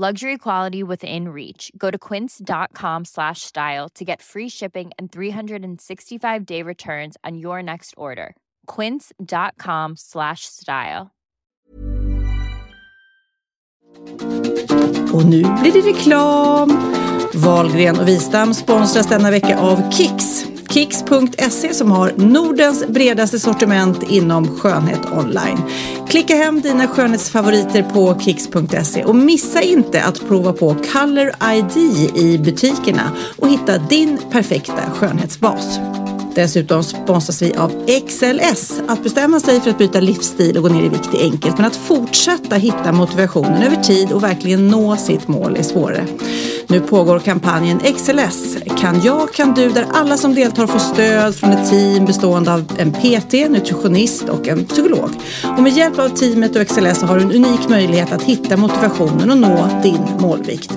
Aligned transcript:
Luxury 0.00 0.38
quality 0.38 0.84
within 0.84 1.30
reach. 1.30 1.72
Go 1.76 1.90
to 1.90 1.98
quince.com 1.98 3.04
slash 3.04 3.40
style 3.40 3.88
to 3.96 4.04
get 4.04 4.22
free 4.22 4.48
shipping 4.48 4.92
and 4.96 5.10
365 5.10 6.46
day 6.46 6.62
returns 6.62 7.16
on 7.24 7.36
your 7.36 7.64
next 7.64 7.94
order. 7.96 8.36
Quince.com 8.68 9.96
slash 9.96 10.42
style. 10.44 11.10
Och 15.12 15.24
nu 15.24 15.42
blir 15.42 15.72
det 15.72 15.80
reklam. 15.80 16.70
Wahlgren 17.34 18.00
och 18.00 18.08
Wistam 18.08 18.54
sponsras 18.54 19.06
denna 19.06 19.30
vecka 19.30 19.58
av 19.58 19.90
Kicks. 19.90 20.57
Kicks.se 20.70 21.74
som 21.74 21.90
har 21.90 22.12
Nordens 22.16 22.86
bredaste 22.88 23.38
sortiment 23.38 24.02
inom 24.10 24.58
skönhet 24.58 25.00
online. 25.12 25.58
Klicka 26.08 26.34
hem 26.34 26.60
dina 26.60 26.88
skönhetsfavoriter 26.88 27.82
på 27.82 28.20
Kicks.se 28.20 29.04
och 29.04 29.16
missa 29.16 29.62
inte 29.62 30.02
att 30.02 30.28
prova 30.28 30.52
på 30.52 30.74
Color 30.74 31.32
ID 31.52 31.76
i 32.16 32.38
butikerna 32.38 33.10
och 33.36 33.48
hitta 33.48 33.78
din 33.78 34.18
perfekta 34.30 34.90
skönhetsbas. 34.94 35.78
Dessutom 36.38 36.82
sponsras 36.82 37.42
vi 37.42 37.54
av 37.54 37.86
XLS. 38.06 38.80
Att 38.88 39.02
bestämma 39.02 39.40
sig 39.40 39.60
för 39.60 39.70
att 39.70 39.78
byta 39.78 40.00
livsstil 40.00 40.56
och 40.56 40.62
gå 40.62 40.68
ner 40.68 40.82
i 40.82 40.88
vikt 40.88 41.14
är 41.14 41.22
enkelt, 41.22 41.56
men 41.56 41.66
att 41.66 41.76
fortsätta 41.76 42.56
hitta 42.56 42.92
motivationen 42.92 43.62
över 43.62 43.76
tid 43.76 44.12
och 44.12 44.22
verkligen 44.22 44.68
nå 44.68 44.96
sitt 44.96 45.28
mål 45.28 45.56
är 45.56 45.62
svårare. 45.62 46.06
Nu 46.66 46.80
pågår 46.80 47.18
kampanjen 47.18 47.80
XLS. 47.80 48.56
Kan 48.78 49.02
jag, 49.02 49.32
kan 49.32 49.54
du, 49.54 49.68
där 49.68 49.86
alla 49.92 50.16
som 50.16 50.34
deltar 50.34 50.66
får 50.66 50.78
stöd 50.78 51.34
från 51.34 51.50
ett 51.50 51.70
team 51.70 52.04
bestående 52.04 52.54
av 52.54 52.72
en 52.78 52.92
PT, 52.92 53.32
nutritionist 53.32 54.28
och 54.28 54.48
en 54.48 54.64
psykolog. 54.64 55.10
Och 55.56 55.62
med 55.62 55.72
hjälp 55.72 55.98
av 55.98 56.08
teamet 56.08 56.56
och 56.56 56.66
XLS 56.66 57.02
har 57.02 57.16
du 57.16 57.22
en 57.22 57.32
unik 57.32 57.68
möjlighet 57.68 58.12
att 58.12 58.22
hitta 58.22 58.56
motivationen 58.56 59.30
och 59.30 59.38
nå 59.38 59.68
din 59.82 60.20
målvikt. 60.20 60.72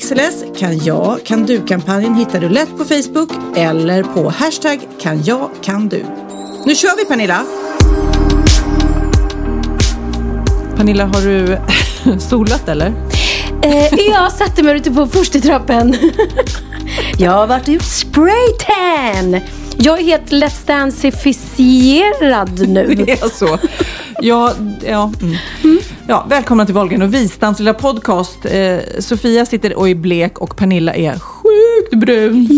XLS 0.00 0.44
kan 0.56 0.78
jag, 0.78 1.18
kan 1.24 1.46
du-kampanjen 1.46 2.14
hittar 2.14 2.40
du 2.40 2.48
lätt 2.48 2.78
på 2.78 2.84
Facebook 2.84 3.30
eller 3.56 4.02
på 4.02 4.30
hashtag 4.30 4.87
kan 5.00 5.22
jag, 5.22 5.50
kan 5.62 5.88
du. 5.88 6.04
Nu 6.66 6.74
kör 6.74 6.96
vi 6.96 7.04
Pernilla! 7.04 7.44
Pernilla, 10.76 11.04
har 11.04 11.20
du 11.20 11.58
solat 12.18 12.68
eller? 12.68 12.92
Eh, 13.62 13.94
jag 14.10 14.32
satte 14.32 14.62
mig 14.62 14.76
ute 14.76 14.90
på 14.90 15.06
första 15.06 15.38
trappen. 15.38 15.96
jag 17.18 17.30
har 17.30 17.46
varit 17.46 17.68
gjort 17.68 17.82
spraytan. 17.82 19.40
Jag 19.76 20.00
är 20.00 20.04
helt 20.04 20.30
Let's 20.30 20.66
Dance-ifierad 20.66 22.68
nu. 22.68 22.94
Det 23.06 23.12
är 23.12 23.28
så. 23.28 23.58
Ja, 24.20 24.52
ja, 24.86 25.12
mm. 25.22 25.36
Mm. 25.64 25.78
ja, 26.08 26.26
välkomna 26.28 26.66
till 26.66 26.74
Wahlgren 26.74 27.02
och 27.02 27.14
Wistams 27.14 27.58
lilla 27.58 27.74
podcast. 27.74 28.44
Eh, 28.44 28.78
Sofia 28.98 29.46
sitter 29.46 29.78
och 29.78 29.88
är 29.88 29.94
blek 29.94 30.38
och 30.38 30.56
Pernilla 30.56 30.94
är 30.94 31.18
sjukt 31.18 31.94
brun. 31.94 32.48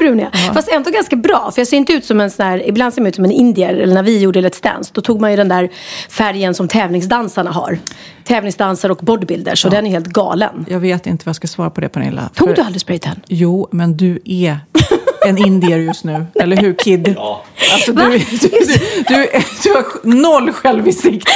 Jättebrun 0.00 0.18
ja. 0.18 0.28
ja. 0.46 0.54
Fast 0.54 0.68
ändå 0.68 0.90
ganska 0.90 1.16
bra. 1.16 1.50
För 1.54 1.60
jag 1.60 1.68
ser 1.68 1.76
inte 1.76 1.92
ut 1.92 2.04
som 2.04 2.20
en 2.20 2.30
sån 2.30 2.46
här, 2.46 2.68
ibland 2.68 2.94
ser 2.94 3.00
man 3.00 3.08
ut 3.08 3.14
som 3.14 3.24
en 3.24 3.30
indier. 3.30 3.74
Eller 3.74 3.94
när 3.94 4.02
vi 4.02 4.18
gjorde 4.18 4.40
Let's 4.40 4.62
Dance, 4.62 4.90
då 4.94 5.00
tog 5.00 5.20
man 5.20 5.30
ju 5.30 5.36
den 5.36 5.48
där 5.48 5.68
färgen 6.10 6.54
som 6.54 6.68
tävlingsdansarna 6.68 7.50
har. 7.50 7.78
Tävlingsdansare 8.24 8.92
och 8.92 8.98
bodybuilders. 8.98 9.62
Så 9.62 9.66
ja. 9.68 9.70
den 9.70 9.86
är 9.86 9.90
helt 9.90 10.06
galen. 10.06 10.66
Jag 10.68 10.80
vet 10.80 11.06
inte 11.06 11.24
vad 11.26 11.28
jag 11.30 11.36
ska 11.36 11.48
svara 11.48 11.70
på 11.70 11.80
det 11.80 11.88
Pernilla. 11.88 12.30
Tog 12.34 12.48
för... 12.48 12.56
du 12.56 12.62
aldrig 12.62 12.80
spraytan? 12.80 13.20
Jo, 13.28 13.68
men 13.72 13.96
du 13.96 14.18
är 14.24 14.58
en 15.26 15.38
indier 15.38 15.78
just 15.78 16.04
nu. 16.04 16.26
Eller 16.40 16.56
hur 16.56 16.74
Kid? 16.74 17.14
Ja. 17.16 17.44
Alltså, 17.72 17.92
du, 17.92 18.18
du, 18.18 18.48
du, 19.08 19.28
du, 19.62 19.70
har 19.70 20.06
noll 20.06 20.52
självinsikt. 20.52 21.28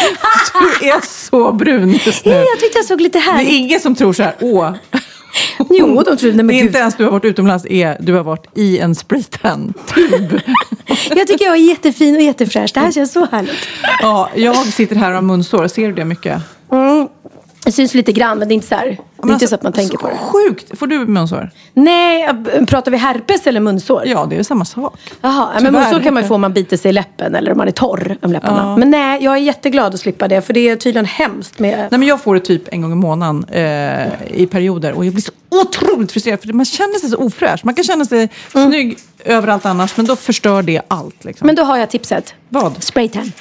Du 0.80 0.88
är 0.88 1.00
så 1.28 1.52
brun 1.52 1.98
just 2.06 2.24
nu. 2.24 2.32
Jag 2.32 2.60
tyckte 2.60 2.78
jag 2.78 2.84
såg 2.84 3.00
lite 3.00 3.18
härligt. 3.18 3.48
Det 3.48 3.54
är 3.54 3.58
ingen 3.58 3.80
som 3.80 3.94
tror 3.94 4.12
så 4.12 4.22
här, 4.22 4.34
åh. 4.40 4.72
Jo, 5.70 6.02
de 6.02 6.16
tror 6.16 6.32
det. 6.32 6.42
Men 6.42 6.56
inte 6.56 6.78
ens 6.78 6.96
du 6.96 7.04
har 7.04 7.10
varit 7.10 7.24
utomlands, 7.24 7.66
är, 7.66 7.96
du 8.00 8.12
har 8.12 8.22
varit 8.22 8.46
i 8.54 8.78
en 8.78 8.94
spraytan-tub. 8.94 10.40
jag 11.16 11.26
tycker 11.26 11.44
jag 11.44 11.54
är 11.54 11.68
jättefin 11.68 12.16
och 12.16 12.22
jättefräsch. 12.22 12.70
Det 12.74 12.80
här 12.80 12.92
känns 12.92 13.12
så 13.12 13.26
härligt. 13.32 13.68
Ja, 14.00 14.30
jag 14.34 14.56
sitter 14.56 14.96
här 14.96 15.08
och 15.08 15.14
har 15.14 15.22
munsår. 15.22 15.68
Ser 15.68 15.86
du 15.86 15.92
det 15.92 16.04
mycket? 16.04 16.42
Mm. 16.72 17.08
Det 17.64 17.72
syns 17.72 17.94
lite 17.94 18.12
grann, 18.12 18.38
men 18.38 18.48
det 18.48 18.52
är 18.52 18.54
inte 18.54 18.66
så 18.66 18.74
här. 18.74 18.86
Det 18.86 18.92
är 18.92 18.96
alltså, 19.20 19.32
inte 19.32 19.48
så 19.48 19.54
att 19.54 19.62
man 19.62 19.72
tänker 19.72 19.98
på 19.98 20.08
det. 20.08 20.16
Sjukt! 20.16 20.78
Får 20.78 20.86
du 20.86 21.06
munsår? 21.06 21.50
Nej, 21.74 22.28
pratar 22.66 22.90
vi 22.90 22.96
herpes 22.96 23.46
eller 23.46 23.60
munsår? 23.60 24.02
Ja, 24.06 24.26
det 24.30 24.36
är 24.36 24.42
samma 24.42 24.64
sak. 24.64 24.98
Jaha, 25.20 25.48
men 25.60 25.72
munsår 25.72 26.00
kan 26.00 26.14
man 26.14 26.22
ju 26.22 26.28
få 26.28 26.34
om 26.34 26.40
man 26.40 26.52
biter 26.52 26.76
sig 26.76 26.88
i 26.88 26.92
läppen 26.92 27.34
eller 27.34 27.52
om 27.52 27.58
man 27.58 27.68
är 27.68 27.72
torr 27.72 28.16
om 28.22 28.32
läpparna. 28.32 28.62
Ja. 28.62 28.76
Men 28.76 28.90
nej, 28.90 29.24
jag 29.24 29.34
är 29.34 29.38
jätteglad 29.38 29.94
att 29.94 30.00
slippa 30.00 30.28
det. 30.28 30.42
För 30.42 30.52
det 30.52 30.68
är 30.68 30.76
tydligen 30.76 31.06
hemskt 31.06 31.58
med... 31.58 31.78
Nej, 31.78 31.98
men 31.98 32.08
jag 32.08 32.20
får 32.20 32.34
det 32.34 32.40
typ 32.40 32.62
en 32.72 32.82
gång 32.82 32.92
i 32.92 32.94
månaden 32.94 33.44
eh, 33.44 34.06
i 34.30 34.46
perioder. 34.50 34.92
Och 34.92 35.04
jag 35.04 35.12
blir 35.14 35.22
så 35.22 35.32
otroligt 35.60 36.12
frustrerad. 36.12 36.40
För 36.40 36.52
man 36.52 36.64
känner 36.64 36.98
sig 36.98 37.10
så 37.10 37.16
ofräsch. 37.16 37.64
Man 37.64 37.74
kan 37.74 37.84
känna 37.84 38.04
sig 38.04 38.28
mm. 38.54 38.68
snygg 38.68 38.98
överallt 39.24 39.66
annars. 39.66 39.96
Men 39.96 40.06
då 40.06 40.16
förstör 40.16 40.62
det 40.62 40.80
allt. 40.88 41.24
Liksom. 41.24 41.46
Men 41.46 41.56
då 41.56 41.62
har 41.62 41.78
jag 41.78 41.90
tipset. 41.90 42.34
Vad? 42.48 42.82
Spraytan. 42.82 43.32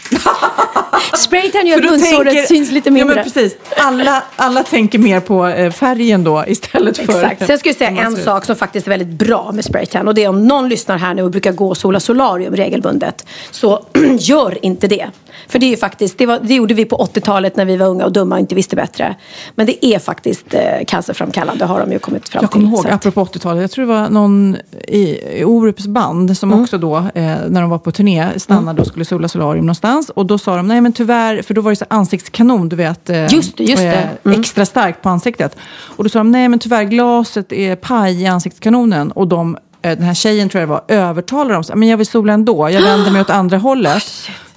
Spraytan 1.18 1.68
gör 1.68 1.78
att 1.78 1.92
munsåret 1.92 2.48
syns 2.48 2.72
lite 2.72 2.92
mindre. 2.92 3.12
Ja, 3.12 3.16
men 3.16 3.24
precis. 3.24 3.58
Alla, 3.78 4.24
alla 4.36 4.64
tänker 4.64 5.00
mer 5.00 5.20
på 5.20 5.48
eh, 5.48 5.72
färgen 5.72 6.24
då 6.24 6.44
istället 6.48 6.98
för... 6.98 7.04
Exakt. 7.04 7.48
Sen 7.48 7.60
ska 7.60 7.70
jag 7.70 7.76
säga 7.76 7.90
en 7.90 8.24
sak 8.24 8.46
som 8.46 8.56
faktiskt 8.56 8.88
är 8.88 8.90
väldigt 8.90 9.08
bra 9.28 9.52
med 9.52 9.66
spraytan. 9.66 10.08
Och 10.08 10.16
det 10.16 10.24
är 10.24 10.30
om 10.30 10.48
någon 10.48 10.70
lyssnar 10.70 10.98
här 10.98 11.14
nu 11.14 11.24
och 11.24 11.32
brukar 11.32 11.52
gå 11.52 11.70
och 11.70 11.78
sola 11.78 12.00
solarium 12.00 12.56
regelbundet. 12.56 13.26
Så 13.52 13.86
gör 14.20 14.66
inte 14.66 14.88
det. 14.88 15.08
För 15.48 15.60
det 15.60 15.66
är 15.66 15.70
ju 15.70 15.78
faktiskt, 15.78 16.18
det, 16.18 16.26
var, 16.26 16.40
det 16.40 16.54
gjorde 16.54 16.74
vi 16.74 16.86
på 16.86 16.98
80-talet 16.98 17.56
när 17.56 17.66
vi 17.66 17.78
var 17.78 17.88
unga 17.88 18.06
och 18.06 18.12
dumma 18.12 18.36
och 18.36 18.40
inte 18.40 18.56
visste 18.56 18.76
bättre. 18.76 19.16
Men 19.56 19.66
det 19.66 19.86
är 19.86 20.00
faktiskt 20.00 20.54
eh, 20.54 20.62
cancerframkallande 20.88 21.66
har 21.66 21.80
de 21.80 21.92
ju 21.92 22.00
kommit 22.00 22.30
fram 22.30 22.40
till. 22.40 22.46
Jag 22.46 22.52
kommer 22.52 22.68
ihåg, 22.68 22.88
att... 22.88 22.94
apropå 22.94 23.26
80-talet, 23.26 23.62
jag 23.62 23.72
tror 23.72 23.86
det 23.86 23.94
var 23.94 24.10
någon 24.10 24.58
i, 24.88 25.20
i 25.40 25.44
Orups 25.44 25.88
band 25.88 26.38
som 26.38 26.52
mm. 26.52 26.64
också 26.64 26.78
då, 26.78 26.98
eh, 26.98 27.24
när 27.50 27.62
de 27.62 27.70
var 27.70 27.78
på 27.78 27.92
turné, 27.92 28.40
stannade 28.40 28.72
mm. 28.72 28.82
och 28.82 28.88
skulle 28.88 29.06
sola 29.06 29.28
solarium 29.28 29.66
någonstans. 29.66 30.10
Och 30.10 30.26
då 30.26 30.38
sa 30.38 30.56
de, 30.56 30.68
nej 30.68 30.82
men 30.82 30.94
tyvärr, 30.94 31.42
för 31.42 31.54
då 31.54 31.62
var 31.62 31.72
det 31.72 31.76
så 31.76 31.86
ansiktskanon, 31.90 32.70
du 32.70 32.76
vet. 32.76 33.10
Eh, 33.10 33.34
just 33.34 33.60
just. 33.60 33.84
Eh, 33.84 34.04
mm. 34.24 34.40
Extra 34.40 34.66
starkt 34.66 35.02
på 35.02 35.10
ansiktet. 35.10 35.58
Och 35.82 36.04
då 36.04 36.10
sa 36.10 36.20
de, 36.20 36.32
nej 36.32 36.50
men 36.50 36.60
tyvärr, 36.60 36.84
glaset 36.84 37.52
är 37.52 37.76
paj 37.76 38.22
i 38.22 38.28
ansiktskanonen. 38.28 39.12
Och 39.12 39.28
de 39.28 39.58
den 39.90 40.04
här 40.04 40.14
tjejen 40.14 40.50
tror 40.50 40.60
jag 40.60 40.70
det 40.70 40.72
var, 40.72 40.84
övertalar 40.88 41.54
dem. 41.54 41.64
Men 41.76 41.90
jag 41.90 41.98
vill 41.98 42.08
sola 42.08 42.34
ändå, 42.34 42.70
jag 42.70 42.82
vänder 42.82 43.12
mig 43.12 43.22
åt 43.22 43.30
andra 43.30 43.58
hållet. 43.68 44.04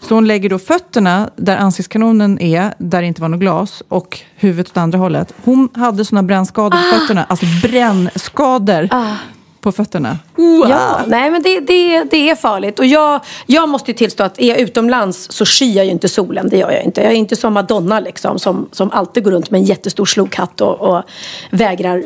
Så 0.01 0.15
hon 0.15 0.27
lägger 0.27 0.49
då 0.51 0.59
fötterna 0.59 1.31
där 1.37 1.57
ansiktskanonen 1.57 2.41
är, 2.41 2.75
där 2.79 3.01
det 3.01 3.07
inte 3.07 3.21
var 3.23 3.29
något 3.29 3.41
glas, 3.41 3.83
och 3.89 4.21
huvudet 4.37 4.71
åt 4.73 4.77
andra 4.77 4.99
hållet. 4.99 5.35
Hon 5.45 5.69
hade 5.75 6.05
sådana 6.05 6.23
brännskador 6.23 6.71
på 6.71 6.77
ah. 6.77 6.99
fötterna, 6.99 7.25
alltså 7.25 7.47
brännskador. 7.63 8.89
Ah 8.91 9.17
på 9.67 9.73
fötterna. 9.73 10.19
Wow. 10.37 10.67
Ja, 10.71 11.01
nej 11.07 11.31
men 11.31 11.43
det, 11.43 11.61
det, 11.61 12.05
det 12.05 12.31
är 12.31 12.35
farligt. 12.35 12.79
Och 12.79 12.87
jag, 12.87 13.21
jag 13.47 13.69
måste 13.69 13.91
ju 13.91 13.97
tillstå 13.97 14.25
att 14.25 14.41
är 14.41 14.49
jag 14.49 14.59
utomlands 14.59 15.33
så 15.33 15.45
skyr 15.45 15.77
jag 15.77 15.85
ju 15.85 15.91
inte 15.91 16.09
solen. 16.09 16.49
Det 16.49 16.57
gör 16.57 16.71
jag 16.71 16.85
inte. 16.85 17.01
Jag 17.01 17.13
är 17.13 17.17
inte 17.17 17.37
som 17.37 17.55
Madonna 17.55 18.01
liksom, 18.01 18.39
som, 18.39 18.69
som 18.73 18.91
alltid 18.91 19.25
går 19.25 19.31
runt 19.31 19.51
med 19.51 19.59
en 19.59 19.65
jättestor 19.65 20.05
slokhatt 20.05 20.61
och, 20.61 20.81
och 20.81 21.03
vägrar 21.51 21.99
uh, 21.99 22.05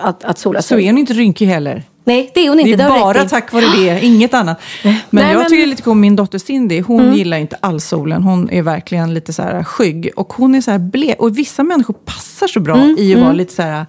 att, 0.00 0.24
att 0.24 0.38
sola 0.38 0.62
sig. 0.62 0.76
Så 0.76 0.80
är 0.80 0.86
hon 0.86 0.98
inte 0.98 1.12
rynkig 1.12 1.46
heller? 1.46 1.82
Nej, 2.04 2.30
det 2.34 2.40
är 2.40 2.48
hon 2.48 2.60
inte. 2.60 2.76
Det 2.76 2.82
är 2.82 2.88
bara 2.88 3.24
tack 3.24 3.52
vare 3.52 3.64
det, 3.76 4.00
inget 4.04 4.34
annat. 4.34 4.60
Men 4.82 4.94
Nej, 5.10 5.32
jag 5.32 5.38
men... 5.38 5.48
tycker 5.48 5.60
det 5.60 5.66
lite 5.66 5.82
cool, 5.82 5.96
min 5.96 6.16
dotter 6.16 6.38
Cindy, 6.38 6.80
hon 6.80 7.00
mm. 7.00 7.14
gillar 7.14 7.38
inte 7.38 7.56
alls 7.60 7.84
solen. 7.84 8.22
Hon 8.22 8.50
är 8.50 8.62
verkligen 8.62 9.14
lite 9.14 9.32
så 9.32 9.42
här 9.42 9.64
skygg. 9.64 10.10
Och 10.16 10.32
hon 10.32 10.54
är 10.54 10.60
så 10.60 10.70
här 10.70 10.78
blek. 10.78 11.20
Och 11.20 11.38
vissa 11.38 11.62
människor 11.62 11.94
passar 11.94 12.46
så 12.46 12.60
bra 12.60 12.76
mm. 12.76 12.96
i 12.98 13.12
att 13.12 13.16
mm. 13.16 13.24
vara 13.24 13.32
lite 13.32 13.54
så 13.54 13.62
här 13.62 13.86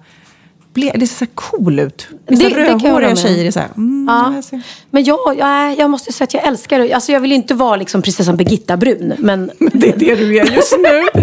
ble, 0.74 0.92
det 0.94 1.06
ser 1.06 1.16
så 1.16 1.24
här 1.24 1.32
cool 1.34 1.78
ut. 1.78 2.08
Det- 2.10 2.34
Vissa 2.34 2.48
det 2.48 2.54
rödhåriga 2.54 3.08
med. 3.08 3.18
tjejer 3.18 3.44
är 3.44 3.50
så 3.50 3.60
här, 3.60 3.68
mm, 3.76 4.03
Ja. 4.06 4.34
jag 4.34 4.44
ser- 4.44 4.60
Men 4.90 5.04
jag, 5.04 5.18
jag, 5.38 5.78
jag 5.78 5.90
måste 5.90 6.12
säga 6.12 6.24
att 6.24 6.34
jag 6.34 6.46
älskar 6.46 6.78
det. 6.78 6.92
Alltså 6.92 7.12
jag 7.12 7.20
vill 7.20 7.32
inte 7.32 7.54
vara 7.54 7.76
liksom 7.76 8.02
prinsessan 8.02 8.36
Birgitta 8.36 8.76
Brun. 8.76 9.12
Men 9.18 9.50
Det 9.58 9.88
är 9.88 9.96
det 9.98 10.14
du 10.14 10.38
är 10.38 10.44
just 10.52 10.72
nu. 10.78 11.22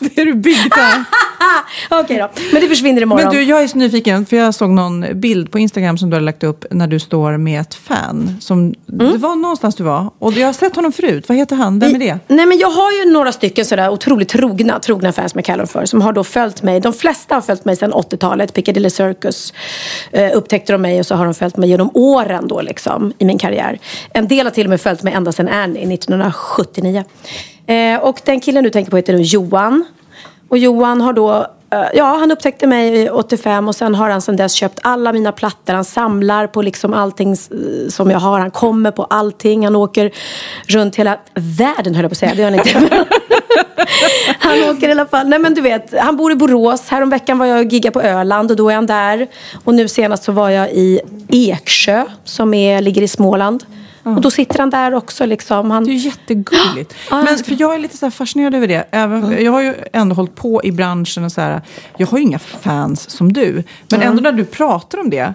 det 0.00 0.20
är 0.20 0.24
du 0.26 0.52
här. 0.70 1.04
okej 1.90 2.16
då. 2.18 2.30
Men 2.52 2.62
det 2.62 2.68
försvinner 2.68 3.02
imorgon. 3.02 3.24
Men 3.24 3.34
du, 3.34 3.42
jag 3.42 3.62
är 3.62 3.68
så 3.68 3.78
nyfiken, 3.78 4.26
för 4.26 4.36
jag 4.36 4.54
såg 4.54 4.70
någon 4.70 5.04
bild 5.20 5.50
på 5.50 5.58
Instagram 5.58 5.98
som 5.98 6.10
du 6.10 6.16
hade 6.16 6.24
lagt 6.24 6.44
upp 6.44 6.64
när 6.70 6.86
du 6.86 6.98
står 7.00 7.36
med 7.36 7.60
ett 7.60 7.74
fan. 7.74 8.36
Som, 8.40 8.74
Mm. 9.00 9.12
Det 9.12 9.18
var 9.18 9.36
någonstans 9.36 9.74
du 9.74 9.84
var. 9.84 10.10
Och 10.18 10.32
jag 10.32 10.46
har 10.46 10.52
sett 10.52 10.76
honom 10.76 10.92
förut. 10.92 11.28
Vad 11.28 11.38
heter 11.38 11.56
han? 11.56 11.78
Vem 11.78 11.94
är 11.94 11.98
det? 11.98 12.18
Nej 12.28 12.46
men 12.46 12.58
jag 12.58 12.70
har 12.70 12.92
ju 12.92 13.10
några 13.12 13.32
stycken 13.32 13.64
sådär 13.64 13.88
otroligt 13.90 14.28
trogna, 14.28 14.78
trogna 14.78 15.12
fans 15.12 15.34
med 15.34 15.44
kallar 15.44 15.58
dem 15.58 15.66
för. 15.66 15.84
Som 15.84 16.00
har 16.00 16.12
då 16.12 16.24
följt 16.24 16.62
mig. 16.62 16.80
De 16.80 16.92
flesta 16.92 17.34
har 17.34 17.42
följt 17.42 17.64
mig 17.64 17.76
sedan 17.76 17.92
80-talet. 17.92 18.52
Piccadilly 18.52 18.90
Circus 18.90 19.52
eh, 20.12 20.30
upptäckte 20.36 20.72
de 20.72 20.82
mig 20.82 21.00
och 21.00 21.06
så 21.06 21.14
har 21.14 21.24
de 21.24 21.34
följt 21.34 21.56
mig 21.56 21.68
genom 21.68 21.85
åren 21.94 22.48
då 22.48 22.60
liksom 22.60 23.12
i 23.18 23.24
min 23.24 23.38
karriär. 23.38 23.78
En 24.12 24.28
del 24.28 24.46
har 24.46 24.50
till 24.50 24.66
och 24.66 24.70
med 24.70 24.80
följt 24.80 25.02
mig 25.02 25.12
ända 25.14 25.32
sedan 25.32 25.48
Annie 25.48 25.94
1979. 25.94 27.04
Eh, 27.66 28.00
och 28.00 28.20
den 28.24 28.40
killen 28.40 28.64
du 28.64 28.70
tänker 28.70 28.90
på 28.90 28.96
heter 28.96 29.12
nu 29.12 29.22
Johan. 29.22 29.84
Och 30.48 30.58
Johan 30.58 31.00
har 31.00 31.12
då 31.12 31.46
eh, 31.70 31.84
Ja, 31.94 32.04
han 32.04 32.32
upptäckte 32.32 32.66
mig 32.66 33.10
85 33.10 33.68
och 33.68 33.74
sen 33.76 33.94
har 33.94 34.10
han 34.10 34.22
sen 34.22 34.36
dess 34.36 34.52
köpt 34.52 34.78
alla 34.82 35.12
mina 35.12 35.32
plattor. 35.32 35.74
Han 35.74 35.84
samlar 35.84 36.46
på 36.46 36.62
liksom 36.62 36.94
allting 36.94 37.36
som 37.88 38.10
jag 38.10 38.18
har. 38.18 38.38
Han 38.38 38.50
kommer 38.50 38.90
på 38.90 39.04
allting. 39.04 39.64
Han 39.64 39.76
åker 39.76 40.10
runt 40.68 40.96
hela 40.96 41.18
världen 41.34 41.94
höll 41.94 42.04
jag 42.04 42.10
på 42.10 42.12
att 42.12 42.18
säga. 42.18 42.34
Det 42.34 42.42
gör 42.42 42.50
han 42.50 42.58
inte. 42.58 43.06
han 44.38 44.62
åker 44.62 44.88
i 44.88 44.92
alla 44.92 45.06
fall. 45.06 45.28
Nej 45.28 45.38
men 45.38 45.54
du 45.54 45.60
vet, 45.60 45.94
han 46.00 46.16
bor 46.16 46.32
i 46.32 46.34
Borås. 46.34 46.88
Häromveckan 46.88 47.38
var 47.38 47.46
jag 47.46 47.58
och 47.66 47.72
giggade 47.72 47.92
på 47.92 48.02
Öland 48.02 48.50
och 48.50 48.56
då 48.56 48.70
är 48.70 48.74
han 48.74 48.86
där. 48.86 49.26
Och 49.64 49.74
nu 49.74 49.88
senast 49.88 50.24
så 50.24 50.32
var 50.32 50.50
jag 50.50 50.70
i 50.70 51.00
Eksjö 51.28 52.04
som 52.24 52.54
är, 52.54 52.80
ligger 52.80 53.02
i 53.02 53.08
Småland. 53.08 53.64
Och 54.02 54.20
då 54.20 54.30
sitter 54.30 54.58
han 54.58 54.70
där 54.70 54.94
också 54.94 55.26
liksom. 55.26 55.70
Han, 55.70 55.84
Det 55.84 55.90
är 55.90 55.92
ju 55.92 55.98
jättegulligt. 55.98 56.94
Men 57.10 57.38
för 57.38 57.56
jag 57.60 57.74
är 57.74 57.78
lite 57.78 57.96
så 57.96 58.10
fascinerad 58.10 58.54
över 58.54 58.68
det. 58.68 58.84
Även, 58.90 59.44
Jag 59.44 59.52
har 59.52 59.60
ju 59.62 59.74
ändå 59.92 60.14
hållit 60.14 60.34
på 60.34 60.60
i 60.64 60.72
branschen 60.72 61.24
och 61.24 61.32
så 61.32 61.40
här. 61.40 61.62
Jag 61.96 62.06
har 62.06 62.18
ju 62.18 62.24
inga 62.24 62.38
fans 62.38 63.10
som 63.10 63.32
du. 63.32 63.62
Men 63.88 64.02
ändå 64.02 64.22
när 64.22 64.32
du 64.32 64.44
pratar 64.44 64.98
om 65.00 65.10
det. 65.10 65.34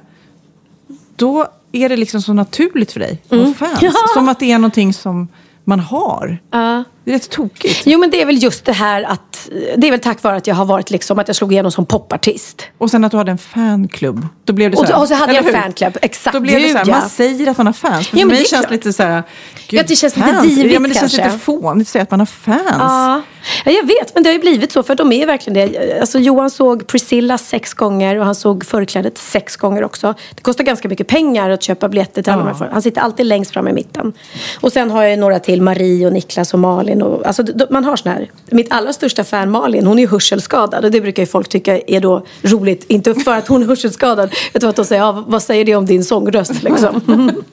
Då 1.16 1.48
är 1.72 1.90
det 1.90 1.98
liksom 1.98 2.22
så 2.22 2.34
naturligt 2.34 2.92
för 2.92 3.00
dig 3.00 3.22
ha 3.30 3.54
fans. 3.54 3.78
Ja. 3.82 3.92
Som 4.14 4.30
att 4.30 4.40
det 4.40 4.52
är 4.52 4.58
någonting 4.60 4.94
som 4.94 5.28
man 5.64 5.80
har. 5.80 6.38
Ja. 6.52 6.84
Det 7.04 7.12
är 7.12 7.16
rätt 7.16 7.30
tokigt. 7.30 7.82
Jo 7.86 8.00
men 8.00 8.10
det 8.10 8.22
är 8.22 8.26
väl 8.26 8.44
just 8.44 8.66
det 8.66 8.72
här 8.74 9.04
att 9.04 9.50
Det 9.78 9.88
är 9.88 9.92
väl 9.92 10.00
tack 10.00 10.24
vare 10.24 10.36
att 10.36 10.48
jag 10.48 10.56
har 10.56 10.66
varit 10.66 10.92
liksom 10.92 11.20
Att 11.20 11.28
jag 11.28 11.36
slog 11.36 11.52
igenom 11.54 11.72
som 11.72 11.86
popartist 11.86 12.62
Och 12.78 12.92
sen 12.92 13.04
att 13.04 13.12
du 13.12 13.18
hade 13.18 13.32
en 13.32 13.38
fanklubb. 13.38 14.28
Då 14.46 14.54
blev 14.54 14.72
det 14.72 14.78
så 14.78 14.84
Och, 14.84 14.90
här, 14.90 15.02
och 15.02 15.08
så 15.08 15.14
hade 15.16 15.34
jag 15.34 15.46
en 15.48 15.56
hur? 15.56 15.62
fanclub, 15.62 15.98
exakt. 16.02 16.34
Då 16.34 16.40
blev 16.40 16.56
det 16.56 16.62
Gud, 16.62 16.72
så 16.72 16.78
här, 16.78 16.86
ja. 16.88 17.00
man 17.00 17.10
säger 17.10 17.48
att 17.52 17.58
man 17.58 17.66
har 17.66 17.74
fans. 17.74 18.08
För 18.08 18.18
Ja, 18.18 18.26
men 18.26 18.34
mig 18.34 18.44
det 18.44 18.50
känns 18.50 18.62
klart. 18.66 18.72
lite 18.72 18.94
så 18.94 19.04
här, 19.04 19.24
gud, 19.68 19.80
Ja, 19.80 19.84
det 19.88 19.96
känns 19.96 20.16
lite 20.18 20.28
fans. 20.34 20.48
divigt 20.56 20.74
Ja, 20.74 20.80
men 20.80 20.90
det 20.92 20.96
känns 21.00 21.16
kanske. 21.18 21.32
lite 21.34 21.46
fånigt 21.46 21.88
att 21.88 21.92
säga 21.92 22.02
att 22.04 22.12
man 22.12 22.20
har 22.20 22.26
fans. 22.26 22.62
Ja. 22.80 23.22
ja, 23.66 23.72
jag 23.72 23.84
vet. 23.88 24.14
Men 24.14 24.24
det 24.24 24.30
har 24.30 24.34
ju 24.34 24.40
blivit 24.40 24.72
så. 24.72 24.84
För 24.84 24.96
de 24.96 25.12
är 25.12 25.26
verkligen 25.26 25.72
det. 25.72 26.00
Alltså, 26.00 26.20
Johan 26.20 26.50
såg 26.52 26.88
Priscilla 26.88 27.38
sex 27.38 27.74
gånger 27.74 28.16
och 28.20 28.26
han 28.26 28.36
såg 28.36 28.66
Förklädet 28.66 29.18
sex 29.18 29.56
gånger 29.56 29.84
också. 29.84 30.14
Det 30.36 30.42
kostar 30.42 30.64
ganska 30.64 30.88
mycket 30.90 31.08
pengar 31.08 31.50
att 31.50 31.64
köpa 31.64 31.90
biljetter 31.90 32.22
till 32.24 32.32
alla 32.34 32.42
Ja. 32.42 32.46
de 32.46 32.52
här. 32.52 32.58
för- 32.58 32.74
Han 32.74 32.82
sitter 32.82 33.02
alltid 33.02 33.26
längst 33.26 33.52
fram 33.52 33.68
i 33.68 33.74
mitten. 33.74 34.14
Och 34.62 34.74
sen 34.74 34.92
har 34.92 35.02
jag 35.02 35.12
ju 35.12 35.18
några 35.18 35.40
till. 35.40 35.62
Marie 35.62 36.08
och 36.08 36.14
Niklas 36.14 36.54
och 36.54 36.60
Malin. 36.60 36.91
Och, 37.00 37.28
alltså, 37.28 37.44
man 37.70 37.84
har 37.86 37.96
sån 37.96 38.12
här. 38.12 38.32
Mitt 38.50 38.74
allra 38.74 38.94
största 38.94 39.24
fan 39.24 39.52
Malin, 39.52 39.88
hon 39.88 40.00
är 40.00 40.04
ju 40.04 40.10
hörselskadad. 40.10 40.86
Och 40.86 40.92
det 40.92 41.02
brukar 41.02 41.24
ju 41.24 41.28
folk 41.28 41.50
tycka 41.50 41.80
är 41.80 42.00
då 42.00 42.26
roligt. 42.42 42.86
Inte 42.88 43.16
för 43.16 43.38
att 43.38 43.48
hon 43.48 43.64
är 43.64 43.68
hörselskadad. 43.68 44.34
Utan 44.54 44.70
att 44.70 44.76
de 44.76 44.86
säger, 44.86 45.02
ja, 45.02 45.24
vad 45.28 45.44
säger 45.44 45.66
det 45.66 45.76
om 45.76 45.86
din 45.86 46.04
sångröst 46.04 46.64
liksom. 46.64 47.02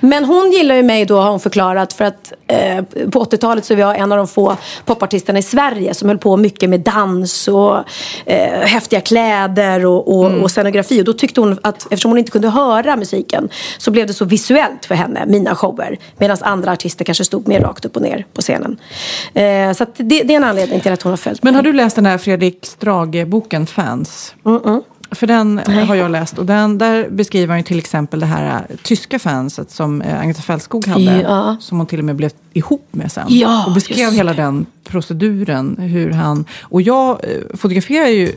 Men 0.00 0.24
hon 0.24 0.52
gillar 0.52 0.74
ju 0.74 0.82
mig 0.82 1.04
då 1.04 1.20
har 1.20 1.30
hon 1.30 1.40
förklarat 1.40 1.92
för 1.92 2.04
att 2.04 2.32
eh, 2.46 2.84
på 2.84 3.24
80-talet 3.24 3.64
så 3.64 3.74
var 3.74 3.80
jag 3.80 3.98
en 3.98 4.12
av 4.12 4.18
de 4.18 4.28
få 4.28 4.56
popartisterna 4.84 5.38
i 5.38 5.42
Sverige 5.42 5.94
som 5.94 6.08
höll 6.08 6.18
på 6.18 6.36
mycket 6.36 6.70
med 6.70 6.80
dans 6.80 7.48
och 7.48 7.76
eh, 8.26 8.60
häftiga 8.60 9.00
kläder 9.00 9.86
och, 9.86 10.18
och, 10.18 10.32
och 10.32 10.50
scenografi. 10.50 11.00
Och 11.00 11.04
då 11.04 11.12
tyckte 11.12 11.40
hon 11.40 11.58
att 11.62 11.82
eftersom 11.82 12.10
hon 12.10 12.18
inte 12.18 12.30
kunde 12.30 12.48
höra 12.48 12.96
musiken 12.96 13.48
så 13.78 13.90
blev 13.90 14.06
det 14.06 14.14
så 14.14 14.24
visuellt 14.24 14.84
för 14.84 14.94
henne, 14.94 15.24
mina 15.26 15.54
shower. 15.54 15.98
Medan 16.18 16.36
andra 16.40 16.72
artister 16.72 17.04
kanske 17.04 17.24
stod 17.24 17.48
mer 17.48 17.60
rakt 17.60 17.84
upp 17.84 17.96
och 17.96 18.02
ner 18.02 18.26
på 18.34 18.42
scenen. 18.42 18.69
Eh, 19.34 19.72
så 19.72 19.86
det, 19.96 20.22
det 20.22 20.32
är 20.34 20.36
en 20.36 20.44
anledning 20.44 20.80
till 20.80 20.92
att 20.92 21.02
hon 21.02 21.12
har 21.12 21.16
följt 21.16 21.42
Men 21.42 21.54
har 21.54 21.62
du 21.62 21.72
läst 21.72 21.96
den 21.96 22.06
här 22.06 22.18
Fredrik 22.18 22.66
Strage-boken 22.66 23.66
Fans? 23.66 24.34
För 25.12 25.26
den 25.26 25.58
har 25.88 25.94
jag 25.94 26.10
läst 26.10 26.38
och 26.38 26.46
den, 26.46 26.78
där 26.78 27.08
beskriver 27.10 27.48
han 27.48 27.58
ju 27.58 27.64
till 27.64 27.78
exempel 27.78 28.20
det 28.20 28.26
här 28.26 28.66
äh, 28.68 28.76
tyska 28.82 29.18
fanset 29.18 29.70
som 29.70 30.02
äh, 30.02 30.20
Agneta 30.20 30.42
Fältskog 30.42 30.86
hade. 30.86 31.20
Ja. 31.20 31.56
Som 31.60 31.78
hon 31.78 31.86
till 31.86 31.98
och 31.98 32.04
med 32.04 32.16
blev 32.16 32.30
ihop 32.52 32.88
med 32.90 33.12
sen. 33.12 33.26
Ja, 33.28 33.66
och 33.66 33.72
beskrev 33.72 34.12
hela 34.12 34.34
den 34.34 34.66
proceduren. 34.84 35.76
Hur 35.78 36.10
han, 36.10 36.44
och 36.60 36.82
jag 36.82 37.10
eh, 37.10 37.56
fotograferar 37.56 38.08
ju 38.08 38.32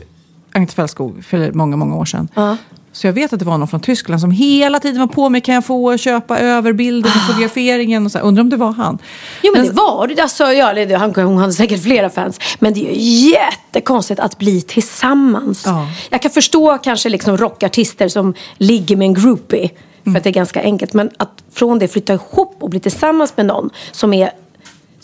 Agneta 0.52 0.72
Fältskog 0.72 1.24
för 1.24 1.52
många, 1.52 1.76
många 1.76 1.96
år 1.96 2.04
sedan. 2.04 2.28
Ja. 2.34 2.56
Så 2.94 3.06
jag 3.06 3.12
vet 3.12 3.32
att 3.32 3.38
det 3.38 3.44
var 3.44 3.58
någon 3.58 3.68
från 3.68 3.80
Tyskland 3.80 4.20
som 4.20 4.30
hela 4.30 4.80
tiden 4.80 5.00
var 5.00 5.06
på 5.06 5.28
mig. 5.28 5.40
Kan 5.40 5.54
jag 5.54 5.64
få 5.66 5.96
köpa 5.98 6.38
över 6.38 6.72
bilden 6.72 7.12
Ah. 7.14 7.18
och 7.18 7.26
fotograferingen? 7.26 8.04
Och 8.06 8.12
så 8.12 8.18
här. 8.18 8.24
Undrar 8.24 8.40
om 8.42 8.50
det 8.50 8.56
var 8.56 8.72
han. 8.72 8.98
Jo 9.42 9.52
men 9.56 9.66
det 9.66 9.72
var 9.72 10.06
det. 10.06 10.22
Alltså, 10.22 10.44
ja, 10.44 10.98
han, 10.98 11.14
hon 11.14 11.38
hade 11.38 11.52
säkert 11.52 11.82
flera 11.82 12.10
fans. 12.10 12.40
Men 12.58 12.74
det 12.74 12.80
är 12.80 12.94
ju 12.94 13.30
jättekonstigt 13.30 14.20
att 14.20 14.38
bli 14.38 14.60
tillsammans. 14.62 15.62
Ja. 15.66 15.86
Jag 16.10 16.22
kan 16.22 16.30
förstå 16.30 16.78
kanske 16.78 17.08
liksom 17.08 17.36
rockartister 17.36 18.08
som 18.08 18.34
ligger 18.58 18.96
med 18.96 19.04
en 19.06 19.14
groupie. 19.14 19.68
För 19.68 20.10
Mm. 20.10 20.16
att 20.16 20.24
det 20.24 20.30
är 20.30 20.34
ganska 20.34 20.62
enkelt. 20.62 20.92
Men 20.92 21.10
att 21.16 21.44
från 21.52 21.78
det 21.78 21.88
flytta 21.88 22.12
ihop 22.14 22.56
och 22.60 22.70
bli 22.70 22.80
tillsammans 22.80 23.32
med 23.36 23.46
någon 23.46 23.70
som 23.92 24.14
är 24.14 24.30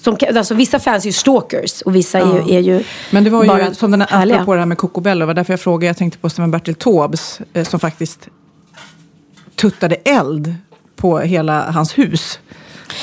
som, 0.02 0.16
alltså, 0.36 0.54
vissa 0.54 0.78
fans 0.78 1.04
är 1.04 1.08
ju 1.08 1.12
stalkers 1.12 1.80
och 1.82 1.94
vissa 1.96 2.18
är, 2.18 2.24
ju, 2.48 2.54
är 2.56 2.60
ju 2.60 2.84
Men 3.10 3.24
det 3.24 3.30
var 3.30 3.46
bara 3.46 3.68
ju 3.68 3.74
som 3.74 3.90
den 3.90 4.00
här, 4.00 4.32
apropå 4.32 4.54
det 4.54 4.58
här 4.60 4.66
med 4.66 4.78
Cocobello, 4.78 5.20
det 5.20 5.26
var 5.26 5.34
därför 5.34 5.52
jag 5.52 5.60
frågade, 5.60 5.86
jag 5.86 5.96
tänkte 5.96 6.18
på 6.18 6.30
Sven 6.30 6.50
Bertil 6.50 6.74
Taubes 6.74 7.40
eh, 7.52 7.64
som 7.64 7.80
faktiskt 7.80 8.28
tuttade 9.56 9.94
eld 9.94 10.54
på 10.96 11.18
hela 11.18 11.70
hans 11.70 11.98
hus. 11.98 12.38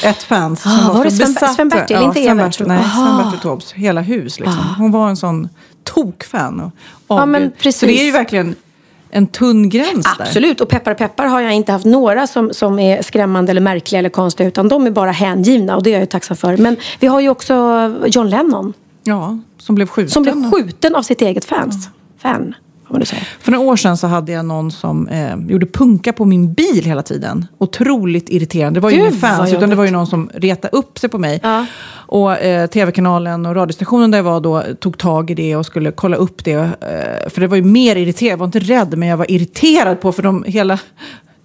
Ett 0.03 0.23
fans 0.23 0.61
som 0.61 0.71
Ah, 0.71 0.87
var 0.87 0.93
var, 0.97 1.05
det 1.05 1.11
så 1.11 1.17
Sven- 1.17 1.33
besatt. 1.33 1.55
Sven 1.55 1.69
Bertil, 1.69 1.97
inte 1.97 2.13
Sven 2.21 2.39
Evert, 2.39 2.45
Bertil. 2.45 2.67
Nej, 2.67 2.77
Sven 2.83 2.91
Aha. 3.03 3.23
Bertil 3.23 3.39
Taubes 3.39 3.73
hela 3.73 4.01
hus. 4.01 4.39
Liksom. 4.39 4.75
Hon 4.77 4.91
var 4.91 5.09
en 5.09 5.17
sån 5.17 5.49
tokfan. 5.83 6.59
Och 7.07 7.19
Ja, 7.19 7.25
men 7.25 7.51
precis. 7.51 7.79
Så 7.79 7.85
det 7.85 7.99
är 8.01 8.05
ju 8.05 8.11
verkligen 8.11 8.55
en 9.09 9.27
tunn 9.27 9.69
gräns 9.69 10.05
där. 10.17 10.25
Absolut, 10.25 10.61
och 10.61 10.69
peppar 10.69 10.93
peppar 10.93 11.25
har 11.25 11.41
jag 11.41 11.53
inte 11.53 11.71
haft 11.71 11.85
några 11.85 12.27
som, 12.27 12.53
som 12.53 12.79
är 12.79 13.01
skrämmande 13.01 13.51
eller 13.51 13.61
märkliga 13.61 13.99
eller 13.99 14.09
konstiga. 14.09 14.47
Utan 14.47 14.69
de 14.69 14.87
är 14.87 14.91
bara 14.91 15.11
hängivna 15.11 15.75
och 15.75 15.83
det 15.83 15.89
är 15.89 15.91
jag 15.91 16.01
ju 16.01 16.05
tacksam 16.05 16.37
för. 16.37 16.57
Men 16.57 16.77
vi 16.99 17.07
har 17.07 17.19
ju 17.19 17.29
också 17.29 17.55
John 18.05 18.29
Lennon. 18.29 18.73
Ja, 19.03 19.39
som 19.57 19.75
blev 19.75 19.87
skjuten. 19.87 20.11
Som 20.11 20.23
blev 20.23 20.51
skjuten 20.51 20.95
av 20.95 21.01
sitt 21.01 21.21
eget 21.21 21.45
fans. 21.45 21.89
Fan, 22.17 22.55
För 23.39 23.51
några 23.51 23.65
år 23.65 23.75
sedan 23.75 23.97
så 23.97 24.07
hade 24.07 24.31
jag 24.31 24.45
någon 24.45 24.71
som 24.71 25.07
eh, 25.07 25.35
gjorde 25.47 25.65
punka 25.65 26.13
på 26.13 26.25
min 26.25 26.53
bil 26.53 26.83
hela 26.85 27.03
tiden. 27.03 27.45
Otroligt 27.57 28.29
irriterande. 28.29 28.79
Det 28.79 28.83
var 28.83 28.89
ju 28.89 28.99
ingen 28.99 29.13
fans, 29.13 29.53
utan 29.53 29.69
det 29.69 29.75
var 29.75 29.85
ju 29.85 29.91
någon 29.91 30.07
som 30.07 30.29
retade 30.33 30.77
upp 30.77 30.99
sig 30.99 31.09
på 31.09 31.17
mig. 31.17 31.39
Ja. 31.43 31.65
Och 32.09 32.37
eh, 32.37 32.67
tv-kanalen 32.67 33.45
och 33.45 33.55
radiostationen 33.55 34.11
där 34.11 34.17
jag 34.17 34.23
var 34.23 34.39
då 34.39 34.63
tog 34.79 34.97
tag 34.97 35.29
i 35.31 35.33
det 35.33 35.55
och 35.55 35.65
skulle 35.65 35.91
kolla 35.91 36.17
upp 36.17 36.43
det. 36.45 36.53
Eh, 36.53 37.29
för 37.29 37.41
det 37.41 37.47
var 37.47 37.57
ju 37.57 37.63
mer 37.63 37.95
irriterad. 37.95 38.31
Jag 38.31 38.37
var 38.37 38.45
inte 38.45 38.59
rädd, 38.59 38.97
men 38.97 39.09
jag 39.09 39.17
var 39.17 39.31
irriterad 39.31 40.01
på 40.01 40.11
för 40.11 40.23
de 40.23 40.43
hela... 40.47 40.79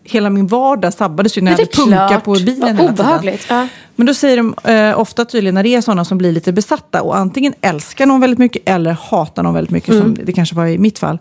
Hela 0.04 0.30
min 0.30 0.46
vardag 0.46 0.94
sabbades 0.94 1.38
ju 1.38 1.42
när 1.42 1.50
jag 1.52 1.58
hade 1.58 1.70
punka 1.70 2.08
klart. 2.08 2.25
på 2.25 2.32
bilen 2.32 2.76
Vad 2.76 3.06
hela 3.06 3.18
tiden. 3.20 3.38
ja. 3.49 3.68
Men 4.02 4.06
då 4.06 4.14
säger 4.14 4.37
de 4.37 4.54
eh, 4.64 5.00
ofta 5.00 5.25
tydligen 5.25 5.54
när 5.54 5.62
det 5.62 5.75
är 5.75 5.80
sådana 5.80 6.04
som 6.04 6.18
blir 6.18 6.32
lite 6.32 6.52
besatta 6.52 7.02
och 7.02 7.16
antingen 7.16 7.54
älskar 7.61 8.06
någon 8.06 8.21
väldigt 8.21 8.38
mycket 8.38 8.62
eller 8.68 8.97
hatar 9.11 9.42
någon 9.42 9.54
väldigt 9.54 9.71
mycket, 9.71 9.94
Mm. 9.94 10.02
som 10.16 10.25
det 10.25 10.32
kanske 10.32 10.54
var 10.54 10.66
i 10.66 10.78
mitt 10.78 10.99
fall. 10.99 11.18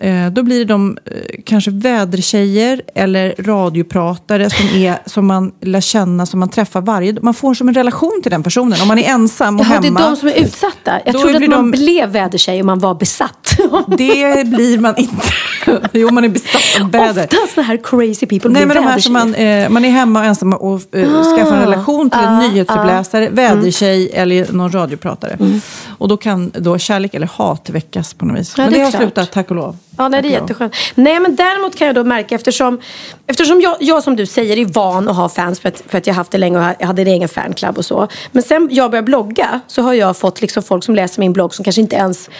Eh, 0.00 0.26
då 0.32 0.42
blir 0.42 0.58
det 0.58 0.64
de 0.64 0.98
eh, 1.04 1.12
kanske 1.44 1.70
vädertjejer 1.70 2.82
eller 2.94 3.34
radiopratare 3.38 4.50
som, 4.50 4.66
är, 4.82 4.98
som 5.06 5.26
man 5.26 5.52
lär 5.60 5.80
känna, 5.80 6.26
som 6.26 6.40
man 6.40 6.48
träffar 6.48 6.80
varje 6.80 7.12
Man 7.22 7.34
får 7.34 7.54
som 7.54 7.68
en 7.68 7.74
relation 7.74 8.20
till 8.22 8.30
den 8.30 8.42
personen. 8.42 8.78
Om 8.82 8.88
man 8.88 8.98
är 8.98 9.10
ensam 9.10 9.60
och 9.60 9.66
Jaha, 9.66 9.80
det 9.80 9.86
hemma. 9.86 10.00
är 10.00 10.04
de 10.10 10.16
som 10.16 10.28
är 10.28 10.32
utsatta. 10.34 11.00
Jag 11.06 11.18
trodde 11.18 11.36
att 11.36 11.40
man 11.50 11.50
de- 11.50 11.70
blev 11.70 12.08
vädertjej 12.08 12.60
om 12.60 12.66
man 12.66 12.78
var 12.78 12.94
besatt. 12.94 13.32
Det 13.98 14.46
blir 14.48 14.78
man 14.78 14.94
inte. 14.96 15.26
jo, 15.92 16.10
man 16.10 16.24
är 16.24 16.28
besatt 16.28 16.82
av 16.82 16.90
väder. 16.90 17.24
Ofta 17.24 17.36
sådana 17.54 17.66
här 17.68 17.76
crazy 17.84 18.26
people 18.26 18.50
Nej, 18.50 18.66
men 18.66 18.76
de 18.76 18.84
här 18.84 18.98
som 18.98 19.12
man, 19.12 19.34
eh, 19.34 19.68
man 19.68 19.84
är 19.84 19.90
hemma 19.90 20.20
och 20.20 20.26
ensam 20.26 20.52
och 20.52 20.80
eh, 20.96 21.22
skaffar 21.36 21.52
en 21.56 21.60
relation 21.60 22.10
till 22.18 22.28
en 22.28 22.38
nyhetsuppläsare, 22.38 23.28
vädertjej 23.28 24.10
eller 24.12 24.52
någon 24.52 24.72
radiopratare. 24.72 25.38
Och 25.98 26.08
då 26.08 26.16
kan 26.16 26.50
då 26.54 26.78
kärlek 26.78 27.14
eller 27.14 27.26
hat 27.26 27.70
väckas 27.70 28.14
på 28.14 28.24
något 28.26 28.38
vis. 28.38 28.54
Ja, 28.56 28.62
men 28.64 28.72
det 28.72 28.78
det 28.78 28.80
är 28.80 28.84
har 28.84 28.90
klart. 28.90 29.02
slutat, 29.02 29.32
tack 29.32 29.50
och 29.50 29.56
lov. 29.56 29.76
Ja, 29.98 30.08
nej, 30.08 30.22
det 30.22 30.28
är 30.28 30.32
jätteskönt. 30.32 30.74
Nej, 30.94 31.20
men 31.20 31.36
däremot 31.36 31.76
kan 31.76 31.86
jag 31.86 31.94
då 31.96 32.04
märka 32.04 32.34
eftersom, 32.34 32.80
eftersom 33.26 33.60
jag, 33.60 33.76
jag 33.80 34.02
som 34.02 34.16
du 34.16 34.26
säger 34.26 34.56
är 34.58 34.64
van 34.64 35.08
att 35.08 35.16
ha 35.16 35.28
fans 35.28 35.60
för 35.60 35.68
att, 35.68 35.82
för 35.88 35.98
att 35.98 36.06
jag 36.06 36.14
haft 36.14 36.30
det 36.30 36.38
länge 36.38 36.58
och 36.58 36.74
jag 36.78 36.86
hade 36.86 37.02
en 37.02 37.08
egen 37.08 37.28
fanclub 37.28 37.78
och 37.78 37.84
så. 37.84 38.08
Men 38.32 38.42
sen 38.42 38.68
jag 38.72 38.90
började 38.90 39.04
blogga 39.06 39.60
så 39.66 39.82
har 39.82 39.92
jag 39.92 40.16
fått 40.16 40.40
liksom 40.40 40.62
folk 40.62 40.84
som 40.84 40.94
läser 40.94 41.20
min 41.20 41.32
blogg 41.32 41.54
som 41.54 41.64
kanske 41.64 41.80
inte 41.82 41.96
ens 41.96 42.30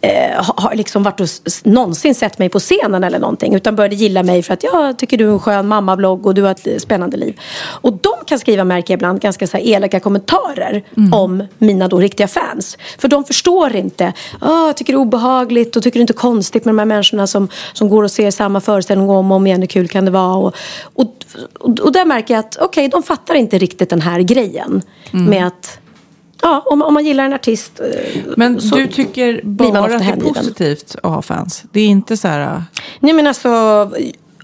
eh, 0.00 0.10
har- 0.44 0.74
liksom 0.74 1.02
varit 1.02 1.20
och 1.20 1.28
någonsin 1.64 2.14
sett 2.14 2.38
mig 2.38 2.48
på 2.48 2.58
scenen 2.58 3.04
eller 3.04 3.18
någonting. 3.18 3.54
Utan 3.54 3.76
började 3.76 3.94
gilla 3.94 4.22
mig 4.22 4.42
för 4.42 4.54
att 4.54 4.62
jag 4.62 4.98
tycker 4.98 5.18
du 5.18 5.28
är 5.28 5.32
en 5.32 5.40
skön 5.40 5.68
mammablogg 5.68 6.26
och 6.26 6.34
du 6.34 6.42
har 6.42 6.50
ett 6.50 6.82
spännande 6.82 7.16
liv. 7.16 7.40
Och 7.64 7.92
de 7.92 8.12
kan 8.26 8.38
skriva, 8.38 8.64
märker 8.64 8.92
jag 8.94 8.98
ibland, 8.98 9.20
ganska 9.20 9.46
så 9.46 9.56
elaka 9.56 10.00
kommentarer 10.00 10.82
om 11.12 11.42
mina 11.58 11.88
då 11.88 11.98
riktiga 11.98 12.28
fans. 12.28 12.78
För 12.98 13.05
de 13.08 13.24
förstår 13.24 13.76
inte. 13.76 14.12
Oh, 14.40 14.66
jag 14.66 14.76
tycker 14.76 14.92
det 14.92 14.96
är 14.96 15.00
obehagligt 15.00 15.76
och 15.76 15.82
tycker 15.82 15.98
det 15.98 16.00
inte 16.00 16.12
är 16.12 16.14
konstigt 16.14 16.64
med 16.64 16.74
de 16.74 16.78
här 16.78 16.86
människorna 16.86 17.26
som, 17.26 17.48
som 17.72 17.88
går 17.88 18.02
och 18.02 18.10
ser 18.10 18.30
samma 18.30 18.60
föreställning 18.60 19.10
om 19.10 19.30
och 19.30 19.36
om 19.36 19.46
igen. 19.46 19.60
Hur 19.60 19.66
kul 19.68 19.88
kan 19.88 20.04
det 20.04 20.10
vara? 20.10 20.36
Och, 20.36 20.54
och, 20.82 21.14
och, 21.58 21.80
och 21.80 21.92
där 21.92 22.04
märker 22.04 22.34
jag 22.34 22.40
att 22.40 22.56
okej, 22.60 22.88
de 22.88 23.02
fattar 23.02 23.34
inte 23.34 23.58
riktigt 23.58 23.90
den 23.90 24.00
här 24.00 24.20
grejen. 24.20 24.82
Med 25.10 25.46
att 25.46 25.78
Ja, 26.42 26.62
om, 26.66 26.82
om 26.82 26.94
man 26.94 27.04
gillar 27.04 27.24
en 27.24 27.32
artist. 27.32 27.80
eh, 27.80 28.20
Men 28.36 28.60
så 28.60 28.76
du 28.76 28.86
tycker 28.86 29.40
bara 29.44 29.78
att 29.84 29.98
det 29.98 30.04
är 30.04 30.16
positivt 30.34 30.96
att 31.02 31.10
ha 31.10 31.22
fans? 31.22 31.64
Det 31.72 31.80
är 31.80 31.86
inte 31.86 32.16
så 32.16 32.28
här... 32.28 32.54
äh, 32.54 32.62
Nej 33.00 33.12
men 33.12 33.26
alltså, 33.26 33.48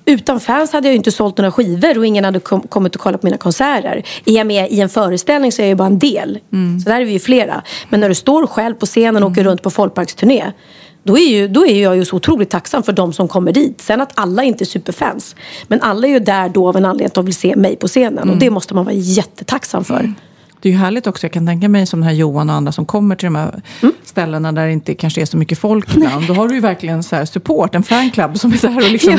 utan 0.05 0.41
fans 0.41 0.73
hade 0.73 0.89
jag 0.89 0.95
inte 0.97 1.13
sålt 1.13 1.39
några 1.39 1.53
skivor 1.53 1.99
och 1.99 2.07
ingen 2.07 2.25
hade 2.25 2.41
kom, 2.41 2.61
kommit 2.61 2.95
och 2.95 3.01
kollat 3.01 3.21
på 3.21 3.27
mina 3.27 3.37
konserter. 3.37 4.03
Är 4.25 4.33
jag 4.33 4.47
med 4.47 4.73
i 4.73 4.81
en 4.81 4.89
föreställning 4.89 5.53
så 5.53 5.63
är 5.63 5.67
jag 5.67 5.69
ju 5.69 5.75
bara 5.75 5.87
en 5.87 5.99
del. 5.99 6.39
Så 6.85 6.91
där 6.91 7.01
är 7.01 7.05
vi 7.05 7.13
ju 7.13 7.19
flera. 7.19 7.63
Men 7.89 8.01
när 8.01 8.09
du 8.09 8.15
står 8.15 8.47
själv 8.47 8.75
på 8.75 8.87
scenen 8.87 9.23
och 9.23 9.31
åker 9.31 9.45
runt 9.45 9.63
på 9.63 9.71
folkparksturné. 9.71 10.53
Då 11.05 11.19
är, 11.19 11.29
ju, 11.29 11.49
då 11.49 11.67
är 11.67 11.83
jag 11.83 11.97
ju 11.97 12.05
så 12.05 12.17
otroligt 12.17 12.51
tacksam 12.51 12.83
för 12.83 12.93
de 12.93 13.13
som 13.13 13.29
kommer 13.29 13.53
dit. 13.53 13.81
Sen 13.81 14.01
att 14.01 14.11
alla 14.15 14.43
inte 14.43 14.65
är 14.65 14.67
superfans. 14.67 15.37
Men 15.69 15.81
alla 15.81 16.07
är 16.07 16.11
ju 16.11 16.19
där 16.19 16.49
då 16.49 16.69
av 16.69 16.77
en 16.77 16.85
anledning 16.85 17.07
att 17.07 17.15
de 17.15 17.25
vill 17.25 17.35
se 17.35 17.57
mig 17.57 17.77
på 17.77 17.89
scenen. 17.89 18.31
Och 18.31 18.37
det 18.37 18.51
måste 18.51 18.75
man 18.75 18.85
vara 18.85 18.95
jättetacksam 18.95 19.85
för. 19.85 20.15
Det 20.63 20.69
är 20.69 20.73
ju 20.73 20.79
härligt 20.79 21.07
också. 21.07 21.25
Jag 21.25 21.33
kan 21.33 21.47
tänka 21.47 21.69
mig 21.69 21.87
som 21.87 22.01
den 22.01 22.09
här 22.09 22.15
Johan 22.15 22.51
och 22.51 22.57
andra 22.57 22.73
som 22.73 22.87
kommer 22.87 23.17
till 23.17 23.27
de 23.27 23.35
här 23.37 23.63
Mm. 23.83 23.95
ställena 24.05 24.53
där 24.53 24.67
det 24.67 24.73
inte 24.73 24.95
kanske 24.95 25.21
är 25.21 25.25
så 25.27 25.37
mycket 25.37 25.59
folk 25.59 25.95
ibland. 25.97 26.27
Då 26.27 26.35
har 26.35 26.49
du 26.49 26.55
ju 26.55 26.61
verkligen 26.61 27.03
så 27.03 27.17
här 27.17 27.25
support, 27.25 27.75
en 27.75 27.83
fanclub 27.83 28.39
som 28.39 28.53
är 28.53 28.59
där 28.63 28.77
och 28.77 28.91
liksom 28.91 29.19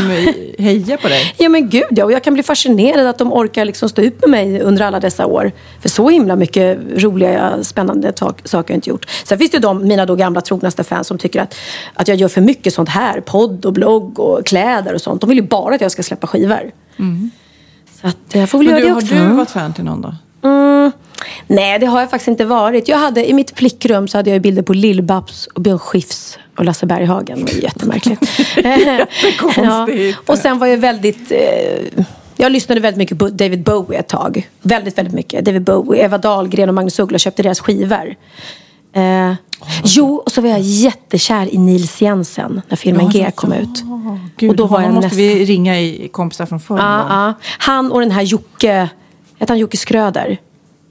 hejar 0.60 0.98
på 0.98 1.08
dig. 1.08 1.34
Ja 1.38 1.50
men 1.50 1.70
gud 1.70 1.84
ja, 1.90 2.06
och 2.06 2.12
jag 2.12 2.24
kan 2.24 2.34
bli 2.34 2.44
fascinerad 2.44 3.08
att 3.08 3.18
de 3.18 3.34
orkar 3.34 3.66
liksom 3.66 3.90
stå 3.90 4.02
ut 4.02 4.22
med 4.22 4.30
mig 4.30 4.62
under 4.62 4.82
alla 4.86 5.00
dessa 5.00 5.26
år. 5.26 5.52
För 5.82 5.90
så 5.90 6.10
himla 6.10 6.36
mycket 6.36 6.80
roliga, 6.98 7.64
spännande 7.64 8.14
saker 8.16 8.58
har 8.58 8.64
jag 8.68 8.78
inte 8.78 8.90
gjort. 8.90 9.06
Sen 9.24 9.38
finns 9.38 9.52
det 9.52 9.58
ju 9.58 9.62
de, 9.62 9.88
mina 9.88 10.06
då 10.06 10.16
gamla 10.16 10.42
trognaste 10.42 10.84
fans 10.84 11.08
som 11.08 11.18
tycker 11.18 11.42
att, 11.42 11.56
att 11.94 12.08
jag 12.08 12.18
gör 12.18 12.28
för 12.28 12.42
mycket 12.42 12.74
sånt 12.74 12.90
här. 12.90 13.22
Podd 13.22 13.66
och 13.66 13.74
blogg 13.74 14.20
och 14.20 14.46
kläder 14.46 14.94
och 14.94 15.02
sånt. 15.02 15.22
De 15.22 15.30
vill 15.30 15.38
ju 15.40 15.48
bara 15.48 15.76
att 15.76 15.82
jag 15.82 15.92
ska 15.92 16.04
släppa 16.04 16.28
skivor. 16.28 16.72
Så 18.02 18.08
att 18.08 18.18
jag 18.34 18.50
får 18.50 18.58
väl 18.60 18.68
Men 18.68 18.72
göra 18.72 18.80
du, 18.82 18.88
det 18.88 18.94
har 18.94 19.02
också. 19.02 19.16
du 19.16 19.36
varit 19.36 19.50
fan 19.50 19.74
till 19.74 19.84
någon 19.84 20.02
då? 20.02 20.16
Mm. 20.44 20.92
Nej, 21.48 21.80
det 21.80 21.86
har 21.86 22.00
jag 22.00 22.10
faktiskt 22.10 22.28
inte 22.28 22.46
varit. 22.46 22.88
Jag 22.88 22.98
hade, 22.98 23.30
I 23.30 23.34
mitt 23.34 23.58
flickrum 23.58 24.08
så 24.08 24.18
hade 24.18 24.30
jag 24.30 24.42
bilder 24.42 24.62
på 24.62 24.74
Lill-Babs 24.74 25.48
och 25.56 25.62
Björn 25.62 25.80
Skifs 25.80 26.40
och 26.58 26.66
Lasse 26.66 26.86
Berghagen. 26.86 27.46
Det 27.46 27.54
var 27.54 27.62
jättemärkligt. 27.64 28.22
Jättekonstigt. 28.58 30.30
Och 30.30 30.38
sen 30.38 30.60
var 30.60 30.68
jag 30.68 30.78
väldigt... 30.78 31.32
Eh, 31.32 32.04
jag 32.38 32.52
lyssnade 32.52 32.82
väldigt 32.82 32.98
mycket 32.98 33.20
på 33.20 33.30
David 33.30 33.64
Bowie 33.64 34.00
ett 34.00 34.08
tag. 34.08 34.50
Väldigt, 34.62 34.98
väldigt 34.98 35.14
mycket. 35.14 35.46
David 35.46 35.62
Bowie, 35.64 36.04
Eva 36.06 36.18
Dahlgren 36.18 36.70
och 36.70 36.76
Magnus 36.76 37.00
Uggla 37.00 37.18
köpte 37.18 37.44
deras 37.44 37.60
skivor. 37.60 38.16
Eh, 38.96 39.34
jo, 39.84 40.16
och 40.16 40.32
så 40.32 40.42
var 40.42 40.50
jag 40.50 40.60
jättekär 40.60 41.54
i 41.54 41.58
Nils 41.58 42.02
Jensen 42.02 42.62
när 42.70 42.78
filmen 42.78 43.10
G 43.10 43.32
kom 43.36 43.54
ut. 43.54 43.84
Gud, 44.38 44.50
Och 44.50 44.56
då 44.56 44.66
honom 44.66 44.84
jag 44.84 44.94
måste 44.94 45.06
nästan- 45.08 45.18
vi 45.18 45.46
ringa 45.46 45.80
i 45.80 46.10
kompisar 46.12 46.46
från 46.46 46.60
förr. 46.60 46.78
Ja, 46.78 46.98
gång. 46.98 47.06
ja. 47.10 47.34
Han 47.58 47.92
och 47.92 48.00
den 48.00 48.12
här 48.12 48.22
Jocke, 48.22 48.90
heter 49.44 49.54
han 49.54 49.60
Jocke 49.60 49.78
Skröder? 49.78 50.38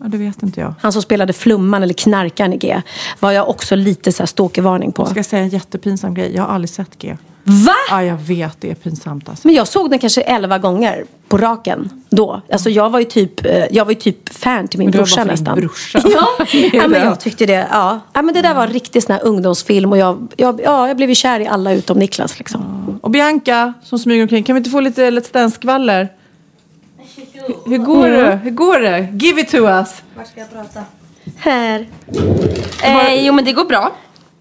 ja, 0.02 0.08
det 0.08 0.18
vet 0.18 0.42
inte 0.42 0.60
jag. 0.60 0.74
Han 0.80 0.92
som 0.92 1.02
spelade 1.02 1.32
Flumman 1.32 1.82
eller 1.82 1.94
Knarkaren 1.94 2.52
i 2.52 2.56
G. 2.56 2.82
Var 3.20 3.32
jag 3.32 3.48
också 3.48 3.76
lite 3.76 4.12
så 4.12 4.22
här 4.22 4.26
stalkervarning 4.26 4.92
på. 4.92 5.02
Jag 5.02 5.10
ska 5.10 5.24
säga 5.24 5.42
en 5.42 5.48
jättepinsam 5.48 6.14
grej. 6.14 6.32
Jag 6.34 6.42
har 6.42 6.54
aldrig 6.54 6.70
sett 6.70 6.98
G. 6.98 7.16
Va? 7.44 7.74
Ja, 7.90 8.02
jag 8.04 8.16
vet. 8.16 8.60
Det 8.60 8.70
är 8.70 8.74
pinsamt 8.74 9.28
alltså. 9.28 9.48
Men 9.48 9.54
jag 9.54 9.68
såg 9.68 9.90
den 9.90 9.98
kanske 9.98 10.20
elva 10.20 10.58
gånger 10.58 11.04
på 11.28 11.38
raken 11.38 11.88
då. 12.10 12.42
Alltså 12.52 12.70
jag 12.70 12.90
var 12.90 12.98
ju 12.98 13.04
typ, 13.04 13.46
eh, 13.46 13.64
jag 13.70 13.84
var 13.84 13.92
ju 13.92 13.98
typ 13.98 14.28
fan 14.34 14.68
till 14.68 14.78
min 14.78 14.90
Men 14.90 14.92
var 14.92 14.98
brorsa 14.98 15.24
nästan. 15.24 15.60
brorsa. 15.60 16.02
Ja, 16.12 16.46
ja 16.72 16.88
men 16.88 17.02
jag 17.02 17.20
tyckte 17.20 17.46
det. 17.46 17.66
Ja. 17.70 18.00
ja 18.12 18.22
men 18.22 18.34
det 18.34 18.42
där 18.42 18.54
var 18.54 18.66
en 18.66 18.72
riktig 18.72 19.02
sån 19.02 19.12
här 19.12 19.24
ungdomsfilm 19.24 19.92
och 19.92 19.98
jag, 19.98 20.32
jag, 20.36 20.60
ja, 20.64 20.88
jag 20.88 20.96
blev 20.96 21.08
ju 21.08 21.14
kär 21.14 21.40
i 21.40 21.46
alla 21.46 21.72
utom 21.72 21.98
Niklas 21.98 22.38
liksom. 22.38 22.98
Och 23.02 23.10
Bianca 23.10 23.72
som 23.82 23.98
smyger 23.98 24.22
omkring. 24.22 24.44
Kan 24.44 24.54
vi 24.54 24.58
inte 24.58 24.70
få 24.70 24.80
lite 24.80 25.10
Let's 25.10 25.32
Dance-skvaller? 25.32 26.08
Hur 27.66 27.78
går 27.78 28.08
det? 28.08 28.40
Hur 28.42 28.50
går 28.50 28.80
det? 28.80 29.08
Give 29.12 29.40
it 29.40 29.48
to 29.50 29.56
us! 29.56 30.02
Här. 31.38 31.86
Eh, 32.82 33.26
jo 33.26 33.32
men 33.32 33.44
det 33.44 33.52
går 33.52 33.64
bra. 33.64 33.92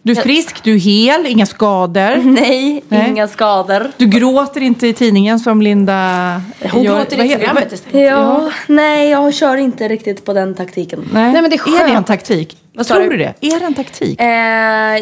Du 0.03 0.11
är 0.11 0.15
frisk, 0.15 0.63
du 0.63 0.73
är 0.75 0.79
hel, 0.79 1.25
inga 1.27 1.45
skador. 1.45 2.15
Nej, 2.23 2.83
Nej. 2.87 3.09
inga 3.09 3.27
skador. 3.27 3.91
Du 3.97 4.05
gråter 4.05 4.61
inte 4.61 4.87
i 4.87 4.93
tidningen 4.93 5.39
som 5.39 5.61
Linda 5.61 6.41
Hon 6.71 6.83
gör. 6.83 6.97
gråter 6.97 7.25
i 7.25 7.29
programmet 7.35 7.71
istället. 7.71 8.09
Ja, 8.11 8.51
nej 8.67 9.09
jag 9.09 9.33
kör 9.33 9.57
inte 9.57 9.87
riktigt 9.87 10.25
på 10.25 10.33
den 10.33 10.55
taktiken. 10.55 11.09
Nej. 11.13 11.31
Nej, 11.33 11.41
men 11.41 11.49
det 11.51 11.55
är 11.55 11.67
är 11.67 11.77
det 11.79 11.83
en 11.83 11.89
skönt. 11.95 12.07
taktik? 12.07 12.57
Vad 12.73 12.87
Tror 12.87 12.99
du? 12.99 13.09
du 13.09 13.17
det? 13.17 13.33
Är 13.41 13.59
det 13.59 13.65
en 13.65 13.73
taktik? 13.73 14.21
Eh, 14.21 14.27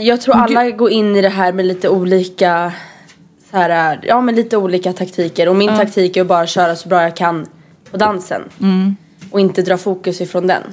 jag 0.07 0.21
tror 0.21 0.35
alla 0.35 0.69
går 0.69 0.91
in 0.91 1.15
i 1.15 1.21
det 1.21 1.29
här 1.29 1.53
med 1.53 1.65
lite 1.65 1.89
olika 1.89 2.71
så 3.51 3.57
här, 3.57 3.99
ja 4.03 4.21
men 4.21 4.35
lite 4.35 4.57
olika 4.57 4.93
taktiker. 4.93 5.49
Och 5.49 5.55
min 5.55 5.69
taktik 5.69 6.17
är 6.17 6.21
att 6.21 6.27
bara 6.27 6.47
köra 6.47 6.75
så 6.75 6.89
bra 6.89 7.03
jag 7.03 7.15
kan 7.15 7.45
på 7.91 7.97
dansen. 7.97 8.41
Och 9.31 9.39
inte 9.39 9.61
dra 9.61 9.77
fokus 9.77 10.21
ifrån 10.21 10.47
den. 10.47 10.63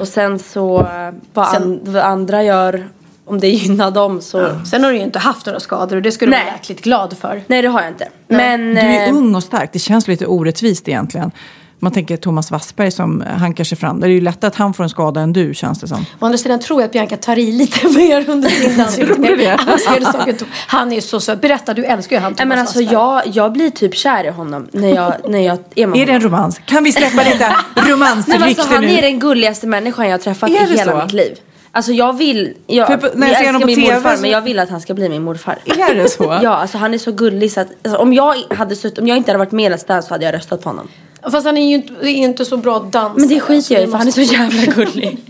Och 0.00 0.08
sen 0.08 0.38
så 0.38 0.86
vad, 1.32 1.56
an, 1.56 1.80
vad 1.84 2.02
andra 2.02 2.42
gör, 2.42 2.88
om 3.24 3.40
det 3.40 3.48
gynnar 3.48 3.90
dem 3.90 4.20
så. 4.20 4.48
Sen 4.70 4.84
har 4.84 4.90
du 4.90 4.96
ju 4.98 5.04
inte 5.04 5.18
haft 5.18 5.46
några 5.46 5.60
skador 5.60 5.96
och 5.96 6.02
det 6.02 6.12
ska 6.12 6.24
du 6.26 6.30
vara 6.32 6.44
jäkligt 6.44 6.80
glad 6.80 7.16
för. 7.18 7.42
Nej 7.46 7.62
det 7.62 7.68
har 7.68 7.80
jag 7.80 7.90
inte. 7.90 8.08
Men 8.28 8.74
Du 8.74 8.80
är 8.80 9.08
eh, 9.08 9.14
ung 9.14 9.34
och 9.34 9.42
stark. 9.42 9.72
Det 9.72 9.78
känns 9.78 10.08
lite 10.08 10.26
orättvist 10.26 10.88
egentligen. 10.88 11.30
Man 11.78 11.92
tänker 11.92 12.16
Thomas 12.16 12.50
Wassberg 12.50 12.90
som 12.90 13.24
hankar 13.38 13.64
sig 13.64 13.78
fram. 13.78 14.00
Det 14.00 14.06
är 14.06 14.10
ju 14.10 14.20
lättare 14.20 14.48
att 14.48 14.54
han 14.54 14.74
får 14.74 14.84
en 14.84 14.90
skada 14.90 15.20
än 15.20 15.32
du 15.32 15.54
känns 15.54 15.80
det 15.80 15.88
som. 15.88 16.00
Å 16.20 16.24
andra 16.26 16.38
sidan 16.38 16.60
tror 16.60 16.80
jag 16.80 16.86
att 16.86 16.92
Bianca 16.92 17.16
tar 17.16 17.38
i 17.38 17.52
lite 17.52 17.88
mer 17.98 18.30
under 18.30 18.48
sin 18.48 18.76
dans. 18.78 18.96
Tror 18.96 19.14
du 19.28 19.36
det? 19.36 19.54
Avancerade 19.54 20.04
saker. 20.06 20.36
Han 20.66 20.90
är 20.92 20.96
ju 20.96 21.00
så 21.02 21.20
söt. 21.20 21.40
Berätta, 21.40 21.74
du 21.74 21.84
älskar 21.84 22.16
ju 22.16 22.22
han 22.22 22.32
Nej 22.32 22.36
Thomas 22.38 22.48
men 22.48 22.58
alltså 22.58 22.78
Wassberg. 22.78 22.94
jag, 22.94 23.22
jag 23.44 23.52
blir 23.52 23.70
typ 23.70 23.94
kär 23.94 24.24
i 24.24 24.30
honom 24.30 24.68
när 24.72 24.94
jag, 24.94 25.14
när 25.28 25.38
jag 25.38 25.58
är 25.74 25.86
med 25.86 26.00
Är 26.00 26.06
det 26.06 26.12
en 26.12 26.20
romans? 26.20 26.60
Kan 26.66 26.84
vi 26.84 26.92
släppa 26.92 27.22
lite 27.22 27.38
Nej, 27.48 27.56
men 27.74 27.84
romansrykte 27.88 28.44
alltså, 28.44 28.74
han 28.74 28.84
nu? 28.84 28.90
är 28.90 29.02
den 29.02 29.18
gulligaste 29.18 29.66
människan 29.66 30.04
jag 30.06 30.12
har 30.12 30.18
träffat 30.18 30.50
i 30.50 30.52
hela 30.56 30.92
så? 30.92 31.02
mitt 31.04 31.12
liv. 31.12 31.38
Alltså 31.76 31.92
jag 31.92 32.12
vill, 32.18 32.54
jag, 32.66 32.86
För 32.86 32.96
när 33.14 33.26
jag 33.26 33.34
jag 33.42 33.44
älskar 33.48 33.66
min 33.66 33.76
TV 33.76 33.94
morfar 33.94 34.16
så- 34.16 34.22
men 34.22 34.30
jag 34.30 34.40
vill 34.40 34.58
att 34.58 34.70
han 34.70 34.80
ska 34.80 34.94
bli 34.94 35.08
min 35.08 35.22
morfar. 35.22 35.58
Är 35.64 35.94
det 35.94 36.08
så? 36.08 36.38
Ja, 36.42 36.50
alltså 36.50 36.78
han 36.78 36.94
är 36.94 36.98
så 36.98 37.12
gullig 37.12 37.52
så 37.52 37.60
att 37.60 37.66
alltså, 37.84 38.00
om, 38.00 38.12
jag 38.12 38.34
hade 38.56 38.76
sutt, 38.76 38.98
om 38.98 39.08
jag 39.08 39.16
inte 39.16 39.30
hade 39.30 39.38
varit 39.38 39.52
med 39.52 39.72
i 39.72 39.74
Let's 39.74 39.86
Dance 39.88 40.08
så 40.08 40.14
hade 40.14 40.24
jag 40.24 40.34
röstat 40.34 40.62
på 40.62 40.68
honom. 40.68 40.88
Fast 41.30 41.46
han 41.46 41.56
är 41.56 41.68
ju 41.68 41.74
inte, 41.74 41.92
är 41.92 42.06
inte 42.08 42.44
så 42.44 42.56
bra 42.56 42.78
dansare. 42.78 43.12
Men 43.20 43.28
det 43.28 43.40
skiter 43.40 43.74
jag 43.74 43.84
i 43.84 43.86
för 43.90 43.98
han 43.98 44.06
är 44.06 44.10
så 44.12 44.20
jävla 44.20 44.72
gullig. 44.72 45.18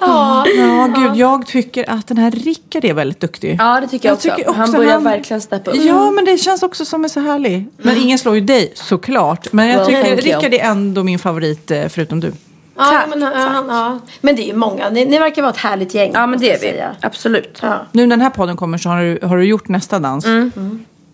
Ja. 0.00 0.46
Ja, 0.56 0.88
gud, 0.96 1.16
jag 1.16 1.46
tycker 1.46 1.90
att 1.90 2.06
den 2.06 2.18
här 2.18 2.30
Rickard 2.30 2.84
är 2.84 2.94
väldigt 2.94 3.20
duktig. 3.20 3.56
Ja 3.58 3.80
det 3.80 3.88
tycker 3.88 4.08
jag, 4.08 4.14
också. 4.14 4.52
Han 4.56 4.72
börjar 4.72 5.00
verkligen 5.00 5.40
steppa 5.40 5.70
upp. 5.70 5.76
Ja, 5.76 6.10
men 6.10 6.24
det 6.24 6.38
känns 6.38 6.62
också 6.62 6.84
som 6.84 7.04
är 7.04 7.08
så 7.08 7.20
härlig. 7.20 7.66
Men 7.76 7.96
ingen 7.96 8.18
slår 8.18 8.34
ju 8.34 8.40
dig, 8.40 8.72
såklart. 8.74 9.52
Men 9.52 9.68
jag 9.68 9.76
Well, 9.76 9.86
tycker. 9.86 10.16
Rickard 10.16 10.54
är 10.54 10.58
ändå 10.70 11.02
min 11.02 11.18
favorit, 11.18 11.70
eh, 11.70 11.88
förutom 11.88 12.20
du. 12.20 12.32
Ja, 12.76 12.84
Tack, 12.84 13.06
men, 13.08 13.20
ja, 13.20 13.30
han- 13.34 13.66
ja. 13.68 13.98
men 14.20 14.36
det 14.36 14.42
är 14.42 14.46
ju 14.46 14.54
många. 14.54 14.90
Ni, 14.90 15.04
ni 15.04 15.18
verkar 15.18 15.42
vara 15.42 15.52
ett 15.52 15.58
härligt 15.58 15.94
gäng. 15.94 16.10
Ja 16.14 16.26
men 16.26 16.40
det 16.40 16.46
är 16.46 16.50
jag 16.50 16.58
vi. 16.60 16.66
säga. 16.66 16.94
Absolut. 17.00 17.58
Ja. 17.62 17.86
Nu 17.92 18.02
när 18.06 18.16
den 18.16 18.20
här 18.20 18.30
podden 18.30 18.56
kommer 18.56 18.78
så 18.78 18.88
har 18.88 19.02
du, 19.02 19.26
har 19.26 19.36
du 19.36 19.44
gjort 19.44 19.68
nästa 19.68 19.98
dans. 19.98 20.24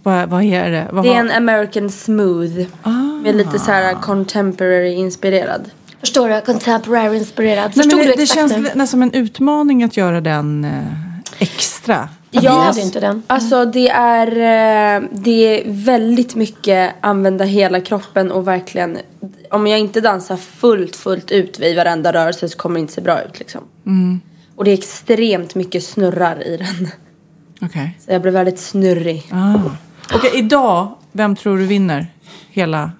Vad, 0.07 0.29
vad 0.29 0.43
är 0.45 0.71
det? 0.71 0.89
Vad 0.93 1.05
Det 1.05 1.15
är 1.15 1.21
en 1.21 1.31
American 1.31 1.91
smooth. 1.91 2.67
Med 3.23 3.37
lite 3.37 3.59
så 3.59 3.71
här 3.71 3.95
contemporary 3.95 4.93
inspirerad. 4.93 5.71
Förstår 6.01 6.29
du? 6.29 6.41
Contemporary 6.41 7.17
inspirerad. 7.17 7.73
Nej, 7.75 7.85
Förstod 7.85 7.99
men 7.99 8.07
du 8.07 8.13
det, 8.13 8.17
det 8.17 8.23
exakt 8.23 8.51
känns 8.51 8.53
nästan 8.53 8.87
som 8.87 9.03
en 9.03 9.13
utmaning 9.13 9.83
att 9.83 9.97
göra 9.97 10.21
den 10.21 10.65
eh, 10.65 11.43
extra. 11.43 12.09
Jag 12.31 12.51
hade 12.53 12.81
inte 12.81 13.01
den. 13.01 13.23
Alltså 13.27 13.65
det 13.65 13.89
är, 13.89 14.27
eh, 14.27 15.09
det 15.13 15.61
är 15.61 15.63
väldigt 15.67 16.35
mycket 16.35 16.95
använda 17.01 17.45
hela 17.45 17.81
kroppen 17.81 18.31
och 18.31 18.49
verkligen 18.49 18.99
Om 19.51 19.67
jag 19.67 19.81
inte 19.81 20.01
dansar 20.01 20.37
fullt 20.37 20.97
fullt 20.97 21.31
ut 21.31 21.59
vid 21.61 21.77
varenda 21.77 22.13
rörelse 22.13 22.49
så 22.49 22.59
kommer 22.59 22.75
det 22.75 22.81
inte 22.81 22.93
se 22.93 23.01
bra 23.01 23.23
ut 23.23 23.39
liksom. 23.39 23.61
Och 24.57 24.65
det 24.65 24.71
är 24.71 24.79
extremt 24.79 25.55
mycket 25.55 25.85
snurrar 25.85 26.47
i 26.47 26.57
den. 26.57 26.89
Okej. 27.61 27.99
Så 28.05 28.13
jag 28.13 28.23
blir 28.23 28.33
väldigt 28.33 28.59
snurrig. 28.59 29.29
Ah. 29.33 29.55
Okej, 30.15 30.31
idag, 30.35 30.89
vem 31.13 31.37
tror 31.37 31.59
du 31.59 31.65
vinner 31.67 32.07
hela 32.51 32.91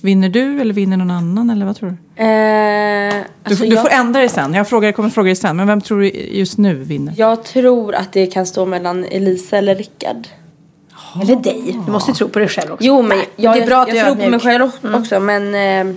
Vinner 0.00 0.28
du 0.28 0.60
eller 0.60 0.74
vinner 0.74 0.96
någon 0.96 1.10
annan 1.10 1.50
eller 1.50 1.66
vad 1.66 1.76
tror 1.76 1.88
du? 1.90 2.22
Eh, 2.22 3.14
Du, 3.14 3.50
alltså 3.50 3.64
du 3.64 3.74
jag, 3.74 3.82
får 3.82 3.90
ändra 3.90 4.20
dig 4.20 4.28
sen. 4.28 4.54
Jag, 4.54 4.68
frågar, 4.68 4.88
jag 4.88 4.96
kommer 4.96 5.10
fråga 5.10 5.26
dig 5.26 5.36
sen. 5.36 5.56
Men 5.56 5.66
vem 5.66 5.80
tror 5.80 6.00
du 6.00 6.08
just 6.10 6.58
nu 6.58 6.74
vinner? 6.74 7.14
jag 7.16 7.44
tror 7.44 7.94
att 7.94 8.12
det 8.12 8.26
kan 8.26 8.46
stå 8.46 8.66
mellan 8.66 9.04
Elisa 9.04 9.58
eller 9.58 9.74
Rickard. 9.74 10.28
Eller 11.22 11.36
dig. 11.36 11.80
Du 11.86 11.92
måste 11.92 12.10
ju 12.10 12.14
tro 12.14 12.28
på 12.28 12.38
dig 12.38 12.48
själv 12.48 12.72
också. 12.72 12.84
Jo 12.84 13.02
men 13.02 13.18
jag, 13.36 13.56
det 13.56 13.62
är 13.62 13.66
bra 13.66 13.82
att 13.82 13.88
jag, 13.88 13.94
du 13.94 13.98
jag 13.98 14.06
tror 14.06 14.24
på 14.24 14.30
mig 14.30 14.40
själv 14.40 14.70
också 14.94 15.20
men 15.20 15.54
eh, 15.54 15.96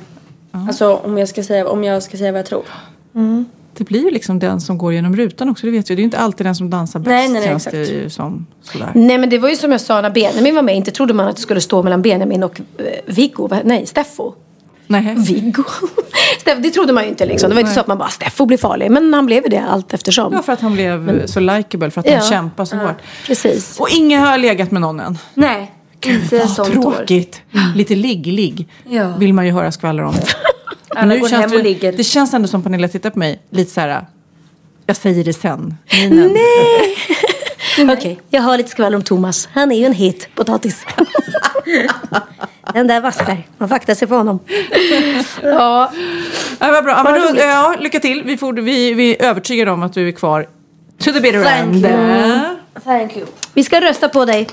Alltså 0.51 0.95
om 0.95 1.17
jag, 1.17 1.29
ska 1.29 1.43
säga, 1.43 1.67
om 1.67 1.83
jag 1.83 2.03
ska 2.03 2.17
säga 2.17 2.31
vad 2.31 2.39
jag 2.39 2.45
tror. 2.45 2.63
Det 3.77 3.83
blir 3.83 4.03
ju 4.03 4.11
liksom 4.11 4.39
den 4.39 4.61
som 4.61 4.77
går 4.77 4.93
genom 4.93 5.15
rutan 5.15 5.49
också. 5.49 5.65
Det 5.65 5.71
vet 5.71 5.85
du. 5.85 5.95
Det 5.95 5.99
är 5.99 6.01
ju 6.01 6.05
inte 6.05 6.17
alltid 6.19 6.45
den 6.45 6.55
som 6.55 6.69
dansar 6.69 6.99
bäst. 6.99 7.07
Nej, 7.09 7.27
nej, 7.29 7.41
nej, 7.41 7.55
exakt. 7.55 7.71
det 7.75 8.13
som. 8.13 8.45
Sådär. 8.61 8.91
Nej 8.95 9.17
men 9.17 9.29
det 9.29 9.37
var 9.37 9.49
ju 9.49 9.55
som 9.55 9.71
jag 9.71 9.81
sa 9.81 10.01
när 10.01 10.09
Benjamin 10.09 10.55
var 10.55 10.61
med. 10.61 10.75
Inte 10.75 10.91
trodde 10.91 11.13
man 11.13 11.27
att 11.27 11.35
det 11.35 11.41
skulle 11.41 11.61
stå 11.61 11.83
mellan 11.83 12.01
Benjamin 12.01 12.43
och 12.43 12.61
eh, 12.77 12.85
Viggo. 13.05 13.49
Nej, 13.63 13.85
Steffo. 13.85 14.33
Nej. 14.87 15.15
Viggo. 15.17 15.63
Det 16.45 16.69
trodde 16.69 16.93
man 16.93 17.03
ju 17.03 17.09
inte 17.09 17.25
liksom. 17.25 17.49
Det 17.49 17.55
var 17.55 17.61
inte 17.61 17.73
så 17.73 17.79
att 17.79 17.87
man 17.87 17.97
bara 17.97 18.09
Steffo 18.09 18.45
blir 18.45 18.57
farlig. 18.57 18.91
Men 18.91 19.13
han 19.13 19.25
blev 19.25 19.49
det 19.49 19.57
allt 19.69 19.93
eftersom. 19.93 20.33
Ja, 20.33 20.41
för 20.41 20.53
att 20.53 20.61
han 20.61 20.73
blev 20.73 21.25
så 21.25 21.39
likeable. 21.39 21.91
För 21.91 21.99
att 22.01 22.07
Ja. 22.07 22.17
han 22.17 22.29
kämpar 22.29 22.65
så 22.65 22.75
hårt. 22.75 22.95
Precis. 23.27 23.79
Och 23.79 23.89
ingen 23.89 24.21
har 24.21 24.37
legat 24.37 24.71
med 24.71 24.81
någon 24.81 24.99
än. 24.99 25.17
Nej, 25.33 25.71
inte 26.05 26.37
Vad 26.39 26.49
sånt 26.49 26.77
år. 26.77 26.81
tråkigt. 26.91 27.41
Lite 27.75 27.95
ligg-ligg 27.95 28.67
Ja. 28.89 29.13
vill 29.17 29.33
man 29.33 29.45
ju 29.45 29.51
höra 29.51 29.71
skvaller 29.71 30.03
om. 30.03 30.13
Alla 30.95 31.13
Nu 31.13 31.19
går 31.19 31.29
känns 31.29 31.51
hem 31.51 31.59
och 31.59 31.63
ligger. 31.63 31.91
Det 31.91 32.03
känns 32.03 32.33
ändå 32.33 32.47
som 32.47 32.63
Pernilla 32.63 32.87
tittar 32.87 33.09
på 33.09 33.19
mig 33.19 33.39
lite 33.49 33.71
så 33.71 33.81
här. 33.81 34.05
Jag 34.85 34.95
säger 34.95 35.23
det 35.23 35.33
sen. 35.33 35.77
Minen. 35.91 36.37
Okej, 37.97 38.19
jag 38.29 38.41
har 38.41 38.57
lite 38.57 38.69
skvaller 38.69 38.97
om 38.97 39.03
Thomas. 39.03 39.49
Han 39.53 39.71
är 39.71 39.79
ju 39.79 39.85
en 39.85 39.93
het 39.93 40.35
potatis. 40.35 40.85
Den 42.73 42.87
där 42.87 43.01
Wassberg. 43.01 43.47
Man 43.57 43.69
får 43.69 43.75
akta 43.75 43.95
sig 43.95 44.07
för 44.07 44.15
honom. 44.15 44.39
ja, 45.43 45.91
Ja, 46.59 46.71
vad 46.71 46.83
bra. 46.83 46.93
Ja, 46.93 47.03
men 47.03 47.35
då, 47.35 47.41
ja, 47.41 47.75
lycka 47.79 47.99
till. 47.99 48.23
Vi, 48.25 48.37
får, 48.37 48.53
vi, 48.53 48.93
vi 48.93 49.15
är 49.15 49.25
övertygade 49.25 49.71
om 49.71 49.83
att 49.83 49.93
du 49.93 50.07
är 50.07 50.11
kvar 50.11 50.47
to 50.99 51.11
the 51.11 51.19
bitter 51.19 51.43
Thank 51.43 51.75
end. 51.75 51.85
you. 51.85 52.55
Thank 52.83 53.17
you. 53.17 53.25
vi 53.53 53.63
ska 53.63 53.81
rösta 53.81 54.09
på 54.09 54.25
dig. 54.25 54.47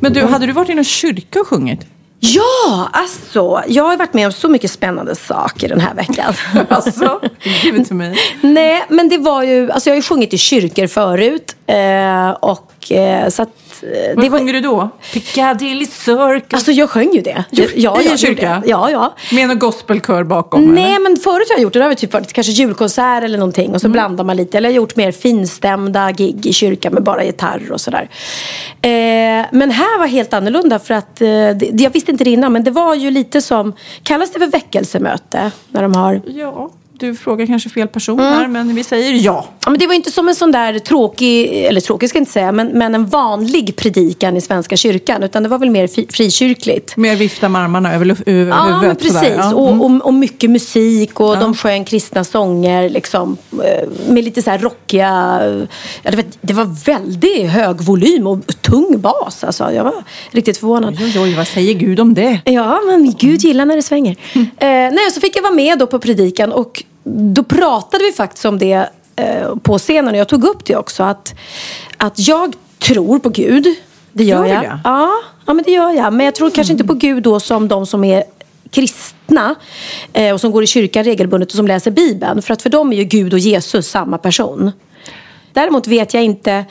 Men 0.00 0.12
du, 0.12 0.22
hade 0.22 0.46
du 0.46 0.52
varit 0.52 0.70
i 0.70 0.74
någon 0.74 0.84
kyrka 0.84 1.40
och 1.40 1.46
sjungit? 1.46 1.80
Ja, 2.20 2.88
alltså. 2.92 3.62
Jag 3.66 3.84
har 3.84 3.96
varit 3.96 4.14
med 4.14 4.26
om 4.26 4.32
så 4.32 4.48
mycket 4.48 4.70
spännande 4.70 5.14
saker 5.14 5.68
den 5.68 5.80
här 5.80 5.94
veckan. 5.94 6.34
Alltså, 6.68 7.20
give 7.62 7.80
it 7.82 7.88
to 7.88 7.94
me. 7.94 8.14
Nej, 8.40 8.84
men 8.88 9.08
det 9.08 9.18
var 9.18 9.42
ju, 9.42 9.70
alltså 9.70 9.90
jag 9.90 9.92
har 9.92 9.96
ju 9.96 10.02
sjungit 10.02 10.34
i 10.34 10.38
kyrkor 10.38 10.86
förut. 10.86 11.56
Eh, 11.66 12.30
och 12.30 12.92
eh, 12.92 13.28
så 13.28 13.42
att, 13.42 13.48
Vad 13.82 14.24
det 14.24 14.30
var, 14.30 14.38
sjunger 14.38 14.52
du 14.52 14.60
då? 14.60 14.88
Piccadilly 15.12 15.86
Circus? 15.86 16.54
Alltså 16.54 16.72
jag 16.72 16.90
sjöng 16.90 17.12
ju 17.12 17.20
det. 17.20 17.44
Ja, 17.50 17.64
I 17.64 17.80
jag 17.82 18.06
en 18.06 18.18
kyrka? 18.18 18.62
Ja, 18.66 18.90
ja. 18.90 19.16
Med 19.32 19.48
någon 19.48 19.58
gospelkör 19.58 20.24
bakom? 20.24 20.74
Nej, 20.74 20.84
eller? 20.84 21.00
men 21.00 21.16
förut 21.16 21.48
har 21.48 21.56
jag 21.56 21.62
gjort 21.62 21.72
det. 21.72 21.78
Det 21.78 21.84
har 21.84 21.94
typ 21.94 22.12
varit 22.12 22.32
kanske 22.32 22.52
julkonsert 22.52 23.24
eller 23.24 23.38
någonting. 23.38 23.64
Mm. 23.64 23.74
Och 23.74 23.80
så 23.80 23.88
blandar 23.88 24.24
man 24.24 24.36
lite. 24.36 24.58
Eller 24.58 24.68
jag 24.68 24.72
har 24.72 24.76
gjort 24.76 24.96
mer 24.96 25.12
finstämda 25.12 26.12
gig 26.12 26.46
i 26.46 26.52
kyrkan 26.52 26.94
med 26.94 27.02
bara 27.02 27.24
gitarr 27.24 27.72
och 27.72 27.80
sådär. 27.80 28.08
Eh, 28.82 29.46
men 29.52 29.70
här 29.70 29.98
var 29.98 30.06
helt 30.06 30.32
annorlunda 30.32 30.78
för 30.78 30.94
att, 30.94 31.20
eh, 31.20 31.26
det, 31.28 31.70
jag 31.72 31.90
visste 31.90 32.10
inte 32.10 32.24
det 32.24 32.30
innan, 32.30 32.52
men 32.52 32.64
det 32.64 32.70
var 32.70 32.94
ju 32.94 33.10
lite 33.10 33.42
som, 33.42 33.72
kallas 34.02 34.32
det 34.32 34.38
för 34.38 34.46
väckelsemöte? 34.46 35.50
När 35.68 35.82
de 35.82 35.94
har 35.94 36.20
Ja, 36.26 36.70
du 37.00 37.14
frågar 37.14 37.46
kanske 37.46 37.68
fel 37.70 37.88
person 37.88 38.20
Mm. 38.20 38.32
här, 38.32 38.48
men 38.48 38.74
vi 38.74 38.84
säger 38.84 39.12
ja. 39.12 39.48
Ja, 39.64 39.70
men 39.70 39.78
det 39.80 39.86
var 39.86 39.94
inte 39.94 40.10
som 40.10 40.28
en 40.28 40.34
sån 40.34 40.52
där 40.52 40.78
tråkig, 40.78 41.64
eller 41.66 41.80
tråkig 41.80 42.08
ska 42.08 42.16
jag 42.18 42.20
inte 42.20 42.32
säga, 42.32 42.52
men, 42.52 42.68
men 42.68 42.94
en 42.94 43.06
vanlig 43.06 43.76
predikan 43.76 44.36
i 44.36 44.40
Svenska 44.40 44.76
kyrkan. 44.76 45.22
Utan 45.22 45.42
det 45.42 45.48
var 45.48 45.58
väl 45.58 45.70
mer 45.70 45.86
fi, 45.86 46.06
frikyrkligt. 46.10 46.96
Mer 46.96 47.16
vifta 47.16 47.48
med 47.48 47.62
armarna 47.62 47.94
över, 47.94 48.16
över 48.26 48.50
Ja, 48.50 48.64
men 48.64 48.74
huvudet. 48.80 48.98
precis. 49.02 49.32
Ja. 49.36 49.44
Mm. 49.44 49.80
Och, 49.80 49.86
och, 49.90 50.06
och 50.06 50.14
mycket 50.14 50.50
musik 50.50 51.20
och 51.20 51.38
de 51.38 51.54
sjöng 51.54 51.84
kristna 51.84 52.24
sånger 52.24 52.88
liksom, 52.88 53.36
eh, 53.64 53.88
med 54.08 54.24
lite 54.24 54.42
så 54.42 54.50
här 54.50 54.58
rockiga... 54.58 55.40
Ja, 56.02 56.10
det, 56.10 56.16
var, 56.16 56.24
det 56.40 56.52
var 56.52 56.84
väldigt 56.86 57.50
hög 57.50 57.80
volym 57.80 58.26
och 58.26 58.62
tung 58.62 59.00
bas. 59.00 59.44
Alltså. 59.44 59.72
Jag 59.72 59.84
var 59.84 60.04
riktigt 60.30 60.58
förvånad. 60.58 60.96
Oj, 61.00 61.20
oj, 61.20 61.34
vad 61.34 61.46
säger 61.48 61.74
Gud 61.74 62.00
om 62.00 62.14
det? 62.14 62.40
Ja, 62.44 62.80
men 62.86 63.14
Gud 63.18 63.40
gillar 63.44 63.64
när 63.64 63.76
det 63.76 63.82
svänger. 63.82 64.16
Eh, 64.34 64.46
nej, 64.68 65.10
så 65.14 65.20
fick 65.20 65.36
jag 65.36 65.42
vara 65.42 65.52
med 65.54 65.78
då 65.78 65.86
på 65.86 65.98
predikan 65.98 66.52
och 66.52 66.84
då 67.04 67.42
pratade 67.42 68.04
vi 68.04 68.12
faktiskt 68.12 68.44
om 68.44 68.58
det 68.58 68.90
eh, 69.16 69.56
på 69.62 69.78
scenen 69.78 70.14
och 70.14 70.20
jag 70.20 70.28
tog 70.28 70.44
upp 70.44 70.64
det 70.64 70.76
också. 70.76 71.02
Att, 71.02 71.34
att 71.96 72.28
jag 72.28 72.54
tror 72.78 73.18
på 73.18 73.28
Gud. 73.28 73.66
Det 74.12 74.24
gör, 74.24 74.46
Gör 74.46 74.54
jag. 74.54 74.62
det? 74.62 74.80
Ja, 74.84 75.10
ja, 75.46 75.54
men 75.54 75.64
det 75.64 75.70
gör 75.70 75.90
jag. 75.90 76.12
Men 76.12 76.26
jag 76.26 76.34
tror 76.34 76.50
kanske 76.50 76.72
inte 76.72 76.84
på 76.84 76.94
Gud 76.94 77.22
då 77.22 77.40
som 77.40 77.68
de 77.68 77.86
som 77.86 78.04
är 78.04 78.24
kristna 78.70 79.54
eh, 80.12 80.34
och 80.34 80.40
som 80.40 80.50
går 80.50 80.62
i 80.62 80.66
kyrkan 80.66 81.04
regelbundet 81.04 81.50
och 81.50 81.56
som 81.56 81.66
läser 81.66 81.90
Bibeln. 81.90 82.42
För 82.42 82.52
att 82.52 82.62
för 82.62 82.70
dem 82.70 82.92
är 82.92 82.96
ju 82.96 83.04
Gud 83.04 83.32
och 83.32 83.38
Jesus 83.38 83.88
samma 83.88 84.18
person. 84.18 84.72
Däremot 85.52 85.86
vet 85.86 86.14
jag 86.14 86.22
inte 86.22 86.64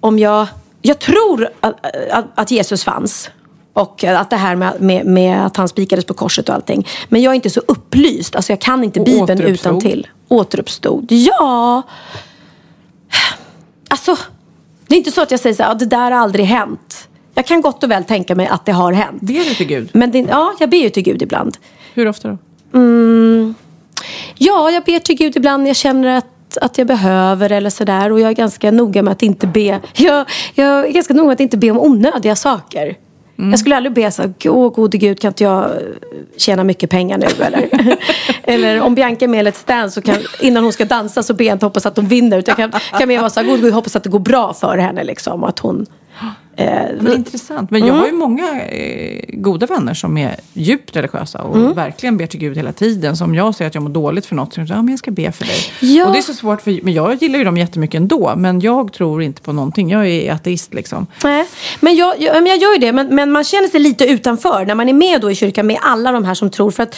om 0.00 0.18
jag... 0.18 0.46
Jag 0.82 0.98
tror 0.98 1.48
att, 1.60 1.86
att, 2.10 2.24
att 2.34 2.50
Jesus 2.50 2.84
fanns. 2.84 3.30
Och 3.78 4.04
att 4.04 4.30
det 4.30 4.36
här 4.36 4.56
med, 4.56 4.80
med, 4.80 5.06
med 5.06 5.46
att 5.46 5.56
han 5.56 5.68
spikades 5.68 6.04
på 6.04 6.14
korset 6.14 6.48
och 6.48 6.54
allting. 6.54 6.86
Men 7.08 7.22
jag 7.22 7.30
är 7.30 7.34
inte 7.34 7.50
så 7.50 7.60
upplyst. 7.66 8.36
Alltså 8.36 8.52
jag 8.52 8.60
kan 8.60 8.84
inte 8.84 9.00
Och 9.00 9.06
Bibeln 9.06 9.40
utan 9.40 9.80
till. 9.80 10.06
Återuppstod. 10.28 11.06
Ja. 11.12 11.82
Alltså. 13.88 14.16
Det 14.86 14.94
är 14.94 14.98
inte 14.98 15.10
så 15.10 15.20
att 15.22 15.30
jag 15.30 15.40
säger 15.40 15.56
så 15.56 15.62
här, 15.62 15.70
"Ja, 15.70 15.74
det 15.74 15.84
där 15.84 16.10
har 16.10 16.18
aldrig 16.18 16.46
hänt. 16.46 17.08
Jag 17.34 17.46
kan 17.46 17.60
gott 17.60 17.84
och 17.84 17.90
väl 17.90 18.04
tänka 18.04 18.34
mig 18.34 18.46
att 18.46 18.66
det 18.66 18.72
har 18.72 18.92
hänt. 18.92 19.22
Ber 19.22 19.34
du 19.48 19.54
till 19.54 19.66
Gud? 19.66 19.90
Men 19.92 20.10
det, 20.10 20.18
ja, 20.18 20.54
jag 20.60 20.70
ber 20.70 20.78
ju 20.78 20.90
till 20.90 21.02
Gud 21.02 21.22
ibland. 21.22 21.56
Hur 21.94 22.08
ofta 22.08 22.28
då? 22.28 22.38
Ja, 24.38 24.70
jag 24.70 24.84
ber 24.84 24.98
till 24.98 25.16
Gud 25.16 25.36
ibland 25.36 25.62
när 25.62 25.70
jag 25.70 25.76
känner 25.76 26.18
att, 26.18 26.58
att 26.60 26.78
jag 26.78 26.86
behöver 26.86 27.52
eller 27.52 27.70
sådär. 27.70 28.12
Och 28.12 28.20
jag 28.20 28.30
är 28.30 28.34
ganska 28.34 28.70
noga 28.70 29.02
med 29.02 29.12
att 29.12 29.22
inte 29.22 29.46
be. 29.46 29.80
Jag, 29.96 30.26
jag 30.54 30.86
är 30.86 30.92
ganska 30.92 31.14
noga 31.14 31.26
med 31.26 31.34
att 31.34 31.40
inte 31.40 31.56
be 31.56 31.70
om 31.70 31.78
onödiga 31.78 32.36
saker. 32.36 32.96
Mm. 33.38 33.50
Jag 33.50 33.60
skulle 33.60 33.76
aldrig 33.76 33.92
be 33.92 34.10
så 34.10 34.22
här, 34.22 34.32
åh 34.44 34.72
gode 34.72 34.98
gud 34.98 35.20
kan 35.20 35.28
inte 35.28 35.44
jag 35.44 35.64
eh, 35.64 35.70
tjäna 36.36 36.64
mycket 36.64 36.90
pengar 36.90 37.18
nu 37.18 37.26
eller? 37.44 37.68
eller 38.42 38.80
om 38.80 38.94
Bianca 38.94 39.24
är 39.24 39.28
med 39.28 39.46
i 39.46 39.50
Let's 39.50 39.66
Dance 39.66 39.94
så 39.94 40.02
kan, 40.02 40.16
innan 40.40 40.62
hon 40.62 40.72
ska 40.72 40.84
dansa 40.84 41.22
så 41.22 41.34
ber 41.34 41.44
jag 41.44 41.54
inte 41.54 41.66
hoppas 41.66 41.86
att 41.86 41.96
hon 41.96 42.06
vinner. 42.06 42.38
Utan 42.38 42.54
jag 42.58 42.72
kan, 42.72 42.80
kan 42.98 43.08
mer 43.08 43.18
vara 43.18 43.30
så 43.30 43.40
här, 43.40 43.46
gode 43.46 43.62
gud 43.62 43.72
hoppas 43.72 43.96
att 43.96 44.02
det 44.02 44.10
går 44.10 44.18
bra 44.18 44.54
för 44.54 44.78
henne 44.78 45.04
liksom. 45.04 45.42
Och 45.42 45.48
att 45.48 45.58
hon... 45.58 45.86
Eh, 46.58 46.82
Men 47.00 47.12
intressant. 47.12 47.70
Men 47.70 47.86
jag 47.86 47.94
har 47.94 48.06
ju 48.06 48.12
många 48.12 48.62
eh, 48.62 49.24
goda 49.28 49.66
vänner 49.66 49.94
som 49.94 50.18
är 50.18 50.36
djupt 50.52 50.96
religiösa 50.96 51.42
och 51.42 51.78
verkligen 51.78 52.16
ber 52.16 52.26
till 52.26 52.40
Gud 52.40 52.56
hela 52.56 52.72
tiden. 52.72 53.16
Så 53.16 53.24
om 53.24 53.34
jag 53.34 53.54
säger 53.54 53.68
att 53.68 53.74
jag 53.74 53.82
mår 53.82 53.90
dåligt 53.90 54.26
för 54.26 54.34
något 54.34 54.52
så 54.52 54.54
säger 54.54 54.66
de, 54.66 54.74
ja 54.74 54.82
men 54.82 54.90
jag 54.90 54.98
ska 54.98 55.10
be 55.10 55.32
för 55.32 55.44
dig. 55.44 55.56
Ja. 55.80 56.06
Och 56.06 56.12
det 56.12 56.18
är 56.18 56.22
så 56.22 56.34
svårt, 56.34 56.62
för, 56.62 56.78
men 56.82 56.94
jag 56.94 57.14
gillar 57.22 57.38
ju 57.38 57.44
dem 57.44 57.56
jättemycket 57.56 57.98
ändå. 57.98 58.34
Men 58.36 58.60
jag 58.60 58.92
tror 58.92 59.22
inte 59.22 59.42
på 59.42 59.52
någonting. 59.52 59.90
Jag 59.90 60.08
är 60.08 60.32
ateist 60.32 60.74
liksom. 60.74 61.06
Nej, 61.24 61.46
men 61.80 61.96
jag, 61.96 62.20
jag, 62.20 62.34
men 62.34 62.46
jag 62.46 62.58
gör 62.58 62.72
ju 62.72 62.78
det. 62.78 62.92
Men, 62.92 63.14
men 63.14 63.32
man 63.32 63.44
känner 63.44 63.68
sig 63.68 63.80
lite 63.80 64.04
utanför 64.04 64.66
när 64.66 64.74
man 64.74 64.88
är 64.88 64.92
med 64.92 65.20
då 65.20 65.30
i 65.30 65.34
kyrkan 65.34 65.66
med 65.66 65.78
alla 65.82 66.12
de 66.12 66.24
här 66.24 66.34
som 66.34 66.50
tror. 66.50 66.70
För 66.70 66.82
att 66.82 66.96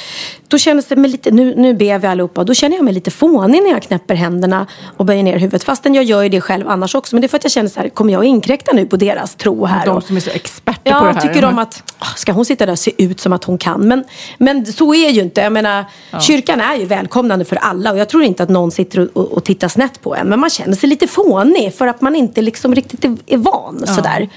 då 0.49 0.59
känns 0.59 0.87
det 0.87 0.97
med 0.97 1.11
lite, 1.11 1.31
nu, 1.31 1.55
nu 1.57 1.75
ber 1.75 1.99
vi 1.99 2.07
allihopa. 2.07 2.45
Då 2.45 2.55
känner 2.55 2.77
jag 2.77 2.85
mig 2.85 2.95
lite 2.95 3.11
fånig 3.11 3.63
när 3.63 3.71
jag 3.71 3.83
knäpper 3.83 4.15
händerna 4.15 4.67
och 4.97 5.05
böjer 5.05 5.23
ner 5.23 5.39
huvudet. 5.39 5.65
Fastän 5.65 5.95
jag 5.95 6.05
gör 6.05 6.23
ju 6.23 6.29
det 6.29 6.41
själv 6.41 6.69
annars 6.69 6.95
också. 6.95 7.17
Men 7.17 7.21
det 7.21 7.27
är 7.27 7.29
för 7.29 7.37
att 7.37 7.45
jag 7.45 7.53
känner 7.53 7.69
så 7.69 7.81
här, 7.81 7.89
kommer 7.89 8.13
jag 8.13 8.25
inkräkta 8.25 8.73
nu 8.73 8.87
på 8.87 8.97
deras 9.15 9.35
tro 9.35 9.65
här? 9.67 9.87
De 9.87 10.03
som 10.03 10.17
är 10.17 10.21
så 10.21 10.31
experter 10.31 10.93
på 10.93 10.99
det 11.01 11.07
Ja, 11.07 11.13
här. 11.13 11.21
tycker 11.21 11.43
de 11.43 11.59
att 11.59 11.83
"Ah, 11.99 12.07
ska 12.17 12.33
hon 12.33 12.45
sitta 12.45 12.67
där 12.67 12.73
och 12.73 12.79
se 12.79 13.03
ut 13.05 13.21
som 13.21 13.33
att 13.33 13.45
hon 13.45 13.59
kan? 13.59 13.81
Men, 13.89 14.05
men 14.39 14.67
så 14.67 14.95
är 14.95 15.11
ju 15.11 15.21
inte. 15.21 15.41
Jag 15.41 15.53
menar, 15.53 15.85
kyrkan 16.21 16.61
är 16.61 16.77
ju 16.77 16.85
välkomnande 16.87 17.45
för 17.45 17.57
alla 17.57 17.93
och 17.93 17.99
jag 17.99 18.09
tror 18.09 18.23
inte 18.23 18.43
att 18.43 18.49
någon 18.49 18.71
sitter 18.71 19.19
och, 19.19 19.33
och, 19.33 19.45
tittar 19.45 19.69
snett 19.69 20.03
på 20.03 20.15
en. 20.17 20.27
Men 20.29 20.41
man 20.41 20.51
känner 20.51 20.77
sig 20.77 20.89
lite 20.89 21.07
fånig 21.07 21.75
för 21.75 21.87
att 21.87 22.01
man 22.01 22.17
inte 22.17 22.43
liksom 22.43 22.75
riktigt 22.75 23.05
är, 23.05 23.17
är 23.27 23.37
van 23.37 23.85
sådär. 23.87 24.29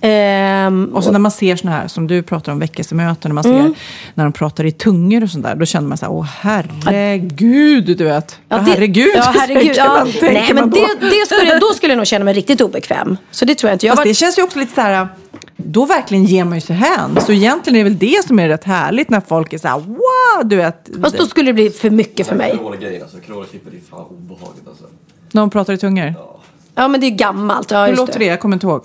Ehm, 0.00 0.90
Och 0.94 1.04
så 1.04 1.12
när 1.12 1.18
man 1.18 1.30
ser 1.30 1.56
såna 1.56 1.72
här, 1.72 1.88
som 1.88 2.06
du 2.06 2.22
pratar 2.22 2.52
om 2.52 2.58
väckelsemöten, 2.58 3.28
när 3.28 3.34
man 3.34 3.44
ser 3.44 3.74
när 4.14 4.24
de 4.24 4.32
pratar 4.32 4.64
i 4.64 4.72
tungor 4.72 5.22
och 5.22 5.30
sånt 5.30 5.44
där, 5.44 5.54
då 5.54 5.66
känner 5.66 5.88
man 5.88 5.98
så 5.98 6.04
här, 6.06 6.12
åh 6.12 6.26
herregud, 6.40 7.96
du 7.98 8.04
vet. 8.04 8.38
Ja, 8.48 8.56
det- 8.56 8.62
herregud, 8.62 9.10
Ja, 9.14 9.22
herregud. 9.38 9.62
tänker 9.62 9.80
Ja, 9.84 9.94
man, 9.94 10.12
tänker 10.12 10.32
nej, 10.32 10.54
men 10.54 10.70
då. 10.70 10.76
det, 10.76 11.06
det 11.06 11.26
skulle, 11.26 11.58
då 11.58 11.66
skulle 11.74 11.92
jag 11.92 11.96
nog 11.96 12.06
känna 12.06 12.24
mig 12.24 12.34
riktigt 12.40 12.60
obekväm. 12.60 13.16
Så 13.30 13.44
det 13.44 13.54
tror 13.54 13.68
jag 13.68 13.74
inte. 13.74 13.86
Jag 13.86 13.92
Fast 13.92 14.06
var, 14.06 14.08
det 14.10 14.14
känns 14.14 14.38
ju 14.38 14.42
också 14.42 14.58
lite 14.58 14.74
så 14.74 14.80
här, 14.80 15.08
då 15.56 15.84
verkligen 15.84 16.24
ger 16.24 16.44
man 16.44 16.54
ju 16.54 16.60
sig 16.60 16.76
hän. 16.76 17.18
Så 17.26 17.32
egentligen 17.32 17.74
är 17.80 17.84
det 17.84 17.90
väl 17.90 17.98
det 17.98 18.26
som 18.26 18.38
är 18.38 18.48
rätt 18.48 18.64
härligt 18.64 19.10
när 19.10 19.20
folk 19.20 19.52
är 19.52 19.58
så 19.58 19.68
här, 19.68 19.78
wow, 19.78 20.48
du 20.48 20.56
vet. 20.56 20.88
fast 21.02 21.18
då 21.18 21.26
skulle 21.26 21.48
det 21.48 21.54
bli 21.54 21.70
för 21.70 21.90
mycket 21.90 22.26
för 22.26 22.36
mig. 22.36 22.56
Corolla-grejen 22.58 23.02
alltså. 23.02 23.16
Corolla-klippet 23.26 23.72
är 23.74 23.90
fan 23.90 24.00
obehagligt 24.10 24.68
alltså. 24.68 24.84
När 25.32 25.42
de 25.42 25.50
pratar 25.50 25.72
i 25.72 25.78
tungor. 25.78 26.14
Ja, 26.74 26.88
men 26.88 27.00
det 27.00 27.06
är 27.06 27.10
gammalt. 27.10 27.70
Ja, 27.70 27.86
Hur 27.86 27.96
låter 27.96 28.18
det? 28.18 28.24
Jag 28.24 28.40
kommer 28.40 28.56
inte 28.56 28.66
ihåg. 28.66 28.84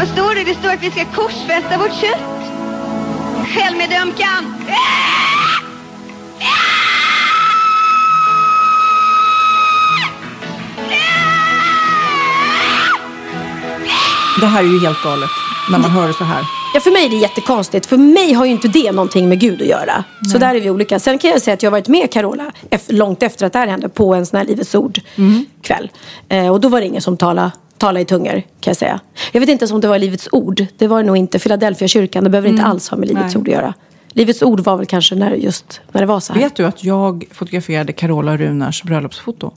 Vad 0.00 0.08
står 0.08 0.34
det? 0.34 0.44
Det 0.44 0.54
står 0.54 0.68
att 0.68 0.82
vi 0.82 0.90
ska 0.90 1.04
korsfästa 1.04 1.78
vårt 1.78 1.92
kött. 1.92 2.20
Självmedömkan! 3.54 4.54
Det 14.40 14.46
här 14.46 14.62
är 14.62 14.66
ju 14.66 14.80
helt 14.80 15.02
galet 15.02 15.30
när 15.70 15.78
man 15.78 15.90
hör 15.90 16.08
det 16.08 16.14
så 16.14 16.24
här. 16.24 16.44
Ja, 16.74 16.80
för 16.80 16.90
mig 16.90 17.04
är 17.04 17.10
det 17.10 17.16
jättekonstigt. 17.16 17.86
För 17.86 17.96
mig 17.96 18.32
har 18.32 18.44
ju 18.44 18.50
inte 18.50 18.68
det 18.68 18.92
någonting 18.92 19.28
med 19.28 19.40
Gud 19.40 19.62
att 19.62 19.68
göra. 19.68 20.04
Så 20.32 20.38
där 20.38 20.54
är 20.54 20.60
vi 20.60 20.70
olika. 20.70 20.98
Sen 20.98 21.18
kan 21.18 21.30
jag 21.30 21.42
säga 21.42 21.54
att 21.54 21.62
jag 21.62 21.70
har 21.70 21.78
varit 21.78 21.88
med 21.88 22.12
Carola 22.12 22.52
långt 22.88 23.22
efter 23.22 23.46
att 23.46 23.52
det 23.52 23.58
här 23.58 23.66
hände 23.66 23.88
på 23.88 24.14
en 24.14 24.26
sån 24.26 24.38
här 24.38 24.46
Livets 24.46 24.74
Ord-kväll. 24.74 25.90
Eh, 26.28 26.48
och 26.48 26.60
då 26.60 26.68
var 26.68 26.80
det 26.80 26.86
ingen 26.86 27.02
som 27.02 27.16
talade 27.16 27.50
tala 27.80 28.00
i 28.00 28.04
tungor 28.04 28.32
kan 28.32 28.70
jag 28.70 28.76
säga. 28.76 29.00
Jag 29.32 29.40
vet 29.40 29.48
inte 29.48 29.62
ens 29.62 29.72
om 29.72 29.80
det 29.80 29.88
var 29.88 29.98
Livets 29.98 30.28
Ord. 30.32 30.66
Det 30.78 30.86
var 30.86 31.00
det 31.00 31.06
nog 31.06 31.16
inte. 31.16 31.38
Philadelphia 31.38 31.88
kyrkan. 31.88 32.24
Det 32.24 32.30
behöver 32.30 32.48
inte 32.48 32.62
alls 32.62 32.88
ha 32.88 32.96
med 32.96 33.08
Livets 33.08 33.34
Nej. 33.34 33.40
Ord 33.40 33.48
att 33.48 33.54
göra. 33.54 33.74
Livets 34.08 34.42
Ord 34.42 34.60
var 34.60 34.76
väl 34.76 34.86
kanske 34.86 35.14
när, 35.14 35.30
just 35.30 35.80
när 35.92 36.00
det 36.00 36.06
var 36.06 36.20
så 36.20 36.32
här. 36.32 36.40
Vet 36.40 36.56
du 36.56 36.66
att 36.66 36.84
jag 36.84 37.24
fotograferade 37.32 37.92
Carola 37.92 38.36
Runars 38.36 38.82
bröllopsfoto? 38.82 39.50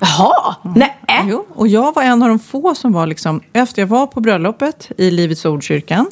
Jaha! 0.00 0.54
Nej! 0.74 0.96
Jo, 1.24 1.46
och 1.54 1.68
jag 1.68 1.94
var 1.94 2.02
en 2.02 2.22
av 2.22 2.28
de 2.28 2.38
få 2.38 2.74
som 2.74 2.92
var 2.92 3.06
liksom, 3.06 3.40
efter 3.52 3.82
jag 3.82 3.86
var 3.86 4.06
på 4.06 4.20
bröllopet 4.20 4.90
i 4.96 5.10
Livets 5.10 5.44
Ordkyrkan, 5.44 6.06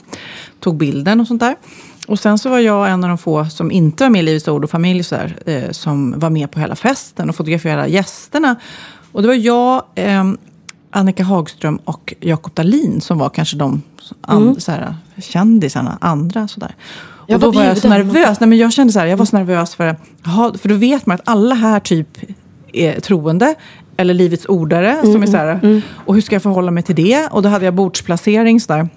tog 0.60 0.76
bilden 0.76 1.20
och 1.20 1.26
sånt 1.26 1.40
där. 1.40 1.56
Och 2.06 2.18
sen 2.18 2.38
så 2.38 2.48
var 2.48 2.58
jag 2.58 2.90
en 2.90 3.04
av 3.04 3.08
de 3.08 3.18
få 3.18 3.44
som 3.44 3.70
inte 3.70 4.04
var 4.04 4.10
med 4.10 4.18
i 4.18 4.22
Livets 4.22 4.48
Ord 4.48 4.64
och 4.64 4.70
familj 4.70 5.00
och 5.00 5.06
så 5.06 5.14
där, 5.14 5.36
eh, 5.46 5.70
som 5.70 6.18
var 6.18 6.30
med 6.30 6.50
på 6.50 6.60
hela 6.60 6.76
festen 6.76 7.28
och 7.28 7.36
fotograferade 7.36 7.88
gästerna. 7.88 8.56
Och 9.12 9.22
det 9.22 9.28
var 9.28 9.34
jag, 9.34 9.82
eh, 9.94 10.24
Annika 10.96 11.24
Hagström 11.24 11.76
och 11.84 12.14
Jakob 12.20 12.54
Dahlin 12.54 13.00
som 13.00 13.18
var 13.18 13.28
kanske 13.28 13.56
de 13.56 13.82
an, 14.20 14.60
så 14.60 14.72
här, 14.72 14.94
kändisarna, 15.18 15.98
andra 16.00 16.48
sådär. 16.48 16.74
Jag 17.26 17.36
Och 17.36 17.40
då 17.40 17.46
var 17.46 17.54
var 17.60 17.64
jag 17.64 17.78
så 17.78 17.88
nervös. 17.88 18.40
Nej, 18.40 18.48
men 18.48 18.58
jag 18.58 18.72
kände 18.72 18.92
så 18.92 18.98
här, 18.98 19.06
jag 19.06 19.16
var 19.16 19.24
så 19.24 19.36
nervös 19.36 19.74
för, 19.74 19.96
för 20.58 20.68
då 20.68 20.74
vet 20.74 21.06
man 21.06 21.14
att 21.14 21.20
alla 21.24 21.54
här 21.54 21.80
typ 21.80 22.08
är 22.72 23.00
troende. 23.00 23.54
Eller 23.96 24.14
Livets 24.14 24.46
ordare. 24.46 25.00
som 25.02 25.22
är 25.22 25.26
så 25.26 25.36
här, 25.36 25.82
Och 26.06 26.14
hur 26.14 26.20
ska 26.20 26.34
jag 26.34 26.42
förhålla 26.42 26.70
mig 26.70 26.82
till 26.82 26.94
det? 26.94 27.28
Och 27.30 27.42
då 27.42 27.48
hade 27.48 27.64
jag 27.64 27.74
bordsplacering 27.74 28.60
så 28.60 28.72
där. 28.72 28.88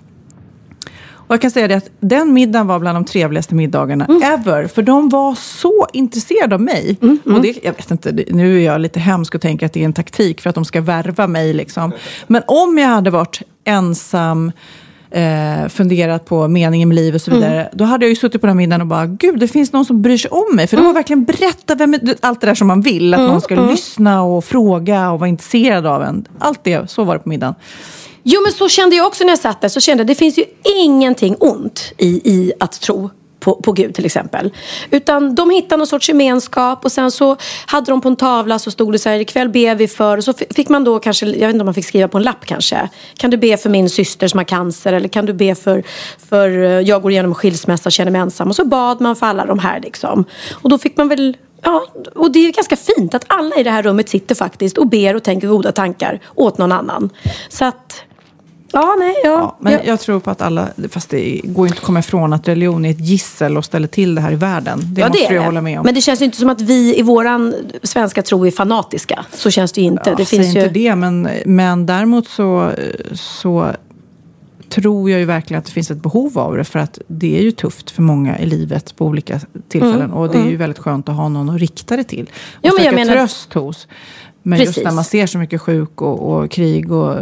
Och 1.28 1.34
jag 1.34 1.42
kan 1.42 1.52
säga 1.52 1.68
det 1.68 1.76
att 1.76 1.90
den 2.00 2.34
middagen 2.34 2.68
var 2.68 2.80
bland 2.80 2.96
de 2.96 3.06
trevligaste 3.06 3.56
middagarna 3.56 4.08
ever. 4.24 4.68
För 4.68 4.82
de 4.82 5.10
var 5.10 5.36
så 5.36 5.88
intresserade 5.94 6.56
av 6.56 6.62
mig. 6.62 6.98
Och 7.26 7.42
det, 7.42 7.64
jag 7.64 7.74
vet 7.74 7.92
inte, 7.92 8.12
nu 8.30 8.58
är 8.58 8.66
jag 8.66 8.82
lite 8.82 9.00
hemsk 9.00 9.36
och 9.36 9.42
tänker 9.42 9.66
att 9.66 9.74
det 9.74 9.82
är 9.82 9.86
en 9.86 9.94
taktik 9.94 10.42
för 10.42 10.50
att 10.50 10.56
de 10.56 10.66
ska 10.66 10.82
värva 10.82 11.28
mig. 11.28 11.54
Liksom. 11.54 11.92
Men 12.28 12.42
om 12.48 12.78
jag 12.78 12.88
hade 12.88 13.10
varit 13.10 13.42
ensam, 13.64 14.52
eh, 15.12 15.68
funderat 15.70 16.26
på 16.26 16.48
meningen 16.48 16.90
med 16.90 16.96
livet 16.96 17.16
och 17.16 17.22
så 17.22 17.32
vidare. 17.32 17.70
Då 17.74 17.84
hade 17.84 18.06
jag 18.06 18.10
ju 18.10 18.16
suttit 18.16 18.42
på 18.42 18.48
den 18.48 18.58
middagen 18.58 18.82
och 18.82 18.88
bara, 18.88 19.06
gud 19.06 19.40
det 19.40 19.48
finns 19.48 19.74
någon 19.74 19.86
som 19.86 20.02
bryr 20.02 20.18
sig 20.18 20.32
om 20.32 20.56
mig. 20.56 20.68
För 20.68 20.78
de 20.78 20.86
har 20.86 20.94
verkligen 20.94 21.24
berättat 21.24 21.80
vem, 21.80 21.96
allt 22.22 22.42
det 22.42 22.48
där 22.48 22.56
som 22.56 22.68
man 22.68 22.82
vill. 22.82 23.14
Att 23.14 23.20
någon 23.20 23.42
ska 23.42 23.56
lyssna 23.70 24.22
och 24.24 24.46
fråga 24.46 25.12
och 25.12 25.20
vara 25.20 25.28
intresserad 25.28 25.86
av 25.86 26.04
en. 26.04 26.26
Allt 26.40 26.64
det, 26.64 26.90
så 26.90 27.04
var 27.04 27.14
det 27.14 27.20
på 27.20 27.30
middagen. 27.30 27.56
Jo 28.30 28.42
men 28.42 28.52
så 28.52 28.70
kände 28.70 28.96
jag 28.96 29.08
också 29.08 29.24
när 29.24 29.32
jag 29.32 29.40
satt 29.40 29.62
där. 29.62 29.70
Så 29.70 29.80
kände 29.80 30.02
jag 30.02 30.08
det 30.08 30.16
finns 30.16 30.38
ju 30.38 30.46
ingenting 30.84 31.36
ont 31.40 31.94
i, 31.98 32.08
i 32.08 32.54
att 32.60 32.82
tro 32.82 33.10
på, 33.40 33.56
på 33.56 33.72
Gud 33.72 33.96
till 33.96 34.06
exempel. 34.06 34.54
Utan 34.92 35.36
de 35.36 35.50
hittade 35.50 35.78
någon 35.78 35.88
sorts 35.88 36.10
gemenskap 36.10 36.86
och 36.86 36.92
sen 36.92 37.12
så 37.12 37.38
hade 37.66 37.92
de 37.92 38.02
på 38.02 38.08
en 38.08 38.16
tavla 38.16 38.60
så 38.60 38.72
stod 38.72 38.92
det 38.92 39.00
så 39.00 39.10
här 39.10 39.20
ikväll 39.20 39.50
ber 39.50 39.76
vi 39.76 39.88
för. 39.88 40.18
Och 40.18 40.24
så 40.24 40.34
fick 40.56 40.70
man 40.70 40.84
då 40.84 41.00
kanske, 41.00 41.26
jag 41.26 41.48
vet 41.48 41.50
inte 41.50 41.60
om 41.60 41.66
man 41.66 41.74
fick 41.74 41.86
skriva 41.86 42.08
på 42.08 42.18
en 42.18 42.24
lapp 42.24 42.46
kanske. 42.46 42.90
Kan 43.18 43.30
du 43.30 43.38
be 43.38 43.58
för 43.58 43.70
min 43.70 43.90
syster 43.90 44.28
som 44.28 44.38
har 44.38 44.46
cancer 44.46 44.94
eller 44.94 45.08
kan 45.08 45.26
du 45.26 45.34
be 45.34 45.56
för, 45.56 45.84
för 46.30 46.64
eh, 46.64 46.70
jag 46.70 47.02
går 47.02 47.12
igenom 47.12 47.32
en 47.32 47.36
skilsmässa 47.36 47.90
och 47.90 47.92
känner 47.92 48.12
mig 48.12 48.22
ensam. 48.22 48.50
Och 48.50 48.56
så 48.56 48.66
bad 48.66 49.02
man 49.02 49.16
för 49.16 49.26
alla 49.26 49.46
de 49.46 49.60
här 49.60 49.80
liksom. 49.80 50.26
Och 50.52 50.70
då 50.70 50.78
fick 50.78 50.98
man 50.98 51.08
väl 51.08 51.38
Ja, 51.62 51.86
och 52.16 52.32
det 52.32 52.40
är 52.40 52.52
ganska 52.52 52.76
fint 52.76 53.14
att 53.14 53.26
alla 53.28 53.56
i 53.56 53.64
det 53.64 53.72
här 53.72 53.84
rummet 53.84 54.10
sitter 54.10 54.36
faktiskt 54.36 54.78
och 54.78 54.88
ber 54.88 55.16
och 55.16 55.24
tänker 55.24 55.48
goda 55.48 55.72
tankar 55.72 56.20
åt 56.36 56.58
någon 56.58 56.72
annan. 56.72 57.10
Så 57.50 57.66
att, 57.66 58.04
ja, 58.72 58.96
nej, 59.00 59.16
ja. 59.24 59.30
Ja, 59.30 59.58
men 59.60 59.74
ja. 59.74 59.80
jag 59.84 60.00
tror 60.00 60.20
på 60.20 60.32
att 60.32 60.42
alla, 60.42 60.68
fast 60.90 61.10
det 61.10 61.42
går 61.44 61.68
inte 61.68 61.80
att 61.80 61.86
komma 61.86 62.00
ifrån 62.00 62.34
att 62.34 62.48
religion 62.48 62.86
är 62.86 62.92
ett 62.92 63.00
gissel 63.00 63.58
och 63.58 63.66
ställer 63.66 63.88
till 63.88 64.16
det 64.16 64.22
här 64.22 64.32
i 64.32 64.36
världen. 64.36 64.80
Det 64.84 65.02
ja, 65.02 65.08
måste 65.08 65.24
är 65.24 65.34
jag 65.34 65.42
det. 65.42 65.46
hålla 65.46 65.62
med 65.62 65.80
om. 65.80 65.86
Men 65.86 65.96
det 65.96 66.02
känns 66.02 66.22
ju 66.22 66.26
inte 66.26 66.38
som 66.38 66.50
att 66.50 66.62
vi 66.62 67.00
i 67.00 67.02
våran 67.02 67.56
svenska 67.84 68.22
tro 68.22 68.48
är 68.48 68.52
fanatiska. 68.52 69.26
Så 69.34 69.52
känns 69.52 69.72
det 69.72 69.82
ju 69.82 69.88
inte. 69.88 70.10
Ja, 70.10 70.16
det 70.16 70.26
finns 70.26 70.56
ju... 70.56 70.60
inte 70.60 70.70
det, 70.70 70.96
men, 70.96 71.30
men 71.46 71.86
däremot 71.86 72.28
så, 72.28 72.72
så 73.14 73.72
tror 74.70 75.12
jag 75.12 75.20
ju 75.20 75.26
verkligen 75.26 75.60
att 75.60 75.66
det 75.66 75.72
finns 75.72 75.92
ett 75.92 76.02
behov 76.04 76.40
av 76.40 76.58
det. 76.58 76.64
För 76.64 76.80
att 76.80 77.00
det 77.08 77.38
är 77.38 77.42
ju 77.42 77.52
tufft 77.52 77.92
för 77.92 78.02
många 78.02 78.40
i 78.40 78.46
livet 78.46 78.96
på 78.96 79.06
olika 79.06 79.40
tillfällen. 79.70 80.02
Mm, 80.02 80.14
och 80.14 80.30
det 80.32 80.38
är 80.38 80.50
ju 80.50 80.56
väldigt 80.58 80.80
skönt 80.80 81.10
att 81.10 81.16
ha 81.16 81.30
någon 81.30 81.50
att 81.50 81.60
rikta 81.62 81.98
det 81.98 82.04
till. 82.04 82.24
Och 82.26 82.60
Ja, 82.62 82.72
men 82.76 82.86
jag 82.86 82.94
söka 82.94 82.96
menar- 82.96 83.14
tröst 83.14 83.54
hos. 83.54 83.88
Men 84.48 84.60
just 84.60 84.70
Precis. 84.70 84.84
när 84.84 84.92
man 84.92 85.04
ser 85.04 85.28
så 85.28 85.38
mycket 85.38 85.62
sjuk 85.62 86.02
och, 86.02 86.20
och 86.20 86.52
krig 86.52 86.92
och... 86.92 87.16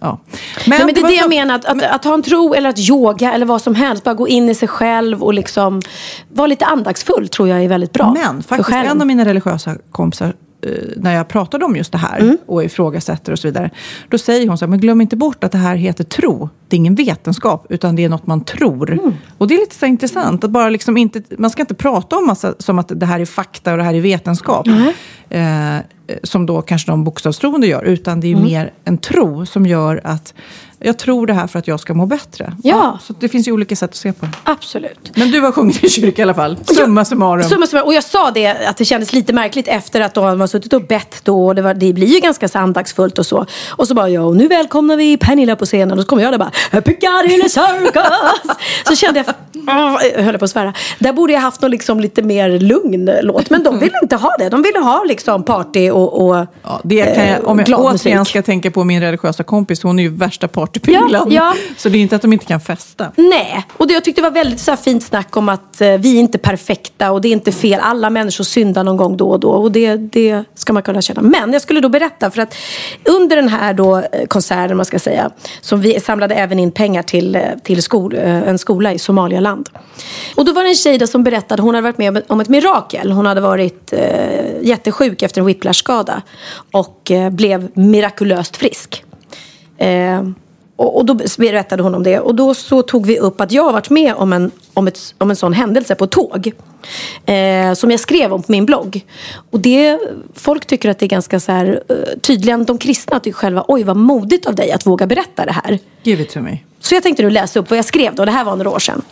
Ja. 0.00 0.18
Nej, 0.66 0.78
men 0.84 0.94
det 0.94 1.00
är 1.00 1.08
det 1.08 1.14
jag 1.14 1.28
menar, 1.28 1.54
att, 1.54 1.64
att, 1.64 1.82
att 1.82 2.04
ha 2.04 2.14
en 2.14 2.22
tro 2.22 2.54
eller 2.54 2.68
att 2.68 2.78
yoga 2.78 3.32
eller 3.32 3.46
vad 3.46 3.62
som 3.62 3.74
helst. 3.74 4.04
Bara 4.04 4.14
gå 4.14 4.28
in 4.28 4.48
i 4.48 4.54
sig 4.54 4.68
själv 4.68 5.22
och 5.22 5.34
liksom 5.34 5.80
vara 6.28 6.46
lite 6.46 6.64
andaktsfull 6.64 7.28
tror 7.28 7.48
jag 7.48 7.64
är 7.64 7.68
väldigt 7.68 7.92
bra. 7.92 8.14
Men 8.24 8.42
faktiskt 8.42 8.70
en 8.70 9.00
av 9.00 9.06
mina 9.06 9.24
religiösa 9.24 9.76
kompisar 9.90 10.34
eh, 10.62 10.70
när 10.96 11.14
jag 11.14 11.28
pratade 11.28 11.64
om 11.64 11.76
just 11.76 11.92
det 11.92 11.98
här 11.98 12.18
Mm. 12.18 12.38
och 12.46 12.64
ifrågasätter 12.64 13.32
och 13.32 13.38
så 13.38 13.48
vidare. 13.48 13.70
Då 14.08 14.18
säger 14.18 14.48
hon 14.48 14.58
så 14.58 14.64
här, 14.64 14.70
men 14.70 14.80
glöm 14.80 15.00
inte 15.00 15.16
bort 15.16 15.44
att 15.44 15.52
det 15.52 15.58
här 15.58 15.76
heter 15.76 16.04
tro. 16.04 16.48
Det 16.68 16.76
är 16.76 16.78
ingen 16.78 16.94
vetenskap, 16.94 17.66
utan 17.68 17.96
det 17.96 18.04
är 18.04 18.08
något 18.08 18.26
man 18.26 18.44
tror. 18.44 18.92
Mm. 18.92 19.14
Och 19.38 19.48
det 19.48 19.54
är 19.54 19.58
lite 19.58 19.76
så 19.76 19.86
intressant. 19.86 20.44
Att 20.44 20.50
bara 20.50 20.68
liksom 20.68 20.96
inte, 20.96 21.22
man 21.38 21.50
ska 21.50 21.62
inte 21.62 21.74
prata 21.74 22.16
om 22.16 22.26
massa, 22.26 22.54
som 22.58 22.78
att 22.78 22.92
det 22.94 23.06
här 23.06 23.20
är 23.20 23.26
fakta 23.26 23.72
och 23.72 23.78
det 23.78 23.84
här 23.84 23.94
är 23.94 24.00
vetenskap. 24.00 24.66
Eh, 25.28 25.76
som 26.22 26.46
då 26.46 26.62
kanske 26.62 26.90
de 26.90 27.04
bokstavstroende 27.04 27.66
gör. 27.66 27.82
Utan 27.84 28.20
det 28.20 28.26
är 28.26 28.32
Mm. 28.32 28.44
mer 28.44 28.72
en 28.84 28.98
tro 28.98 29.46
som 29.46 29.66
gör 29.66 30.00
att 30.04 30.34
jag 30.78 30.98
tror 30.98 31.26
det 31.26 31.32
här 31.32 31.46
för 31.46 31.58
att 31.58 31.68
jag 31.68 31.80
ska 31.80 31.94
må 31.94 32.06
bättre. 32.06 32.52
Ja. 32.62 32.98
så 33.02 33.14
det 33.20 33.28
finns 33.28 33.48
ju 33.48 33.52
olika 33.52 33.76
sätt 33.76 33.90
att 33.90 33.96
se 33.96 34.12
på 34.12 34.26
det. 34.26 34.32
Absolut. 34.44 35.10
Men 35.16 35.30
du 35.30 35.40
har 35.40 35.52
sjungit 35.52 35.84
i 35.84 35.88
kyrka 35.88 36.22
i 36.22 36.22
alla 36.22 36.34
fall. 36.34 36.58
Summa 36.64 37.04
summarum. 37.04 37.48
Summa 37.48 37.66
summarum. 37.66 37.86
Och 37.86 37.94
jag 37.94 38.04
sa 38.04 38.30
det 38.30 38.46
att 38.46 38.76
det 38.76 38.84
kändes 38.84 39.12
lite 39.12 39.32
märkligt 39.32 39.68
efter 39.68 40.00
att 40.00 40.14
de 40.14 40.40
har 40.40 40.46
suttit 40.46 40.72
och 40.72 40.82
bett 40.82 41.20
då. 41.24 41.46
Och 41.46 41.54
det, 41.54 41.62
var, 41.62 41.74
det 41.74 41.92
blir 41.92 42.06
ju 42.06 42.20
ganska 42.20 42.48
så 42.48 42.58
andaktsfullt 42.58 43.18
och 43.18 43.26
så. 43.26 43.46
Och 43.68 43.88
så 43.88 43.94
bara, 43.94 44.08
ja, 44.08 44.22
och 44.22 44.36
nu 44.36 44.48
välkomnar 44.48 44.96
vi 44.96 45.16
Pernilla 45.16 45.56
på 45.56 45.64
scenen. 45.64 45.98
Och 45.98 46.04
så 46.04 46.08
kommer 46.08 46.22
jag 46.22 46.32
där 46.32 46.38
bara, 46.38 46.50
a 46.72 46.82
circus. 47.48 47.54
så 48.86 48.96
kände 48.96 49.24
jag, 49.26 49.34
åh, 49.68 49.98
jag 50.14 50.22
höll 50.22 50.38
på 50.38 50.44
att 50.44 50.50
svära. 50.50 50.72
Där 50.98 51.12
borde 51.12 51.32
jag 51.32 51.40
haft 51.40 51.62
någon 51.62 51.70
liksom 51.70 52.00
lite 52.00 52.22
mer 52.22 52.58
lugn 52.58 53.10
låt. 53.22 53.50
Men 53.50 53.62
de 53.62 53.78
ville 53.78 53.94
inte 54.02 54.16
ha 54.16 54.30
det. 54.38 54.48
De 54.48 54.62
ville 54.62 54.78
ha 54.78 55.04
liksom 55.04 55.42
party 55.42 55.90
och, 55.90 56.26
och 56.26 56.46
Ja, 56.62 56.80
det 56.84 57.14
kan 57.14 57.26
jag, 57.26 57.48
om 57.48 57.58
eh, 57.58 57.62
jag 57.62 57.66
glad 57.66 57.94
återigen 57.94 58.24
ska 58.24 58.42
tänka 58.42 58.70
på 58.70 58.84
min 58.84 59.00
religiösa 59.00 59.42
kompis, 59.42 59.82
hon 59.82 59.98
är 59.98 60.02
ju 60.02 60.08
värsta 60.08 60.48
partypinglan. 60.66 61.32
Ja, 61.32 61.54
ja. 61.54 61.54
Så 61.76 61.88
det 61.88 61.98
är 61.98 62.02
inte 62.02 62.16
att 62.16 62.22
de 62.22 62.32
inte 62.32 62.46
kan 62.46 62.60
festa. 62.60 63.12
Nej, 63.16 63.66
och 63.72 63.86
det, 63.86 63.94
jag 63.94 64.04
tyckte 64.04 64.20
det 64.20 64.28
var 64.28 64.34
väldigt 64.34 64.60
så 64.60 64.76
fint 64.76 65.02
snack 65.02 65.36
om 65.36 65.48
att 65.48 65.80
eh, 65.80 65.88
vi 65.88 66.16
är 66.16 66.20
inte 66.20 66.38
perfekta 66.38 67.10
och 67.10 67.20
det 67.20 67.28
är 67.28 67.32
inte 67.32 67.52
fel. 67.52 67.80
Alla 67.82 68.10
människor 68.10 68.44
syndar 68.44 68.84
någon 68.84 68.96
gång 68.96 69.16
då 69.16 69.30
och 69.30 69.40
då 69.40 69.50
och 69.50 69.72
det, 69.72 69.96
det 69.96 70.44
ska 70.54 70.72
man 70.72 70.82
kunna 70.82 71.02
känna. 71.02 71.22
Men 71.22 71.52
jag 71.52 71.62
skulle 71.62 71.80
då 71.80 71.88
berätta 71.88 72.30
för 72.30 72.42
att 72.42 72.54
under 73.04 73.36
den 73.36 73.48
här 73.48 73.74
då, 73.74 73.98
eh, 73.98 74.26
konserten, 74.28 74.76
man 74.76 74.86
ska 74.86 74.98
säga, 74.98 75.30
som 75.60 75.80
vi 75.80 76.00
samlade 76.00 76.34
även 76.34 76.58
in 76.58 76.70
pengar 76.70 77.02
till, 77.02 77.34
eh, 77.34 77.42
till 77.62 77.82
skol, 77.82 78.14
eh, 78.14 78.48
en 78.48 78.58
skola 78.58 78.92
i 78.92 78.98
Somalialand. 78.98 79.68
Och 80.36 80.44
då 80.44 80.52
var 80.52 80.62
det 80.62 80.68
en 80.68 80.74
tjej 80.74 80.98
där 80.98 81.06
som 81.06 81.24
berättade, 81.24 81.62
hon 81.62 81.74
hade 81.74 81.82
varit 81.82 81.98
med 81.98 82.08
om 82.08 82.16
ett, 82.16 82.30
om 82.30 82.40
ett 82.40 82.48
mirakel. 82.48 83.12
Hon 83.12 83.26
hade 83.26 83.40
varit 83.40 83.92
eh, 83.92 84.62
jättesjuk 84.62 85.22
efter 85.22 85.40
en 85.40 85.46
whiplash-skada 85.46 86.22
och 86.72 87.10
eh, 87.10 87.30
blev 87.30 87.68
mirakulöst 87.74 88.56
frisk. 88.56 89.04
Eh, 89.78 90.22
och, 90.76 90.96
och 90.96 91.04
då 91.04 91.14
berättade 91.14 91.82
hon 91.82 91.94
om 91.94 92.02
det. 92.02 92.20
Och 92.20 92.34
då 92.34 92.54
så 92.54 92.82
tog 92.82 93.06
vi 93.06 93.18
upp 93.18 93.40
att 93.40 93.52
jag 93.52 93.64
har 93.64 93.72
varit 93.72 93.90
med 93.90 94.14
om 94.14 94.32
en, 94.32 94.50
om 94.74 94.88
ett, 94.88 95.14
om 95.18 95.30
en 95.30 95.36
sån 95.36 95.52
händelse 95.52 95.94
på 95.94 96.06
tåg. 96.06 96.52
Eh, 97.26 97.72
som 97.74 97.90
jag 97.90 98.00
skrev 98.00 98.32
om 98.32 98.42
på 98.42 98.52
min 98.52 98.66
blogg. 98.66 99.04
Och 99.50 99.60
det, 99.60 99.98
folk 100.34 100.66
tycker 100.66 100.90
att 100.90 100.98
det 100.98 101.06
är 101.06 101.08
ganska 101.08 101.40
så 101.40 101.52
här, 101.52 101.82
eh, 101.88 101.96
tydligen 102.20 102.64
de 102.64 102.78
kristna 102.78 103.20
tycker 103.20 103.32
själva, 103.38 103.64
oj 103.68 103.82
vad 103.82 103.96
modigt 103.96 104.46
av 104.46 104.54
dig 104.54 104.72
att 104.72 104.86
våga 104.86 105.06
berätta 105.06 105.46
det 105.46 105.52
här. 105.52 105.78
Give 106.02 106.22
it 106.22 106.30
to 106.30 106.40
me. 106.40 106.58
Så 106.80 106.94
jag 106.94 107.02
tänkte 107.02 107.22
nu 107.22 107.30
läsa 107.30 107.60
upp 107.60 107.70
vad 107.70 107.78
jag 107.78 107.84
skrev 107.84 108.14
då. 108.14 108.24
Det 108.24 108.30
här 108.30 108.44
var 108.44 108.56
några 108.56 108.70
år 108.70 108.78
sedan. 108.78 109.02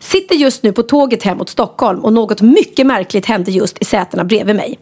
Sitter 0.00 0.34
just 0.34 0.62
nu 0.62 0.72
på 0.72 0.82
tåget 0.82 1.22
hem 1.22 1.38
mot 1.38 1.48
Stockholm 1.48 2.00
och 2.04 2.12
något 2.12 2.40
mycket 2.40 2.86
märkligt 2.86 3.26
hände 3.26 3.50
just 3.50 3.78
i 3.80 3.84
sätena 3.84 4.24
bredvid 4.24 4.56
mig. 4.56 4.78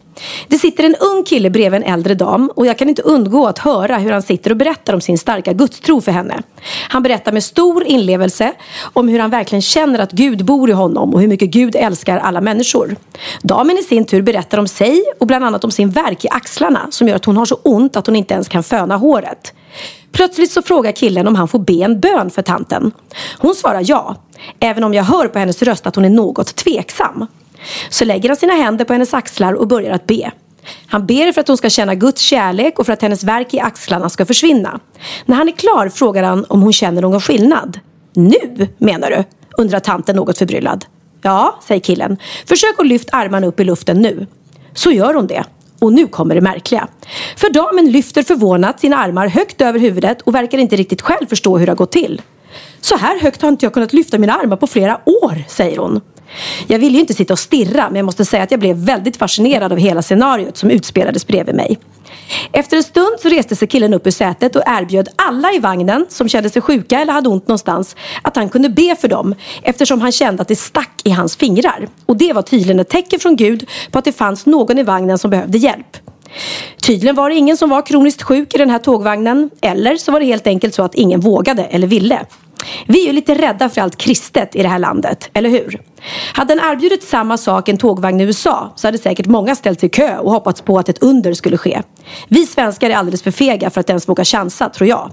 Det 0.47 0.57
sitter 0.57 0.83
en 0.83 0.95
ung 0.95 1.23
kille 1.23 1.49
bredvid 1.49 1.81
en 1.81 1.93
äldre 1.93 2.15
dam 2.15 2.51
och 2.55 2.65
jag 2.65 2.77
kan 2.77 2.89
inte 2.89 3.01
undgå 3.01 3.47
att 3.47 3.59
höra 3.59 3.97
hur 3.97 4.11
han 4.11 4.21
sitter 4.21 4.51
och 4.51 4.57
berättar 4.57 4.93
om 4.93 5.01
sin 5.01 5.17
starka 5.17 5.53
gudstro 5.53 6.01
för 6.01 6.11
henne. 6.11 6.41
Han 6.89 7.03
berättar 7.03 7.31
med 7.31 7.43
stor 7.43 7.83
inlevelse 7.83 8.53
om 8.93 9.07
hur 9.07 9.19
han 9.19 9.29
verkligen 9.29 9.61
känner 9.61 9.99
att 9.99 10.11
Gud 10.11 10.45
bor 10.45 10.69
i 10.69 10.73
honom 10.73 11.13
och 11.13 11.21
hur 11.21 11.27
mycket 11.27 11.49
Gud 11.49 11.75
älskar 11.75 12.17
alla 12.17 12.41
människor. 12.41 12.95
Damen 13.41 13.77
i 13.77 13.83
sin 13.83 14.05
tur 14.05 14.21
berättar 14.21 14.57
om 14.57 14.67
sig 14.67 15.03
och 15.19 15.27
bland 15.27 15.45
annat 15.45 15.63
om 15.63 15.71
sin 15.71 15.89
värk 15.89 16.25
i 16.25 16.27
axlarna 16.31 16.87
som 16.91 17.07
gör 17.07 17.15
att 17.15 17.25
hon 17.25 17.37
har 17.37 17.45
så 17.45 17.55
ont 17.63 17.95
att 17.95 18.07
hon 18.07 18.15
inte 18.15 18.33
ens 18.33 18.47
kan 18.47 18.63
föna 18.63 18.97
håret. 18.97 19.53
Plötsligt 20.11 20.51
så 20.51 20.61
frågar 20.61 20.91
killen 20.91 21.27
om 21.27 21.35
han 21.35 21.47
får 21.47 21.59
be 21.59 21.83
en 21.83 21.99
bön 21.99 22.29
för 22.29 22.41
tanten. 22.41 22.91
Hon 23.37 23.55
svarar 23.55 23.83
ja, 23.85 24.15
även 24.59 24.83
om 24.83 24.93
jag 24.93 25.03
hör 25.03 25.27
på 25.27 25.39
hennes 25.39 25.61
röst 25.61 25.87
att 25.87 25.95
hon 25.95 26.05
är 26.05 26.09
något 26.09 26.55
tveksam. 26.55 27.27
Så 27.89 28.05
lägger 28.05 28.29
han 28.29 28.35
sina 28.35 28.53
händer 28.53 28.85
på 28.85 28.93
hennes 28.93 29.13
axlar 29.13 29.53
och 29.53 29.67
börjar 29.67 29.91
att 29.91 30.07
be. 30.07 30.31
Han 30.87 31.05
ber 31.05 31.31
för 31.31 31.41
att 31.41 31.47
hon 31.47 31.57
ska 31.57 31.69
känna 31.69 31.95
Guds 31.95 32.21
kärlek 32.21 32.79
och 32.79 32.85
för 32.85 32.93
att 32.93 33.01
hennes 33.01 33.23
värk 33.23 33.53
i 33.53 33.59
axlarna 33.59 34.09
ska 34.09 34.25
försvinna. 34.25 34.79
När 35.25 35.35
han 35.35 35.47
är 35.47 35.51
klar 35.51 35.89
frågar 35.89 36.23
han 36.23 36.45
om 36.49 36.61
hon 36.61 36.73
känner 36.73 37.01
någon 37.01 37.21
skillnad. 37.21 37.79
Nu 38.13 38.67
menar 38.77 39.09
du? 39.09 39.23
undrar 39.57 39.79
tanten 39.79 40.15
något 40.15 40.37
förbryllad. 40.37 40.85
Ja, 41.21 41.59
säger 41.67 41.81
killen. 41.81 42.17
Försök 42.45 42.75
att 42.77 42.87
lyfta 42.87 43.17
armarna 43.17 43.47
upp 43.47 43.59
i 43.59 43.63
luften 43.63 44.01
nu. 44.01 44.27
Så 44.73 44.91
gör 44.91 45.13
hon 45.13 45.27
det. 45.27 45.43
Och 45.79 45.93
nu 45.93 46.07
kommer 46.07 46.35
det 46.35 46.41
märkliga. 46.41 46.87
För 47.35 47.49
damen 47.49 47.91
lyfter 47.91 48.23
förvånat 48.23 48.79
sina 48.79 48.97
armar 48.97 49.27
högt 49.27 49.61
över 49.61 49.79
huvudet 49.79 50.21
och 50.21 50.35
verkar 50.35 50.57
inte 50.57 50.75
riktigt 50.75 51.01
själv 51.01 51.27
förstå 51.27 51.57
hur 51.57 51.65
det 51.65 51.71
har 51.71 51.77
gått 51.77 51.91
till. 51.91 52.21
Så 52.81 52.97
här 52.97 53.19
högt 53.19 53.41
har 53.41 53.49
inte 53.49 53.65
jag 53.65 53.73
kunnat 53.73 53.93
lyfta 53.93 54.17
mina 54.17 54.33
armar 54.33 54.57
på 54.57 54.67
flera 54.67 55.01
år, 55.05 55.43
säger 55.47 55.77
hon. 55.77 56.01
Jag 56.67 56.79
ville 56.79 56.93
ju 56.93 56.99
inte 56.99 57.13
sitta 57.13 57.33
och 57.33 57.39
stirra 57.39 57.87
men 57.87 57.95
jag 57.95 58.05
måste 58.05 58.25
säga 58.25 58.43
att 58.43 58.51
jag 58.51 58.59
blev 58.59 58.75
väldigt 58.75 59.17
fascinerad 59.17 59.71
av 59.71 59.77
hela 59.77 60.01
scenariot 60.01 60.57
som 60.57 60.69
utspelades 60.69 61.27
bredvid 61.27 61.55
mig. 61.55 61.79
Efter 62.51 62.77
en 62.77 62.83
stund 62.83 63.19
så 63.19 63.29
reste 63.29 63.55
sig 63.55 63.67
killen 63.67 63.93
upp 63.93 64.07
ur 64.07 64.11
sätet 64.11 64.55
och 64.55 64.63
erbjöd 64.65 65.09
alla 65.15 65.53
i 65.53 65.59
vagnen 65.59 66.05
som 66.09 66.29
kände 66.29 66.49
sig 66.49 66.61
sjuka 66.61 66.99
eller 66.99 67.13
hade 67.13 67.29
ont 67.29 67.47
någonstans 67.47 67.95
att 68.21 68.35
han 68.35 68.49
kunde 68.49 68.69
be 68.69 68.95
för 69.01 69.07
dem 69.07 69.35
eftersom 69.61 70.01
han 70.01 70.11
kände 70.11 70.41
att 70.41 70.47
det 70.47 70.55
stack 70.55 71.01
i 71.03 71.09
hans 71.09 71.35
fingrar. 71.35 71.87
Och 72.05 72.17
det 72.17 72.33
var 72.33 72.41
tydligen 72.41 72.79
ett 72.79 72.89
tecken 72.89 73.19
från 73.19 73.35
Gud 73.35 73.69
på 73.91 73.99
att 73.99 74.05
det 74.05 74.11
fanns 74.11 74.45
någon 74.45 74.77
i 74.77 74.83
vagnen 74.83 75.17
som 75.17 75.31
behövde 75.31 75.57
hjälp. 75.57 75.97
Tydligen 76.81 77.15
var 77.15 77.29
det 77.29 77.35
ingen 77.35 77.57
som 77.57 77.69
var 77.69 77.81
kroniskt 77.81 78.21
sjuk 78.21 78.55
i 78.55 78.57
den 78.57 78.69
här 78.69 78.79
tågvagnen 78.79 79.49
eller 79.61 79.97
så 79.97 80.11
var 80.11 80.19
det 80.19 80.25
helt 80.25 80.47
enkelt 80.47 80.73
så 80.73 80.83
att 80.83 80.95
ingen 80.95 81.19
vågade 81.19 81.63
eller 81.63 81.87
ville. 81.87 82.25
Vi 82.87 83.01
är 83.01 83.05
ju 83.05 83.13
lite 83.13 83.35
rädda 83.35 83.69
för 83.69 83.81
allt 83.81 83.97
kristet 83.97 84.55
i 84.55 84.63
det 84.63 84.69
här 84.69 84.79
landet, 84.79 85.29
eller 85.33 85.49
hur? 85.49 85.81
Hade 86.33 86.55
den 86.55 86.65
erbjudit 86.71 87.03
samma 87.03 87.37
sak 87.37 87.69
en 87.69 87.77
tågvagn 87.77 88.21
i 88.21 88.23
USA 88.23 88.73
så 88.75 88.87
hade 88.87 88.97
säkert 88.97 89.25
många 89.25 89.55
ställt 89.55 89.79
sig 89.79 89.87
i 89.87 89.89
kö 89.89 90.17
och 90.17 90.31
hoppats 90.31 90.61
på 90.61 90.79
att 90.79 90.89
ett 90.89 91.03
under 91.03 91.33
skulle 91.33 91.57
ske. 91.57 91.81
Vi 92.27 92.45
svenskar 92.45 92.89
är 92.89 92.95
alldeles 92.95 93.23
för 93.23 93.31
fega 93.31 93.69
för 93.69 93.79
att 93.79 93.89
ens 93.89 94.09
våga 94.09 94.25
chansa, 94.25 94.69
tror 94.69 94.89
jag. 94.89 95.11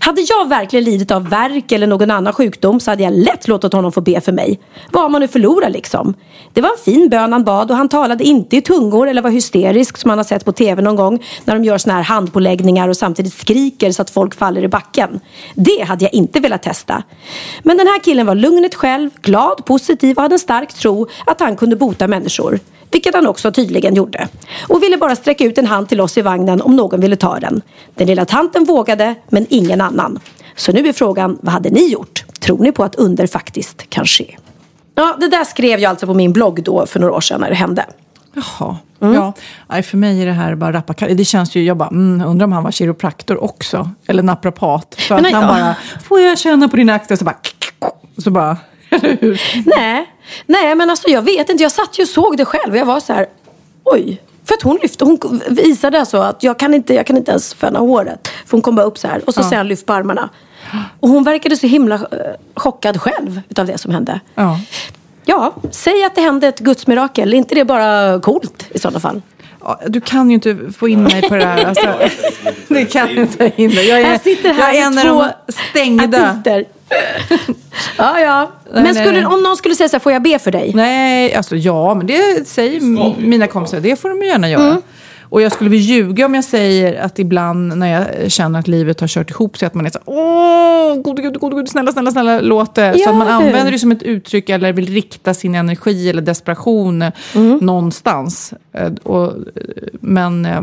Hade 0.00 0.20
jag 0.20 0.48
verkligen 0.48 0.84
lidit 0.84 1.10
av 1.10 1.28
värk 1.28 1.72
eller 1.72 1.86
någon 1.86 2.10
annan 2.10 2.32
sjukdom 2.32 2.80
så 2.80 2.90
hade 2.90 3.02
jag 3.02 3.12
lätt 3.12 3.48
låtit 3.48 3.72
honom 3.72 3.92
få 3.92 4.00
be 4.00 4.20
för 4.20 4.32
mig. 4.32 4.60
Vad 4.90 5.02
har 5.02 5.08
man 5.08 5.20
nu 5.20 5.28
förlorat 5.28 5.72
liksom? 5.72 6.14
Det 6.52 6.60
var 6.60 6.68
en 6.68 6.84
fin 6.84 7.08
bön 7.08 7.32
han 7.32 7.44
bad 7.44 7.70
och 7.70 7.76
han 7.76 7.88
talade 7.88 8.24
inte 8.24 8.56
i 8.56 8.62
tungor 8.62 9.08
eller 9.08 9.22
var 9.22 9.30
hysterisk 9.30 9.96
som 9.96 10.08
man 10.08 10.18
har 10.18 10.24
sett 10.24 10.44
på 10.44 10.52
tv 10.52 10.82
någon 10.82 10.96
gång 10.96 11.22
när 11.44 11.54
de 11.54 11.64
gör 11.64 11.78
såna 11.78 11.94
här 11.94 12.02
handpåläggningar 12.02 12.88
och 12.88 12.96
samtidigt 12.96 13.34
skriker 13.34 13.92
så 13.92 14.02
att 14.02 14.10
folk 14.10 14.34
faller 14.34 14.62
i 14.62 14.68
backen. 14.68 15.20
Det 15.54 15.82
hade 15.82 16.04
jag 16.04 16.14
inte 16.14 16.40
velat 16.40 16.62
testa. 16.62 17.02
Men 17.62 17.76
den 17.76 17.86
här 17.86 18.00
killen 18.00 18.26
var 18.26 18.34
lugnet 18.34 18.74
själv, 18.74 19.10
glad, 19.22 19.64
positiv 19.64 20.16
och 20.16 20.22
hade 20.22 20.34
en 20.34 20.38
stark 20.38 20.74
tro 20.74 21.06
att 21.26 21.40
han 21.40 21.56
kunde 21.56 21.76
bota 21.76 22.08
människor. 22.08 22.60
Vilket 22.90 23.14
han 23.14 23.26
också 23.26 23.52
tydligen 23.52 23.94
gjorde. 23.94 24.28
Och 24.68 24.82
ville 24.82 24.96
bara 24.96 25.16
sträcka 25.16 25.44
ut 25.44 25.58
en 25.58 25.66
hand 25.66 25.88
till 25.88 26.00
oss 26.00 26.18
i 26.18 26.22
vagnen 26.22 26.62
om 26.62 26.76
någon 26.76 27.00
ville 27.00 27.16
ta 27.16 27.40
den. 27.40 27.62
Den 27.94 28.06
lilla 28.06 28.24
tanten 28.24 28.64
vågade, 28.64 29.14
men 29.28 29.46
ingen 29.50 29.80
annan. 29.80 30.18
Så 30.56 30.72
nu 30.72 30.88
är 30.88 30.92
frågan, 30.92 31.38
vad 31.40 31.52
hade 31.52 31.70
ni 31.70 31.92
gjort? 31.92 32.24
Tror 32.40 32.58
ni 32.58 32.72
på 32.72 32.84
att 32.84 32.94
under 32.94 33.26
faktiskt 33.26 33.90
kan 33.90 34.06
ske? 34.06 34.36
Ja, 34.94 35.16
det 35.20 35.28
där 35.28 35.44
skrev 35.44 35.80
jag 35.80 35.90
alltså 35.90 36.06
på 36.06 36.14
min 36.14 36.32
blogg 36.32 36.62
då 36.62 36.86
för 36.86 37.00
några 37.00 37.14
år 37.14 37.20
sedan 37.20 37.40
när 37.40 37.48
det 37.48 37.54
hände. 37.54 37.84
Jaha. 38.34 38.76
Mm. 39.00 39.14
Ja, 39.14 39.32
Nej, 39.66 39.82
för 39.82 39.96
mig 39.96 40.22
är 40.22 40.26
det 40.26 40.32
här 40.32 40.54
bara 40.54 40.72
rappa 40.72 40.92
Det 40.92 41.24
känns 41.24 41.54
ju, 41.54 41.64
jag 41.64 41.76
bara, 41.76 41.88
mm, 41.88 42.28
undrar 42.28 42.44
om 42.46 42.52
han 42.52 42.64
var 42.64 42.70
kiropraktor 42.70 43.44
också. 43.44 43.90
Eller 44.06 44.22
naprapat. 44.22 44.96
Så 44.98 45.14
att 45.14 45.32
han 45.32 45.46
bara, 45.46 45.74
får 46.04 46.20
jag 46.20 46.38
känna 46.38 46.68
på 46.68 46.76
dina 46.76 46.94
axlar? 46.94 47.16
Så 47.16 47.24
bara, 47.24 47.36
så 48.24 48.30
bara, 48.30 48.56
eller 48.90 49.16
hur? 49.20 49.40
Nej, 49.76 50.06
Nej, 50.46 50.74
men 50.74 50.90
alltså 50.90 51.08
jag 51.08 51.22
vet 51.22 51.50
inte. 51.50 51.62
Jag 51.62 51.72
satt 51.72 51.98
ju 51.98 52.02
och 52.02 52.08
såg 52.08 52.36
det 52.36 52.44
själv 52.44 52.72
och 52.72 52.78
jag 52.78 52.86
var 52.86 53.00
så 53.00 53.12
här, 53.12 53.26
oj. 53.84 54.22
För 54.44 54.54
att 54.54 54.62
hon 54.62 54.78
lyfte, 54.82 55.04
hon 55.04 55.42
visade 55.48 56.00
alltså 56.00 56.18
att 56.18 56.42
jag 56.42 56.58
kan 56.58 56.74
inte, 56.74 56.94
jag 56.94 57.06
kan 57.06 57.16
inte 57.16 57.30
ens 57.30 57.54
föna 57.54 57.78
håret. 57.78 58.28
För 58.28 58.52
hon 58.52 58.62
kom 58.62 58.76
bara 58.76 58.86
upp 58.86 58.98
så 58.98 59.08
här 59.08 59.22
och 59.26 59.34
så 59.34 59.40
ja. 59.50 59.56
han 59.56 59.68
lyft 59.68 59.86
på 59.86 59.92
armarna. 59.92 60.28
Och 61.00 61.08
hon 61.08 61.24
verkade 61.24 61.56
så 61.56 61.66
himla 61.66 61.94
eh, 61.94 62.00
chockad 62.54 63.00
själv 63.00 63.40
utav 63.48 63.66
det 63.66 63.78
som 63.78 63.90
hände. 63.90 64.20
Ja. 64.34 64.60
ja, 65.24 65.54
säg 65.70 66.04
att 66.04 66.14
det 66.14 66.20
hände 66.20 66.48
ett 66.48 66.60
gudsmirakel. 66.60 67.34
Är 67.34 67.38
inte 67.38 67.54
det 67.54 67.64
bara 67.64 68.20
coolt 68.20 68.66
i 68.70 68.78
sådana 68.78 69.00
fall? 69.00 69.22
Du 69.86 70.00
kan 70.00 70.30
ju 70.30 70.34
inte 70.34 70.58
få 70.78 70.88
in 70.88 71.02
mig 71.02 71.22
på 71.22 71.36
det 71.36 71.44
här. 71.44 71.64
Alltså, 71.64 71.98
det 72.68 72.84
kan 72.84 73.08
du 73.08 73.20
inte 73.20 73.52
in 73.56 73.70
dig. 73.70 73.88
Jag 73.88 74.00
är, 74.00 74.10
jag 74.10 74.20
sitter 74.20 74.52
här 74.52 74.72
jag 74.72 74.82
är 74.82 74.86
en 74.86 74.98
av 74.98 75.04
de 75.46 75.52
stängda. 75.52 76.30
Artister. 76.30 76.64
ja, 77.98 78.20
ja. 78.20 78.50
Men 78.72 78.94
skulle, 78.94 79.26
om 79.26 79.42
någon 79.42 79.56
skulle 79.56 79.74
säga 79.74 79.88
så 79.88 79.96
här, 79.96 80.00
får 80.00 80.12
jag 80.12 80.22
be 80.22 80.38
för 80.38 80.50
dig? 80.50 80.72
Nej, 80.74 81.34
alltså 81.34 81.56
ja, 81.56 81.94
men 81.94 82.06
det 82.06 82.48
säger 82.48 82.80
mina 83.20 83.46
kompisar. 83.46 83.80
Det 83.80 84.00
får 84.00 84.08
de 84.08 84.26
gärna 84.26 84.50
göra. 84.50 84.62
Mm. 84.62 84.82
Och 85.28 85.42
jag 85.42 85.52
skulle 85.52 85.70
väl 85.70 85.78
ljuga 85.78 86.26
om 86.26 86.34
jag 86.34 86.44
säger 86.44 87.00
att 87.00 87.18
ibland 87.18 87.76
när 87.76 87.86
jag 87.86 88.32
känner 88.32 88.58
att 88.58 88.68
livet 88.68 89.00
har 89.00 89.08
kört 89.08 89.30
ihop 89.30 89.58
sig 89.58 89.66
att 89.66 89.74
man 89.74 89.86
är 89.86 89.90
så 89.90 89.98
åh, 90.04 91.02
gode 91.02 91.22
gud, 91.22 91.38
gode 91.38 91.56
gud, 91.56 91.68
snälla, 91.68 91.92
snälla, 91.92 92.10
snälla, 92.10 92.40
låt 92.40 92.74
det. 92.74 92.86
Ja, 92.86 93.04
så 93.04 93.10
att 93.10 93.16
man 93.16 93.28
använder 93.28 93.72
det 93.72 93.78
som 93.78 93.92
ett 93.92 94.02
uttryck 94.02 94.48
eller 94.48 94.72
vill 94.72 94.86
rikta 94.86 95.34
sin 95.34 95.54
energi 95.54 96.10
eller 96.10 96.22
desperation 96.22 97.02
mm. 97.34 97.58
någonstans. 97.58 98.54
Eh, 98.72 98.92
och, 99.02 99.32
men 100.00 100.44
eh, 100.44 100.62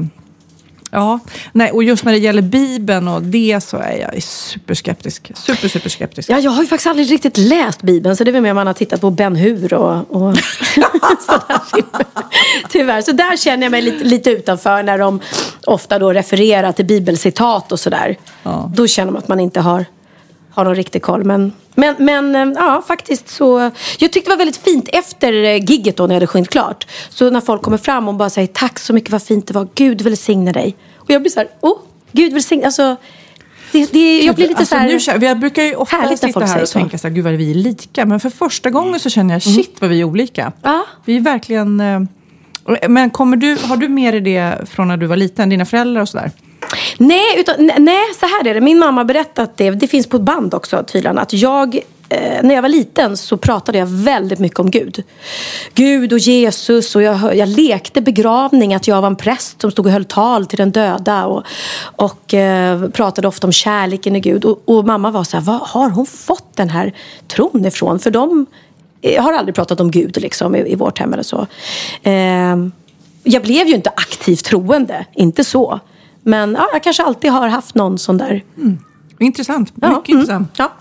Ja, 0.93 1.19
nej, 1.51 1.71
och 1.71 1.83
just 1.83 2.05
när 2.05 2.11
det 2.11 2.17
gäller 2.17 2.41
Bibeln 2.41 3.07
och 3.07 3.21
det 3.21 3.63
så 3.63 3.77
är 3.77 3.97
jag 3.97 4.23
superskeptisk. 4.23 5.31
Super, 5.35 5.67
superskeptisk. 5.67 6.29
Ja, 6.29 6.39
jag 6.39 6.51
har 6.51 6.61
ju 6.61 6.67
faktiskt 6.67 6.87
aldrig 6.87 7.11
riktigt 7.11 7.37
läst 7.37 7.81
Bibeln 7.81 8.15
så 8.15 8.23
det 8.23 8.29
är 8.29 8.31
väl 8.31 8.41
mer 8.41 8.53
man 8.53 8.67
har 8.67 8.73
tittat 8.73 9.01
på 9.01 9.09
Ben 9.09 9.35
Hur 9.35 9.73
och, 9.73 9.95
och 10.09 10.37
sådana 11.25 11.61
filmer. 11.71 12.05
Tyvärr, 12.69 13.01
så 13.01 13.11
där 13.11 13.37
känner 13.37 13.63
jag 13.63 13.71
mig 13.71 13.81
lite, 13.81 14.03
lite 14.03 14.29
utanför 14.29 14.83
när 14.83 14.97
de 14.97 15.19
ofta 15.65 15.99
då 15.99 16.13
refererar 16.13 16.71
till 16.71 16.85
bibelcitat 16.85 17.71
och 17.71 17.79
sådär. 17.79 18.17
Ja. 18.43 18.71
Då 18.75 18.87
känner 18.87 19.11
man 19.11 19.21
att 19.21 19.27
man 19.27 19.39
inte 19.39 19.59
har 19.59 19.85
har 20.53 20.63
någon 20.63 20.75
riktig 20.75 21.01
koll. 21.01 21.23
Men, 21.23 21.51
men, 21.75 21.95
men 21.99 22.35
eh, 22.35 22.53
ja, 22.55 22.83
faktiskt 22.87 23.29
så. 23.29 23.71
Jag 23.99 24.11
tyckte 24.11 24.29
det 24.29 24.29
var 24.29 24.37
väldigt 24.37 24.57
fint 24.57 24.89
efter 24.93 25.33
eh, 25.43 25.63
gigget 25.65 25.97
då 25.97 26.03
när 26.03 26.09
jag 26.09 26.15
hade 26.15 26.27
sjungit 26.27 26.49
klart. 26.49 26.87
Så 27.09 27.29
när 27.29 27.41
folk 27.41 27.61
kommer 27.61 27.77
fram 27.77 28.07
och 28.07 28.13
bara 28.13 28.29
säger 28.29 28.47
tack 28.47 28.79
så 28.79 28.93
mycket, 28.93 29.11
vad 29.11 29.23
fint 29.23 29.47
det 29.47 29.53
var. 29.53 29.67
Gud 29.75 30.01
välsigne 30.01 30.51
dig. 30.51 30.75
Och 30.97 31.09
jag 31.09 31.21
blir 31.21 31.31
så 31.31 31.39
här, 31.39 31.49
oh, 31.61 31.77
Gud 32.11 32.33
välsigne. 32.33 32.65
Alltså, 32.65 32.95
det, 33.71 33.91
det, 33.91 34.21
jag 34.21 34.35
blir 34.35 34.47
lite 34.47 34.59
alltså, 34.59 34.75
så 34.75 35.11
här, 35.11 35.19
nu, 35.19 35.25
Jag 35.25 35.39
brukar 35.39 35.63
ju 35.63 35.75
ofta 35.75 36.17
sitta 36.17 36.45
här 36.45 36.61
och 36.61 36.69
så. 36.69 36.79
tänka 36.79 36.97
så 36.97 37.07
här, 37.07 37.15
gud 37.15 37.23
vad 37.23 37.33
vi 37.33 37.51
är 37.51 37.55
lika. 37.55 38.05
Men 38.05 38.19
för 38.19 38.29
första 38.29 38.69
gången 38.69 38.99
så 38.99 39.09
känner 39.09 39.33
jag, 39.33 39.47
mm. 39.47 39.55
shit 39.55 39.75
vad 39.81 39.89
vi 39.89 39.99
är 39.99 40.03
olika. 40.03 40.51
Ja. 40.61 40.85
Vi 41.05 41.17
är 41.17 41.21
verkligen... 41.21 41.81
Men 42.89 43.09
kommer 43.09 43.37
du, 43.37 43.57
har 43.61 43.77
du 43.77 43.89
med 43.89 44.13
dig 44.13 44.21
det 44.21 44.69
från 44.69 44.87
när 44.87 44.97
du 44.97 45.05
var 45.05 45.15
liten, 45.15 45.49
dina 45.49 45.65
föräldrar 45.65 46.01
och 46.01 46.09
sådär? 46.09 46.31
Nej, 46.97 47.39
utan, 47.39 47.71
nej, 47.77 48.03
så 48.19 48.25
här 48.25 48.47
är 48.47 48.53
det. 48.53 48.61
Min 48.61 48.79
mamma 48.79 49.01
har 49.01 49.05
berättat 49.05 49.57
det, 49.57 49.71
det 49.71 49.87
finns 49.87 50.07
på 50.07 50.17
ett 50.17 50.23
band 50.23 50.53
också 50.53 50.83
tydligen, 50.83 51.17
att 51.17 51.33
jag 51.33 51.75
eh, 52.09 52.43
när 52.43 52.55
jag 52.55 52.61
var 52.61 52.69
liten 52.69 53.17
så 53.17 53.37
pratade 53.37 53.77
jag 53.77 53.85
väldigt 53.85 54.39
mycket 54.39 54.59
om 54.59 54.71
Gud. 54.71 55.03
Gud 55.73 56.13
och 56.13 56.19
Jesus 56.19 56.95
och 56.95 57.01
jag, 57.01 57.35
jag 57.35 57.49
lekte 57.49 58.01
begravning, 58.01 58.73
att 58.73 58.87
jag 58.87 59.01
var 59.01 59.07
en 59.07 59.15
präst 59.15 59.61
som 59.61 59.71
stod 59.71 59.85
och 59.85 59.91
höll 59.91 60.05
tal 60.05 60.45
till 60.45 60.57
den 60.57 60.71
döda 60.71 61.25
och, 61.25 61.43
och 61.95 62.33
eh, 62.33 62.89
pratade 62.89 63.27
ofta 63.27 63.47
om 63.47 63.53
kärleken 63.53 64.15
i 64.15 64.19
Gud. 64.19 64.45
Och, 64.45 64.61
och 64.65 64.85
mamma 64.85 65.11
var 65.11 65.23
så 65.23 65.37
här, 65.37 65.43
var 65.43 65.61
har 65.65 65.89
hon 65.89 66.05
fått 66.05 66.57
den 66.57 66.69
här 66.69 66.93
tron 67.27 67.65
ifrån? 67.65 67.99
För 67.99 68.11
de 68.11 68.45
eh, 69.03 69.23
har 69.23 69.33
aldrig 69.33 69.55
pratat 69.55 69.79
om 69.79 69.91
Gud 69.91 70.21
liksom, 70.21 70.55
i, 70.55 70.71
i 70.71 70.75
vårt 70.75 70.99
hem 70.99 71.13
eller 71.13 71.23
så. 71.23 71.47
Eh, 72.03 72.55
jag 73.23 73.41
blev 73.41 73.67
ju 73.67 73.75
inte 73.75 73.89
aktivt 73.89 74.45
troende, 74.45 75.05
inte 75.13 75.43
så. 75.43 75.79
Men 76.23 76.53
ja, 76.59 76.69
jag 76.73 76.83
kanske 76.83 77.03
alltid 77.03 77.31
har 77.31 77.47
haft 77.47 77.75
någon 77.75 77.97
sån 77.97 78.17
där... 78.17 78.43
Mm. 78.57 78.77
Intressant. 79.19 79.75
Mycket 79.75 79.89
ja, 79.89 80.03
intressant. 80.05 80.59
Mm, 80.59 80.69
ja. 80.69 80.73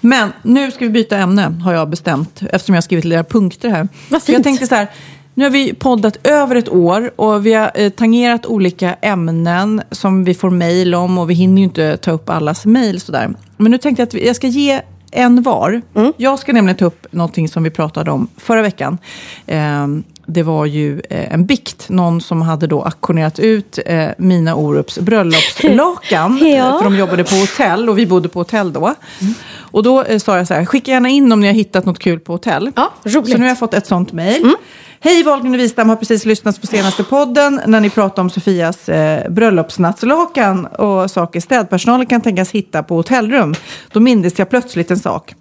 Men 0.00 0.32
nu 0.42 0.70
ska 0.70 0.84
vi 0.84 0.90
byta 0.90 1.18
ämne, 1.18 1.54
har 1.64 1.72
jag 1.72 1.88
bestämt. 1.88 2.42
Eftersom 2.50 2.74
jag 2.74 2.76
har 2.76 2.82
skrivit 2.82 3.04
lite 3.04 3.24
punkter 3.24 3.68
här. 3.68 3.88
Vad 4.08 4.22
fint. 4.22 4.36
Jag 4.36 4.44
tänkte 4.44 4.66
så 4.66 4.74
här, 4.74 4.88
nu 5.34 5.44
har 5.44 5.50
vi 5.50 5.74
poddat 5.74 6.26
över 6.26 6.56
ett 6.56 6.68
år 6.68 7.20
och 7.20 7.46
vi 7.46 7.52
har 7.52 7.70
eh, 7.74 7.90
tangerat 7.90 8.46
olika 8.46 8.94
ämnen 8.94 9.82
som 9.90 10.24
vi 10.24 10.34
får 10.34 10.50
mejl 10.50 10.94
om 10.94 11.18
och 11.18 11.30
vi 11.30 11.34
hinner 11.34 11.58
ju 11.58 11.64
inte 11.64 11.96
ta 11.96 12.10
upp 12.10 12.30
allas 12.30 12.66
mejl 12.66 13.00
sådär. 13.00 13.34
Men 13.56 13.70
nu 13.70 13.78
tänkte 13.78 14.02
jag 14.02 14.06
att 14.06 14.26
jag 14.26 14.36
ska 14.36 14.46
ge 14.46 14.80
en 15.12 15.42
var. 15.42 15.82
Mm. 15.94 16.12
Jag 16.16 16.38
ska 16.38 16.52
nämligen 16.52 16.76
ta 16.76 16.84
upp 16.84 17.06
någonting 17.10 17.48
som 17.48 17.62
vi 17.62 17.70
pratade 17.70 18.10
om 18.10 18.28
förra 18.36 18.62
veckan. 18.62 18.98
Eh, 19.46 19.86
det 20.32 20.42
var 20.42 20.66
ju 20.66 21.00
eh, 21.10 21.34
en 21.34 21.46
bikt, 21.46 21.88
någon 21.88 22.20
som 22.20 22.42
hade 22.42 22.66
då 22.66 22.82
auktionerat 22.82 23.38
ut 23.38 23.78
eh, 23.86 24.08
Mina 24.18 24.54
Orups 24.54 24.98
bröllopslakan. 24.98 26.38
ja. 26.42 26.78
För 26.78 26.84
de 26.84 26.96
jobbade 26.96 27.24
på 27.24 27.34
hotell 27.34 27.88
och 27.88 27.98
vi 27.98 28.06
bodde 28.06 28.28
på 28.28 28.40
hotell 28.40 28.72
då. 28.72 28.94
Mm. 29.20 29.34
Och 29.58 29.82
då 29.82 30.02
eh, 30.02 30.18
sa 30.18 30.36
jag 30.36 30.46
så 30.46 30.54
här, 30.54 30.64
skicka 30.64 30.90
gärna 30.90 31.08
in 31.08 31.32
om 31.32 31.40
ni 31.40 31.46
har 31.46 31.54
hittat 31.54 31.86
något 31.86 31.98
kul 31.98 32.20
på 32.20 32.32
hotell. 32.32 32.72
Ja, 32.74 32.92
roligt. 33.04 33.30
Så 33.30 33.36
nu 33.36 33.42
har 33.42 33.48
jag 33.48 33.58
fått 33.58 33.74
ett 33.74 33.86
sånt 33.86 34.12
mejl. 34.12 34.42
Mm. 34.42 34.54
Hej 35.00 35.22
Wahlgren 35.22 35.54
och 35.54 35.60
Wistam 35.60 35.88
har 35.88 35.96
precis 35.96 36.24
lyssnat 36.24 36.60
på 36.60 36.66
senaste 36.66 37.04
podden 37.04 37.60
när 37.66 37.80
ni 37.80 37.90
pratade 37.90 38.20
om 38.20 38.30
Sofias 38.30 38.88
eh, 38.88 39.30
bröllopsnattslakan 39.30 40.66
och 40.66 41.10
saker 41.10 41.40
städpersonalen 41.40 42.06
kan 42.06 42.20
tänkas 42.20 42.50
hitta 42.50 42.82
på 42.82 42.94
hotellrum. 42.94 43.54
Då 43.92 44.00
mindes 44.00 44.38
jag 44.38 44.50
plötsligt 44.50 44.90
en 44.90 44.98
sak. 44.98 45.34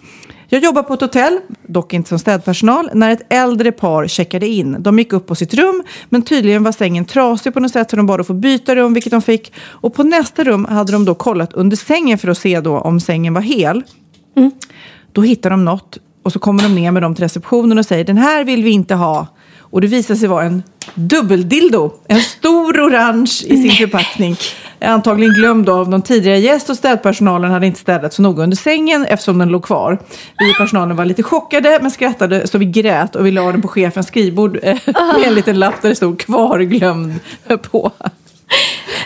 Jag 0.53 0.63
jobbar 0.63 0.83
på 0.83 0.93
ett 0.93 1.01
hotell, 1.01 1.39
dock 1.67 1.93
inte 1.93 2.09
som 2.09 2.19
städpersonal, 2.19 2.89
när 2.93 3.11
ett 3.11 3.21
äldre 3.29 3.71
par 3.71 4.07
checkade 4.07 4.47
in. 4.47 4.75
De 4.79 4.99
gick 4.99 5.13
upp 5.13 5.27
på 5.27 5.35
sitt 5.35 5.53
rum, 5.53 5.83
men 6.09 6.21
tydligen 6.21 6.63
var 6.63 6.71
sängen 6.71 7.05
trasig 7.05 7.53
på 7.53 7.59
något 7.59 7.71
sätt 7.71 7.89
så 7.89 7.95
de 7.95 8.05
bad 8.05 8.21
att 8.21 8.27
få 8.27 8.33
byta 8.33 8.75
rum, 8.75 8.93
vilket 8.93 9.11
de 9.11 9.21
fick. 9.21 9.53
Och 9.57 9.93
på 9.93 10.03
nästa 10.03 10.43
rum 10.43 10.65
hade 10.65 10.91
de 10.91 11.05
då 11.05 11.15
kollat 11.15 11.53
under 11.53 11.77
sängen 11.77 12.17
för 12.17 12.27
att 12.27 12.37
se 12.37 12.61
då 12.61 12.77
om 12.79 12.99
sängen 12.99 13.33
var 13.33 13.41
hel. 13.41 13.83
Då 15.11 15.21
hittar 15.21 15.49
de 15.49 15.65
något 15.65 15.97
och 16.23 16.31
så 16.31 16.39
kommer 16.39 16.63
de 16.63 16.75
ner 16.75 16.91
med 16.91 17.03
dem 17.03 17.15
till 17.15 17.23
receptionen 17.23 17.77
och 17.77 17.85
säger 17.85 18.03
den 18.03 18.17
här 18.17 18.43
vill 18.43 18.63
vi 18.63 18.71
inte 18.71 18.95
ha. 18.95 19.27
Och 19.59 19.81
det 19.81 19.87
visar 19.87 20.15
sig 20.15 20.27
vara 20.27 20.43
en 20.43 20.63
dubbeldildo. 20.95 21.91
En 22.07 22.21
stor 22.21 22.87
orange 22.87 23.31
i 23.45 23.61
sin 23.61 23.71
förpackning. 23.71 24.35
Antagligen 24.81 25.33
glömd 25.33 25.69
av 25.69 25.89
någon 25.89 26.01
tidigare 26.01 26.39
gäst 26.39 26.69
och 26.69 26.77
städpersonalen 26.77 27.51
hade 27.51 27.67
inte 27.67 27.79
städat 27.79 28.13
så 28.13 28.21
noga 28.21 28.43
under 28.43 28.57
sängen 28.57 29.05
eftersom 29.05 29.37
den 29.37 29.49
låg 29.49 29.63
kvar. 29.63 29.99
Vi 30.39 30.49
i 30.49 30.53
personalen 30.53 30.95
var 30.95 31.05
lite 31.05 31.23
chockade 31.23 31.79
men 31.81 31.91
skrattade 31.91 32.47
så 32.47 32.57
vi 32.57 32.65
grät 32.65 33.15
och 33.15 33.25
vi 33.25 33.31
la 33.31 33.51
den 33.51 33.61
på 33.61 33.67
chefens 33.67 34.07
skrivbord 34.07 34.59
eh, 34.63 34.77
med 34.85 35.27
en 35.27 35.35
liten 35.35 35.59
lapp 35.59 35.81
där 35.81 35.89
det 35.89 35.95
stod 35.95 36.19
kvarglömd 36.19 37.19
på. 37.71 37.91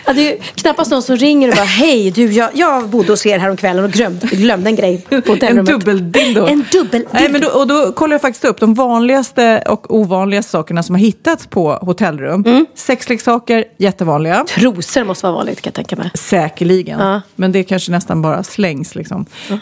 Ja, 0.04 0.12
det 0.12 0.32
är 0.32 0.36
knappast 0.54 0.90
någon 0.90 1.02
som 1.02 1.16
ringer 1.16 1.48
och 1.48 1.54
bara 1.56 1.64
Hej 1.64 2.10
du, 2.10 2.32
jag, 2.32 2.50
jag 2.54 2.88
bodde 2.88 3.12
hos 3.12 3.26
er 3.26 3.38
häromkvällen 3.38 3.84
och 3.84 3.90
glömde, 3.90 4.26
glömde 4.26 4.70
en 4.70 4.76
grej 4.76 4.98
på 5.08 5.14
En 5.14 5.22
hotellrummet. 5.26 5.66
dubbeldildo. 5.66 6.46
En 6.46 6.64
dubbeldildo. 6.72 7.08
Nej, 7.12 7.28
men 7.28 7.40
då, 7.40 7.48
och 7.48 7.66
då 7.66 7.92
kollar 7.92 8.14
jag 8.14 8.20
faktiskt 8.20 8.44
upp 8.44 8.60
de 8.60 8.74
vanligaste 8.74 9.62
och 9.66 9.94
ovanligaste 9.94 10.50
sakerna 10.50 10.82
som 10.82 10.94
har 10.94 11.00
hittats 11.00 11.46
på 11.46 11.72
hotellrum. 11.72 12.44
Mm. 12.46 12.66
Sexleksaker, 12.74 13.64
jättevanliga. 13.78 14.44
Trosor 14.48 15.04
måste 15.04 15.26
vara 15.26 15.36
vanligt 15.36 15.60
kan 15.60 15.68
jag 15.70 15.74
tänka 15.74 15.96
mig. 15.96 16.10
Säkerligen. 16.14 17.00
Ja. 17.00 17.20
Men 17.34 17.52
det 17.52 17.62
kanske 17.64 17.92
nästan 17.92 18.22
bara 18.22 18.42
slängs. 18.42 18.94
Liksom. 18.94 19.26
Eh, 19.50 19.60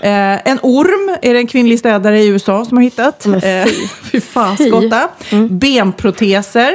en 0.48 0.58
orm 0.62 1.16
är 1.22 1.32
det 1.34 1.38
en 1.40 1.46
kvinnlig 1.46 1.78
städare 1.78 2.20
i 2.22 2.26
USA 2.28 2.64
som 2.64 2.76
har 2.76 2.84
hittat. 2.84 3.26
Men 3.26 3.40
fy. 3.40 3.48
Eh, 3.48 3.66
fy 4.12 4.20
fan, 4.20 4.56
skotta. 4.56 5.08
Benproteser. 5.50 6.74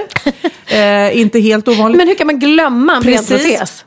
eh, 0.67 1.19
inte 1.19 1.39
helt 1.39 1.67
ovanligt. 1.67 1.97
Men 1.97 2.07
hur 2.07 2.15
kan 2.15 2.27
man 2.27 2.39
glömma 2.39 2.98
en 2.99 3.13
Precis. 3.13 3.29
benprotes? 3.29 3.85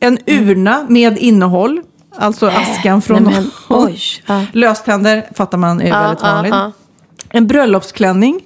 En 0.00 0.18
urna 0.26 0.86
med 0.88 1.18
innehåll. 1.18 1.80
Alltså 2.16 2.46
askan 2.46 3.02
från 3.02 3.24
nej, 3.24 3.34
men, 3.34 3.42
någon. 3.68 3.86
oj, 3.86 4.00
ja. 4.26 4.44
Löständer 4.52 5.26
fattar 5.34 5.58
man 5.58 5.80
är 5.80 6.02
väldigt 6.02 6.22
ja, 6.22 6.32
vanligt. 6.32 6.54
ja. 6.54 6.72
En 7.30 7.46
bröllopsklänning. 7.46 8.40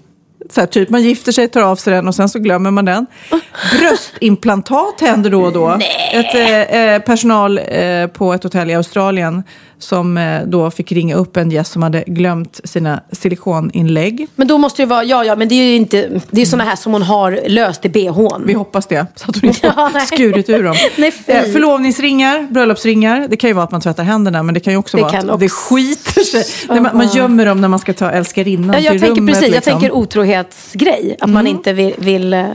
Så 0.51 0.61
här, 0.61 0.67
typ 0.67 0.91
man 0.91 1.03
gifter 1.03 1.33
sig, 1.33 1.49
tar 1.49 1.63
av 1.63 1.77
sig 1.77 1.93
den 1.93 2.09
och 2.09 2.15
sen 2.15 2.29
så 2.29 2.39
glömmer 2.39 2.71
man 2.71 2.85
den. 2.85 3.07
Bröstimplantat 3.79 5.01
händer 5.01 5.31
då 5.31 5.43
och 5.43 5.53
då. 5.53 5.79
Ett 6.13 6.35
eh, 6.35 6.81
eh, 6.81 7.03
personal 7.03 7.59
eh, 7.59 8.07
på 8.07 8.35
ett 8.35 8.43
hotell 8.43 8.71
i 8.71 8.75
Australien 8.75 9.43
som 9.79 10.19
eh, 10.19 10.43
då 10.47 10.71
fick 10.71 10.93
ringa 10.93 11.15
upp 11.17 11.37
en 11.37 11.51
gäst 11.51 11.73
som 11.73 11.83
hade 11.83 12.05
glömt 12.07 12.61
sina 12.65 13.01
silikoninlägg. 13.13 14.27
Men 14.37 14.49
då 14.49 14.59
måste 14.59 14.83
det 14.83 14.87
vara, 14.87 15.05
ja 15.05 15.25
ja 15.25 15.37
men 15.37 15.49
det 15.49 15.55
är 15.55 15.65
ju 15.65 15.77
inte, 15.77 16.21
det 16.31 16.41
är 16.43 16.47
sådana 16.47 16.65
här 16.71 16.77
som 16.77 16.93
hon 16.93 17.03
har 17.03 17.41
löst 17.49 17.85
i 17.85 17.89
bhn. 17.89 18.43
Vi 18.47 18.53
hoppas 18.53 18.87
det, 18.87 19.07
så 19.15 19.31
att 19.31 19.37
hon 19.41 19.45
inte 19.51 19.69
har 19.69 20.01
skurit 20.01 20.49
ur 20.49 20.63
dem. 20.63 20.75
Nej. 20.97 21.13
Eh, 21.27 21.43
förlovningsringar, 21.43 22.47
bröllopsringar. 22.51 23.27
Det 23.31 23.37
kan 23.37 23.51
ju 23.51 23.55
vara 23.55 23.65
att 23.65 23.71
man 23.73 23.81
tvättar 23.81 24.05
händerna, 24.05 24.43
men 24.43 24.55
det 24.55 24.61
kan 24.61 24.73
ju 24.73 24.77
också 24.79 24.97
Det 24.97 25.03
vara 25.03 25.13
kan 25.13 25.31
att 25.31 25.41
det 25.41 25.47
också- 25.47 25.75
skiter 25.75 26.21
sig. 26.21 26.45
Nej, 26.69 26.81
man, 26.81 26.97
man 26.97 27.09
gömmer 27.09 27.47
dem 27.47 27.61
när 27.61 27.69
man 27.69 27.79
ska 27.79 27.93
ta 27.93 28.11
älskarinnan 28.11 28.71
Ja, 28.77 28.79
jag 28.81 28.93
till 28.93 29.01
tänker 29.01 29.17
rummet. 29.17 29.35
precis, 29.35 29.49
jag 29.49 29.55
liksom. 29.57 29.73
tänker 29.73 29.93
otrohetsgrej. 29.93 31.17
Att 31.21 31.31
man 31.31 31.47
inte 31.47 31.73
vill, 31.73 31.95
vill 31.99 32.33
eh, 32.35 32.47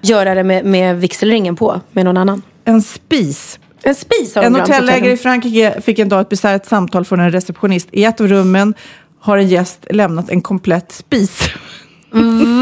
göra 0.00 0.34
det 0.34 0.44
med, 0.44 0.64
med 0.64 1.00
vigselringen 1.00 1.56
på, 1.56 1.80
med 1.92 2.04
någon 2.04 2.16
annan. 2.16 2.42
En 2.64 2.82
spis. 2.82 3.58
En 3.82 3.94
spis 3.94 4.34
har 4.34 4.42
En 4.42 4.54
hotellägare 4.54 5.12
i. 5.12 5.16
Frankrike 5.16 5.80
fick 5.80 5.98
en 5.98 6.08
dag 6.08 6.20
ett 6.20 6.28
bisarrt 6.28 6.66
samtal 6.66 7.04
från 7.04 7.20
en 7.20 7.30
receptionist. 7.32 7.88
I 7.92 8.04
ett 8.04 8.20
av 8.20 8.28
rummen 8.28 8.74
har 9.20 9.38
en 9.38 9.48
gäst 9.48 9.86
lämnat 9.90 10.30
en 10.30 10.40
komplett 10.42 10.92
spis. 10.92 11.40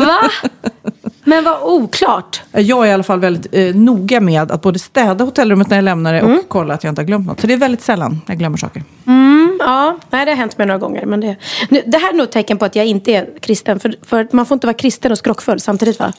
Va? 0.06 0.18
Men 1.24 1.44
vad 1.44 1.62
oklart. 1.62 2.42
Jag 2.52 2.84
är 2.84 2.90
i 2.90 2.92
alla 2.92 3.02
fall 3.02 3.20
väldigt 3.20 3.54
eh, 3.54 3.74
noga 3.74 4.20
med 4.20 4.50
att 4.52 4.62
både 4.62 4.78
städa 4.78 5.24
hotellrummet 5.24 5.70
när 5.70 5.76
jag 5.76 5.84
lämnar 5.84 6.12
det 6.14 6.22
och 6.22 6.28
Mm. 6.28 6.42
kolla 6.48 6.74
att 6.74 6.84
jag 6.84 6.90
inte 6.90 7.00
har 7.02 7.06
glömt 7.06 7.26
något. 7.26 7.40
Så 7.40 7.46
det 7.46 7.52
är 7.52 7.58
väldigt 7.58 7.82
sällan 7.82 8.20
jag 8.26 8.38
glömmer 8.38 8.56
saker. 8.58 8.82
Ja, 9.58 9.98
nej, 10.10 10.24
det 10.24 10.30
har 10.30 10.36
hänt 10.36 10.58
mig 10.58 10.66
några 10.66 10.78
gånger. 10.78 11.06
Men 11.06 11.20
det, 11.20 11.36
nu, 11.68 11.82
det 11.86 11.98
här 11.98 12.08
är 12.12 12.16
nog 12.16 12.24
ett 12.24 12.32
tecken 12.32 12.58
på 12.58 12.64
att 12.64 12.76
jag 12.76 12.86
inte 12.86 13.12
är 13.12 13.28
kristen. 13.40 13.80
För, 13.80 13.94
för 14.06 14.28
man 14.30 14.46
får 14.46 14.54
inte 14.54 14.66
vara 14.66 14.74
kristen 14.76 15.12
och 15.12 15.18
skrockfull 15.18 15.60
samtidigt 15.60 15.98
va? 15.98 16.12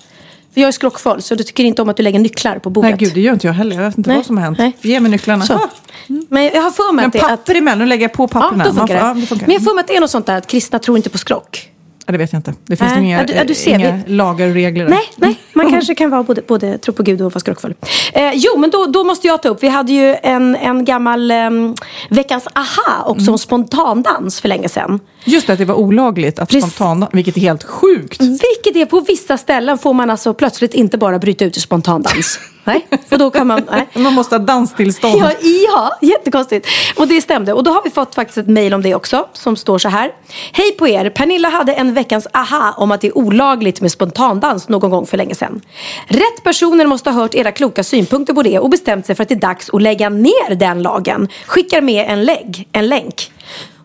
För 0.54 0.62
jag 0.62 0.68
är 0.68 0.72
skrockfull 0.72 1.22
så 1.22 1.36
du 1.36 1.44
tycker 1.44 1.64
inte 1.64 1.82
om 1.82 1.90
att 1.90 1.98
du 1.98 2.04
lägger 2.04 2.20
nycklar 2.20 2.60
på 2.60 2.70
bordet. 2.70 2.90
Nej, 2.92 3.00
gud, 3.00 3.14
det 3.14 3.22
gör 3.22 3.34
inte 3.34 3.48
jag 3.48 3.54
heller. 3.54 3.76
Jag 3.76 3.84
vet 3.84 3.98
inte 3.98 4.10
Nej, 4.10 4.18
vad 4.18 4.26
som 4.26 4.38
har 4.38 4.44
hänt. 4.44 4.58
nej. 4.60 4.78
Ge 4.82 5.00
mig 5.00 5.12
nycklarna. 5.12 5.46
Så. 5.46 5.54
Ah, 5.54 5.70
Men 6.30 6.44
jag 6.44 6.62
har 6.62 6.72
för 6.72 6.94
mig 6.94 6.96
Men 7.04 7.06
att 7.06 7.14
det 7.14 7.20
är 7.20 7.24
att... 7.24 7.30
papper 7.30 7.56
emellan, 7.56 7.82
och 7.82 7.88
lägga 7.88 8.10
på 8.10 8.24
Ja, 8.24 8.28
papperna. 8.28 8.64
då 8.64 8.70
funkar 8.74 8.88
får- 8.88 8.94
det. 8.94 9.00
Ja, 9.10 9.14
det 9.14 9.26
funkar. 9.28 9.48
Men 9.48 9.54
jag 9.54 9.60
har 9.62 9.66
för 9.66 9.74
mig 9.76 9.82
att 9.82 9.88
det 9.88 9.96
är 9.96 10.02
något 10.02 10.10
sånt 10.10 10.26
där 10.26 10.38
att 10.38 10.48
kristna 10.48 10.80
tror 10.80 10.98
inte 10.98 11.10
på 11.10 11.18
skrock. 11.18 11.70
Ja, 12.08 12.12
det 12.12 12.18
vet 12.18 12.34
jag 12.34 12.40
inte. 12.40 12.54
Det 12.66 12.76
finns 12.76 12.96
nog 12.96 13.04
inga, 13.04 13.18
ja, 13.18 13.44
du- 13.44 13.54
du 13.54 13.70
inga 13.70 14.00
lagar 14.08 14.48
och 14.48 14.54
regler. 14.54 14.84
där. 14.84 14.90
Nej, 14.92 15.04
nej, 15.16 15.40
man 15.54 15.70
kanske 15.70 15.96
kan 15.96 16.10
vara 16.10 16.24
både, 16.24 16.42
både 16.48 16.78
tro 16.78 16.94
på 16.94 17.04
Gud 17.04 17.22
och 17.22 17.32
vara 17.34 17.40
skrockfull. 17.40 17.74
Eh, 18.14 18.32
jo, 18.34 18.58
men 18.58 18.70
då, 18.70 18.86
då 18.86 19.04
måste 19.04 19.28
jag 19.28 19.42
ta 19.44 19.50
upp. 19.50 19.64
Vi 19.64 19.68
hade 19.68 19.92
ju 19.94 20.16
en, 20.24 20.56
en 20.56 20.86
gammal 20.86 21.32
ehm, 21.32 21.76
veckans 22.10 22.48
aha 22.56 23.04
också 23.06 23.22
Mm. 23.24 23.34
om 23.34 23.38
spontandans 23.38 24.42
för 24.42 24.48
länge 24.50 24.70
sedan. 24.70 25.00
Just 25.26 25.48
det, 25.48 25.54
att 25.54 25.60
det 25.60 25.66
var 25.66 25.76
olagligt 25.76 26.40
att 26.40 26.50
Precis. 26.50 26.74
spontana, 26.74 27.10
vilket 27.14 27.38
är 27.38 27.42
helt 27.42 27.64
sjukt. 27.64 28.22
Vilket 28.22 28.76
är 28.76 28.86
på 28.86 29.00
vissa 29.00 29.38
ställen 29.38 29.78
får 29.78 29.94
man 29.94 30.10
alltså 30.10 30.34
plötsligt 30.34 30.74
inte 30.74 30.98
bara 30.98 31.20
bryta 31.20 31.46
ut 31.46 31.58
i 31.58 31.60
spontandans. 31.60 32.40
nej, 32.68 32.88
för 33.10 33.18
då 33.18 33.32
kan 33.32 33.48
man... 33.48 33.62
Nej. 33.72 33.88
Man 34.04 34.14
måste 34.14 34.36
ha 34.36 34.40
danstillstånd. 34.40 35.16
Ja, 35.18 35.32
ja, 35.68 35.98
jättekonstigt. 36.02 36.68
Och 36.96 37.08
det 37.08 37.22
stämde. 37.22 37.54
Och 37.54 37.64
då 37.64 37.72
har 37.72 37.84
vi 37.84 37.90
fått 37.90 38.16
faktiskt 38.16 38.38
ett 38.38 38.48
mejl 38.48 38.74
om 38.74 38.82
det 38.82 38.96
också. 38.96 39.28
Som 39.34 39.56
står 39.56 39.78
så 39.78 39.90
här. 39.90 40.12
Hej 40.52 40.72
på 40.72 40.88
er. 40.88 41.10
Pernilla 41.10 41.50
hade 41.50 41.74
en 41.74 41.94
veckans 41.94 42.28
aha 42.34 42.74
om 42.78 42.92
att 42.92 43.02
det 43.02 43.08
är 43.08 43.18
olagligt 43.18 43.82
med 43.82 43.92
spontandans 43.92 44.70
någon 44.70 44.92
gång 44.92 45.06
för 45.06 45.18
länge 45.18 45.36
sedan. 45.36 45.62
Rätt 46.08 46.44
personer 46.44 46.86
måste 46.86 47.10
ha 47.10 47.22
hört 47.22 47.36
era 47.36 47.52
kloka 47.52 47.84
synpunkter 47.84 48.34
på 48.34 48.44
det 48.44 48.60
och 48.60 48.70
bestämt 48.70 49.06
sig 49.06 49.16
för 49.16 49.24
att 49.24 49.30
det 49.30 49.36
är 49.36 49.40
dags 49.40 49.70
att 49.70 49.82
lägga 49.82 50.10
ner 50.10 50.56
den 50.56 50.82
lagen. 50.82 51.28
Skickar 51.46 51.82
med 51.82 52.06
en, 52.10 52.24
lägg, 52.24 52.68
en 52.72 52.88
länk. 52.88 53.32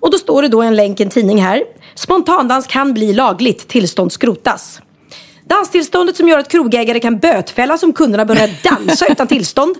Och 0.00 0.10
då 0.10 0.18
står 0.18 0.42
det 0.42 0.48
då 0.48 0.62
en 0.62 0.76
länk 0.76 1.00
i 1.00 1.02
en 1.02 1.10
tidning 1.10 1.42
här. 1.42 1.64
Spontandans 1.94 2.66
kan 2.66 2.94
bli 2.94 3.12
lagligt. 3.12 3.68
Tillstånd 3.68 4.12
skrotas. 4.12 4.80
Danstillståndet 5.44 6.16
som 6.16 6.28
gör 6.28 6.38
att 6.38 6.48
krogägare 6.48 7.00
kan 7.00 7.18
bötfällas 7.18 7.82
om 7.82 7.92
kunderna 7.92 8.24
börjar 8.24 8.50
dansa 8.62 9.06
utan 9.06 9.26
tillstånd 9.26 9.76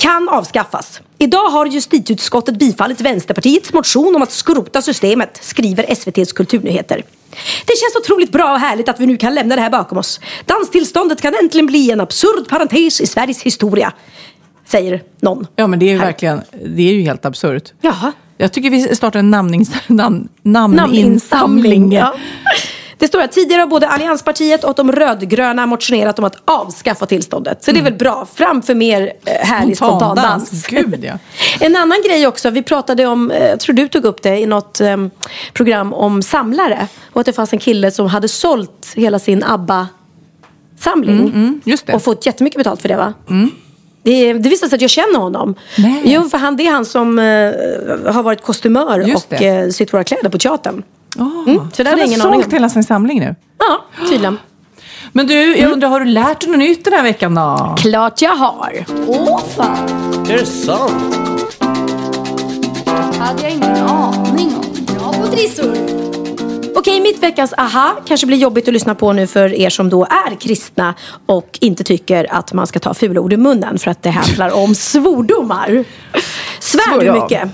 kan 0.00 0.28
avskaffas. 0.28 1.00
Idag 1.18 1.48
har 1.50 1.66
justitieutskottet 1.66 2.58
bifallit 2.58 3.00
Vänsterpartiets 3.00 3.72
motion 3.72 4.16
om 4.16 4.22
att 4.22 4.30
skrota 4.32 4.82
systemet, 4.82 5.38
skriver 5.42 5.84
SVTs 5.88 6.32
Kulturnyheter. 6.32 6.96
Det 7.66 7.72
känns 7.78 7.96
otroligt 8.04 8.32
bra 8.32 8.52
och 8.52 8.60
härligt 8.60 8.88
att 8.88 9.00
vi 9.00 9.06
nu 9.06 9.16
kan 9.16 9.34
lämna 9.34 9.56
det 9.56 9.62
här 9.62 9.70
bakom 9.70 9.98
oss. 9.98 10.20
Danstillståndet 10.44 11.22
kan 11.22 11.34
äntligen 11.42 11.66
bli 11.66 11.90
en 11.90 12.00
absurd 12.00 12.48
parentes 12.48 13.00
i 13.00 13.06
Sveriges 13.06 13.42
historia. 13.42 13.92
Säger 14.66 15.02
någon. 15.20 15.46
Ja, 15.56 15.66
men 15.66 15.78
det 15.78 15.86
är 15.86 15.92
ju 15.92 15.98
Här. 15.98 16.06
verkligen, 16.06 16.40
det 16.66 16.82
är 16.82 16.92
ju 16.92 17.02
helt 17.02 17.24
absurt. 17.24 17.72
Jaha. 17.80 18.12
Jag 18.38 18.52
tycker 18.52 18.70
vi 18.70 18.96
startar 18.96 19.18
en 19.18 19.30
namnings, 19.30 19.70
namn, 19.86 20.28
Namninsamling. 20.42 21.02
namninsamling. 21.02 21.92
Ja. 21.92 22.14
Det 22.98 23.08
står 23.08 23.22
att 23.22 23.32
tidigare 23.32 23.60
har 23.60 23.66
både 23.66 23.88
Allianspartiet 23.88 24.64
och 24.64 24.74
de 24.74 24.92
rödgröna 24.92 25.66
motionerat 25.66 26.18
om 26.18 26.24
att 26.24 26.36
avskaffa 26.44 27.06
tillståndet. 27.06 27.64
Så 27.64 27.72
det 27.72 27.78
är 27.78 27.84
väl 27.84 27.94
bra. 27.94 28.26
Framför 28.34 28.74
mer 28.74 29.12
eh, 29.24 29.46
härlig 29.46 29.76
spontandans. 29.76 30.66
Gud 30.66 31.04
ja. 31.04 31.18
En 31.60 31.76
annan 31.76 31.98
grej 32.06 32.26
också, 32.26 32.50
vi 32.50 32.62
pratade 32.62 33.06
om, 33.06 33.30
eh, 33.30 33.46
jag 33.46 33.60
tror 33.60 33.76
du 33.76 33.88
tog 33.88 34.04
upp 34.04 34.22
det 34.22 34.38
i 34.38 34.46
något 34.46 34.80
eh, 34.80 34.96
program 35.52 35.92
om 35.92 36.22
samlare. 36.22 36.88
Och 37.12 37.20
att 37.20 37.26
det 37.26 37.32
fanns 37.32 37.52
en 37.52 37.58
kille 37.58 37.90
som 37.90 38.06
hade 38.06 38.28
sålt 38.28 38.92
hela 38.96 39.18
sin 39.18 39.44
ABBA-samling. 39.44 41.60
just 41.64 41.86
det. 41.86 41.92
Och 41.92 42.02
fått 42.02 42.26
jättemycket 42.26 42.58
betalt 42.58 42.82
för 42.82 42.88
det 42.88 42.96
va? 42.96 43.14
Det, 44.04 44.32
det 44.32 44.48
visade 44.48 44.70
sig 44.70 44.76
att 44.76 44.82
jag 44.82 44.90
känner 44.90 45.18
honom. 45.18 45.54
Nej. 45.78 46.02
Jo, 46.04 46.28
för 46.28 46.38
han, 46.38 46.56
det 46.56 46.66
är 46.66 46.70
han 46.70 46.84
som 46.84 47.18
eh, 47.18 47.24
har 48.12 48.22
varit 48.22 48.42
kostymör 48.42 49.00
Just 49.00 49.32
och 49.32 49.42
eh, 49.42 49.70
sytt 49.70 49.92
våra 49.92 50.04
kläder 50.04 50.28
på 50.28 50.38
teatern. 50.38 50.82
Oh, 51.16 51.48
Mm, 51.48 51.70
så 51.72 51.82
där 51.82 51.90
har 51.90 52.06
ingen 52.06 52.20
sålt 52.20 52.52
hela 52.52 52.68
sin 52.68 52.84
samling 52.84 53.20
nu. 53.20 53.34
Ja, 53.58 53.84
tydligen. 54.08 54.38
Men 55.12 55.26
du, 55.26 55.56
jag 55.56 55.72
undrar, 55.72 55.88
har 55.88 56.00
du 56.00 56.06
lärt 56.06 56.40
dig 56.40 56.50
något 56.50 56.58
nytt 56.58 56.84
den 56.84 56.92
här 56.92 57.02
veckan 57.02 57.34
då? 57.34 57.74
Klart 57.78 58.22
jag 58.22 58.36
har. 58.36 58.84
Åh 59.06 59.40
fan, 59.56 59.88
Är 60.30 60.38
det 60.38 60.46
sant? 60.46 61.14
hade 63.18 63.42
jag 63.42 63.50
ingen 63.52 63.76
aning 63.76 64.52
om. 64.56 64.84
Bra 64.98 65.12
på 65.12 65.26
trissor. 65.26 65.76
Okej, 66.76 67.00
mitt 67.00 67.22
veckans 67.22 67.52
aha 67.56 67.96
kanske 68.06 68.26
blir 68.26 68.36
jobbigt 68.38 68.68
att 68.68 68.74
lyssna 68.74 68.94
på 68.94 69.12
nu 69.12 69.26
för 69.26 69.54
er 69.54 69.70
som 69.70 69.90
då 69.90 70.04
är 70.04 70.34
kristna 70.40 70.94
och 71.26 71.58
inte 71.60 71.84
tycker 71.84 72.32
att 72.34 72.52
man 72.52 72.66
ska 72.66 72.78
ta 72.78 72.94
fula 72.94 73.20
ord 73.20 73.32
i 73.32 73.36
munnen 73.36 73.78
för 73.78 73.90
att 73.90 74.02
det 74.02 74.10
handlar 74.20 74.50
om 74.64 74.74
svordomar. 74.74 75.84
Svär 76.60 77.00
du 77.00 77.06
Ja. 77.06 77.22
mycket? 77.22 77.48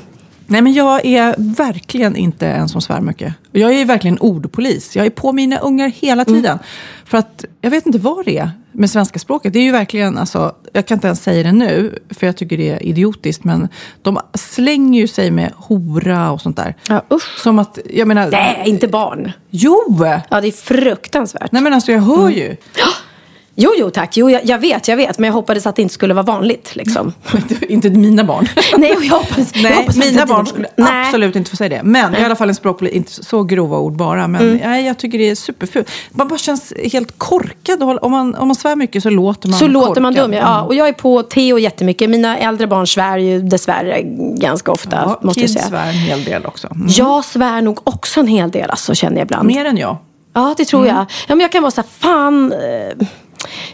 Nej, 0.51 0.63
men 0.63 0.73
jag 0.73 1.05
är 1.07 1.35
verkligen 1.39 2.17
inte 2.17 2.47
en 2.49 2.69
som 2.69 2.81
svär 2.81 3.01
mycket. 3.01 3.35
Jag 3.53 3.75
är 3.75 3.85
verkligen 3.85 4.19
ordpolis. 4.19 4.97
Jag 4.97 5.07
är 5.07 5.11
på 5.11 5.33
mina 5.33 5.59
ungar 5.59 5.89
hela 5.89 6.23
Mm. 6.23 6.35
tiden. 6.35 6.59
För 7.05 7.19
att 7.19 7.45
jag 7.61 7.71
vet 7.71 7.87
inte 7.87 7.99
vad 7.99 8.25
det 8.25 8.39
är 8.39 8.51
med 8.73 8.91
svenska 8.91 9.19
språket. 9.19 9.53
Det 9.53 9.59
är 9.59 9.63
ju 9.63 9.73
verkligen, 9.73 10.19
alltså, 10.19 10.55
jag 10.73 10.87
kan 10.87 10.97
inte 10.97 11.07
ens 11.07 11.23
säga 11.23 11.43
det 11.43 11.53
nu, 11.53 11.99
för 12.11 12.27
jag 12.27 12.37
tycker 12.37 12.57
det 12.57 12.69
är 12.71 12.83
idiotiskt. 12.87 13.45
Men 13.45 13.69
de 14.03 14.19
slänger 14.35 15.01
ju 15.01 15.09
sig 15.09 15.31
med 15.31 15.53
hora 15.57 16.31
och 16.31 16.41
sånt 16.41 16.57
där. 16.57 16.77
Ja, 16.89 17.05
usch. 17.13 17.39
Som 17.43 17.59
att, 17.59 17.79
jag 17.91 18.09
menar... 18.09 18.29
Nej, 18.31 18.63
inte 18.67 18.89
barn. 18.89 19.33
Jo! 19.51 20.07
Ja, 20.31 20.41
det 20.41 20.49
är 20.49 20.53
fruktansvärt. 20.53 21.53
Nej 21.53 21.63
men 21.63 21.75
alltså 21.75 21.93
jag 21.93 22.01
hör 22.01 22.31
ju. 22.31 22.57
Jo, 23.55 23.73
jo 23.79 23.91
tack. 23.91 24.17
Jo, 24.17 24.31
jag, 24.31 24.45
jag 24.45 24.59
vet, 24.59 24.89
jag 24.89 24.97
vet. 24.97 25.19
Men 25.19 25.29
jag 25.29 25.35
hoppades 25.35 25.67
att 25.67 25.77
det 25.77 25.83
inte 25.83 25.95
skulle 25.95 26.15
vara 26.15 26.23
vanligt. 26.27 26.77
Liksom. 26.77 27.13
inte 27.69 27.91
mina 27.91 28.25
barn. 28.25 28.49
Nej, 28.79 28.97
jag 29.03 29.15
hoppades, 29.15 29.51
jag 29.55 29.63
Nej, 29.63 29.73
hoppades 29.73 29.97
mina 29.97 30.23
att 30.23 30.29
barn 30.29 30.47
skulle 30.47 30.69
Nej. 30.77 31.07
absolut 31.07 31.37
inte 31.37 31.51
få 31.51 31.57
säga 31.57 31.69
det. 31.69 31.83
Men 31.83 32.15
i 32.15 32.25
alla 32.25 32.37
fall 32.37 32.49
en 32.49 32.55
språkpolitik, 32.55 32.97
inte 32.97 33.13
så 33.25 33.43
grova 33.43 33.79
ord 33.79 33.97
bara. 33.97 34.29
Men 34.29 34.41
Mm. 34.43 34.57
nej, 34.71 34.87
jag 34.87 34.99
tycker 34.99 35.19
det 35.19 35.31
är 35.31 35.35
superfult. 35.35 35.91
Man 36.11 36.29
bara 36.29 36.39
känns 36.39 36.73
helt 36.93 37.19
korkad. 37.19 37.83
Om 38.03 38.11
man, 38.13 38.35
om 38.35 38.49
man 38.49 38.55
svär 38.55 38.77
mycket 38.77 39.03
så 39.03 39.11
låter 39.11 39.49
man 39.49 39.59
Så 39.59 39.67
låter 39.67 40.01
man 40.01 40.13
korkad. 40.15 40.25
dum, 40.31 40.33
ja. 40.33 40.41
ja. 40.41 40.63
Och 40.63 40.75
jag 40.75 40.89
är 40.89 40.93
på 40.93 41.23
Theo 41.23 41.59
jättemycket. 41.59 42.11
Mina 42.11 42.39
äldre 42.39 42.67
barn 42.67 42.87
svär 42.87 43.19
ju 43.19 43.43
dessvärre 43.43 44.03
ganska 44.41 44.73
ofta, 44.73 44.97
Ja, 44.97 45.19
måste 45.23 45.41
jag 45.41 45.51
säga. 45.51 45.65
svär 45.65 45.87
en 45.89 45.93
hel 45.95 46.25
del 46.25 46.47
också. 46.47 46.69
Mm. 46.75 46.87
Jag 46.91 47.25
svär 47.25 47.63
nog 47.63 47.79
också 47.85 48.21
en 48.21 48.27
hel 48.27 48.51
del, 48.51 48.71
alltså, 48.71 48.95
känner 48.95 49.17
jag 49.17 49.25
ibland. 49.25 49.47
Mer 49.47 49.65
än 49.65 49.77
jag. 49.77 49.97
Ja, 50.35 50.55
det 50.57 50.65
tror 50.65 50.83
Mm. 50.85 50.97
jag. 50.97 51.05
Ja, 51.29 51.35
men 51.35 51.41
jag 51.41 51.53
kan 51.53 51.63
vara 51.63 51.71
så 51.71 51.81
här, 51.81 51.89
fan... 51.99 52.53
Eh, 52.53 53.07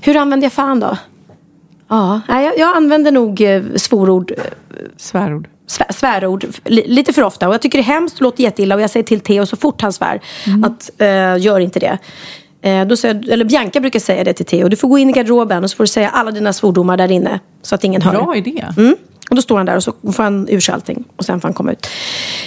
hur 0.00 0.16
använder 0.16 0.44
jag 0.44 0.52
fan 0.52 0.80
då? 0.80 0.96
Ja, 1.88 2.20
jag, 2.28 2.58
jag 2.58 2.76
använder 2.76 3.12
nog 3.12 3.40
eh, 3.40 3.62
svorord, 3.76 4.32
eh, 4.36 4.44
Svärord. 4.96 5.48
svär, 5.66 5.92
svärord 5.92 6.46
li, 6.64 6.84
lite 6.86 7.12
för 7.12 7.22
ofta. 7.22 7.48
Och 7.48 7.54
jag 7.54 7.62
tycker 7.62 7.78
det 7.78 7.82
är 7.82 7.94
hemskt, 7.94 8.20
låter 8.20 8.42
jätteilla. 8.42 8.74
Och 8.74 8.80
jag 8.80 8.90
säger 8.90 9.04
till 9.04 9.20
Theo 9.20 9.46
så 9.46 9.56
fort 9.56 9.80
han 9.82 9.92
svär 9.92 10.20
Mm. 10.46 10.64
att 10.64 10.90
eh, 10.98 11.38
gör 11.44 11.60
inte 11.60 11.78
det. 11.80 11.98
Eh, 12.62 12.86
då 12.86 12.96
säger, 12.96 13.30
eller 13.32 13.44
Bianca 13.44 13.80
brukar 13.80 14.00
säga 14.00 14.24
det 14.24 14.32
till 14.32 14.46
Theo. 14.46 14.68
Du 14.68 14.76
får 14.76 14.88
gå 14.88 14.98
in 14.98 15.10
i 15.10 15.12
garderoben 15.12 15.64
och 15.64 15.70
så 15.70 15.76
får 15.76 15.84
du 15.84 15.88
säga 15.88 16.08
alla 16.08 16.30
dina 16.30 16.52
svordomar 16.52 16.96
där 16.96 17.10
inne. 17.10 17.40
Så 17.62 17.74
att 17.74 17.84
ingen 17.84 18.02
hör. 18.02 18.12
Bra 18.12 18.36
idé. 18.36 18.64
Mm. 18.78 18.96
Och 19.30 19.36
då 19.36 19.42
står 19.42 19.56
han 19.56 19.66
där 19.66 19.76
och 19.76 19.82
så 19.82 19.92
får 20.12 20.22
han 20.22 20.48
ur 20.48 20.60
sig 20.60 20.74
allting. 20.74 21.04
Och 21.16 21.24
sen 21.24 21.40
får 21.40 21.48
han 21.48 21.54
komma 21.54 21.72
ut. 21.72 21.86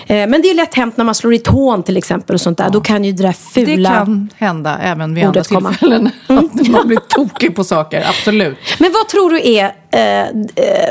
Eh, 0.07 0.15
men 0.29 0.41
det 0.41 0.49
är 0.49 0.55
lätt 0.55 0.75
hänt 0.75 0.97
när 0.97 1.05
man 1.05 1.15
slår 1.15 1.33
i 1.33 1.39
tån 1.39 1.83
till 1.83 1.97
exempel. 1.97 2.33
och 2.33 2.41
sånt 2.41 2.57
där. 2.57 2.69
Då 2.69 2.81
kan 2.81 3.03
ju 3.03 3.11
det 3.11 3.23
där 3.23 3.35
Det 3.53 3.65
fula... 3.65 3.89
kan 3.89 4.29
hända 4.35 4.77
även 4.77 5.15
vid 5.15 5.23
andra 5.25 5.43
tillfällen. 5.43 6.09
Att 6.27 6.67
man 6.69 6.87
blir 6.87 6.97
tokig 7.09 7.55
på 7.55 7.63
saker, 7.63 8.05
absolut. 8.09 8.57
Men 8.79 8.91
vad 8.93 9.07
tror 9.07 9.29
du 9.29 9.41
är 9.53 9.65
eh, 9.91 10.27
eh, 10.29 10.33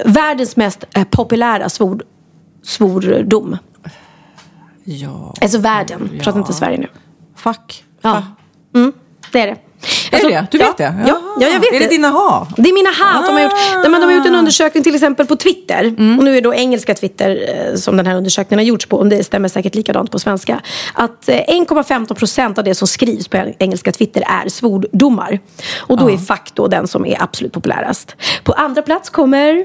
världens 0.05 0.57
mest 0.57 0.85
eh, 0.95 1.05
populära 1.05 1.69
svor, 1.69 2.03
svordom? 2.63 3.57
Ja. 4.85 5.35
Alltså 5.41 5.59
världen, 5.59 6.11
Ja. 6.13 6.23
pratar 6.25 6.39
inte 6.39 6.53
Sverige 6.53 6.79
nu. 6.79 6.89
Fuck. 7.37 7.85
Ja. 8.03 8.23
Mm, 8.75 8.93
det 9.33 9.41
är 9.41 9.47
det. 9.47 9.57
Alltså, 10.13 10.29
Är 10.29 10.33
det? 10.33 10.47
Du 10.51 10.59
vet 10.59 10.67
ja, 10.67 10.75
det? 10.77 10.95
Ja, 11.07 11.21
ja, 11.41 11.49
jag 11.49 11.61
vet 11.61 11.73
Är 11.73 11.81
det 11.81 11.87
dina 11.87 12.09
ha? 12.09 12.49
Det 12.57 12.69
är 12.69 12.75
mina 12.75 12.91
hat. 12.91 13.27
De 13.27 13.33
har, 13.35 13.43
gjort, 13.43 13.53
de, 13.85 13.93
de 13.93 14.03
har 14.03 14.13
gjort 14.13 14.27
en 14.27 14.35
Ah. 14.35 14.39
undersökning 14.39 14.83
till 14.85 14.95
exempel 14.95 15.27
på 15.27 15.37
Twitter. 15.37 15.85
Mm. 15.85 16.19
Och 16.19 16.25
nu 16.25 16.31
är 16.31 16.35
det 16.35 16.41
då 16.41 16.55
engelska 16.55 16.95
Twitter 16.95 17.55
eh, 17.71 17.75
som 17.77 17.97
den 17.97 18.07
här 18.07 18.15
undersökningen 18.15 18.59
har 18.59 18.65
gjorts 18.65 18.87
på. 18.87 18.97
Och 18.97 19.07
det 19.07 19.25
stämmer 19.25 19.49
säkert 19.49 19.75
likadant 19.75 20.11
på 20.11 20.19
svenska. 20.19 20.61
Att 20.95 21.29
eh, 21.29 21.35
1,15 21.35 22.15
procent 22.15 22.59
av 22.59 22.65
det 22.65 22.75
som 22.75 22.89
skrivs 22.89 23.29
på 23.29 23.53
engelska 23.59 23.93
Twitter 23.93 24.23
är 24.45 24.49
svordomar. 24.49 25.41
Och 25.79 25.97
då 25.97 26.11
är 26.11 26.17
fuck 26.17 26.51
då 26.55 26.69
den 26.69 26.89
som 26.89 27.07
är 27.07 27.23
absolut 27.23 27.53
populärast. 27.53 28.17
På 28.45 28.53
andra 28.53 28.83
plats 28.83 29.11
kommer 29.11 29.65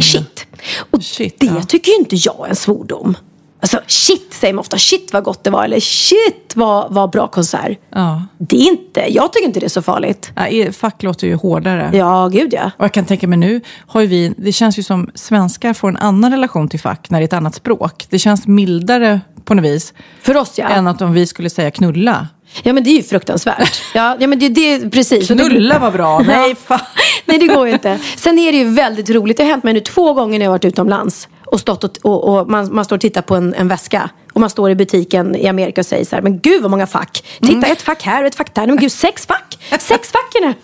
shit. 0.00 0.46
Och 0.90 0.98
det 1.38 1.64
tycker 1.68 1.92
ju 1.92 1.98
inte 1.98 2.16
jag 2.16 2.46
är 2.46 2.50
en 2.50 2.56
svordom. 2.56 3.16
Alltså 3.60 3.80
shit 3.86 4.34
säger 4.34 4.54
man 4.54 4.60
ofta. 4.60 4.78
Shit 4.78 5.12
vad 5.12 5.24
gott 5.24 5.44
det 5.44 5.50
var. 5.50 5.64
Eller 5.64 5.80
shit 5.80 6.52
vad, 6.54 6.94
vad 6.94 7.10
bra 7.10 7.26
konsert. 7.28 7.78
Ja. 7.94 8.22
Det 8.38 8.56
är 8.56 8.68
inte, 8.68 9.04
jag 9.08 9.32
tycker 9.32 9.46
inte 9.46 9.60
det 9.60 9.66
är 9.66 9.70
så 9.70 9.82
farligt. 9.82 10.30
Nej, 10.36 10.72
fuck 10.72 11.02
låter 11.02 11.26
ju 11.26 11.34
hårdare. 11.34 11.90
Ja, 11.94 12.28
gud 12.32 12.52
ja. 12.52 12.70
Och 12.78 12.84
jag 12.84 12.92
kan 12.92 13.04
tänka 13.04 13.26
mig 13.26 13.38
nu, 13.38 13.60
har 13.86 14.02
vi, 14.02 14.34
det 14.36 14.52
känns 14.52 14.78
ju 14.78 14.82
som 14.82 15.10
svenskar 15.14 15.74
får 15.74 15.88
en 15.88 15.96
annan 15.96 16.30
relation 16.32 16.68
till 16.68 16.80
fuck 16.80 17.10
när 17.10 17.18
det 17.18 17.22
är 17.22 17.24
ett 17.24 17.32
annat 17.32 17.54
språk. 17.54 18.06
Det 18.10 18.18
känns 18.18 18.46
mildare 18.46 19.20
på 19.44 19.54
något 19.54 19.64
vis. 19.64 19.94
För 20.22 20.36
oss 20.36 20.58
ja. 20.58 20.68
Än 20.68 20.86
att 20.86 21.02
om 21.02 21.12
vi 21.12 21.26
skulle 21.26 21.50
säga 21.50 21.70
knulla. 21.70 22.28
Ja 22.62 22.72
men 22.72 22.84
det 22.84 22.90
är 22.90 22.96
ju 22.96 23.02
fruktansvärt. 23.02 23.82
Ja, 23.94 24.16
ja 24.20 24.26
men 24.26 24.38
det, 24.38 24.48
det 24.48 24.90
precis. 24.90 25.26
Knulla 25.26 25.78
var 25.78 25.90
bra. 25.90 26.18
Nej, 26.26 26.54
fan. 26.54 26.80
Nej 27.24 27.38
det 27.38 27.46
går 27.46 27.66
ju 27.66 27.72
inte. 27.72 27.98
Sen 28.16 28.38
är 28.38 28.52
det 28.52 28.58
ju 28.58 28.64
väldigt 28.64 29.10
roligt. 29.10 29.36
Det 29.36 29.42
har 29.42 29.50
hänt 29.50 29.64
mig 29.64 29.74
nu 29.74 29.80
två 29.80 30.12
gånger 30.14 30.38
när 30.38 30.46
jag 30.46 30.50
varit 30.50 30.64
utomlands. 30.64 31.28
Och, 31.52 31.60
stått 31.60 31.84
och, 31.84 31.96
och, 32.04 32.24
och 32.38 32.50
man, 32.50 32.74
man 32.74 32.84
står 32.84 32.96
och 32.96 33.00
tittar 33.00 33.22
på 33.22 33.34
en, 33.34 33.54
en 33.54 33.68
väska. 33.68 34.10
Och 34.32 34.40
man 34.40 34.50
står 34.50 34.70
i 34.70 34.74
butiken 34.74 35.36
i 35.36 35.48
Amerika 35.48 35.80
och 35.80 35.86
säger 35.86 36.04
så 36.04 36.16
här, 36.16 36.22
men 36.22 36.38
gud 36.40 36.62
vad 36.62 36.70
många 36.70 36.86
fack. 36.86 37.24
Titta 37.40 37.52
Mm. 37.52 37.72
ett 37.72 37.82
fack 37.82 38.02
här 38.02 38.20
och 38.22 38.26
ett 38.26 38.34
fack 38.34 38.54
där. 38.54 38.66
Men 38.66 38.76
gud 38.76 38.92
sex 38.92 39.26
fack. 39.26 39.58
Sex 39.80 40.08
fack 40.10 40.34
är 40.34 40.40
det. 40.46 40.54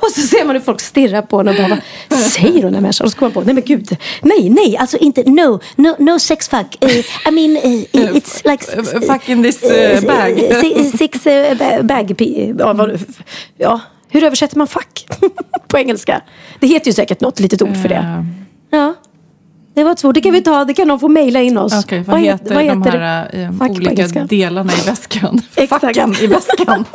Och 0.00 0.10
så 0.10 0.20
ser 0.20 0.44
man 0.44 0.56
hur 0.56 0.62
folk 0.62 0.80
stirrar 0.80 1.22
på 1.22 1.40
en 1.40 1.48
och 1.48 1.54
bara, 1.54 1.78
vad 2.08 2.18
säger 2.18 2.52
hon 2.52 2.62
den 2.62 2.74
här 2.74 2.80
människan? 2.80 3.04
Och 3.04 3.10
så 3.12 3.18
kommer 3.18 3.34
man 3.34 3.42
på, 3.42 3.46
nej 3.46 3.54
men 3.54 3.64
gud. 3.64 3.96
Nej, 4.22 4.50
nej, 4.50 4.76
alltså 4.76 4.96
inte, 4.96 5.22
no, 5.22 5.60
no, 5.76 5.96
no 5.98 6.18
sex 6.18 6.48
fuck. 6.48 6.78
Uh, 6.84 6.90
I 7.28 7.30
mean, 7.30 7.50
uh, 7.56 8.16
it's 8.16 8.50
like... 8.50 8.64
Fuck 9.06 9.28
in 9.28 9.42
this 9.42 9.62
uh, 9.62 10.06
bag. 10.06 10.38
Six, 10.60 10.98
six 10.98 11.26
uh, 11.26 11.32
ba- 11.58 11.82
bag... 11.82 12.20
Ja, 12.58 12.72
vad, 12.72 13.00
ja, 13.58 13.80
hur 14.08 14.24
översätter 14.24 14.58
man 14.58 14.66
fuck 14.66 15.06
på 15.68 15.78
engelska? 15.78 16.20
Det 16.60 16.66
heter 16.66 16.86
ju 16.86 16.92
säkert 16.92 17.20
något 17.20 17.40
litet 17.40 17.62
ord 17.62 17.76
för 17.82 17.88
det. 17.88 18.26
Ja. 18.70 18.94
Det 19.74 19.84
var 19.84 19.96
svårt. 19.96 20.14
Det 20.14 20.20
kan 20.20 20.32
vi 20.32 20.42
ta. 20.42 20.64
Det 20.64 20.74
kan 20.74 20.88
någon 20.88 21.00
få 21.00 21.08
mejla 21.08 21.40
in 21.40 21.58
oss. 21.58 21.84
Okej, 21.84 22.04
vad, 22.06 22.20
heter 22.20 22.54
vad 22.54 22.64
de 22.64 22.82
heter 22.82 22.98
här 22.98 23.28
det? 23.32 23.42
eh, 23.42 23.70
olika 23.70 24.24
delarna 24.24 24.72
i 24.72 24.86
väskan? 24.86 25.42
Facken 25.68 26.14
i 26.20 26.26
väskan. 26.26 26.84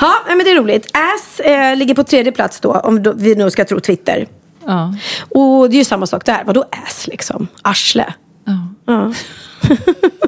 Ja, 0.00 0.14
men 0.26 0.38
det 0.38 0.50
är 0.50 0.56
roligt. 0.56 0.86
Ass 0.92 1.40
eh, 1.40 1.76
ligger 1.76 1.94
på 1.94 2.04
tredje 2.04 2.32
plats 2.32 2.60
då, 2.60 2.72
om 2.72 3.14
vi 3.16 3.34
nu 3.34 3.50
ska 3.50 3.64
tro 3.64 3.80
Twitter. 3.80 4.26
Ja. 4.66 4.94
Och 5.30 5.70
det 5.70 5.76
är 5.76 5.78
ju 5.78 5.84
samma 5.84 6.06
sak 6.06 6.26
där. 6.26 6.42
Vadå 6.46 6.64
ass 6.86 7.06
liksom? 7.06 7.48
Arsle. 7.62 8.14
Ja. 8.86 9.12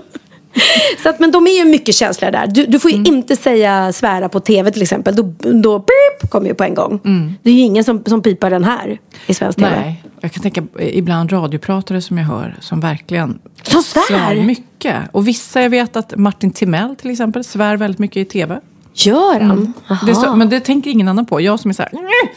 Så 1.02 1.09
att, 1.09 1.20
men 1.20 1.30
de 1.30 1.46
är 1.46 1.59
ju 1.59 1.64
mycket 1.70 1.94
känsliga 1.94 2.30
där. 2.30 2.46
Du, 2.46 2.66
du 2.66 2.78
får 2.78 2.90
ju 2.90 2.96
inte 2.96 3.36
säga 3.36 3.92
svära 3.92 4.28
på 4.28 4.40
tv 4.40 4.70
till 4.70 4.82
exempel. 4.82 5.16
Då, 5.16 5.22
då 5.62 5.84
kommer 6.28 6.48
ju 6.48 6.55
på 6.55 6.64
en 6.64 6.74
gång. 6.74 7.00
Det 7.42 7.50
är 7.50 7.55
ju 7.55 7.61
ingen 7.61 7.84
som, 7.84 8.05
som 8.07 8.22
pipar 8.22 8.50
den 8.50 8.64
här 8.64 8.98
i 9.26 9.34
svensk 9.34 9.59
tv. 9.59 9.70
Nej, 9.80 10.02
jag 10.20 10.32
kan 10.32 10.42
tänka 10.42 10.62
ibland 10.78 11.32
radiopratare 11.32 12.00
som 12.02 12.18
jag 12.18 12.24
hör 12.24 12.57
som 12.61 12.80
verkligen 12.80 13.38
Som 13.62 13.82
svär? 13.82 14.42
mycket. 14.42 14.96
Och 15.12 15.28
vissa, 15.28 15.62
jag 15.62 15.70
vet 15.70 15.96
att 15.96 16.16
Martin 16.16 16.50
Timell 16.50 16.96
till 16.96 17.11
exempel 17.11 17.44
svär 17.44 17.76
väldigt 17.76 17.98
mycket 17.98 18.16
i 18.16 18.24
tv. 18.24 18.61
Gör 18.97 19.40
han? 19.40 19.72
Det 20.07 20.11
är 20.11 20.14
så, 20.14 20.36
men 20.36 20.49
det 20.49 20.61
tänker 20.61 20.90
ingen 20.90 21.09
annan 21.09 21.26
på. 21.26 21.40
Jag 21.40 21.61
som 21.61 21.70
är 21.70 21.74
så 21.74 21.82
här, 21.82 21.90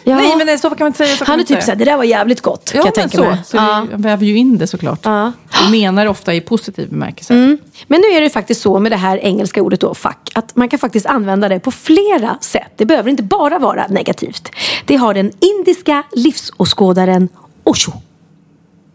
Ja. 0.03 0.15
nej 0.15 0.35
men 0.37 0.45
nej, 0.47 0.57
så 0.57 0.69
kan 0.69 0.77
man 0.79 0.87
inte 0.87 0.97
säga. 0.97 1.15
Så 1.17 1.25
Han 1.25 1.39
är 1.39 1.43
typ 1.43 1.47
säga." 1.47 1.61
såhär, 1.61 1.75
det 1.75 1.85
där 1.85 1.97
var 1.97 2.03
jävligt 2.03 2.41
gott. 2.41 2.71
Ja, 2.75 2.81
kan 2.81 2.85
jag 2.87 2.93
tänka 2.95 3.17
så. 3.17 3.23
mig. 3.23 3.37
Så 3.45 3.57
Ja. 3.57 3.85
jag 3.91 3.97
väver 4.01 4.25
ju 4.25 4.37
in 4.37 4.57
det 4.57 4.67
såklart. 4.67 4.99
Ja. 5.03 5.31
Och 5.65 5.71
menar 5.71 6.05
ofta 6.05 6.33
i 6.33 6.41
positiv 6.41 6.89
bemärkelse. 6.89 7.33
Mm. 7.33 7.57
Men 7.87 8.01
nu 8.01 8.07
är 8.07 8.21
det 8.21 8.29
faktiskt 8.29 8.61
så 8.61 8.79
med 8.79 8.91
det 8.91 8.95
här 8.95 9.17
engelska 9.17 9.61
ordet 9.61 9.79
då, 9.81 9.93
fuck, 9.93 10.31
att 10.35 10.55
man 10.55 10.69
kan 10.69 10.79
faktiskt 10.79 11.05
använda 11.05 11.49
det 11.49 11.59
på 11.59 11.71
flera 11.71 12.37
sätt. 12.41 12.71
Det 12.75 12.85
behöver 12.85 13.09
inte 13.09 13.23
bara 13.23 13.59
vara 13.59 13.87
negativt. 13.87 14.49
Det 14.85 14.95
har 14.95 15.13
den 15.13 15.31
indiska 15.39 16.03
livsåskådaren 16.11 17.29
Osho 17.63 17.91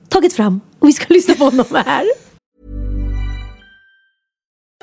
tagit 0.09 0.33
fram 0.33 0.61
och 0.79 0.89
vi 0.89 0.93
ska 0.93 1.05
lyssna 1.15 1.35
på 1.35 1.45
honom 1.45 1.67
här. 1.87 2.05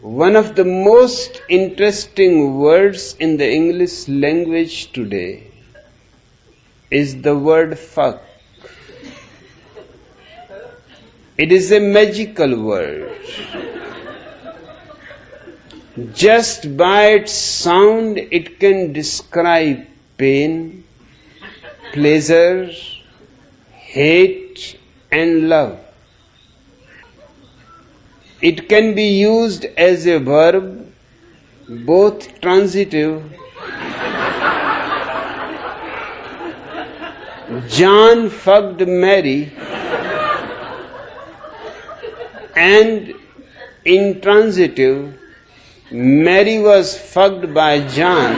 One 0.00 0.36
of 0.36 0.54
the 0.54 0.64
most 0.64 1.42
interesting 1.48 2.56
words 2.60 3.16
in 3.18 3.36
the 3.36 3.50
English 3.50 4.06
language 4.06 4.92
today 4.92 5.50
is 6.88 7.22
the 7.22 7.36
word 7.36 7.76
fuck. 7.76 8.22
It 11.36 11.50
is 11.50 11.72
a 11.72 11.80
magical 11.80 12.62
word. 12.62 13.12
Just 16.14 16.76
by 16.76 17.06
its 17.06 17.32
sound, 17.32 18.18
it 18.18 18.60
can 18.60 18.92
describe 18.92 19.84
pain, 20.16 20.84
pleasure, 21.92 22.70
hate, 23.72 24.78
and 25.10 25.48
love. 25.48 25.87
It 28.40 28.68
can 28.68 28.94
be 28.94 29.08
used 29.18 29.64
as 29.76 30.06
a 30.06 30.18
verb, 30.18 30.86
both 31.68 32.40
transitive. 32.40 33.22
John 37.68 38.30
fucked 38.30 38.86
Mary, 38.86 39.52
and 42.54 43.14
intransitive, 43.84 45.18
Mary 45.90 46.58
was 46.60 46.96
fucked 46.96 47.52
by 47.52 47.80
John. 47.88 48.36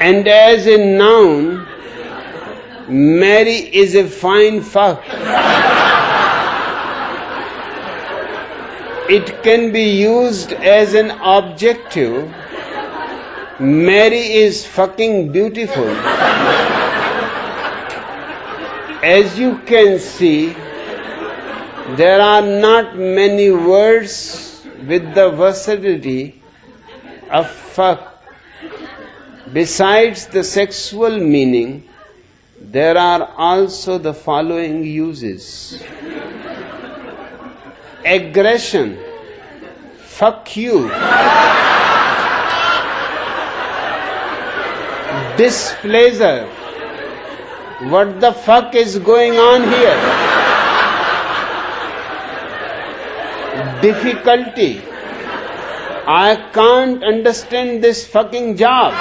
and 0.00 0.26
as 0.26 0.66
a 0.66 0.78
noun, 0.78 1.66
Mary 2.88 3.58
is 3.82 3.94
a 3.94 4.08
fine 4.08 4.62
fuck. 4.62 5.04
It 9.10 9.42
can 9.42 9.72
be 9.72 9.90
used 10.00 10.52
as 10.52 10.94
an 10.94 11.10
objective. 11.10 12.32
Mary 13.58 14.20
is 14.42 14.64
fucking 14.64 15.32
beautiful. 15.32 15.88
As 19.02 19.36
you 19.36 19.58
can 19.70 19.98
see, 19.98 20.52
there 21.96 22.20
are 22.20 22.42
not 22.42 22.96
many 22.96 23.50
words 23.50 24.64
with 24.86 25.12
the 25.14 25.30
versatility 25.30 26.40
of 27.30 27.50
fuck. 27.50 28.22
Besides 29.52 30.26
the 30.26 30.44
sexual 30.44 31.18
meaning, 31.18 31.88
there 32.60 32.96
are 32.96 33.32
also 33.36 33.98
the 33.98 34.14
following 34.14 34.84
uses 34.84 35.82
aggression, 38.04 38.98
fuck 39.98 40.56
you, 40.56 40.88
displeasure, 45.36 46.46
what 47.88 48.20
the 48.20 48.32
fuck 48.32 48.74
is 48.74 48.98
going 48.98 49.38
on 49.38 49.62
here? 49.62 49.96
Difficulty. 53.80 54.82
I 56.06 56.36
can't 56.52 57.02
understand 57.02 57.82
this 57.82 58.06
fucking 58.06 58.56
job. 58.56 58.92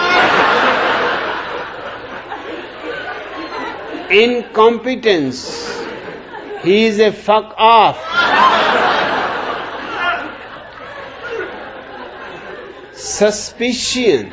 Incompetence. 4.09 5.67
He 6.63 6.85
is 6.85 6.99
a 6.99 7.11
fuck 7.11 7.53
off. 7.57 7.97
Suspicion. 12.99 14.29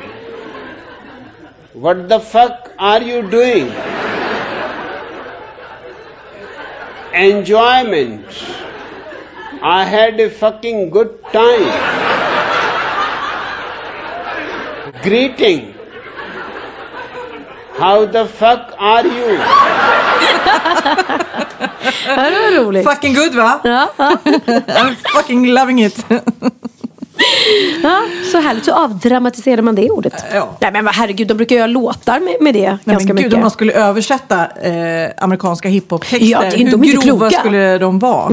What 1.73 2.09
the 2.09 2.19
fuck 2.19 2.73
are 2.77 3.01
you 3.01 3.21
doing? 3.31 3.71
Enjoyment. 7.13 8.27
I 9.63 9.85
had 9.85 10.19
a 10.19 10.29
fucking 10.29 10.89
good 10.89 11.23
time. 11.31 11.71
Greeting. 15.01 15.73
How 17.77 18.05
the 18.05 18.27
fuck 18.27 18.75
are 18.77 19.07
you? 19.07 19.37
Det 22.05 22.41
var 22.41 22.65
roligt. 22.65 22.83
Fucking 22.83 23.15
good 23.15 23.33
va? 23.33 23.61
Ja, 23.63 23.87
I'm 24.81 24.95
fucking 25.15 25.45
loving 25.53 25.79
it. 25.79 25.95
ja, 27.83 28.01
så 28.31 28.37
härligt. 28.39 28.65
Så 28.65 28.73
avdramatiserar 28.73 29.61
man 29.61 29.75
det 29.75 29.89
ordet. 29.89 30.13
Ja. 30.33 30.57
Nej 30.61 30.71
men 30.71 30.87
herregud, 30.87 31.27
de 31.27 31.33
brukar 31.33 31.55
göra 31.55 31.67
låtar 31.67 32.19
med, 32.19 32.35
med 32.41 32.53
det 32.53 32.69
Nej, 32.69 32.77
ganska 32.85 33.07
men 33.07 33.15
mycket. 33.15 33.31
gud, 33.31 33.33
om 33.33 33.41
man 33.41 33.51
skulle 33.51 33.73
översätta 33.73 34.47
eh, 34.61 35.09
amerikanska 35.17 35.69
hiphop-texter, 35.69 36.25
Ja, 36.27 36.41
hur 36.41 36.71
de 36.71 36.81
grova 36.81 37.01
kloka. 37.29 37.39
skulle 37.39 37.77
de 37.77 37.99
vara? 37.99 38.31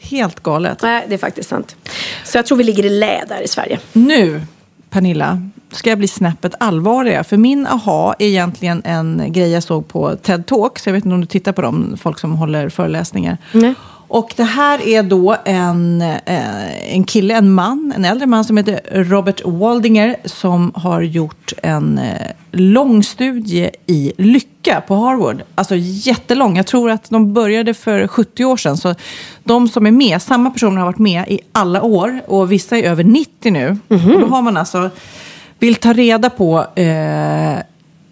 Helt 0.00 0.40
galet. 0.42 0.82
Nej, 0.82 1.04
det 1.08 1.14
är 1.14 1.18
faktiskt 1.18 1.48
sant. 1.48 1.76
Så 2.24 2.38
jag 2.38 2.46
tror 2.46 2.58
vi 2.58 2.64
ligger 2.64 2.84
i 2.86 2.88
lä 2.90 3.24
där 3.28 3.40
i 3.42 3.48
Sverige. 3.48 3.78
Nu, 3.92 4.42
Pernilla, 4.90 5.42
ska 5.72 5.90
jag 5.90 5.98
bli 5.98 6.08
snäppet 6.08 6.54
allvarligare. 6.60 7.24
För 7.24 7.36
min 7.36 7.66
aha 7.66 8.14
är 8.18 8.26
egentligen 8.26 8.82
en 8.84 9.22
grej 9.32 9.50
jag 9.52 9.62
såg 9.62 9.88
på 9.88 10.16
TED 10.16 10.46
Talks. 10.46 10.86
Jag 10.86 10.92
vet 10.92 11.04
inte 11.04 11.14
om 11.14 11.20
du 11.20 11.26
tittar 11.26 11.52
på 11.52 11.62
dem, 11.62 11.96
folk 12.02 12.18
som 12.18 12.32
håller 12.32 12.68
föreläsningar. 12.68 13.38
Nej. 13.52 13.74
Och 14.10 14.32
det 14.36 14.44
här 14.44 14.86
är 14.88 15.02
då 15.02 15.36
en, 15.44 16.02
eh, 16.02 16.94
en 16.94 17.04
kille, 17.04 17.34
en 17.34 17.52
man, 17.52 17.92
en 17.96 18.04
äldre 18.04 18.26
man 18.26 18.44
som 18.44 18.56
heter 18.56 18.80
Robert 18.92 19.40
Waldinger 19.44 20.16
som 20.24 20.72
har 20.74 21.02
gjort 21.02 21.52
en 21.62 21.98
eh, 21.98 22.26
lång 22.50 23.02
studie 23.02 23.70
i 23.86 24.12
lycka 24.18 24.82
på 24.86 24.94
Harvard. 24.94 25.42
Alltså 25.54 25.74
jättelång. 25.76 26.56
Jag 26.56 26.66
tror 26.66 26.90
att 26.90 27.10
de 27.10 27.32
började 27.32 27.74
för 27.74 28.06
70 28.06 28.44
år 28.44 28.56
sedan. 28.56 28.76
Så 28.76 28.94
de 29.44 29.68
som 29.68 29.86
är 29.86 29.90
med, 29.90 30.22
samma 30.22 30.50
personer 30.50 30.76
har 30.76 30.86
varit 30.86 30.98
med 30.98 31.24
i 31.28 31.40
alla 31.52 31.82
år 31.82 32.20
och 32.26 32.52
vissa 32.52 32.78
är 32.78 32.82
över 32.82 33.04
90 33.04 33.52
nu. 33.52 33.78
Och 33.88 34.20
då 34.20 34.26
har 34.26 34.42
man 34.42 34.56
alltså, 34.56 34.90
vill 35.58 35.74
ta 35.74 35.92
reda 35.92 36.30
på 36.30 36.66
eh, 36.74 37.58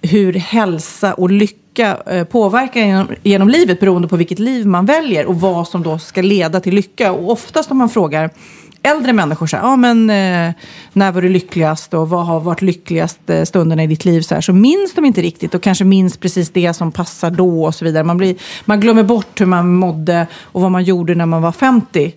hur 0.02 0.32
hälsa 0.32 1.14
och 1.14 1.30
lycka 1.30 1.67
eh, 1.78 2.24
påverkar 2.24 2.80
genom, 2.80 3.08
genom 3.22 3.48
livet 3.48 3.80
beroende 3.80 4.08
på 4.08 4.16
vilket 4.16 4.38
liv 4.38 4.66
man 4.66 4.86
väljer 4.86 5.26
och 5.26 5.40
vad 5.40 5.68
som 5.68 5.82
då 5.82 5.98
ska 5.98 6.22
leda 6.22 6.60
till 6.60 6.74
lycka. 6.74 7.12
Och 7.12 7.30
oftast 7.30 7.70
om 7.70 7.78
man 7.78 7.88
frågar 7.88 8.30
äldre 8.82 9.12
människor 9.12 9.46
så 9.46 9.56
här, 9.56 9.64
ja 9.64 9.76
men 9.76 10.10
eh, 10.10 10.54
när 10.92 11.12
var 11.12 11.22
du 11.22 11.28
lyckligast 11.28 11.94
och 11.94 12.08
vad 12.08 12.26
har 12.26 12.40
varit 12.40 12.62
lyckligast 12.62 13.30
eh, 13.30 13.42
stunderna 13.44 13.82
i 13.82 13.86
ditt 13.86 14.04
liv 14.04 14.20
så 14.20 14.34
här, 14.34 14.40
så 14.40 14.52
minns 14.52 14.94
de 14.94 15.04
inte 15.04 15.22
riktigt 15.22 15.54
och 15.54 15.62
kanske 15.62 15.84
minns 15.84 16.16
precis 16.16 16.50
det 16.50 16.74
som 16.74 16.92
passar 16.92 17.30
då 17.30 17.64
och 17.64 17.74
så 17.74 17.84
vidare. 17.84 18.04
Man, 18.04 18.16
blir, 18.16 18.36
man 18.64 18.80
glömmer 18.80 19.02
bort 19.02 19.40
hur 19.40 19.46
man 19.46 19.74
mådde 19.74 20.26
och 20.42 20.60
vad 20.60 20.70
man 20.70 20.84
gjorde 20.84 21.14
när 21.14 21.26
man 21.26 21.42
var 21.42 21.52
50. 21.52 22.12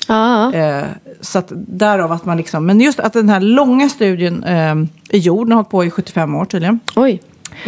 Eh, 0.52 0.84
så 1.22 1.40
att 1.40 1.52
därav 1.56 2.12
att 2.12 2.26
man 2.26 2.38
liksom, 2.38 2.66
men 2.66 2.82
just 2.82 3.00
att 3.00 3.14
den 3.14 3.30
här 3.30 3.42
långa 3.42 3.90
studien 3.90 4.44
eh, 4.44 4.76
är 5.10 5.18
gjord, 5.18 5.48
den 5.48 5.52
har 5.52 5.58
hållit 5.58 5.70
på 5.70 5.86
i 5.86 5.92
75 5.92 6.36
år 6.36 6.46
tydligen. 6.46 6.80
Oj. 6.96 7.22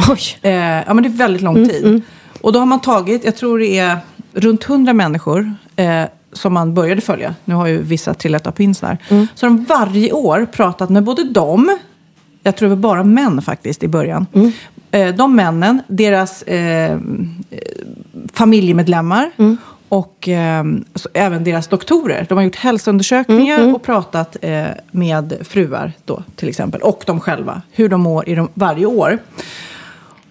Oj. 0.09 0.19
Eh, 0.41 0.51
ja, 0.53 0.93
men 0.93 1.03
det 1.03 1.09
är 1.09 1.17
väldigt 1.17 1.41
lång 1.41 1.57
Mm, 1.57 1.69
tid. 1.69 2.01
Och 2.41 2.53
då 2.53 2.59
har 2.59 2.65
man 2.65 2.81
tagit, 2.81 3.23
jag 3.25 3.35
tror 3.35 3.59
det 3.59 3.77
är 3.79 3.97
runt 4.33 4.63
100 4.69 4.93
människor 4.93 5.53
eh, 5.75 6.03
som 6.33 6.53
man 6.53 6.73
började 6.73 7.01
följa. 7.01 7.35
Nu 7.45 7.55
har 7.55 7.67
ju 7.67 7.81
vissa 7.81 8.13
trillat 8.13 8.47
av 8.47 8.51
pinsen 8.51 8.89
här. 8.89 8.97
Mm. 9.09 9.27
Så 9.35 9.45
de 9.45 9.63
varje 9.65 10.11
år 10.11 10.47
pratat 10.51 10.89
med 10.89 11.03
både 11.03 11.23
dem, 11.23 11.77
jag 12.43 12.55
tror 12.55 12.69
det 12.69 12.75
var 12.75 12.81
bara 12.81 13.03
män 13.03 13.41
faktiskt 13.41 13.83
i 13.83 13.87
början. 13.87 14.25
Mm. 14.33 14.51
Eh, 14.91 15.15
de 15.15 15.35
männen, 15.35 15.81
deras 15.87 16.41
eh, 16.41 16.99
familjemedlemmar 18.33 19.31
Mm. 19.37 19.57
och 19.89 20.29
eh, 20.29 20.63
även 21.13 21.43
deras 21.43 21.67
doktorer. 21.67 22.25
De 22.29 22.37
har 22.37 22.43
gjort 22.45 22.55
hälsoundersökningar 22.55 23.59
Mm, 23.59 23.75
och 23.75 23.83
pratat 23.83 24.37
eh, 24.41 24.65
med 24.91 25.33
fruar 25.41 25.91
då 26.05 26.23
till 26.35 26.49
exempel. 26.49 26.81
Och 26.81 27.03
de 27.07 27.19
själva, 27.19 27.61
hur 27.71 27.89
de 27.89 28.01
mår 28.01 28.29
i 28.29 28.35
de, 28.35 28.49
varje 28.53 28.85
år. 28.85 29.19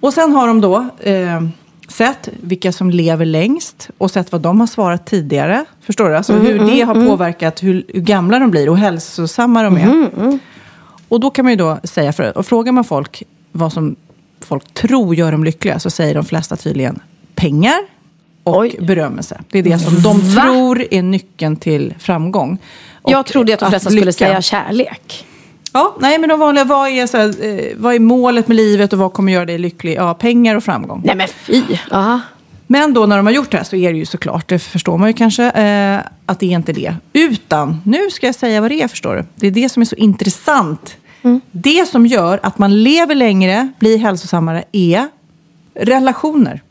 Och 0.02 0.14
sen 0.14 0.32
har 0.32 0.46
de 0.48 0.60
då 0.60 0.86
eh, 1.00 1.42
sett 1.88 2.28
vilka 2.40 2.72
som 2.72 2.90
lever 2.90 3.24
längst 3.26 3.90
och 3.98 4.10
sett 4.10 4.32
vad 4.32 4.40
de 4.40 4.60
har 4.60 4.66
svarat 4.66 5.06
tidigare. 5.06 5.64
Förstår 5.80 6.08
du? 6.08 6.16
Alltså 6.16 6.32
Mm, 6.32 6.46
hur 6.46 6.56
mm, 6.56 6.66
det 6.66 6.80
har 6.82 6.94
mm. 6.94 7.08
påverkat 7.08 7.62
hur, 7.62 7.84
hur 7.88 8.00
gamla 8.00 8.38
de 8.38 8.50
blir 8.50 8.68
och 8.68 8.78
hälsosamma 8.78 9.62
de 9.62 9.76
är. 9.76 9.82
Mm, 9.82 10.38
Och 11.08 11.20
då 11.20 11.30
kan 11.30 11.44
man 11.44 11.52
ju 11.52 11.56
då 11.56 11.78
säga, 11.84 12.12
för, 12.12 12.38
och 12.38 12.46
frågar 12.46 12.72
man 12.72 12.84
folk 12.84 13.22
vad 13.52 13.72
som 13.72 13.96
folk 14.40 14.74
tror 14.74 15.14
gör 15.14 15.32
dem 15.32 15.44
lyckliga 15.44 15.78
så 15.78 15.90
säger 15.90 16.14
de 16.14 16.24
flesta 16.24 16.56
tydligen 16.56 16.98
pengar 17.34 17.78
och 18.44 18.66
berömmelse. 18.80 19.40
Det 19.50 19.58
är 19.58 19.62
det 19.62 19.78
som 19.78 20.02
de 20.02 20.34
Va? 20.34 20.42
tror 20.42 20.84
är 20.90 21.02
nyckeln 21.02 21.56
till 21.56 21.94
framgång. 21.98 22.58
Jag 23.04 23.26
trodde 23.26 23.54
att 23.54 23.60
de 23.60 23.70
flesta 23.70 23.90
lycka. 23.90 24.00
skulle 24.00 24.12
säga 24.12 24.42
kärlek. 24.42 25.26
Ja, 25.72 25.96
nej 26.00 26.18
men 26.18 26.28
de 26.28 26.40
vanliga, 26.40 26.64
vad 26.64 26.88
är, 26.88 27.06
så 27.06 27.16
här, 27.16 27.44
eh, 27.44 27.76
vad 27.76 27.94
är 27.94 27.98
målet 27.98 28.48
med 28.48 28.56
livet 28.56 28.92
och 28.92 28.98
vad 28.98 29.12
kommer 29.12 29.32
göra 29.32 29.44
dig 29.44 29.58
lycklig? 29.58 29.94
Ja, 29.96 30.14
pengar 30.14 30.56
och 30.56 30.64
framgång. 30.64 31.02
Nej 31.04 31.16
men 31.16 31.28
fy. 31.28 31.62
Aha. 31.90 32.20
Men 32.66 32.94
då 32.94 33.06
när 33.06 33.16
de 33.16 33.26
har 33.26 33.32
gjort 33.32 33.50
det 33.50 33.56
här 33.56 33.64
så 33.64 33.76
är 33.76 33.92
det 33.92 33.98
ju 33.98 34.06
såklart, 34.06 34.48
det 34.48 34.58
förstår 34.58 34.98
man 34.98 35.08
ju 35.08 35.12
kanske, 35.14 35.44
eh, 35.50 35.98
att 36.26 36.40
det 36.40 36.46
är 36.46 36.56
inte 36.56 36.72
det. 36.72 36.94
Utan, 37.12 37.80
nu 37.84 38.10
ska 38.10 38.26
jag 38.26 38.34
säga 38.34 38.60
vad 38.60 38.70
det 38.70 38.82
är 38.82 38.88
förstår 38.88 39.14
du. 39.16 39.24
Det 39.36 39.46
är 39.46 39.50
det 39.50 39.68
som 39.68 39.80
är 39.80 39.84
så 39.86 39.96
intressant. 39.96 40.96
Det 41.52 41.88
som 41.88 42.06
gör 42.06 42.40
att 42.42 42.58
man 42.58 42.82
lever 42.82 43.14
längre, 43.14 43.68
blir 43.78 43.98
hälsosammare, 43.98 44.64
är 44.72 45.08
relationer. 45.74 46.62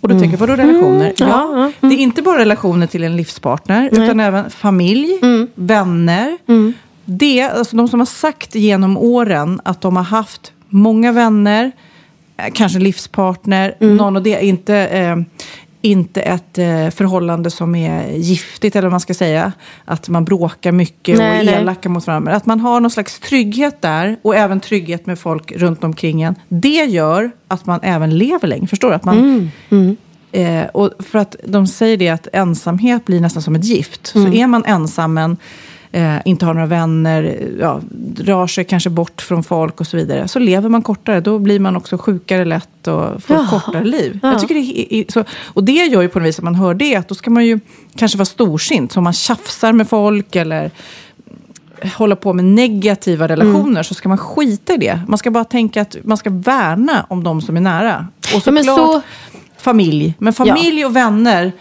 Och 0.00 0.08
då 0.08 0.14
tänker 0.20 0.30
jag, 0.38 0.46
vadå 0.46 0.52
relationer? 0.56 1.12
Ja, 1.16 1.72
Ja, 1.80 1.88
det 1.88 1.94
är 1.94 1.98
inte 1.98 2.22
bara 2.22 2.38
relationer 2.38 2.86
till 2.86 3.04
en 3.04 3.16
livspartner, 3.16 3.88
utan 3.92 4.20
även 4.20 4.50
familj, 4.50 5.18
vänner. 5.54 6.38
Det, 7.04 7.42
alltså 7.42 7.76
de 7.76 7.88
som 7.88 8.00
har 8.00 8.06
sagt 8.06 8.54
genom 8.54 8.96
åren 8.96 9.60
att 9.64 9.80
de 9.80 9.96
har 9.96 10.02
haft 10.02 10.52
många 10.68 11.12
vänner, 11.12 11.72
eh, 12.36 12.52
kanske 12.52 12.78
livspartner, 12.78 13.74
någon 13.80 14.16
och 14.16 14.22
det 14.22 14.44
inte, 14.44 14.76
eh, 14.76 15.16
inte 15.80 16.22
ett 16.22 16.58
eh, 16.58 16.90
förhållande 16.90 17.50
som 17.50 17.74
är 17.74 18.12
giftigt, 18.12 18.76
eller 18.76 18.86
vad 18.86 18.92
man 18.92 19.00
ska 19.00 19.14
säga. 19.14 19.52
Att 19.84 20.08
man 20.08 20.24
bråkar 20.24 20.72
mycket 20.72 21.18
Nej, 21.18 21.48
och 21.48 21.52
är 21.52 21.60
elaka 21.60 21.88
mot 21.88 22.06
varandra. 22.06 22.34
Att 22.34 22.46
man 22.46 22.60
har 22.60 22.80
någon 22.80 22.90
slags 22.90 23.20
trygghet 23.20 23.82
där 23.82 24.16
och 24.22 24.36
även 24.36 24.60
trygghet 24.60 25.06
med 25.06 25.18
folk 25.18 25.52
runt 25.52 25.84
omkring 25.84 26.22
en. 26.22 26.34
Det 26.48 26.84
gör 26.84 27.30
att 27.48 27.66
man 27.66 27.80
även 27.82 28.18
lever 28.18 28.48
länge. 28.48 28.66
Förstår 28.66 28.88
du? 28.88 28.94
Att 28.94 29.04
man, 29.04 29.50
Eh, 30.34 30.66
och 30.66 30.90
för 30.98 31.18
att 31.18 31.36
de 31.44 31.66
säger 31.66 31.96
det 31.96 32.08
att 32.08 32.28
ensamhet 32.32 33.04
blir 33.04 33.20
nästan 33.20 33.42
som 33.42 33.54
ett 33.54 33.64
gift. 33.64 34.06
Så 34.06 34.32
är 34.32 34.46
man 34.46 34.64
ensam 34.64 35.14
men 35.14 35.36
eh, 35.94 36.16
inte 36.24 36.46
har 36.46 36.54
några 36.54 36.66
vänner, 36.66 37.38
ja, 37.60 37.80
drar 38.16 38.46
sig 38.46 38.64
kanske 38.64 38.90
bort 38.90 39.22
från 39.22 39.42
folk 39.44 39.80
och 39.80 39.86
så 39.86 39.96
vidare. 39.96 40.28
Så 40.28 40.38
lever 40.38 40.68
man 40.68 40.82
kortare. 40.82 41.20
Då 41.20 41.38
blir 41.38 41.60
man 41.60 41.76
också 41.76 41.98
sjukare 41.98 42.44
lätt 42.44 42.86
och 42.88 43.22
får 43.22 43.36
Jaha. 43.36 43.48
kortare 43.60 43.84
liv. 43.84 44.18
Ja. 44.22 44.32
Jag 44.32 44.40
tycker 44.40 44.54
det 44.54 44.94
är, 44.94 45.12
så, 45.12 45.24
och 45.44 45.64
det 45.64 45.72
gör 45.72 46.02
ju 46.02 46.08
på 46.08 46.18
något 46.18 46.28
vis 46.28 46.38
att 46.38 46.44
man 46.44 46.54
hör 46.54 46.74
det. 46.74 46.96
Att 46.96 47.08
då 47.08 47.14
ska 47.14 47.30
man 47.30 47.46
ju 47.46 47.60
kanske 47.96 48.18
vara 48.18 48.24
storsint. 48.26 48.92
Så 48.92 49.00
om 49.00 49.04
man 49.04 49.12
tjafsar 49.12 49.72
med 49.72 49.88
folk 49.88 50.36
eller 50.36 50.70
hålla 51.96 52.16
på 52.16 52.32
med 52.32 52.44
negativa 52.44 53.28
relationer 53.28 53.70
Mm. 53.70 53.84
så 53.84 53.94
ska 53.94 54.08
man 54.08 54.18
skita 54.18 54.74
i 54.74 54.76
det. 54.76 55.00
Man 55.08 55.18
ska 55.18 55.30
bara 55.30 55.44
tänka 55.44 55.82
att 55.82 55.96
man 56.04 56.16
ska 56.16 56.30
värna 56.30 57.06
om 57.08 57.24
de 57.24 57.40
som 57.42 57.56
är 57.56 57.60
nära. 57.60 58.06
Och 58.18 58.24
Ja, 58.34 58.40
såklart 58.40 58.64
så- 58.64 59.02
familj. 59.58 60.14
Men 60.18 60.32
familj 60.32 60.84
och 60.84 60.96
vänner 60.96 61.52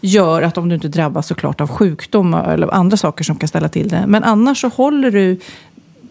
gör 0.00 0.42
att 0.42 0.58
om 0.58 0.68
du 0.68 0.74
inte 0.74 0.88
drabbas 0.88 1.26
såklart 1.26 1.60
av 1.60 1.68
sjukdom 1.68 2.34
eller 2.34 2.74
andra 2.74 2.96
saker 2.96 3.24
som 3.24 3.36
kan 3.36 3.48
ställa 3.48 3.68
till 3.68 3.88
det. 3.88 4.04
Men 4.06 4.24
annars 4.24 4.60
så 4.60 4.68
håller 4.68 5.10
du 5.10 5.38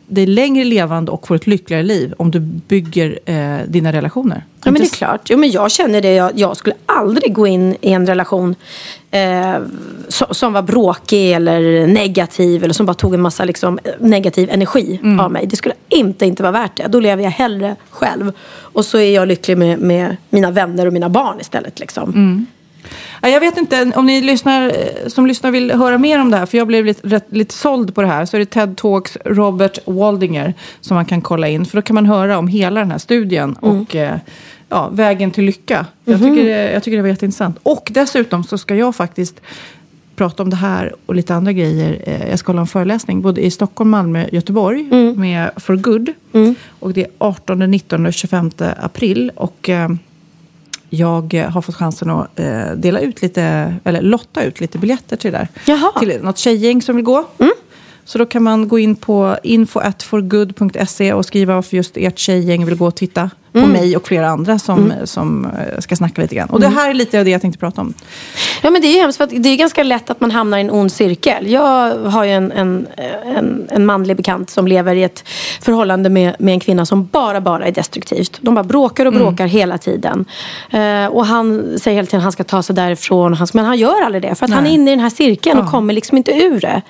dig 0.07 0.25
längre 0.27 0.63
levande 0.63 1.11
och 1.11 1.27
får 1.27 1.35
ett 1.35 1.47
lyckligare 1.47 1.83
liv 1.83 2.13
om 2.17 2.31
du 2.31 2.39
bygger 2.39 3.19
eh, 3.25 3.57
dina 3.67 3.91
relationer. 3.93 4.43
Ja, 4.63 4.71
men 4.71 4.81
det 4.81 4.87
är 4.87 4.89
klart. 4.89 5.21
Jo, 5.29 5.37
men 5.37 5.51
jag 5.51 5.71
känner 5.71 6.01
det. 6.01 6.13
Jag, 6.13 6.31
jag 6.35 6.57
skulle 6.57 6.75
aldrig 6.85 7.33
gå 7.33 7.47
in 7.47 7.75
i 7.81 7.91
en 7.91 8.07
relation 8.07 8.55
eh, 9.11 9.55
som, 10.07 10.27
som 10.31 10.53
var 10.53 10.61
bråkig 10.61 11.31
eller 11.31 11.87
negativ 11.87 12.63
eller 12.63 12.73
som 12.73 12.85
bara 12.85 12.93
tog 12.93 13.13
en 13.13 13.21
massa 13.21 13.45
liksom, 13.45 13.79
negativ 13.99 14.49
energi 14.49 14.99
Mm. 15.03 15.19
av 15.19 15.31
mig. 15.31 15.47
Det 15.47 15.55
skulle 15.55 15.75
inte, 15.89 16.25
inte 16.25 16.43
vara 16.43 16.51
värt 16.53 16.77
det. 16.77 16.87
Då 16.87 16.99
lever 16.99 17.23
jag 17.23 17.31
hellre 17.31 17.75
själv. 17.89 18.31
Och 18.59 18.85
så 18.85 18.97
är 18.97 19.15
jag 19.15 19.27
lycklig 19.27 19.57
med, 19.57 19.79
med 19.79 20.17
mina 20.29 20.51
vänner 20.51 20.85
och 20.85 20.93
mina 20.93 21.09
barn 21.09 21.39
istället. 21.41 21.79
Liksom. 21.79 22.09
Mm. 22.09 22.45
Ja, 23.21 23.29
Jag 23.29 23.39
vet 23.39 23.57
inte 23.57 23.91
om 23.95 24.05
ni 24.05 24.21
lyssnar, 24.21 24.67
eh, 24.67 25.07
som 25.07 25.27
lyssnar 25.27 25.51
vill 25.51 25.71
höra 25.71 25.97
mer 25.97 26.19
om 26.21 26.31
det 26.31 26.37
här, 26.37 26.45
för 26.45 26.57
jag 26.57 26.67
blev 26.67 26.85
lite, 26.85 27.07
rätt, 27.07 27.25
lite 27.29 27.53
såld 27.53 27.95
på 27.95 28.01
det 28.01 28.07
här. 28.07 28.25
Så 28.25 28.37
är 28.37 28.39
det 28.39 28.45
TED 28.45 28.77
Talks 28.77 29.17
Robert 29.25 29.77
Waldinger 29.85 30.53
som 30.81 30.95
man 30.95 31.05
kan 31.05 31.21
kolla 31.21 31.47
in. 31.47 31.65
För 31.65 31.77
då 31.77 31.81
kan 31.81 31.93
man 31.93 32.05
höra 32.05 32.37
om 32.37 32.47
hela 32.47 32.79
den 32.79 32.91
här 32.91 32.97
studien 32.97 33.55
Mm. 33.61 33.81
och 33.81 33.95
eh, 33.95 34.17
ja, 34.69 34.89
vägen 34.89 35.31
till 35.31 35.45
lycka. 35.45 35.85
Jag, 36.05 36.21
Mhm. 36.21 36.29
tycker, 36.35 36.49
det- 36.49 36.71
jag 36.71 36.83
tycker 36.83 36.97
det 36.97 37.01
var 37.01 37.09
jätteintressant. 37.09 37.57
Och 37.63 37.87
dessutom 37.91 38.43
så 38.43 38.57
ska 38.57 38.75
jag 38.75 38.95
faktiskt 38.95 39.41
prata 40.15 40.43
om 40.43 40.49
det 40.49 40.55
här 40.55 40.95
och 41.05 41.15
lite 41.15 41.35
andra 41.35 41.51
grejer. 41.51 42.01
Eh, 42.05 42.29
Jag 42.29 42.39
ska 42.39 42.51
hålla 42.51 42.61
en 42.61 42.67
föreläsning 42.67 43.21
både 43.21 43.45
i 43.45 43.51
Stockholm, 43.51 43.89
Malmö, 43.89 44.25
Göteborg 44.31 44.87
Mm. 44.91 45.19
med 45.19 45.49
For 45.57 45.75
Good. 45.75 46.09
Och 46.79 46.93
det 46.93 47.01
är 47.03 47.07
18, 47.17 47.59
19 47.71 48.05
och 48.05 48.13
25 48.13 48.51
april. 48.79 49.31
Och 49.35 49.69
eh, 49.69 49.89
jag 50.89 51.33
har 51.33 51.61
fått 51.61 51.75
chansen 51.75 52.09
att 52.09 52.39
eh, 52.39 52.71
dela 52.71 52.99
ut 52.99 53.21
lite, 53.21 53.75
eller 53.83 54.01
lotta 54.01 54.43
ut 54.43 54.59
lite 54.59 54.77
biljetter 54.77 55.15
till 55.15 55.31
det 55.31 55.37
där. 55.37 55.47
Jaha. 55.65 55.99
Till 55.99 56.19
något 56.21 56.37
tjejgäng 56.37 56.81
som 56.81 56.95
vill 56.95 57.05
gå. 57.05 57.25
Så 58.05 58.17
då 58.17 58.25
kan 58.25 58.43
man 58.43 58.67
gå 58.67 58.79
in 58.79 58.95
på 58.95 59.37
info.forgood.se 59.43 61.13
och 61.13 61.25
skriva 61.25 61.55
varför 61.55 61.77
just 61.77 61.97
ert 61.97 62.19
tjejgäng 62.19 62.65
vill 62.65 62.77
gå 62.77 62.87
och 62.87 62.95
titta 62.95 63.29
på 63.55 63.59
Mm. 63.65 63.71
mig 63.71 63.97
och 63.97 64.07
flera 64.07 64.29
andra 64.29 64.59
som, 64.59 64.93
som 65.03 65.45
eh, 65.45 65.79
ska 65.79 65.95
snacka 65.95 66.21
lite 66.21 66.35
grann. 66.35 66.49
Och 66.49 66.59
det 66.59 66.67
här 66.67 66.89
är 66.89 66.93
lite 66.93 67.19
av 67.19 67.25
det 67.25 67.31
jag 67.31 67.41
tänkte 67.41 67.59
prata 67.59 67.81
om. 67.81 67.93
Ja, 68.63 68.69
men 68.69 68.81
det 68.81 68.87
är 68.87 69.01
hemskt 69.01 69.17
för 69.17 69.27
det 69.27 69.49
är 69.49 69.55
ganska 69.55 69.83
lätt 69.83 70.09
att 70.09 70.19
man 70.21 70.31
hamnar 70.31 70.57
i 70.57 70.61
en 70.61 70.71
ond 70.71 70.91
cirkel. 70.91 71.47
Jag 71.51 71.95
har 71.97 72.23
ju 72.23 72.31
en, 72.31 72.51
en, 72.51 72.87
en, 73.35 73.67
en 73.71 73.85
manlig 73.85 74.17
bekant 74.17 74.49
som 74.49 74.67
lever 74.67 74.95
i 74.95 75.03
ett 75.03 75.23
förhållande 75.61 76.09
med, 76.09 76.35
med 76.39 76.53
en 76.53 76.59
kvinna 76.59 76.85
som 76.85 77.05
bara, 77.05 77.41
bara 77.41 77.65
är 77.67 77.71
destruktivt. 77.71 78.37
De 78.41 78.55
bara 78.55 78.63
bråkar 78.63 79.05
och 79.05 79.13
bråkar 79.13 79.47
hela 79.47 79.77
tiden. 79.77 80.25
Eh, 80.71 81.05
och 81.05 81.25
han 81.25 81.79
säger 81.79 81.95
hela 81.95 82.05
tiden 82.05 82.19
att 82.19 82.23
han 82.23 82.31
ska 82.31 82.43
ta 82.43 82.63
sig 82.63 82.75
därifrån. 82.75 83.33
Han, 83.33 83.47
ska- 83.47 83.57
men 83.57 83.65
han 83.65 83.77
gör 83.77 84.01
aldrig 84.05 84.21
det. 84.21 84.35
För 84.35 84.45
att 84.45 84.51
han 84.51 84.59
är 84.59 84.63
Nej. 84.63 84.73
inne 84.73 84.91
i 84.91 84.95
den 84.95 85.03
här 85.03 85.09
cirkeln 85.09 85.59
och 85.59 85.71
kommer 85.71 85.93
liksom 85.93 86.17
inte 86.17 86.31
ur 86.31 86.59
det. 86.59 86.81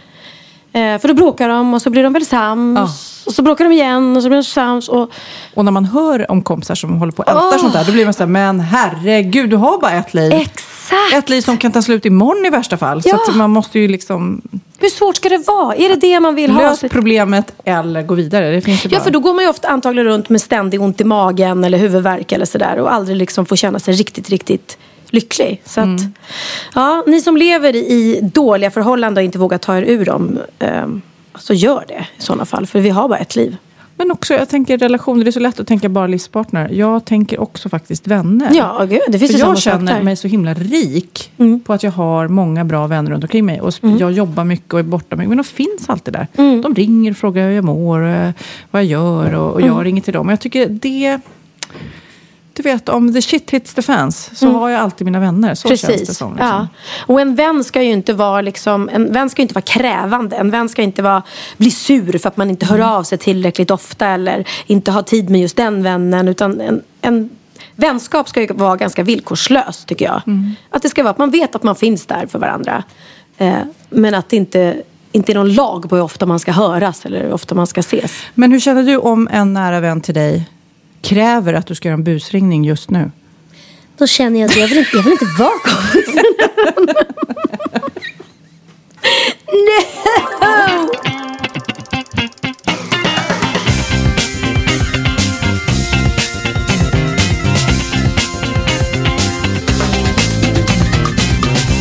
Eh, 0.76 1.00
för 1.00 1.08
då 1.08 1.14
bråkar 1.14 1.50
de 1.50 1.74
och 1.74 1.82
så 1.82 1.90
blir 1.90 2.04
de 2.04 2.14
väl 2.14 2.26
sams. 2.26 3.24
Och 3.26 3.34
så 3.34 3.42
bråkar 3.42 3.66
de 3.66 3.72
igen 3.74 4.18
och 4.18 4.24
så 4.24 4.30
blir 4.30 4.38
de 4.38 4.44
sams. 4.44 4.90
Och, 4.90 5.10
Och 5.54 5.66
när 5.66 5.72
man 5.72 5.86
hör 5.86 6.32
om 6.32 6.42
kompisar 6.42 6.76
som 6.76 6.98
håller 7.00 7.12
på 7.12 7.24
och 7.24 7.30
ältar 7.30 7.52
Åh. 7.54 7.58
sånt 7.60 7.74
där, 7.74 7.84
då 7.86 7.92
blir 7.92 8.06
man 8.06 8.14
så 8.14 8.24
här, 8.24 8.28
men 8.28 8.60
herregud, 8.60 9.50
du 9.50 9.56
har 9.56 9.78
bara 9.82 9.92
ett 9.92 10.14
liv. 10.14 10.32
Exakt! 10.34 11.14
Ett 11.14 11.30
liv 11.30 11.42
som 11.42 11.58
kan 11.58 11.72
ta 11.72 11.82
slut 11.82 12.06
imorgon 12.06 12.46
i 12.46 12.50
värsta 12.50 12.78
fall. 12.78 13.02
Ja. 13.06 13.20
Så 13.26 13.32
man 13.32 13.50
måste 13.52 13.80
ju 13.80 13.88
liksom 13.88 14.42
hur 14.78 14.90
svårt 14.90 15.16
ska 15.16 15.30
det 15.30 15.48
vara? 15.48 15.76
Är 15.76 15.90
det 15.90 15.96
det 15.96 16.20
man 16.20 16.36
vill 16.36 16.52
ha? 16.52 16.62
lösa 16.62 16.90
problemet 16.90 17.52
eller 17.64 18.04
gå 18.04 18.14
vidare. 18.16 18.52
Det 18.52 18.62
finns 18.62 18.84
Ja, 18.86 18.90
bara. 18.92 19.04
för 19.04 19.12
då 19.12 19.20
går 19.20 19.34
man 19.34 19.44
ju 19.44 19.50
ofta 19.50 19.68
antagligen 19.68 20.08
runt 20.08 20.30
med 20.30 20.42
ständig 20.42 20.82
ont 20.82 21.02
i 21.02 21.04
magen 21.04 21.64
eller 21.64 21.78
huvudvärk 21.78 22.32
eller 22.32 22.46
sådär 22.46 22.80
och 22.80 22.94
aldrig 22.94 23.18
liksom 23.18 23.46
får 23.46 23.56
känna 23.56 23.80
sig 23.80 23.94
riktigt, 23.94 24.30
riktigt 24.30 24.78
lycklig. 25.16 25.62
Så 25.66 25.82
att, 25.82 26.00
ja, 26.76 27.04
ni 27.08 27.22
som 27.22 27.38
lever 27.38 27.76
i 27.76 28.20
dåliga 28.34 28.72
förhållanden 28.72 29.22
och 29.22 29.26
inte 29.26 29.38
vågar 29.38 29.58
ta 29.58 29.78
er 29.78 29.82
ur 29.84 30.06
dem, 30.06 30.40
eh, 30.60 30.88
så 31.40 31.54
gör 31.54 31.84
det 31.88 32.06
i 32.18 32.22
sådana 32.22 32.46
fall. 32.46 32.66
För 32.66 32.80
vi 32.80 32.90
har 32.90 33.08
bara 33.10 33.20
ett 33.20 33.36
liv. 33.36 33.56
Men 33.98 34.12
också, 34.12 34.34
jag 34.34 34.50
tänker 34.50 34.78
relationer, 34.78 35.24
det 35.24 35.30
är 35.30 35.32
så 35.32 35.40
lätt 35.40 35.60
att 35.60 35.68
tänka 35.68 35.90
bara 35.90 36.08
livspartner. 36.08 36.70
Jag 36.70 37.06
tänker 37.06 37.40
också 37.42 37.70
faktiskt 37.70 38.08
vänner. 38.08 38.50
Ja, 38.54 38.86
gud, 38.90 39.00
det 39.08 39.20
finns 39.20 39.32
För 39.32 39.38
ju 39.40 39.46
jag 39.46 39.58
känner 39.60 40.02
mig 40.04 40.16
så 40.16 40.28
himla 40.28 40.54
rik 40.54 41.32
Mm. 41.38 41.60
på 41.60 41.74
att 41.74 41.84
jag 41.84 41.92
har 41.92 42.28
många 42.28 42.66
bra 42.66 42.88
vänner 42.88 43.12
runt 43.12 43.24
omkring 43.24 43.46
mig. 43.46 43.62
Och 43.62 43.70
sp- 43.70 44.00
jag 44.00 44.12
jobbar 44.12 44.44
mycket 44.44 44.74
och 44.74 44.80
är 44.80 44.84
borta 44.84 45.16
mycket. 45.16 45.30
Men 45.30 45.38
de 45.38 45.44
finns 45.44 45.90
alltid 45.90 46.14
där. 46.14 46.28
Mm. 46.38 46.62
De 46.62 46.76
ringer 46.76 47.12
och 47.12 47.18
frågar 47.18 47.48
hur 47.48 47.56
jag 47.56 47.64
mår, 47.64 48.08
eh, 48.08 48.30
vad 48.72 48.84
jag 48.84 48.90
gör 48.92 49.34
och, 49.36 49.54
och 49.54 49.62
jag 49.62 49.70
Mm. 49.70 49.84
ringer 49.84 50.02
till 50.02 50.14
dem. 50.14 50.26
Och 50.28 50.32
jag 50.32 50.40
tycker 50.40 50.66
det... 50.70 51.20
Du 52.56 52.64
vet, 52.64 52.90
om 52.90 53.14
the 53.14 53.22
shit 53.22 53.52
hits 53.52 53.74
the 53.74 53.82
fans 53.82 54.30
så 54.34 54.46
Mm. 54.46 54.60
har 54.60 54.70
jag 54.70 54.82
alltid 54.82 55.06
mina 55.06 55.20
vänner. 55.20 55.56
Så 55.56 55.68
känns 55.68 55.82
det 55.82 55.88
Precis. 55.88 56.18
som. 56.18 56.32
Liksom. 56.34 56.48
Ja. 56.48 56.68
Och 57.08 57.22
en 57.22 57.36
vän 57.36 57.64
ska 57.64 57.82
ju 57.84 57.92
inte 57.92 58.14
vara 58.14 58.42
liksom, 58.42 58.90
en 58.94 59.12
vän 59.12 59.30
ska 59.30 59.42
inte 59.42 59.54
vara 59.54 59.62
krävande. 59.62 60.36
En 60.36 60.52
vän 60.52 60.70
ska 60.70 60.82
inte 60.82 61.02
vara, 61.02 61.24
bli 61.58 61.72
sur 61.72 62.18
för 62.18 62.28
att 62.28 62.38
man 62.38 62.50
inte 62.50 62.66
hör 62.66 62.76
Mm. 62.76 62.90
av 62.90 63.04
sig 63.04 63.18
tillräckligt 63.18 63.72
ofta 63.72 64.08
eller 64.08 64.48
inte 64.66 64.92
har 64.92 65.02
tid 65.02 65.30
med 65.30 65.42
just 65.42 65.58
den 65.58 65.84
vännen. 65.84 66.28
Utan 66.28 66.62
en, 66.62 66.82
en 67.02 67.30
vänskap 67.76 68.30
ska 68.30 68.42
ju 68.42 68.48
vara 68.48 68.76
ganska 68.76 69.04
villkorslös 69.04 69.86
tycker 69.86 70.06
jag. 70.06 70.22
Mm. 70.28 70.56
Att 70.70 70.82
det 70.82 70.90
ska 70.90 71.04
vara 71.04 71.12
att 71.12 71.18
man 71.18 71.32
vet 71.32 71.56
att 71.56 71.64
man 71.64 71.76
finns 71.76 72.06
där 72.06 72.28
för 72.28 72.40
varandra. 72.40 72.84
Eh, 73.38 73.54
men 73.90 74.16
att 74.16 74.30
det 74.30 74.36
inte, 74.38 74.82
inte 75.12 75.32
är 75.32 75.34
någon 75.36 75.54
lag 75.54 75.90
på 75.90 75.96
hur 75.96 76.04
ofta 76.04 76.26
man 76.26 76.40
ska 76.40 76.52
höras 76.52 77.06
eller 77.06 77.24
hur 77.24 77.34
ofta 77.34 77.56
man 77.56 77.68
ska 77.68 77.80
ses. 77.80 78.12
Men 78.34 78.52
hur 78.52 78.60
känner 78.60 78.84
du 78.84 78.98
om 78.98 79.28
en 79.32 79.54
nära 79.54 79.80
vän 79.80 80.02
till 80.02 80.14
dig 80.14 80.50
kräver 81.06 81.54
att 81.54 81.68
du 81.68 81.76
ska 81.76 81.88
göra 81.88 81.98
en 81.98 82.04
busringning 82.04 82.66
just 82.66 82.90
nu? 82.90 83.12
Då 83.98 84.08
känner 84.08 84.40
jag 84.40 84.50
att 84.50 84.58
jag 84.58 84.68
vill 84.68 84.78
inte, 84.78 84.96
jag 84.96 85.04
vill 85.04 85.12
inte 85.12 85.26
vara 85.40 85.60
kompis 85.64 86.16
med 86.16 86.24
No! 89.52 90.90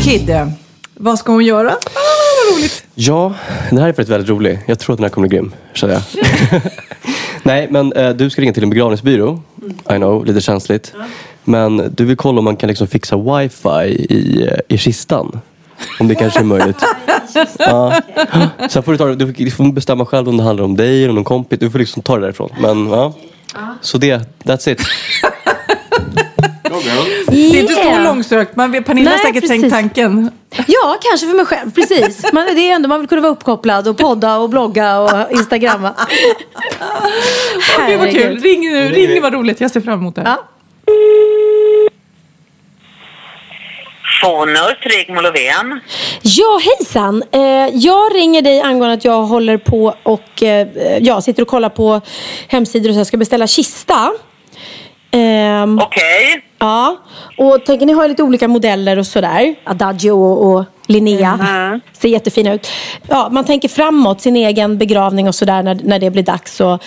Kid, 0.05 0.31
vad 0.95 1.19
ska 1.19 1.33
hon 1.33 1.45
göra? 1.45 1.71
Ah, 1.71 1.79
vad 2.47 2.57
roligt. 2.57 2.85
Ja, 2.95 3.35
den 3.71 3.79
här 3.79 3.89
är 3.89 3.93
faktiskt 3.93 4.11
väldigt 4.11 4.31
rolig. 4.31 4.59
Jag 4.67 4.79
tror 4.79 4.95
att 4.95 4.99
den 4.99 5.05
här 5.05 5.11
kommer 5.11 5.29
bli 5.29 5.39
grym, 5.39 5.55
känner 5.75 5.95
jag. 5.95 6.03
Nej, 7.45 7.69
men 7.71 7.93
eh, 7.93 8.11
du 8.11 8.31
ska 8.31 8.43
ringa 8.43 8.53
till 8.53 8.63
en 8.63 8.71
begravningsbyrå. 8.71 9.41
I 9.91 9.97
know, 9.97 10.25
lite 10.27 10.41
känsligt. 10.41 10.93
Men 11.45 11.93
du 11.97 12.05
vill 12.05 12.17
kolla 12.17 12.39
om 12.39 12.45
man 12.45 12.57
kan 12.57 12.69
liksom 12.69 12.87
fixa 12.87 13.17
wifi 13.17 13.69
i, 14.15 14.43
eh, 14.51 14.59
i 14.75 14.79
kistan. 14.79 15.41
Om 16.01 16.09
det 16.09 16.15
kanske 16.15 16.41
är 16.41 16.45
möjligt. 16.45 16.77
ja. 17.59 18.01
Sen 18.71 18.83
får 18.83 18.93
du, 18.93 18.99
ta, 18.99 19.07
det- 19.07 19.25
du 19.45 19.51
får 19.51 19.73
bestämma 19.73 20.07
själv 20.07 20.29
om 20.29 20.37
det 20.37 20.43
handlar 20.43 20.65
om 20.65 20.77
dig 20.77 21.05
eller 21.05 21.15
någon 21.15 21.25
kompis. 21.25 21.59
Du 21.61 21.71
får 21.71 21.79
liksom 21.79 22.03
ta 22.03 22.15
det 22.17 22.21
därifrån. 22.23 22.51
Men 22.61 22.87
ja. 22.91 23.13
Så 23.81 23.99
det, 23.99 24.21
that's 24.45 24.69
it. 24.69 24.81
Det 26.65 27.37
är 27.37 27.61
inte 27.61 27.75
så 27.75 27.99
långsökt. 27.99 28.57
Man, 28.57 28.73
vet- 28.73 28.87
Pernilla 28.87 29.11
har 29.11 29.19
säkert 29.19 29.47
tänkt 29.49 29.63
precis. 29.63 29.73
tanken. 29.73 30.31
Ja, 30.67 30.97
kanske 31.01 31.27
för 31.27 31.35
mig 31.35 31.45
själv. 31.47 31.71
Precis. 31.75 32.33
Man, 32.33 32.47
det 32.55 32.71
är 32.71 32.75
ändå, 32.75 32.89
man 32.89 33.01
vill 33.01 33.09
kunna 33.09 33.21
vara 33.21 33.33
uppkopplad 33.33 33.89
och 33.89 33.99
podda 33.99 34.37
och 34.37 34.51
blogga 34.51 34.99
och 34.99 35.33
instagramma. 35.33 35.95
Gud 37.89 37.99
vad 37.99 38.11
kul. 38.11 38.41
Ring 38.41 38.61
nu. 38.73 38.89
Ring 38.89 39.23
vad 39.23 39.33
roligt. 39.35 39.61
Jag 39.61 39.71
ser 39.71 39.81
fram 39.81 39.99
emot 40.01 40.15
det. 40.15 40.23
Ja. 40.25 40.45
Fonus, 44.23 44.77
Rigmor 44.81 45.23
Lovén. 45.23 45.81
Ja, 46.23 46.61
hejsan. 46.65 47.23
Eh, 47.33 47.41
jag 47.73 48.15
ringer 48.15 48.43
dig 48.43 48.61
angående 48.61 48.95
att 48.95 49.05
jag 49.05 49.23
håller 49.23 49.57
på 49.59 49.95
och 50.03 50.43
eh, 50.43 50.69
ja, 51.01 51.21
sitter 51.21 51.43
och 51.43 51.49
kollar 51.49 51.69
på 51.69 52.01
hemsidor 52.49 52.89
och 52.89 52.95
så 52.95 52.99
här, 52.99 53.05
ska 53.05 53.17
beställa 53.17 53.47
kista. 53.47 54.13
Ehm, 55.11 55.79
Okej. 55.79 56.45
Ja, 56.65 56.97
och 57.39 57.65
tänker 57.65 57.87
ni 57.87 57.93
har 57.93 58.09
lite 58.09 58.23
olika 58.23 58.49
modeller 58.49 58.99
och 58.99 59.07
sådär. 59.07 59.55
Adagio 59.65 60.11
och, 60.11 60.53
och 60.53 60.65
Linnea. 60.87 61.81
Ser 61.93 62.09
jättefina 62.09 62.53
ut. 62.55 62.69
Ja, 63.09 63.29
man 63.33 63.45
tänker 63.45 63.69
framåt, 63.69 64.21
sin 64.21 64.37
egen 64.37 64.79
begravning 64.79 65.29
och 65.29 65.35
sådär 65.35 65.63
när, 65.63 65.79
när 65.85 65.99
det 65.99 66.11
blir 66.11 66.23
dags. 66.23 66.61
Och, 66.61 66.83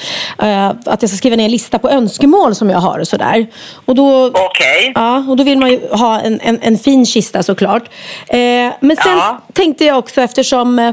eh, 0.46 0.68
att 0.68 1.02
jag 1.02 1.10
ska 1.10 1.18
skriva 1.18 1.36
ner 1.36 1.46
en 1.46 1.52
lista 1.52 1.80
på 1.80 1.90
önskemål 1.90 2.56
som 2.56 2.70
jag 2.70 2.80
har 2.80 3.00
och 3.00 3.08
sådär. 3.08 3.48
Och 3.86 3.96
då, 3.96 4.28
Okej. 4.28 4.92
ja, 4.96 5.26
och 5.30 5.38
då 5.38 5.44
vill 5.44 5.58
man 5.58 5.70
ju 5.70 5.88
ha 5.92 6.20
en, 6.20 6.40
en, 6.44 6.60
en 6.62 6.78
fin 6.78 7.06
kista 7.06 7.44
såklart. 7.44 7.84
Eh, 8.28 8.38
men 8.80 8.96
sen 9.04 9.18
Ja. 9.18 9.42
tänkte 9.54 9.86
jag 9.86 9.98
också 9.98 10.22
eftersom 10.22 10.80
eh, 10.80 10.92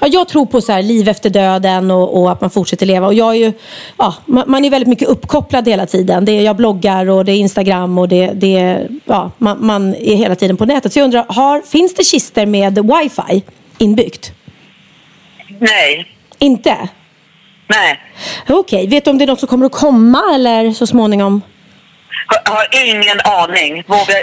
ja, 0.00 0.06
jag 0.06 0.28
tror 0.28 0.46
på 0.46 0.60
så 0.60 0.72
här, 0.72 0.82
liv 0.82 1.08
efter 1.08 1.30
döden 1.30 1.90
och, 1.90 2.22
och 2.22 2.32
att 2.32 2.40
man 2.40 2.50
fortsätter 2.50 2.86
leva. 2.86 3.06
Och 3.06 3.14
jag 3.14 3.30
är 3.30 3.38
ju, 3.38 3.52
ja, 3.98 4.14
man, 4.26 4.44
man 4.46 4.64
är 4.64 4.70
väldigt 4.70 4.88
mycket 4.88 5.08
uppkopplad 5.08 5.68
hela 5.68 5.86
tiden. 5.86 6.24
Det 6.24 6.32
är, 6.32 6.42
jag 6.42 6.56
bloggar 6.56 7.10
och 7.10 7.24
det 7.24 7.32
är 7.32 7.36
Instagram 7.36 7.98
och 7.98 8.08
det, 8.08 8.26
det 8.26 8.56
är, 8.56 8.88
ja, 9.04 9.30
man, 9.38 9.66
man 9.66 9.94
är 9.94 10.14
hela 10.16 10.34
tiden 10.34 10.56
på 10.56 10.64
nätet. 10.66 10.92
Så 10.92 10.98
jag 10.98 11.04
undrar, 11.04 11.24
har, 11.28 11.60
finns 11.60 11.94
det 11.94 12.04
kister 12.44 12.46
med 12.46 12.78
wifi 12.78 13.42
inbyggt? 13.78 14.32
Nej. 15.60 16.06
Inte? 16.38 16.88
Nej. 17.68 18.00
Okej, 18.48 18.86
vet 18.86 19.04
du 19.04 19.10
om 19.10 19.18
det 19.18 19.24
är 19.24 19.26
något 19.26 19.40
som 19.40 19.48
kommer 19.48 19.66
att 19.66 19.72
komma 19.72 20.22
eller 20.34 20.72
så 20.72 20.86
småningom? 20.86 21.42
Har, 22.26 22.54
har 22.54 22.66
ingen 22.86 23.20
aning. 23.20 23.84
Vågar, 23.86 24.16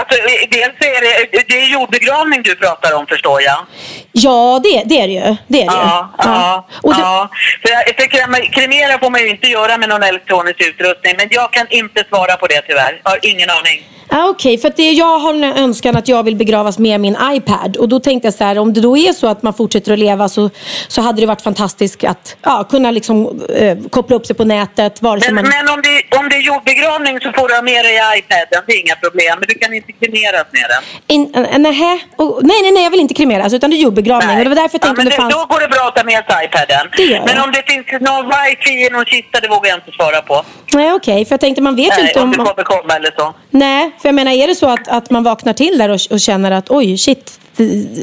alltså, 0.00 0.16
dels 0.50 0.74
är 0.80 1.00
det, 1.32 1.44
det 1.48 1.60
är 1.60 1.72
jordbegravning 1.72 2.42
du 2.42 2.54
pratar 2.54 2.94
om 2.94 3.06
förstår 3.06 3.42
jag. 3.42 3.66
Ja, 4.12 4.60
det, 4.64 4.82
det 4.86 5.00
är 5.00 5.06
det 5.06 5.12
ju. 5.14 5.36
Det 5.48 5.62
är 5.62 5.66
det 5.66 5.76
Ja, 5.76 6.10
ju. 6.18 6.24
ja, 6.30 6.68
Och 6.82 6.94
ja. 6.98 7.28
För, 7.62 7.70
jag- 7.72 7.84
för 7.96 8.06
krem- 8.06 8.50
kremera 8.52 8.98
får 8.98 9.10
man 9.10 9.20
ju 9.20 9.28
inte 9.28 9.48
göra 9.48 9.76
med 9.78 9.88
någon 9.88 10.02
elektronisk 10.02 10.60
utrustning. 10.60 11.14
Men 11.16 11.28
jag 11.30 11.52
kan 11.52 11.66
inte 11.70 12.04
svara 12.08 12.36
på 12.36 12.46
det 12.46 12.62
tyvärr. 12.68 13.00
Jag 13.04 13.10
har 13.10 13.18
ingen 13.22 13.50
aning. 13.50 13.78
Ah, 14.08 14.28
Okej, 14.28 14.58
för 14.58 14.68
att 14.68 14.76
det, 14.76 14.90
jag 14.90 15.18
har 15.18 15.34
en 15.34 15.44
önskan 15.44 15.96
att 15.96 16.08
jag 16.08 16.22
vill 16.22 16.36
begravas 16.36 16.78
med 16.78 17.00
min 17.00 17.16
iPad. 17.32 17.76
Och 17.76 17.88
då 17.88 18.00
tänkte 18.00 18.26
jag 18.26 18.34
så 18.34 18.44
här, 18.44 18.58
om 18.58 18.72
det 18.72 18.80
då 18.80 18.96
är 18.96 19.12
så 19.12 19.26
att 19.26 19.42
man 19.42 19.54
fortsätter 19.54 19.92
att 19.92 19.98
leva 19.98 20.28
så, 20.28 20.50
så 20.88 21.00
hade 21.00 21.20
det 21.20 21.26
varit 21.26 21.42
fantastiskt 21.42 22.04
att 22.04 22.36
ja, 22.42 22.64
kunna 22.70 22.90
liksom, 22.90 23.42
eh, 23.56 23.78
koppla 23.90 24.16
upp 24.16 24.26
sig 24.26 24.36
på 24.36 24.44
nätet. 24.44 25.02
Vare 25.02 25.20
Men, 25.26 25.34
man... 25.34 25.44
men 25.44 25.68
om, 25.74 25.82
det, 25.82 26.18
om 26.18 26.28
det 26.28 26.36
är 26.36 26.40
jordbegravning 26.40 27.20
så 27.20 27.32
får 27.32 27.48
du 27.48 27.54
ha 27.54 27.62
med 27.62 27.84
dig 27.84 27.96
iPaden. 28.18 28.62
Det 28.66 28.72
är 28.72 28.80
inga 28.80 28.96
problem. 28.96 29.38
Men 29.38 29.48
du 29.48 29.54
kan 29.54 29.74
inte 29.74 29.92
kremeras 29.92 30.46
med 30.50 30.66
den. 30.72 30.82
In, 31.06 31.34
äh, 31.34 31.58
nähä. 31.58 31.98
Och, 32.16 32.40
nej, 32.42 32.62
nej, 32.62 32.72
nej, 32.72 32.82
jag 32.82 32.90
vill 32.90 33.00
inte 33.00 33.14
kremeras 33.14 33.52
utan 33.52 33.70
det 33.70 33.76
är 33.76 33.78
jordbegravning. 33.78 34.38
Och 34.38 34.44
det 34.44 34.48
var 34.48 34.56
därför 34.56 34.78
jag 34.78 34.88
Ja, 34.88 34.94
tänkte 34.94 35.04
men 35.04 35.06
om 35.06 35.10
det 35.10 35.16
fanns... 35.16 35.34
Då 35.34 35.54
går 35.54 35.60
det 35.60 35.68
bra 35.68 35.84
att 35.88 35.96
ta 35.96 36.04
med 36.04 36.24
sig 36.28 36.44
iPaden. 36.46 36.84
Det 36.96 37.02
gör 37.02 37.22
Men 37.26 37.38
om 37.44 37.52
det 37.52 37.62
finns 37.70 37.86
någon 38.08 38.24
wifi 38.32 38.74
i 38.86 38.90
någon 38.90 39.04
kista, 39.04 39.40
det 39.40 39.48
vågar 39.48 39.68
jag 39.70 39.78
inte 39.78 39.92
svara 39.98 40.22
på. 40.22 40.42
Nej, 40.74 40.92
okej. 40.92 41.24
För 41.24 41.32
jag 41.32 41.40
tänkte, 41.40 41.62
man 41.62 41.76
vet 41.76 41.98
ju 41.98 42.02
Nej, 42.02 42.08
inte 42.08 42.20
om 42.20 42.24
om... 42.24 42.30
det 42.30 42.36
kommer 42.36 42.64
komma 42.64 42.94
eller 42.96 43.10
så. 43.18 43.34
Nej, 43.50 43.91
för 43.98 44.08
jag 44.08 44.14
menar, 44.14 44.32
är 44.32 44.46
det 44.46 44.54
så 44.54 44.66
att, 44.66 44.88
att 44.88 45.10
man 45.10 45.22
vaknar 45.22 45.52
till 45.52 45.78
där 45.78 45.88
och, 45.88 46.00
och 46.10 46.20
känner 46.20 46.50
att 46.50 46.70
oj, 46.70 46.98
shit, 46.98 47.40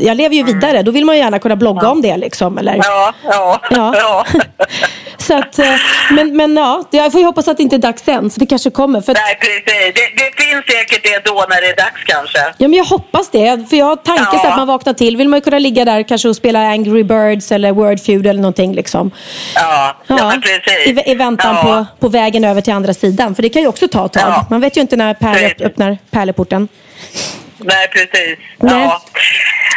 jag 0.02 0.18
lever 0.18 0.36
ju 0.36 0.44
vidare. 0.44 0.82
Då 0.84 0.92
vill 0.92 1.06
man 1.06 1.16
ju 1.16 1.22
gärna 1.22 1.40
kunna 1.40 1.56
blogga 1.56 1.90
om 1.90 2.02
det 2.02 2.18
liksom. 2.18 2.58
Eller? 2.58 2.76
Ja, 2.76 3.14
ja, 3.24 3.62
Ja. 3.70 3.94
ja. 3.98 4.26
Så 5.18 5.38
att, 5.38 5.60
eh, 5.60 5.76
men, 6.12 6.38
men 6.38 6.58
ja, 6.58 6.84
jag 6.92 7.12
får 7.12 7.22
ju 7.22 7.26
hoppas 7.28 7.48
att 7.48 7.58
det 7.58 7.64
inte 7.64 7.76
är 7.76 7.78
dags 7.78 8.08
än. 8.08 8.30
Så 8.30 8.40
det 8.40 8.46
kanske 8.46 8.70
kommer. 8.70 9.02
För 9.02 9.14
Nej, 9.14 9.40
precis. 9.40 9.94
Det, 9.96 10.24
det 10.24 10.44
finns 10.44 10.66
säkert 10.66 11.04
det 11.04 11.32
då 11.32 11.46
när 11.50 11.62
det 11.62 11.68
är 11.68 11.76
dags 11.76 12.04
kanske. 12.06 12.40
Ja, 12.58 12.68
men 12.68 12.74
jag 12.74 12.86
hoppas 12.86 13.30
det. 13.30 13.70
För 13.70 13.78
jag 13.78 13.86
har 13.86 13.96
tanken 13.96 14.26
Ja. 14.34 14.50
att 14.50 14.58
man 14.58 14.68
vaknar 14.68 14.94
till. 14.94 15.18
Vill 15.18 15.30
man 15.30 15.38
ju 15.38 15.42
kunna 15.42 15.60
ligga 15.60 15.86
där 15.86 16.04
kanske 16.04 16.30
och 16.30 16.36
spela 16.36 16.60
Angry 16.60 17.04
Birds 17.04 17.52
eller 17.52 17.72
Word 17.72 18.00
Feud 18.00 18.28
eller 18.28 18.42
någonting. 18.42 18.74
Liksom. 18.74 19.12
Ja, 19.56 19.98
ja, 20.08 20.34
precis. 20.42 21.06
I, 21.08 21.12
I 21.12 21.16
väntan 21.16 21.56
ja. 21.56 21.64
på, 22.00 22.06
på 22.06 22.12
vägen 22.12 22.44
över 22.44 22.62
till 22.62 22.74
andra 22.74 22.94
sidan. 22.94 23.36
För 23.36 23.44
det 23.44 23.50
kan 23.50 23.62
ju 23.62 23.68
också 23.68 23.88
ta 23.88 24.06
ett 24.06 24.14
tag. 24.14 24.24
Ja. 24.26 24.46
Man 24.50 24.62
vet 24.62 24.78
ju 24.78 24.82
inte 24.82 24.96
när 24.96 25.14
Pärle 25.14 25.54
öppnar 25.66 25.98
pärleporten. 26.12 26.68
Nej, 27.60 27.88
precis. 27.88 28.40
Nej. 28.58 28.84
Ja. 28.84 29.02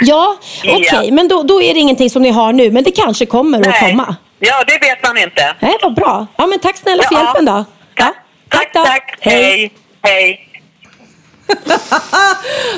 Ja, 0.01 0.37
Ja. 0.63 0.77
okej. 0.77 1.11
Men 1.11 1.29
då, 1.29 1.43
då 1.43 1.63
är 1.63 1.75
det 1.75 1.81
ingenting 1.81 2.11
som 2.11 2.23
ni 2.23 2.31
har 2.31 2.53
nu. 2.53 2.71
Men 2.71 2.85
det 2.85 2.91
kanske 2.91 3.27
kommer 3.27 3.61
att 3.61 3.67
Nej. 3.67 3.91
komma. 3.91 4.17
ja, 4.39 4.65
det 4.67 4.79
vet 4.89 5.03
man 5.03 5.19
inte. 5.19 5.55
Nej, 5.61 5.77
vad 5.83 5.95
bra. 5.95 6.27
Ja, 6.37 6.47
men 6.47 6.59
tack 6.59 6.77
snälla 6.77 7.03
för 7.03 7.15
Ja. 7.15 7.25
hjälpen 7.25 7.45
då. 7.45 7.65
Ja. 7.95 8.15
Tack 8.49 8.71
då. 8.75 8.85
Tack. 8.85 9.17
Hej. 9.21 9.73
Hej. 10.03 10.49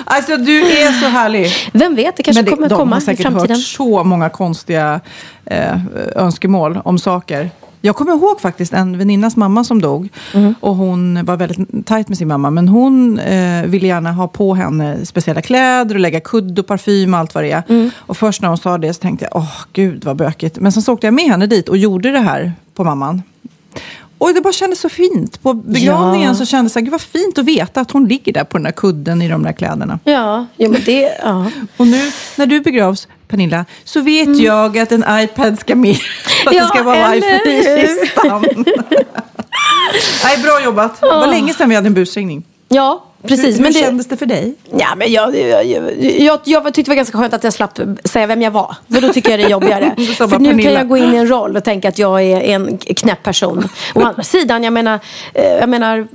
Alltså 0.04 0.36
du 0.36 0.60
är 0.72 0.92
så 0.92 1.06
härlig. 1.08 1.52
Vem 1.72 1.94
vet, 1.94 2.16
det 2.16 2.22
kanske 2.22 2.42
Men 2.42 2.52
kommer 2.52 2.68
de 2.68 2.74
komma 2.78 2.96
har 2.96 3.02
i 3.02 3.04
säkert 3.04 3.22
framtiden. 3.22 3.56
hört 3.56 3.64
så 3.66 4.04
många 4.04 4.28
konstiga 4.30 5.00
eh, 5.46 5.74
önskemål 6.16 6.80
om 6.84 6.98
saker. 6.98 7.50
Jag 7.84 7.96
kommer 7.96 8.12
ihåg 8.12 8.40
faktiskt 8.40 8.72
en 8.72 8.98
väninnas 8.98 9.36
mamma 9.36 9.64
som 9.64 9.80
dog. 9.80 10.08
Mm. 10.34 10.54
Och 10.60 10.76
hon 10.76 11.24
var 11.24 11.36
väldigt 11.36 11.86
tajt 11.86 12.08
med 12.08 12.18
sin 12.18 12.28
mamma. 12.28 12.50
Men 12.50 12.68
hon 12.68 13.18
eh, 13.18 13.64
ville 13.64 13.86
gärna 13.86 14.12
ha 14.12 14.28
på 14.28 14.54
henne 14.54 15.06
speciella 15.06 15.42
kläder 15.42 15.94
och 15.94 16.00
lägga 16.00 16.20
kudd 16.20 16.58
och 16.58 16.66
parfym 16.66 17.14
och 17.14 17.20
allt 17.20 17.34
vad 17.34 17.44
det 17.44 17.50
är. 17.50 17.62
Mm. 17.68 17.90
Och 17.96 18.16
först 18.16 18.42
när 18.42 18.48
hon 18.48 18.58
sa 18.58 18.78
det 18.78 18.94
så 18.94 19.00
tänkte 19.00 19.28
jag, 19.30 19.36
åh 19.36 19.52
gud 19.72 20.04
vad 20.04 20.16
bökigt. 20.16 20.58
Men 20.60 20.72
sen 20.72 20.82
så 20.82 20.92
åkte 20.92 21.06
jag 21.06 21.14
med 21.14 21.24
henne 21.24 21.46
dit 21.46 21.68
och 21.68 21.76
gjorde 21.76 22.10
det 22.10 22.20
här 22.20 22.52
på 22.74 22.84
mamman. 22.84 23.22
Och 24.18 24.34
det 24.34 24.40
bara 24.40 24.52
kändes 24.52 24.80
så 24.80 24.88
fint. 24.88 25.42
På 25.42 25.54
begravningen 25.54 26.28
Ja. 26.28 26.34
så 26.34 26.46
kändes 26.46 26.72
det, 26.72 26.74
så 26.74 26.78
här, 26.78 26.84
gud 26.84 26.92
vad 26.92 27.00
fint 27.00 27.38
att 27.38 27.44
veta 27.44 27.80
att 27.80 27.90
hon 27.90 28.08
ligger 28.08 28.32
där 28.32 28.44
på 28.44 28.56
den 28.58 28.64
där 28.64 28.72
kudden 28.72 29.22
i 29.22 29.28
de 29.28 29.42
där 29.42 29.52
kläderna. 29.52 29.98
Ja, 30.04 30.46
jo, 30.56 30.70
men 30.70 30.80
det... 30.86 31.12
Ja. 31.22 31.50
Och 31.76 31.86
nu 31.86 32.00
när 32.36 32.46
du 32.46 32.60
begravs, 32.60 33.08
Pernilla, 33.28 33.64
så 33.84 34.00
vet 34.00 34.38
jag 34.38 34.78
att 34.78 34.92
en 34.92 35.04
iPad 35.08 35.58
ska 35.58 35.74
med. 35.74 35.96
Att 36.46 36.52
Mm. 36.52 36.56
Ja, 36.56 36.62
det 36.62 36.68
ska 36.68 36.82
vara 36.82 37.10
wifi 37.10 37.50
i 37.50 37.86
kistan. 37.86 38.44
Nej, 40.24 40.38
bra 40.42 40.64
jobbat. 40.64 41.00
Det 41.00 41.06
var 41.06 41.26
länge 41.26 41.54
sedan 41.54 41.68
vi 41.68 41.74
hade 41.74 41.86
en 41.86 41.94
busringning. 41.94 42.44
Ja, 42.68 43.04
precis. 43.22 43.44
Hur, 43.46 43.52
hur 43.52 43.62
men 43.62 43.72
det, 43.72 43.78
kändes 43.78 44.06
det 44.08 44.16
för 44.16 44.26
dig? 44.26 44.54
Ja, 44.78 44.94
men 44.96 45.12
jag, 45.12 45.36
jag, 45.36 45.66
jag, 46.18 46.40
jag 46.44 46.64
tyckte 46.74 46.82
det 46.82 46.88
var 46.90 46.96
ganska 46.96 47.18
skönt 47.18 47.34
att 47.34 47.44
jag 47.44 47.52
slapp 47.52 47.78
säga 48.04 48.26
vem 48.26 48.42
jag 48.42 48.50
var. 48.50 48.76
För 48.92 49.00
då 49.00 49.12
tycker 49.12 49.30
jag 49.30 49.40
det 49.40 49.44
är 49.44 49.50
jobbigare. 49.50 49.94
För 50.16 50.26
nu 50.26 50.30
kan 50.30 50.44
Pernilla. 50.44 50.70
jag 50.70 50.88
gå 50.88 50.96
in 50.96 51.14
i 51.14 51.16
en 51.16 51.28
roll 51.28 51.56
och 51.56 51.64
tänka 51.64 51.88
att 51.88 51.98
jag 51.98 52.22
är 52.22 52.40
en 52.40 52.78
knäpp 52.78 53.22
person. 53.22 53.68
Å 53.94 54.00
andra 54.02 54.22
sidan, 54.22 54.64
jag 54.64 54.72
menar, 54.72 55.00
eh, 55.34 55.44
jag 55.44 55.68
menar 55.68 56.06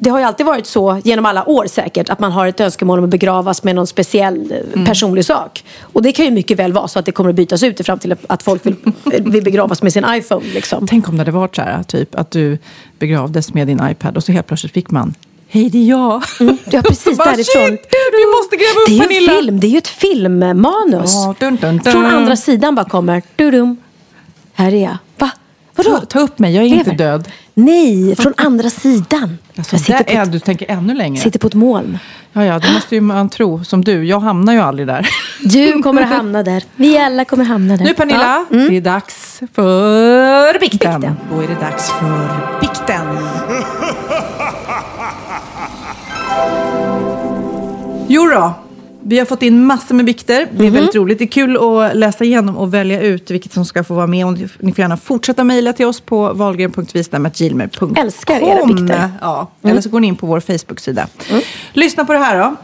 det 0.00 0.10
har 0.10 0.18
ju 0.18 0.24
alltid 0.24 0.46
varit 0.46 0.66
så 0.66 1.00
genom 1.04 1.26
alla 1.26 1.48
år 1.48 1.66
säkert 1.66 2.10
att 2.10 2.20
man 2.20 2.32
har 2.32 2.46
ett 2.46 2.60
önskemål 2.60 2.98
om 2.98 3.04
att 3.04 3.10
begravas 3.10 3.64
med 3.64 3.74
någon 3.74 3.86
speciell 3.86 4.52
eh, 4.52 4.58
Mm. 4.72 4.86
personlig 4.86 5.24
sak. 5.24 5.64
Och 5.80 6.02
det 6.02 6.12
kan 6.12 6.24
ju 6.24 6.30
mycket 6.30 6.58
väl 6.58 6.72
vara 6.72 6.88
så 6.88 6.98
att 6.98 7.06
det 7.06 7.12
kommer 7.12 7.30
att 7.30 7.36
bytas 7.36 7.62
ut 7.62 7.80
i 7.80 7.84
framtiden 7.84 8.18
att 8.26 8.42
folk 8.42 8.66
vill, 8.66 8.76
vill 9.04 9.44
begravas 9.44 9.82
med 9.82 9.92
sin 9.92 10.04
iPhone. 10.08 10.46
Liksom. 10.54 10.86
Tänk 10.86 11.08
om 11.08 11.14
det 11.16 11.20
hade 11.20 11.30
varit 11.30 11.56
så 11.56 11.62
här, 11.62 11.82
typ 11.82 12.14
att 12.14 12.30
du 12.30 12.58
begravdes 12.98 13.54
med 13.54 13.66
din 13.66 13.80
iPad 13.90 14.16
och 14.16 14.24
så 14.24 14.32
helt 14.32 14.46
plötsligt 14.46 14.72
fick 14.72 14.90
man 14.90 15.14
Hej, 15.50 15.70
det 15.70 15.78
är 15.78 15.84
jag. 15.88 16.22
Ja, 16.70 16.82
precis 16.82 17.18
Bara, 17.18 17.24
därifrån. 17.30 17.62
"Shit, 17.66 17.86
Vi 18.12 18.26
måste 18.36 18.56
gräva 18.56 18.80
upp 18.80 18.86
Det 18.86 18.92
är 18.92 18.94
ju 18.94 19.00
Pernilla. 19.00 19.32
en 19.32 19.38
film, 19.44 19.60
det 19.60 19.66
är 19.66 19.70
ju 19.70 19.78
ett 19.78 19.88
filmmanus. 19.88 21.12
Ja, 21.14 21.34
dun, 21.38 21.56
dun, 21.56 21.78
dun. 21.78 21.92
Från 21.92 22.06
andra 22.06 22.36
sidan 22.36 22.74
bara 22.74 22.88
kommer. 22.88 23.22
Dudum. 23.36 23.76
Här 24.54 24.74
är 24.74 24.82
jag. 24.82 24.96
Va? 25.18 25.30
Vadå? 25.76 25.98
Ta, 25.98 26.04
ta 26.06 26.20
upp 26.20 26.38
mig, 26.38 26.54
jag 26.54 26.64
är 26.64 26.68
inte 26.68 26.90
Lever. 26.90 26.98
död. 27.04 27.28
Nej, 27.54 28.16
från 28.16 28.34
andra 28.36 28.70
sidan. 28.70 29.38
Alltså, 29.56 29.74
jag 29.74 29.80
sitter 29.80 30.04
där 30.04 30.14
är 30.16 30.22
ett, 30.22 30.32
du 30.32 30.38
tänker 30.38 30.70
ännu 30.70 30.94
längre. 30.94 31.22
sitter 31.22 31.38
på 31.38 31.46
ett 31.46 31.54
moln. 31.54 31.98
Ja, 32.32 32.44
ja, 32.44 32.58
det 32.58 32.72
måste 32.72 32.94
ju 32.94 33.00
man 33.00 33.28
tro. 33.28 33.64
Som 33.64 33.84
du, 33.84 34.04
jag 34.04 34.20
hamnar 34.20 34.52
ju 34.52 34.58
aldrig 34.60 34.86
där. 34.88 35.08
Du 35.44 35.82
kommer 35.82 36.02
att 36.02 36.08
hamna 36.08 36.42
där. 36.42 36.64
Vi 36.76 36.98
alla 36.98 37.24
kommer 37.24 37.44
hamna 37.44 37.76
där. 37.76 37.84
Nu 37.84 37.94
Pernilla, 37.94 38.46
Ja. 38.50 38.56
Mm. 38.56 38.68
det 38.70 38.76
är 38.76 38.80
dags 38.80 39.40
för 39.54 40.58
bikten. 40.60 41.16
Då 41.34 41.40
är 41.42 41.48
det 41.48 41.54
dags 41.54 41.90
för 41.90 42.60
bikten. 42.60 43.06
Jo 48.10 48.26
då, 48.26 48.52
vi 49.02 49.18
har 49.18 49.26
fått 49.26 49.42
in 49.42 49.64
massor 49.66 49.94
med 49.94 50.04
bikter. 50.04 50.46
Det 50.52 50.66
är 50.66 50.70
väldigt 50.70 50.94
roligt. 50.94 51.18
Det 51.18 51.24
är 51.24 51.26
kul 51.26 51.56
att 51.56 51.96
läsa 51.96 52.24
igenom 52.24 52.56
och 52.56 52.74
välja 52.74 53.00
ut 53.00 53.30
vilket 53.30 53.52
som 53.52 53.64
ska 53.64 53.84
få 53.84 53.94
vara 53.94 54.06
med. 54.06 54.26
Och 54.26 54.32
ni 54.32 54.72
får 54.72 54.78
gärna 54.78 54.96
fortsätta 54.96 55.44
mejla 55.44 55.72
till 55.72 55.86
oss 55.86 56.00
på 56.00 56.32
valgren.vistam.gmail.com. 56.32 57.96
Älskar 57.98 58.40
era 58.40 58.66
bikter. 58.66 59.10
Ja, 59.20 59.50
eller 59.62 59.80
så 59.80 59.88
går 59.88 60.00
ni 60.00 60.06
in 60.06 60.16
på 60.16 60.26
vår 60.26 60.40
Facebook-sida. 60.40 61.06
Lyssna 61.72 62.04
på 62.04 62.12
det 62.12 62.18
här 62.18 62.38
då. 62.38 62.56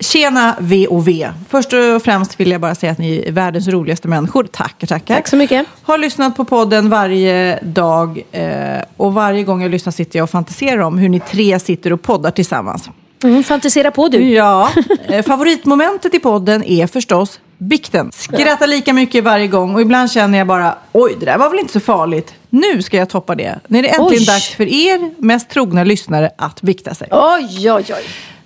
Tjena 0.00 0.56
V 0.60 0.86
och 0.86 1.08
V. 1.08 1.30
Först 1.48 1.72
och 1.72 2.02
främst 2.02 2.40
vill 2.40 2.50
jag 2.50 2.60
bara 2.60 2.74
säga 2.74 2.92
att 2.92 2.98
ni 2.98 3.24
är 3.26 3.32
världens 3.32 3.68
roligaste 3.68 4.08
människor. 4.08 4.44
Tackar, 4.44 4.86
tackar. 4.86 5.14
Tack 5.14 5.28
så 5.28 5.36
mycket. 5.36 5.66
Har 5.82 5.98
lyssnat 5.98 6.36
på 6.36 6.44
podden 6.44 6.90
varje 6.90 7.58
dag 7.62 8.22
eh, 8.32 8.82
och 8.96 9.14
varje 9.14 9.44
gång 9.44 9.62
jag 9.62 9.70
lyssnar 9.70 9.90
sitter 9.90 10.18
jag 10.18 10.24
och 10.24 10.30
fantiserar 10.30 10.78
om 10.78 10.98
hur 10.98 11.08
ni 11.08 11.20
tre 11.20 11.60
sitter 11.60 11.92
och 11.92 12.02
poddar 12.02 12.30
tillsammans. 12.30 12.90
Mm, 13.22 13.44
fantisera 13.44 13.90
på 13.90 14.08
du. 14.08 14.30
Ja, 14.30 14.70
eh, 15.08 15.24
favoritmomentet 15.24 16.14
i 16.14 16.18
podden 16.18 16.64
är 16.64 16.86
förstås 16.86 17.40
bikten. 17.58 18.12
Skrattar 18.12 18.66
lika 18.66 18.92
mycket 18.92 19.24
varje 19.24 19.46
gång 19.46 19.74
och 19.74 19.80
ibland 19.80 20.10
känner 20.12 20.38
jag 20.38 20.46
bara 20.46 20.74
oj, 20.92 21.16
det 21.20 21.26
där 21.26 21.38
var 21.38 21.50
väl 21.50 21.58
inte 21.58 21.72
så 21.72 21.80
farligt. 21.80 22.34
Nu 22.50 22.82
ska 22.82 22.96
jag 22.96 23.08
toppa 23.08 23.34
det. 23.34 23.60
Nu 23.68 23.78
är 23.78 23.82
det 23.82 23.88
äntligen 23.88 24.22
Oj. 24.22 24.26
dags 24.26 24.48
för 24.48 24.66
er 24.66 25.22
mest 25.22 25.50
trogna 25.50 25.84
lyssnare 25.84 26.30
att 26.38 26.62
bikta 26.62 26.94
sig. 26.94 27.08
Oj, 27.10 27.70
oj, 27.72 27.84
oj. 27.88 28.04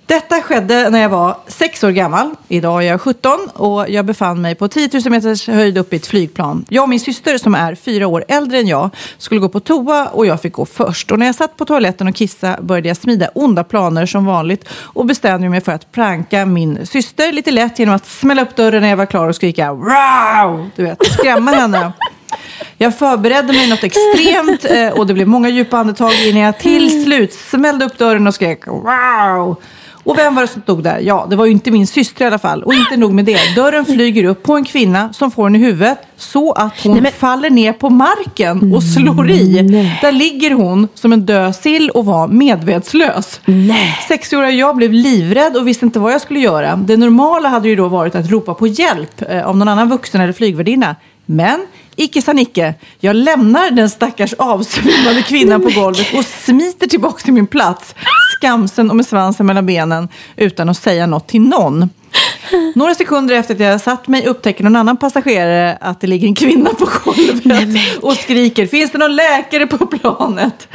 Detta 0.09 0.41
skedde 0.41 0.89
när 0.89 0.99
jag 0.99 1.09
var 1.09 1.37
sex 1.47 1.83
år 1.83 1.91
gammal. 1.91 2.35
Idag 2.47 2.83
är 2.83 2.87
jag 2.87 3.01
17 3.01 3.49
och 3.53 3.89
jag 3.89 4.05
befann 4.05 4.41
mig 4.41 4.55
på 4.55 4.67
10 4.67 4.89
000 4.93 5.11
meters 5.11 5.47
höjd 5.47 5.77
upp 5.77 5.93
i 5.93 5.95
ett 5.95 6.07
flygplan. 6.07 6.65
Jag 6.69 6.83
och 6.83 6.89
min 6.89 6.99
syster 6.99 7.37
som 7.37 7.55
är 7.55 7.75
fyra 7.75 8.07
år 8.07 8.25
äldre 8.27 8.59
än 8.59 8.67
jag 8.67 8.89
skulle 9.17 9.41
gå 9.41 9.49
på 9.49 9.59
toa 9.59 10.07
och 10.07 10.25
jag 10.25 10.41
fick 10.41 10.53
gå 10.53 10.65
först. 10.65 11.11
Och 11.11 11.19
när 11.19 11.25
jag 11.25 11.35
satt 11.35 11.57
på 11.57 11.65
toaletten 11.65 12.07
och 12.07 12.15
kissade 12.15 12.61
började 12.61 12.87
jag 12.87 12.97
smida 12.97 13.29
onda 13.35 13.63
planer 13.63 14.05
som 14.05 14.25
vanligt 14.25 14.69
och 14.73 15.05
bestämde 15.05 15.49
mig 15.49 15.61
för 15.61 15.71
att 15.71 15.91
pranka 15.91 16.45
min 16.45 16.85
syster 16.85 17.31
lite 17.31 17.51
lätt 17.51 17.79
genom 17.79 17.95
att 17.95 18.05
smälla 18.05 18.41
upp 18.41 18.55
dörren 18.55 18.81
när 18.81 18.89
jag 18.89 18.97
var 18.97 19.05
klar 19.05 19.27
och 19.27 19.35
skrika 19.35 19.73
wow! 19.73 20.69
Du 20.75 20.83
vet, 20.83 21.05
skrämma 21.11 21.51
henne. 21.51 21.91
Jag 22.77 22.97
förberedde 22.97 23.53
mig 23.53 23.69
något 23.69 23.83
extremt 23.83 24.65
eh, 24.65 24.99
och 24.99 25.07
det 25.07 25.13
blev 25.13 25.27
många 25.27 25.49
djupa 25.49 25.77
andetag 25.77 26.11
innan 26.13 26.41
jag 26.41 26.59
till 26.59 27.03
slut 27.03 27.33
smällde 27.33 27.85
upp 27.85 27.97
dörren 27.97 28.27
och 28.27 28.35
skrek 28.35 28.67
wow. 28.67 29.55
Och 30.09 30.17
vem 30.17 30.35
var 30.35 30.41
det 30.41 30.47
som 30.47 30.61
stod 30.61 30.83
där? 30.83 30.99
Ja, 30.99 31.27
det 31.29 31.35
var 31.35 31.45
ju 31.45 31.51
inte 31.51 31.71
min 31.71 31.87
syster 31.87 32.25
i 32.25 32.27
alla 32.27 32.39
fall. 32.39 32.63
Och 32.63 32.73
inte 32.73 32.97
nog 32.97 33.13
med 33.13 33.25
det. 33.25 33.55
Dörren 33.55 33.85
flyger 33.85 34.23
upp 34.23 34.43
på 34.43 34.55
en 34.55 34.65
kvinna 34.65 35.13
som 35.13 35.31
får 35.31 35.43
den 35.43 35.55
i 35.55 35.59
huvudet 35.59 35.97
så 36.17 36.51
att 36.51 36.73
hon 36.83 37.05
faller 37.17 37.49
ner 37.49 37.73
på 37.73 37.89
marken 37.89 38.73
och 38.73 38.83
slår 38.83 39.29
i. 39.31 39.61
Där 40.01 40.11
ligger 40.11 40.51
hon 40.51 40.87
som 40.93 41.13
en 41.13 41.25
död 41.25 41.55
sill 41.55 41.89
och 41.89 42.05
var 42.05 42.27
medvetslös. 42.27 43.41
Sexåriga 44.07 44.51
jag 44.51 44.75
blev 44.75 44.93
livrädd 44.93 45.57
och 45.57 45.67
visste 45.67 45.85
inte 45.85 45.99
vad 45.99 46.13
jag 46.13 46.21
skulle 46.21 46.39
göra. 46.39 46.75
Det 46.75 46.97
normala 46.97 47.49
hade 47.49 47.69
ju 47.69 47.75
då 47.75 47.87
varit 47.87 48.15
att 48.15 48.29
ropa 48.29 48.53
på 48.53 48.67
hjälp 48.67 49.21
eh, 49.29 49.47
av 49.47 49.57
någon 49.57 49.67
annan 49.67 49.89
vuxen 49.89 50.21
eller 50.21 50.33
flygvärdinna. 50.33 50.95
Men 51.25 51.59
icke 51.95 52.21
sa 52.21 52.33
Nicke. 52.33 52.73
Jag 52.99 53.15
lämnar 53.15 53.71
den 53.71 53.89
stackars 53.89 54.33
avsvimmade 54.33 55.21
kvinnan 55.21 55.61
på 55.61 55.69
golvet 55.69 56.13
och 56.13 56.25
smiter 56.25 56.87
tillbaka 56.87 57.23
till 57.23 57.33
min 57.33 57.47
plats. 57.47 57.95
Skamsen 58.43 58.89
och 58.89 58.95
med 58.95 59.05
svansen 59.05 59.45
mellan 59.45 59.65
benen 59.65 60.07
utan 60.35 60.69
att 60.69 60.77
säga 60.77 61.05
något 61.07 61.27
till 61.27 61.41
någon. 61.41 61.89
Några 62.75 62.95
sekunder 62.95 63.35
efter 63.35 63.53
att 63.53 63.59
jag 63.59 63.81
satt 63.81 64.07
mig 64.07 64.25
upptäcker 64.27 64.63
någon 64.63 64.75
annan 64.75 64.97
passagerare 64.97 65.77
att 65.81 66.01
det 66.01 66.07
ligger 66.07 66.27
en 66.27 66.35
kvinna 66.35 66.69
på 66.69 66.89
golvet 67.03 67.77
och 68.01 68.13
skriker 68.13 68.67
“Finns 68.67 68.91
det 68.91 68.97
någon 68.97 69.15
läkare 69.15 69.67
på 69.67 69.85
planet?” 69.85 70.67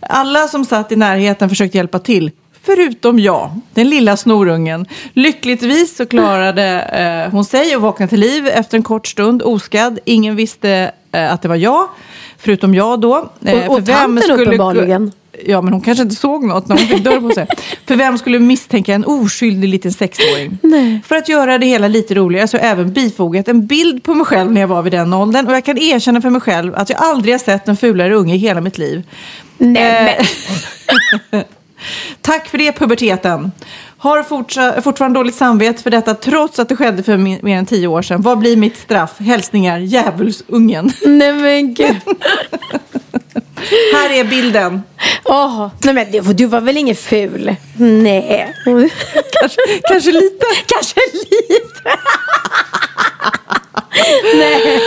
Alla 0.00 0.48
som 0.48 0.64
satt 0.64 0.92
i 0.92 0.96
närheten 0.96 1.48
försökte 1.48 1.76
hjälpa 1.78 1.98
till. 1.98 2.30
Förutom 2.64 3.18
jag, 3.18 3.50
den 3.74 3.90
lilla 3.90 4.16
snorungen. 4.16 4.86
Lyckligtvis 5.12 5.96
så 5.96 6.06
klarade 6.06 6.62
eh, 7.26 7.32
hon 7.32 7.44
sig 7.44 7.76
och 7.76 7.82
vaknade 7.82 8.10
till 8.10 8.20
liv 8.20 8.46
efter 8.46 8.76
en 8.76 8.82
kort 8.82 9.06
stund 9.06 9.42
oskadd. 9.42 9.98
Ingen 10.04 10.36
visste 10.36 10.92
eh, 11.12 11.32
att 11.32 11.42
det 11.42 11.48
var 11.48 11.56
jag, 11.56 11.88
förutom 12.38 12.74
jag 12.74 13.00
då. 13.00 13.30
Eh, 13.44 13.66
Och- 13.68 13.78
och 13.78 13.86
tanten 13.86 14.30
uppenbarligen. 14.40 15.12
Ja, 15.46 15.62
men 15.62 15.72
hon 15.72 15.82
kanske 15.82 16.02
inte 16.02 16.14
såg 16.14 16.44
något 16.44 16.68
när 16.68 16.76
hon 16.78 16.86
fick 16.86 17.04
dörr 17.04 17.20
på 17.20 17.30
sig. 17.30 17.46
För 17.86 17.96
vem 17.96 18.18
skulle 18.18 18.38
misstänka 18.38 18.94
en 18.94 19.04
oskyldig 19.04 19.68
liten 19.68 19.92
sexåring? 19.92 20.58
För 21.06 21.16
att 21.16 21.28
göra 21.28 21.58
det 21.58 21.66
hela 21.66 21.88
lite 21.88 22.14
roligare 22.14 22.48
så 22.48 22.56
har 22.56 22.64
jag 22.64 22.72
även 22.72 22.92
bifogat 22.92 23.48
en 23.48 23.66
bild 23.66 24.02
på 24.04 24.14
mig 24.14 24.26
själv 24.26 24.52
när 24.52 24.60
jag 24.60 24.68
var 24.68 24.82
vid 24.82 24.92
den 24.92 25.12
åldern. 25.12 25.46
Och 25.46 25.52
jag 25.52 25.64
kan 25.64 25.78
erkänna 25.78 26.20
för 26.20 26.30
mig 26.30 26.40
själv 26.40 26.74
att 26.74 26.90
jag 26.90 27.02
aldrig 27.02 27.34
har 27.34 27.38
sett 27.38 27.68
en 27.68 27.76
fulare 27.76 28.14
unge 28.14 28.34
i 28.34 28.38
hela 28.38 28.60
mitt 28.60 28.78
liv. 28.78 29.02
Nej, 29.58 30.18
Eh, 31.30 31.40
Tack 32.20 32.48
för 32.48 32.58
det, 32.58 32.72
puberteten. 32.72 33.52
Har 34.02 34.22
fortsa- 34.22 34.80
fortfarande 34.80 35.18
dåligt 35.18 35.34
samvete 35.34 35.82
för 35.82 35.90
detta 35.90 36.14
trots 36.14 36.58
att 36.58 36.68
det 36.68 36.76
skedde 36.76 37.02
för 37.02 37.16
mer 37.16 37.56
än 37.56 37.66
tio 37.66 37.86
år 37.86 38.02
sedan. 38.02 38.22
Vad 38.22 38.38
blir 38.38 38.56
mitt 38.56 38.76
straff? 38.76 39.18
Hälsningar, 39.18 39.78
djävulsungen. 39.78 40.92
Nej 41.06 41.32
men 41.32 41.74
gud. 41.74 41.96
Här 43.94 44.10
är 44.10 44.24
bilden. 44.24 44.82
Åh, 45.24 45.68
nej 45.84 45.94
men 45.94 46.10
du, 46.12 46.20
du 46.20 46.46
var 46.46 46.60
väl 46.60 46.76
ingen 46.76 46.96
ful? 46.96 47.54
Nej. 47.76 48.54
kanske, 49.40 49.60
kanske 49.88 50.12
lite. 50.12 50.46
Kanske 50.66 51.00
lite. 51.12 51.90
Nej. 54.34 54.80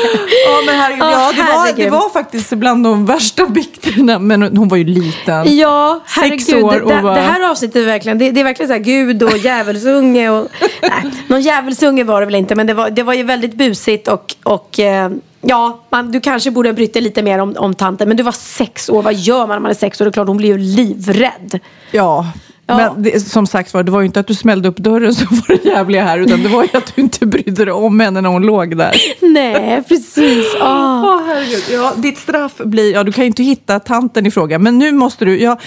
Ja, 0.46 0.62
men 0.66 0.76
herregud, 0.76 1.04
Åh, 1.04 1.12
ja, 1.12 1.32
det, 1.36 1.42
var, 1.42 1.66
herregud. 1.66 1.86
det 1.86 1.90
var 1.90 2.10
faktiskt 2.10 2.50
bland 2.50 2.84
de 2.84 3.06
värsta 3.06 3.46
bikterna. 3.46 4.20
Men 4.20 4.58
hon 4.58 4.68
var 4.68 4.78
ju 4.78 4.84
liten. 4.84 5.58
Ja, 5.58 6.00
Sex 6.08 6.16
herregud. 6.50 6.64
år 6.64 6.72
det, 6.72 6.82
och 6.82 6.90
det, 6.92 7.02
bara- 7.02 7.16
det 7.16 7.22
här 7.22 7.50
avsnittet 7.52 7.76
är 7.76 7.86
verkligen, 7.86 8.18
det, 8.18 8.32
det 8.32 8.40
är 8.40 8.44
verkligen 8.44 8.68
så 8.68 8.74
här 8.74 8.82
Gud 8.82 9.24
och 9.24 9.38
djävulsunge. 9.38 10.30
Och, 10.30 10.48
nej, 10.82 11.12
någon 11.28 11.42
djävulsunge 11.42 12.04
var 12.04 12.20
det 12.20 12.26
väl 12.26 12.36
inte, 12.36 12.56
men 12.56 12.68
det 12.68 12.74
var, 12.74 12.90
det 12.90 13.04
var 13.04 13.14
ju 13.14 13.24
väldigt 13.24 13.54
busigt 13.54 14.08
och, 14.08 14.36
och 14.44 14.80
eh, 14.80 15.10
ja, 15.42 15.80
man, 15.90 16.12
du 16.12 16.20
kanske 16.22 16.52
borde 16.52 16.70
ha 16.70 16.74
brytt 16.74 16.94
dig 16.94 17.02
lite 17.02 17.24
mer 17.24 17.40
om, 17.40 17.56
om 17.58 17.74
tanten. 17.74 18.08
Men 18.08 18.18
du 18.18 18.24
var 18.24 18.32
sex 18.32 18.90
år, 18.90 19.02
vad 19.02 19.14
gör 19.14 19.40
man 19.40 19.50
när 19.50 19.60
man 19.60 19.72
är 19.72 19.76
sex 19.76 20.02
år? 20.02 20.06
Det 20.06 20.10
är 20.10 20.14
klart, 20.14 20.28
hon 20.28 20.38
blir 20.38 20.50
ju 20.50 20.58
livrädd. 20.58 21.60
Ja. 21.92 22.26
Men 22.68 23.04
det, 23.04 23.20
som 23.20 23.48
sagt 23.48 23.74
var, 23.74 23.84
det 23.84 23.92
var 23.92 24.00
ju 24.00 24.06
inte 24.06 24.20
att 24.20 24.28
du 24.28 24.34
smällde 24.34 24.70
upp 24.70 24.78
dörren 24.78 25.16
som 25.16 25.28
var 25.30 25.58
det 25.58 25.70
jävliga 25.70 26.04
här. 26.04 26.20
Utan 26.20 26.44
det 26.44 26.50
var 26.50 26.64
ju 26.64 26.70
att 26.74 26.96
du 26.96 27.02
inte 27.02 27.26
brydde 27.26 27.66
dig 27.66 27.74
om 27.74 28.00
henne 28.00 28.22
när 28.22 28.30
hon 28.30 28.42
låg 28.42 28.78
där. 28.78 28.96
Nej, 29.22 29.84
precis. 29.88 30.46
Åh. 30.62 31.04
Åh, 31.06 31.22
herregud. 31.28 31.64
Ja, 31.72 31.94
ditt 31.98 32.18
straff 32.18 32.58
blir, 32.58 32.94
ja 32.94 33.04
du 33.04 33.12
kan 33.12 33.24
ju 33.24 33.28
inte 33.28 33.44
hitta 33.44 33.80
tanten 33.80 34.26
i 34.26 34.32
fråga. 34.32 34.60
Men 34.60 34.80
nu 34.80 34.92
måste 34.92 35.26
du, 35.26 35.42
ja, 35.42 35.60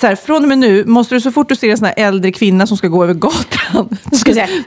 så 0.00 0.06
här, 0.06 0.16
från 0.16 0.42
och 0.42 0.48
med 0.48 0.58
nu 0.58 0.84
måste 0.84 1.14
du 1.14 1.20
så 1.20 1.32
fort 1.32 1.48
du 1.48 1.56
ser 1.56 1.68
en 1.70 1.78
sån 1.78 1.86
här 1.86 1.94
äldre 1.96 2.32
kvinna 2.32 2.66
som 2.66 2.76
ska 2.76 2.88
gå 2.88 3.02
över 3.04 3.14
gatan. 3.14 3.98
Du 4.04 4.16
ska 4.16 4.32
säga, 4.32 4.46
typ, 4.46 4.62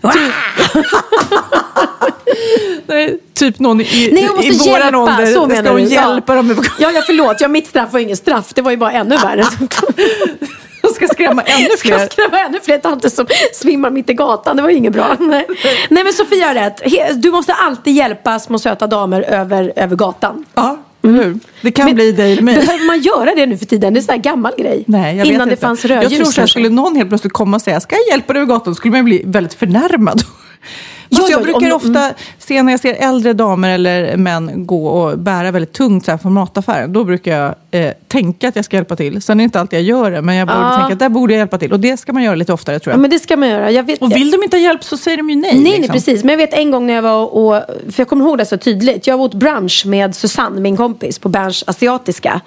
nej, 2.87 3.19
typ 3.33 3.59
någon 3.59 3.81
i, 3.81 4.09
Nej, 4.13 4.27
hon 4.27 4.35
måste 4.35 4.47
i 4.47 4.69
våran 4.69 4.81
hjälpa. 4.81 4.97
ålder. 4.99 5.25
så 5.25 5.31
ska 5.31 5.47
menar 5.47 5.71
hon 5.71 5.81
du. 5.81 5.87
hjälpa 5.87 6.35
ja. 6.35 6.41
dem. 6.41 6.63
Ja, 6.79 6.91
ja, 6.91 7.01
förlåt. 7.05 7.41
Ja, 7.41 7.47
mitt 7.47 7.67
straff 7.67 7.93
var 7.93 7.99
inget 7.99 8.19
straff. 8.19 8.51
Det 8.55 8.61
var 8.61 8.71
ju 8.71 8.77
bara 8.77 8.91
ännu 8.91 9.17
värre. 9.17 9.45
Hon 10.81 10.93
ska 10.93 11.07
skrämma 11.07 11.41
ännu 11.41 11.69
Ska 11.77 11.87
fler. 11.87 11.99
jag 11.99 12.11
skrämma 12.11 12.39
ännu 12.39 12.59
fler 12.63 12.77
tanter 12.77 13.09
som 13.09 13.25
svimmar 13.53 13.89
mitt 13.89 14.09
i 14.09 14.13
gatan? 14.13 14.55
Det 14.55 14.61
var 14.61 14.69
ju 14.69 14.75
inget 14.75 14.93
bra. 14.93 15.15
Nej, 15.19 15.47
Nej 15.89 16.03
men 16.03 16.13
Sofia 16.13 16.47
har 16.47 16.53
rätt. 16.53 16.81
Du 17.21 17.31
måste 17.31 17.53
alltid 17.53 17.93
hjälpa 17.95 18.39
små 18.39 18.59
söta 18.59 18.87
damer 18.87 19.21
över, 19.21 19.73
över 19.75 19.95
gatan. 19.95 20.45
Ja, 20.55 20.77
hur? 21.01 21.39
Det 21.61 21.71
kan 21.71 21.93
bli 21.93 22.11
dig 22.11 22.31
eller 22.31 22.41
mig. 22.41 22.55
Behöver 22.55 22.85
man 22.85 22.99
göra 22.99 23.35
det 23.35 23.45
nu 23.45 23.57
för 23.57 23.65
tiden? 23.65 23.93
Det 23.93 23.97
är 23.97 24.01
en 24.01 24.05
sån 24.05 24.13
här 24.13 24.21
gammal 24.21 24.53
grej. 24.57 24.83
Nej, 24.87 25.17
jag 25.17 25.27
Innan 25.27 25.49
det 25.49 25.57
fanns 25.57 25.83
Jag 25.85 25.91
rödljus. 25.91 26.13
tror 26.21 26.31
så 26.31 26.41
här, 26.41 26.47
skulle 26.47 26.69
någon 26.69 26.95
helt 26.95 27.09
plötsligt 27.09 27.33
komma 27.33 27.55
och 27.57 27.61
säga, 27.61 27.79
ska 27.79 27.95
jag 27.95 28.07
hjälpa 28.11 28.33
dig 28.33 28.41
över 28.41 28.53
gatan? 28.53 28.71
Då 28.73 28.75
skulle 28.75 28.91
man 28.91 29.05
bli 29.05 29.21
väldigt 29.25 29.53
förnärmad. 29.53 30.21
Fast 30.21 30.31
Ja, 31.09 31.27
jag 31.29 31.39
ja, 31.39 31.43
brukar 31.43 31.73
ofta 31.75 32.11
se 32.39 32.63
när 32.63 32.73
jag 32.73 32.79
ser 32.79 32.93
äldre 32.93 33.33
damer 33.33 33.69
eller 33.69 34.17
män 34.17 34.65
gå 34.67 34.87
och 34.87 35.19
bära 35.19 35.51
väldigt 35.51 35.73
tungt 35.73 36.05
så 36.05 36.11
här 36.11 36.17
från 36.17 36.33
mataffären. 36.33 36.93
Då 36.93 37.03
brukar 37.03 37.37
jag 37.37 37.55
eh, 37.85 37.93
tänka 38.07 38.47
att 38.47 38.55
jag 38.55 38.65
ska 38.65 38.75
hjälpa 38.75 38.95
till. 38.95 39.21
Sen 39.21 39.37
är 39.39 39.41
det 39.41 39.43
inte 39.43 39.59
alltid 39.59 39.79
jag 39.79 39.85
gör 39.85 40.11
det, 40.11 40.21
men 40.21 40.35
jag 40.35 40.47
borde 40.47 40.59
Ja. 40.59 40.77
tänka 40.77 40.93
att 40.93 40.99
där 40.99 41.09
borde 41.09 41.33
jag 41.33 41.37
hjälpa 41.39 41.57
till. 41.57 41.73
Och 41.73 41.79
det 41.79 41.97
ska 41.97 42.13
man 42.13 42.23
göra 42.23 42.35
lite 42.35 42.53
oftare 42.53 42.79
tror 42.79 42.91
Ja, 42.91 42.93
jag. 42.95 43.01
men 43.01 43.09
det 43.09 43.19
ska 43.19 43.37
man 43.37 43.49
göra. 43.49 43.71
Jag 43.71 43.83
vet, 43.83 44.01
och 44.01 44.11
vill 44.11 44.31
de 44.31 44.43
inte 44.43 44.57
ha 44.57 44.61
hjälp 44.61 44.83
så 44.83 44.97
säger 44.97 45.17
de 45.17 45.29
ju 45.29 45.35
nej. 45.35 45.51
Nej, 45.53 45.63
nej, 45.63 45.77
liksom. 45.77 45.93
precis. 45.93 46.23
Men 46.23 46.29
jag 46.29 46.37
vet 46.37 46.53
en 46.53 46.71
gång 46.71 46.87
när 46.87 46.93
jag 46.93 47.01
var 47.01 47.25
och, 47.35 47.63
för 47.67 47.93
jag 48.01 48.07
kommer 48.07 48.25
ihåg 48.25 48.37
det 48.37 48.45
så 48.45 48.57
tydligt. 48.57 49.07
Jag 49.07 49.17
var 49.17 49.25
åt 49.25 49.33
brunch 49.33 49.83
med 49.85 50.15
Susanne, 50.15 50.61
min 50.61 50.77
kompis, 50.77 51.19
på 51.19 51.29
Berns 51.29 51.63
Asiatiska. 51.67 52.41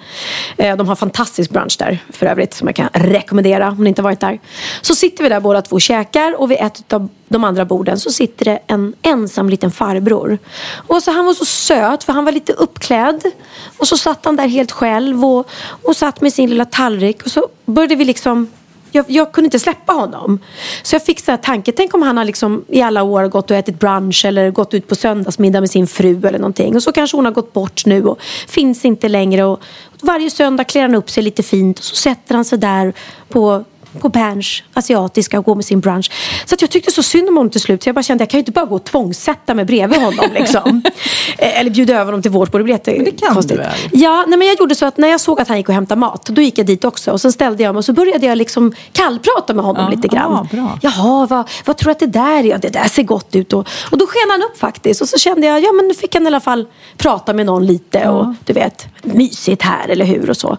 Eh, 0.57 0.77
De 0.77 0.87
har 0.87 0.95
fantastisk 0.95 1.51
brunch 1.51 1.75
där 1.79 1.99
för 2.13 2.25
övrigt, 2.25 2.53
som 2.53 2.67
jag 2.67 2.75
kan 2.75 2.89
rekommendera 2.93 3.67
om 3.69 3.83
ni 3.83 3.89
inte 3.89 4.01
varit 4.01 4.19
där. 4.19 4.39
Så 4.81 4.95
sitter 4.95 5.23
vi 5.23 5.29
där 5.29 5.39
båda 5.39 5.61
två 5.61 5.73
och 5.75 5.81
käkar 5.81 6.41
och 6.41 6.51
vid 6.51 6.57
ett 6.61 6.93
av 6.93 7.09
de 7.27 7.43
andra 7.43 7.65
borden 7.65 7.99
så 7.99 8.11
sitter 8.11 8.45
det 8.45 8.59
en 8.67 8.93
ensam 9.01 9.49
liten 9.49 9.71
farbror. 9.71 10.37
Och 10.87 11.03
så 11.03 11.11
han 11.11 11.25
var 11.25 11.33
så 11.33 11.45
söt 11.45 12.03
för 12.03 12.13
han 12.13 12.25
var 12.25 12.31
lite 12.31 12.53
uppklädd. 12.53 13.21
Och 13.77 13.87
så 13.87 13.97
satt 13.97 14.25
han 14.25 14.35
där 14.35 14.47
helt 14.47 14.71
själv 14.71 15.20
och, 15.23 15.49
och 15.83 15.95
satt 15.95 16.21
med 16.21 16.33
sin 16.33 16.49
lilla 16.49 16.65
tallrik. 16.65 17.23
Och 17.23 17.31
så 17.31 17.47
började 17.65 17.95
vi 17.95 18.05
liksom 18.05 18.47
jag, 18.91 19.05
jag 19.07 19.31
kunde 19.31 19.45
inte 19.45 19.59
släppa 19.59 19.93
honom. 19.93 20.39
Så 20.83 20.95
jag 20.95 21.05
fick 21.05 21.19
så 21.19 21.31
här 21.31 21.37
tanke, 21.37 21.71
tänk 21.71 21.93
om 21.93 22.01
han 22.01 22.17
har 22.17 22.25
liksom 22.25 22.65
i 22.67 22.81
alla 22.81 23.03
år 23.03 23.27
gått 23.27 23.51
och 23.51 23.57
ätit 23.57 23.79
brunch 23.79 24.25
eller 24.25 24.51
gått 24.51 24.73
ut 24.73 24.87
på 24.87 24.95
söndagsmiddag 24.95 25.59
med 25.59 25.69
sin 25.69 25.87
fru 25.87 26.27
eller 26.27 26.39
någonting. 26.39 26.75
Och 26.75 26.83
så 26.83 26.91
kanske 26.91 27.17
hon 27.17 27.25
har 27.25 27.31
gått 27.31 27.53
bort 27.53 27.85
nu 27.85 28.05
och 28.05 28.21
finns 28.47 28.85
inte 28.85 29.09
längre. 29.09 29.43
Och, 29.43 29.59
varje 30.01 30.29
söndag 30.29 30.63
klär 30.63 30.81
han 30.81 30.95
upp 30.95 31.09
sig 31.09 31.23
lite 31.23 31.43
fint 31.43 31.79
och 31.79 31.85
så 31.85 31.95
sätter 31.95 32.35
han 32.35 32.45
sig 32.45 32.57
där 32.57 32.93
på 33.29 33.63
på 33.99 34.09
Berns 34.09 34.63
asiatiska 34.73 35.39
och 35.39 35.45
går 35.45 35.55
med 35.55 35.65
sin 35.65 35.79
brunch. 35.79 36.11
Så 36.45 36.55
att 36.55 36.61
jag 36.61 36.71
tyckte 36.71 36.91
så 36.91 37.03
synd 37.03 37.29
om 37.29 37.37
honom 37.37 37.49
till 37.51 37.61
slut. 37.61 37.83
Så 37.83 37.89
jag 37.89 37.95
bara 37.95 38.03
kände 38.03 38.21
jag 38.21 38.29
kan 38.29 38.37
ju 38.37 38.39
inte 38.41 38.51
bara 38.51 38.65
gå 38.65 38.75
och 38.75 38.83
tvångssätta 38.83 39.53
mig 39.53 39.65
bredvid 39.65 39.99
honom. 40.01 40.25
Liksom. 40.33 40.81
Eh, 41.37 41.59
Eller 41.59 41.69
bjuda 41.71 41.93
över 41.93 42.05
honom 42.05 42.21
till 42.21 42.31
vårt 42.31 42.51
bord. 42.51 42.59
Det 42.61 42.63
blir 42.63 42.73
jättekonstigt. 42.73 43.59
väl? 43.59 43.71
Ja, 43.91 44.25
nej, 44.27 44.37
men 44.39 44.47
jag 44.47 44.59
gjorde 44.59 44.75
så 44.75 44.85
att 44.85 44.97
när 44.97 45.07
jag 45.07 45.21
såg 45.21 45.41
att 45.41 45.47
han 45.47 45.57
gick 45.57 45.69
och 45.69 45.75
hämtade 45.75 45.99
mat, 45.99 46.25
då 46.25 46.41
gick 46.41 46.57
jag 46.57 46.65
dit 46.65 46.85
också. 46.85 47.11
Och 47.11 47.21
sen 47.21 47.31
ställde 47.31 47.63
jag 47.63 47.73
mig 47.75 47.77
och 47.77 47.85
så 47.85 47.93
började 47.93 48.25
jag 48.25 48.37
liksom 48.37 48.73
kallprata 48.91 49.53
med 49.53 49.65
honom 49.65 49.83
Ja, 49.83 49.89
lite 49.95 50.07
grann. 50.07 50.33
ah, 50.33 50.47
bra. 50.51 50.79
Jaha, 50.81 51.25
vad, 51.29 51.49
vad 51.65 51.77
tror 51.77 51.85
du 51.85 51.91
att 51.91 51.99
det 51.99 52.05
där 52.05 52.39
är? 52.39 52.43
Ja, 52.43 52.57
det 52.57 52.69
där 52.69 52.87
ser 52.87 53.03
gott 53.03 53.35
ut. 53.35 53.53
Och, 53.53 53.67
och 53.91 53.97
då 53.97 54.07
sken 54.07 54.29
han 54.31 54.41
upp 54.41 54.57
faktiskt. 54.59 55.01
Och 55.01 55.09
så 55.09 55.17
kände 55.17 55.47
jag, 55.47 55.61
ja 55.63 55.71
men 55.71 55.87
nu 55.87 55.93
fick 55.93 56.13
han 56.13 56.23
i 56.23 56.27
alla 56.27 56.39
fall 56.39 56.65
prata 56.97 57.33
med 57.33 57.45
någon 57.45 57.65
lite. 57.65 58.09
Och 58.09 58.25
du 58.45 58.53
vet, 58.53 58.85
mysigt 59.01 59.61
här, 59.61 59.89
eller 59.89 60.05
hur? 60.05 60.29
Och 60.29 60.37
så. 60.37 60.57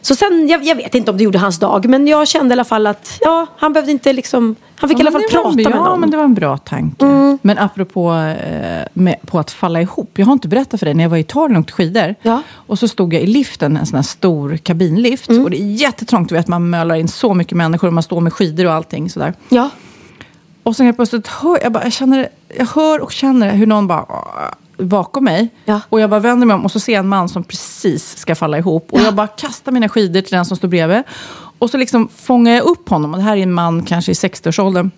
Så 0.00 0.14
sen, 0.14 0.48
jag, 0.48 0.64
jag 0.64 0.74
vet 0.74 0.94
inte 0.94 1.10
om 1.10 1.16
det 1.16 1.24
gjorde 1.24 1.38
hans 1.38 1.58
dag. 1.58 1.88
Men 1.88 2.06
jag 2.06 2.28
kände 2.28 2.52
i 2.52 2.54
alla 2.54 2.64
fall 2.64 2.86
att, 2.86 3.18
ja, 3.20 3.46
han 3.56 3.72
behövde 3.72 3.92
inte 3.92 4.12
liksom, 4.12 4.56
han 4.76 4.88
fick 4.88 4.98
Ja, 4.98 5.04
i 5.04 5.06
alla 5.06 5.12
fall 5.12 5.22
prata 5.30 5.48
en- 5.48 5.56
med 5.56 5.64
ja, 5.66 5.70
någon. 5.70 5.86
Mm. 5.86 6.00
men 6.00 6.10
det 6.10 6.16
var 6.16 6.24
en 6.24 6.34
bra 6.34 6.56
tanke. 6.58 7.04
Men 7.42 7.58
apropå 7.58 8.12
eh, 8.12 8.84
med, 8.92 9.16
på 9.26 9.38
att 9.38 9.50
falla 9.50 9.80
ihop. 9.82 10.10
Jag 10.14 10.26
har 10.26 10.32
inte 10.32 10.48
berättat 10.48 10.80
för 10.80 10.86
dig, 10.86 10.94
när 10.94 11.04
jag 11.04 11.10
var 11.10 11.16
i 11.16 11.20
Italien 11.20 11.56
och 11.56 11.60
åkte 11.60 11.72
skidor. 11.72 12.14
Och 12.50 12.78
så 12.78 12.88
stod 12.88 13.14
jag 13.14 13.22
i 13.22 13.26
liften, 13.26 13.76
en 13.76 13.86
sån 13.86 13.96
här 13.96 14.02
stor 14.02 14.56
kabinlift. 14.56 15.28
Mm. 15.28 15.44
Och 15.44 15.50
det 15.50 15.60
är 15.62 15.66
jättetrångt, 15.72 16.28
du 16.28 16.34
vet, 16.34 16.48
man 16.48 16.70
mölar 16.70 16.94
in 16.94 17.08
så 17.08 17.34
mycket 17.34 17.56
människor 17.56 17.88
och 17.88 17.94
man 17.94 18.02
står 18.02 18.20
med 18.20 18.32
skidor 18.32 18.66
och 18.66 18.72
allting 18.72 19.10
sådär. 19.10 19.34
Ja. 19.48 19.70
Och 20.62 20.76
sen 20.76 20.86
helt 20.86 20.98
plötsligt 20.98 21.26
hör 21.26 21.58
jag, 21.62 21.72
bara, 21.72 21.84
jag, 21.84 21.92
känner, 21.92 22.28
jag 22.58 22.66
hör 22.66 23.00
och 23.00 23.12
känner 23.12 23.50
hur 23.54 23.66
någon 23.66 23.86
bara 23.86 24.04
bakom 24.78 25.24
mig. 25.24 25.48
Och 25.88 26.00
jag 26.00 26.10
bara 26.10 26.20
vänder 26.20 26.46
mig 26.46 26.54
om 26.54 26.64
och 26.64 26.72
så 26.72 26.80
ser 26.80 26.92
jag 26.92 27.00
en 27.00 27.08
man 27.08 27.28
som 27.28 27.44
precis 27.44 28.18
ska 28.18 28.34
falla 28.34 28.58
ihop. 28.58 28.92
Och 28.92 29.00
jag 29.00 29.14
bara 29.14 29.26
kastar 29.26 29.72
mina 29.72 29.88
skidor 29.88 30.20
till 30.20 30.32
den 30.36 30.44
som 30.44 30.56
står 30.56 30.68
bredvid. 30.68 31.02
Och 31.58 31.70
så 31.70 31.76
liksom 31.76 32.08
fångar 32.16 32.52
jag 32.52 32.64
upp 32.64 32.88
honom. 32.88 33.12
Och 33.12 33.18
det 33.18 33.24
här 33.24 33.36
är 33.36 33.42
en 33.42 33.52
man 33.52 33.82
kanske 33.82 34.12
i 34.12 34.14
60-årsåldern. 34.14 34.90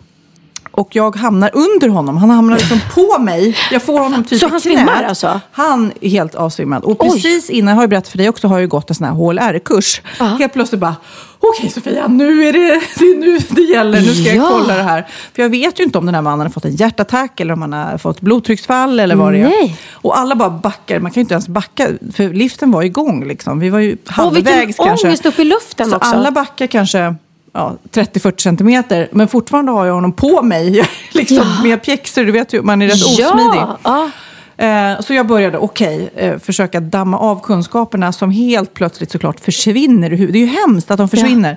Och 0.72 0.88
jag 0.97 1.16
hamnar 1.16 1.51
under 1.52 1.88
honom. 1.88 2.16
Han 2.16 2.30
hamnar 2.30 2.56
liksom 2.56 2.80
på 2.94 3.18
mig. 3.22 3.56
Jag 3.72 3.82
får 3.82 3.98
honom 4.01 4.24
typ 4.24 4.38
Så 4.40 4.47
han 4.48 4.51
knät. 4.60 4.62
svimmar 4.62 5.02
alltså? 5.02 5.40
Han 5.52 5.92
är 6.01 6.09
helt 6.09 6.34
avsvimmad. 6.34 6.84
Och 6.84 7.05
Oj. 7.05 7.10
precis 7.12 7.51
innan, 7.51 7.68
jag 7.68 7.76
har 7.76 7.82
ju 7.82 7.88
berättat 7.88 8.09
för 8.09 8.18
dig 8.18 8.28
också, 8.28 8.48
har 8.48 8.59
jag 8.59 8.68
gått 8.68 8.90
en 8.90 8.94
sån 8.97 9.06
här 9.06 9.14
HLR-kurs. 9.14 10.01
Helt 10.18 10.52
plötsligt 10.52 10.80
bara, 10.80 10.97
okej 11.40 11.70
Sofia, 11.70 12.09
nu 12.09 12.44
är 12.48 12.52
det, 12.52 12.80
det 12.98 13.05
är 13.05 13.16
nu 13.20 13.38
det 13.51 13.62
gäller. 13.62 14.01
Nu 14.01 14.14
ska 14.14 14.24
jag 14.34 14.36
Ja. 14.36 14.48
kolla 14.51 14.76
det 14.76 14.82
här. 14.82 15.06
För 15.34 15.42
jag 15.42 15.51
vet 15.51 15.80
ju 15.80 15.84
inte 15.84 15.98
om 15.98 16.06
den 16.06 16.14
här 16.14 16.22
mannen 16.22 16.40
har 16.40 16.48
fått 16.51 16.64
en 16.64 16.74
hjärtattack 16.76 17.40
eller 17.40 17.52
om 17.55 17.62
han 17.62 17.72
har 17.72 17.98
fått 17.98 18.20
blodtrycksfall 18.20 19.01
eller 19.01 19.14
vad 19.16 19.32
det 19.32 19.38
är. 19.38 19.42
Nej. 19.48 19.76
Och 19.92 20.18
alla 20.18 20.34
bara 20.34 20.51
backar. 20.51 20.98
Man 21.01 21.10
kan 21.10 21.20
ju 21.20 21.22
inte 21.22 21.34
ens 21.34 21.48
backa, 21.48 21.88
för 22.14 22.28
liften 22.34 22.70
var 22.70 22.82
igång. 22.82 23.24
Liksom. 23.28 23.59
Vi 23.60 23.70
var 23.70 23.78
ju 23.78 23.92
Och 23.92 23.97
vilken 24.36 24.55
halvvägs 24.55 24.76
kanske. 24.76 25.06
ångest 25.06 25.26
upp 25.26 25.38
i 25.38 25.44
luften 25.44 25.90
Så 25.90 25.97
också. 25.97 26.10
alla 26.14 26.30
backar 26.30 26.66
kanske 26.66 27.14
ja, 27.52 27.77
30-40 27.93 28.40
centimeter. 28.40 29.09
Men 29.12 29.28
fortfarande 29.28 29.72
har 29.72 29.86
jag 29.86 29.94
honom 29.94 30.12
på 30.12 30.43
mig. 30.43 30.85
Liksom 31.12 31.44
Med 31.62 31.82
pjäxor, 31.82 32.24
du 32.24 32.32
vet 32.32 32.52
ju, 32.52 32.62
man 32.62 32.82
är 32.82 32.86
rätt 32.86 32.94
osmidig. 33.05 33.62
Ja. 33.82 34.10
Eh, 34.56 35.01
Så 35.01 35.14
jag 35.14 35.27
började, 35.27 35.59
okej, 35.59 36.10
eh, 36.16 36.39
försöka 36.39 36.81
damma 36.81 37.18
av 37.18 37.40
kunskaperna 37.43 38.12
som 38.12 38.31
helt 38.31 38.74
plötsligt 38.74 39.10
såklart 39.10 39.40
försvinner 39.40 40.10
ur 40.12 40.16
huvudet. 40.16 40.32
Det 40.32 40.39
är 40.39 40.47
ju 40.47 40.56
hemskt 40.66 40.90
att 40.90 40.98
de 40.98 41.09
försvinner. 41.09 41.56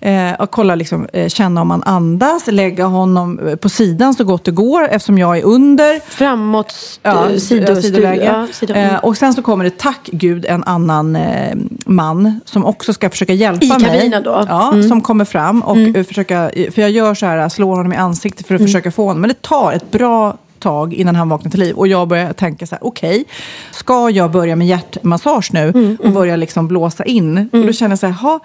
Eh, 0.00 0.32
och 0.38 0.50
kolla, 0.50 0.74
liksom, 0.74 1.06
eh, 1.12 1.28
känna 1.28 1.60
om 1.62 1.70
han 1.70 1.82
andas, 1.82 2.46
lägga 2.46 2.84
honom 2.86 3.38
eh, 3.48 3.56
på 3.56 3.68
sidan 3.68 4.14
så 4.14 4.24
gott 4.24 4.44
det 4.44 4.50
går 4.50 4.88
eftersom 4.88 5.18
jag 5.18 5.38
är 5.38 5.44
under. 5.44 6.00
Framåt, 6.10 6.74
Ja, 7.02 7.38
sido, 7.38 7.82
sidoläge. 7.82 8.24
ja, 8.24 8.46
sido. 8.52 8.74
Eh, 8.74 8.96
och 8.96 9.16
sen 9.16 9.32
så 9.34 9.42
kommer 9.42 9.64
det, 9.64 9.78
tack 9.78 10.08
gud, 10.12 10.44
en 10.48 10.64
annan 10.64 11.16
eh, 11.16 11.56
man 11.86 12.40
som 12.44 12.64
också 12.64 12.92
ska 12.92 13.10
försöka 13.10 13.32
hjälpa 13.32 13.64
I 13.64 13.68
mig. 13.68 13.80
kabinen 13.80 14.22
då? 14.22 14.44
Ja, 14.48 14.72
Mm. 14.72 14.88
som 14.88 15.00
kommer 15.00 15.24
fram 15.24 15.60
och 15.62 15.78
eh, 15.78 16.04
försöka, 16.04 16.50
för 16.74 16.80
jag 16.80 16.90
gör 16.90 17.14
så 17.14 17.26
här, 17.26 17.48
slår 17.48 17.76
honom 17.76 17.92
i 17.92 17.96
ansiktet 17.96 18.46
för 18.46 18.54
att 18.54 18.62
försöka 18.62 18.90
få 18.90 19.06
honom. 19.06 19.20
Men 19.20 19.28
det 19.28 19.42
tar 19.42 19.72
ett 19.72 19.90
bra 19.90 20.36
tag 20.58 20.94
innan 20.94 21.16
han 21.16 21.28
vaknar 21.28 21.50
till 21.50 21.60
liv. 21.60 21.74
Och 21.74 21.88
jag 21.88 22.08
börjar 22.08 22.32
tänka 22.32 22.66
så 22.66 22.74
här, 22.74 22.86
okej, 22.86 23.24
ska 23.70 24.10
jag 24.10 24.30
börja 24.30 24.56
med 24.56 24.66
hjärtmassage 24.66 25.50
nu 25.52 25.96
och 26.04 26.10
börja 26.12 26.36
liksom 26.36 26.68
blåsa 26.68 27.04
in? 27.04 27.48
Och 27.52 27.66
då 27.66 27.72
känner 27.72 27.92
jag 27.92 27.98
så 27.98 28.06
här, 28.06 28.38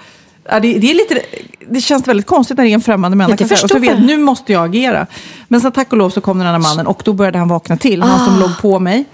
Ja, 0.50 0.60
det, 0.60 0.80
det, 0.80 0.92
är 0.92 0.94
lite, 0.94 1.22
det 1.70 1.82
känns 1.82 2.08
väldigt 2.08 2.26
konstigt 2.26 2.58
när 2.58 2.64
det 2.64 2.70
är 2.72 2.74
en 2.74 2.82
främmande 2.82 3.18
människa. 3.18 3.54
Och 3.64 3.70
så 3.70 3.80
vet 3.80 4.00
nu 4.00 4.18
måste 4.18 4.54
jag 4.54 4.66
agera. 4.66 5.08
Men 5.48 5.62
sen 5.62 5.72
tack 5.72 5.92
och 5.92 5.98
lov 5.98 6.10
så 6.10 6.22
kom 6.22 6.38
den 6.38 6.48
andra 6.48 6.60
mannen 6.70 6.88
och 6.88 7.02
då 7.06 7.14
började 7.14 7.38
han 7.38 7.48
vakna 7.48 7.78
till, 7.78 8.02
han 8.02 8.26
som 8.26 8.36
Ah. 8.36 8.40
låg 8.40 8.58
på 8.62 8.80
mig. 8.80 9.06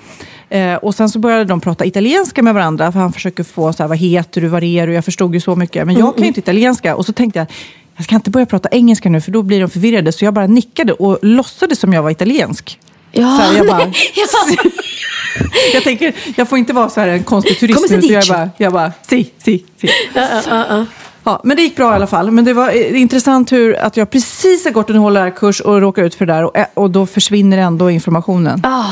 Eh, 0.49 0.75
och 0.75 0.95
sen 0.95 1.09
så 1.09 1.19
började 1.19 1.43
de 1.45 1.61
prata 1.61 1.85
italienska 1.85 2.43
med 2.43 2.53
varandra, 2.53 2.91
för 2.91 2.99
han 2.99 3.13
försöker 3.13 3.43
få 3.43 3.73
så 3.73 3.83
här, 3.83 3.87
vad 3.87 3.97
heter 3.97 4.41
du, 4.41 4.47
var 4.47 4.63
är 4.63 4.87
du? 4.87 4.93
Jag 4.93 5.05
förstod 5.05 5.33
ju 5.33 5.41
så 5.41 5.55
mycket, 5.55 5.85
men 5.87 5.95
jag 5.95 6.01
Mm, 6.03 6.13
kan 6.13 6.21
ju 6.23 6.27
inte 6.27 6.39
italienska. 6.39 6.95
Och 6.95 7.05
så 7.05 7.13
tänkte 7.13 7.39
jag, 7.39 7.47
jag 7.95 8.05
ska 8.05 8.15
inte 8.15 8.29
börja 8.29 8.45
prata 8.45 8.69
engelska 8.71 9.09
nu, 9.09 9.21
för 9.21 9.31
då 9.31 9.41
blir 9.43 9.59
de 9.61 9.69
förvirrade. 9.69 10.11
Så 10.11 10.25
jag 10.25 10.33
bara 10.33 10.47
nickade 10.47 10.93
och 10.93 11.19
låtsades 11.21 11.79
som 11.79 11.93
jag 11.93 12.03
var 12.03 12.09
italiensk. 12.11 12.79
Ja, 13.11 13.21
så 13.21 13.27
här, 13.43 13.57
jag, 13.57 13.67
bara, 13.67 13.81
jag 15.73 15.83
tänker, 15.83 16.13
jag 16.37 16.49
får 16.49 16.57
inte 16.57 16.73
vara 16.73 16.89
så 16.89 16.99
här 16.99 17.07
en 17.07 17.23
konstig 17.23 17.59
turist 17.59 17.89
nu, 17.89 18.01
så 18.01 18.13
jag 18.13 18.27
bara, 18.27 18.49
jag 18.57 18.73
bara, 18.73 18.91
si, 19.09 19.31
si, 19.43 19.63
si. 19.81 19.89
Ja, 20.13 20.27
ja, 20.49 20.65
ja, 20.69 20.85
ja. 21.29 21.41
Men 21.43 21.57
det 21.57 21.63
gick 21.63 21.75
bra 21.75 21.91
i 21.91 21.95
alla 21.95 22.07
fall. 22.07 22.31
Men 22.31 22.45
det 22.45 22.53
var 22.53 22.69
eh, 22.69 23.01
intressant 23.01 23.51
hur 23.51 23.77
att 23.77 23.97
jag 23.97 24.09
precis 24.09 24.65
har 24.65 24.71
gått 24.71 24.89
en 24.89 24.95
HLR-kurs 24.95 25.61
och 25.61 25.81
råkar 25.81 26.03
ut 26.03 26.15
för 26.15 26.25
det 26.25 26.33
där 26.33 26.43
och, 26.43 26.57
eh, 26.57 26.65
och 26.73 26.89
då 26.89 27.05
försvinner 27.05 27.57
ändå 27.57 27.89
informationen. 27.89 28.61
Ah. 28.63 28.85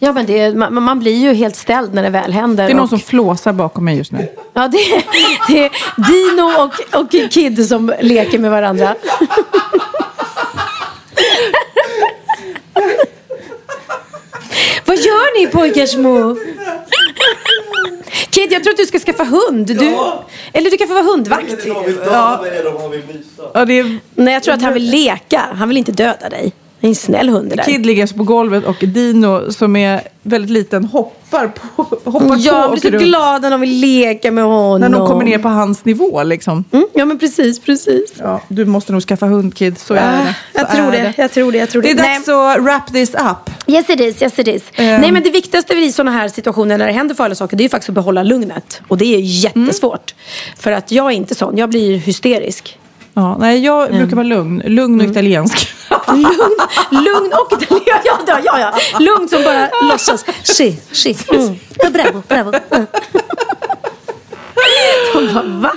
Ja, 0.00 0.12
men 0.12 0.26
det, 0.26 0.54
man, 0.54 0.82
man 0.82 0.98
blir 0.98 1.16
ju 1.16 1.32
helt 1.32 1.56
ställd 1.56 1.94
när 1.94 2.02
det 2.02 2.10
väl 2.10 2.32
händer. 2.32 2.64
Det 2.64 2.72
är 2.72 2.74
någon 2.74 2.84
och, 2.84 2.88
som 2.88 3.00
flåsar 3.00 3.52
bakom 3.52 3.84
mig 3.84 3.96
just 3.96 4.12
nu. 4.12 4.28
Ja, 4.52 4.68
det, 4.68 4.78
det 5.48 5.64
är 5.64 5.70
Dino 5.96 6.62
och, 6.64 7.00
och 7.00 7.32
Kid 7.32 7.68
som 7.68 7.92
leker 8.00 8.38
med 8.38 8.50
varandra. 8.50 8.94
Vad 14.88 14.96
gör 14.96 15.40
ni 15.40 15.46
pojkar 15.52 15.86
små? 15.86 16.36
Kid, 18.30 18.52
jag 18.52 18.62
tror 18.64 18.72
att 18.72 18.76
du 18.78 18.86
ska 18.86 18.98
skaffa 18.98 19.24
hund. 19.24 19.66
Du, 19.66 19.96
Eller 20.52 20.70
du 20.70 20.76
kan 20.76 20.88
få 20.88 20.94
vara 20.94 21.04
hundvakt. 21.04 21.66
Ja. 22.04 22.44
Ja, 23.54 23.64
det 23.64 23.78
är, 23.78 23.98
Nej, 24.14 24.34
jag 24.34 24.42
tror 24.42 24.54
att 24.54 24.62
han 24.62 24.74
vill 24.74 24.90
leka. 24.90 25.48
Han 25.54 25.68
vill 25.68 25.78
inte 25.78 25.92
döda 25.92 26.28
dig. 26.28 26.52
Det 26.80 26.86
är 26.86 26.88
en 26.88 26.94
snäll 26.94 27.28
hund 27.28 27.50
det 27.50 27.56
där. 27.56 27.62
Kid 27.62 27.86
ligger 27.86 28.02
alltså 28.02 28.16
på 28.16 28.24
golvet 28.24 28.64
och 28.64 28.76
Dino 28.80 29.52
som 29.52 29.76
är 29.76 30.00
väldigt 30.22 30.50
liten 30.50 30.84
hoppar 30.84 31.48
på, 31.48 31.82
hoppar 32.10 32.36
jag 32.38 32.70
blir 32.70 32.80
så 32.80 32.90
runt 32.90 33.02
glad 33.02 33.42
när 33.42 33.50
de 33.50 33.60
vill 33.60 33.80
leka 33.80 34.30
med 34.30 34.44
honom. 34.44 34.80
När 34.80 34.88
de 34.98 35.06
kommer 35.06 35.24
ner 35.24 35.38
på 35.38 35.48
hans 35.48 35.84
nivå 35.84 36.22
liksom. 36.22 36.64
Mm, 36.72 36.86
ja, 36.94 37.04
men 37.04 37.18
precis, 37.18 37.60
precis. 37.60 38.12
Ja, 38.18 38.40
du 38.48 38.64
måste 38.64 38.92
nog 38.92 39.02
skaffa 39.02 39.26
hund 39.26 39.54
Kid, 39.54 39.78
så 39.78 39.94
är 39.94 40.24
det. 40.24 40.34
Så 40.54 40.60
Jag 40.60 40.70
tror 40.70 40.86
är 40.94 41.02
det, 41.02 41.14
jag 41.16 41.32
tror 41.32 41.52
det, 41.52 41.58
jag 41.58 41.70
tror 41.70 41.82
Det 41.82 41.94
det. 41.94 42.00
är 42.00 42.14
dags 42.16 42.28
att 42.28 42.64
wrap 42.64 42.92
this 42.92 43.14
up. 43.14 43.50
Yes 43.66 43.90
it 43.90 44.00
is, 44.00 44.22
yes 44.22 44.38
it 44.38 44.48
is. 44.48 44.62
Ehm. 44.74 45.00
Nej 45.00 45.12
men 45.12 45.22
det 45.22 45.30
viktigaste 45.30 45.74
i 45.74 45.92
sådana 45.92 46.10
här 46.10 46.28
situationer 46.28 46.78
när 46.78 46.86
det 46.86 46.92
händer 46.92 47.14
farliga 47.14 47.34
saker 47.36 47.56
det 47.56 47.60
är 47.60 47.64
ju 47.64 47.68
faktiskt 47.68 47.88
att 47.88 47.94
behålla 47.94 48.22
lugnet. 48.22 48.80
Och 48.88 48.98
det 48.98 49.14
är 49.14 49.18
jättesvårt. 49.20 50.14
För 50.58 50.72
att 50.72 50.92
jag 50.92 51.06
är 51.06 51.16
inte 51.16 51.34
sån, 51.34 51.56
jag 51.56 51.68
blir 51.70 51.96
hysterisk. 51.98 52.78
Ja, 53.18 53.36
nej, 53.38 53.64
jag 53.64 53.90
brukar 53.90 54.16
vara 54.16 54.26
lugn. 54.26 54.62
Lugn 54.64 55.00
och 55.00 55.06
italiensk. 55.06 55.68
Lugn, 56.08 56.26
lugn 56.90 57.32
och 57.32 57.62
italiensk. 57.62 57.86
Ja, 58.04 58.18
ja, 58.26 58.40
ja, 58.44 58.58
ja. 58.92 58.98
Lugn 58.98 59.28
som 59.28 59.42
bara 59.44 59.68
låtsas. 59.82 60.24
Si, 60.42 60.76
si. 60.92 61.16
Mm. 61.32 61.54
Ja, 61.76 61.90
Bravo, 61.90 62.22
bravo. 62.28 62.52
Mm. 62.70 62.86
De 65.14 65.32
bara, 65.34 65.42
va? 65.44 65.70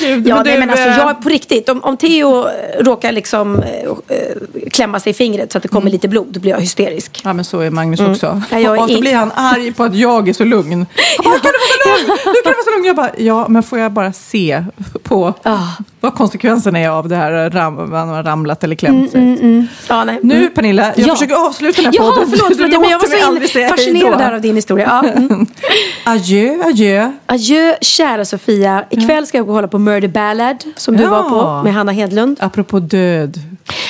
Gud, 0.00 0.26
Ja, 0.28 0.34
men 0.36 0.44
nej, 0.44 0.54
du, 0.54 0.60
men 0.60 0.70
alltså, 0.70 0.88
eh, 0.88 0.96
jag 0.98 1.22
på 1.22 1.28
riktigt. 1.28 1.68
Om, 1.68 1.84
om 1.84 1.96
Theo 1.96 2.46
eh, 2.48 2.52
råkar 2.84 3.12
liksom 3.12 3.56
eh, 3.62 3.72
eh, 4.08 4.68
klämma 4.70 5.00
sig 5.00 5.10
i 5.10 5.14
fingret 5.14 5.52
så 5.52 5.58
att 5.58 5.62
det 5.62 5.68
kommer 5.68 5.90
lite 5.90 6.08
blod, 6.08 6.26
då 6.30 6.40
blir 6.40 6.50
jag 6.52 6.60
hysterisk. 6.60 7.20
Ja, 7.24 7.32
men 7.32 7.44
så 7.44 7.60
är 7.60 7.70
Magnus 7.70 8.00
Mm. 8.00 8.12
också. 8.12 8.42
Ja, 8.50 8.58
är 8.58 8.70
och 8.70 8.88
så 8.88 8.94
in- 8.94 9.00
blir 9.00 9.14
han 9.14 9.32
arg 9.34 9.72
på 9.72 9.84
att 9.84 9.94
jag 9.94 10.28
är 10.28 10.32
så 10.32 10.44
lugn. 10.44 10.86
Bara, 11.24 11.38
kan 11.38 11.52
du 11.52 11.58
vara 11.88 11.96
så 11.96 12.06
lugn? 12.06 12.18
Nu 12.26 12.40
kan 12.42 12.52
du 12.52 12.56
vara 12.56 12.64
så 12.64 12.70
lugn. 12.70 12.84
Jag 12.84 12.96
bara, 12.96 13.10
ja, 13.16 13.48
men 13.48 13.62
får 13.62 13.78
jag 13.78 13.92
bara 13.92 14.12
se 14.12 14.64
på 15.02 15.34
Ah. 15.42 15.58
Vad 16.02 16.14
konsekvensen 16.14 16.76
är 16.76 16.88
av 16.88 17.08
det 17.08 17.16
här 17.16 17.50
ram, 17.50 17.90
man 17.90 18.08
har 18.08 18.22
ramlat 18.22 18.64
eller 18.64 18.76
klämt 18.76 19.10
sig. 19.10 19.20
Mm, 19.20 19.38
mm. 19.40 19.66
Ja, 19.88 20.04
nej. 20.04 20.18
Nu 20.22 20.36
Mm. 20.36 20.50
Pernilla, 20.54 20.92
jag 20.96 21.08
Ja. 21.08 21.14
försöker 21.14 21.46
avsluta 21.46 21.82
den 21.82 21.84
här 21.84 21.92
Ja, 22.00 22.10
podden. 22.10 22.30
förlåt, 22.30 22.46
förlåt 22.56 22.80
men 22.80 22.90
jag 22.90 22.98
var 22.98 23.46
så 23.48 23.58
in, 23.58 23.68
fascinerad 23.68 24.20
här 24.20 24.32
av 24.34 24.40
din 24.40 24.56
historia. 24.56 25.00
Ja. 25.04 25.08
Mm. 25.10 25.46
Adjö, 26.04 26.58
adjö. 26.64 27.12
Adjö 27.26 27.74
kära 27.80 28.24
Sofia. 28.24 28.84
Ikväll 28.90 29.26
ska 29.26 29.38
jag 29.38 29.46
gå 29.46 29.50
och 29.52 29.54
hålla 29.56 29.68
på 29.68 29.78
Murder 29.78 30.08
Ballad 30.08 30.64
som 30.76 30.96
du 30.96 31.02
Ja. 31.02 31.10
var 31.10 31.22
på 31.30 31.62
med 31.64 31.74
Hanna 31.74 31.92
Hedlund. 31.92 32.36
Apropå 32.40 32.78
död. 32.80 33.38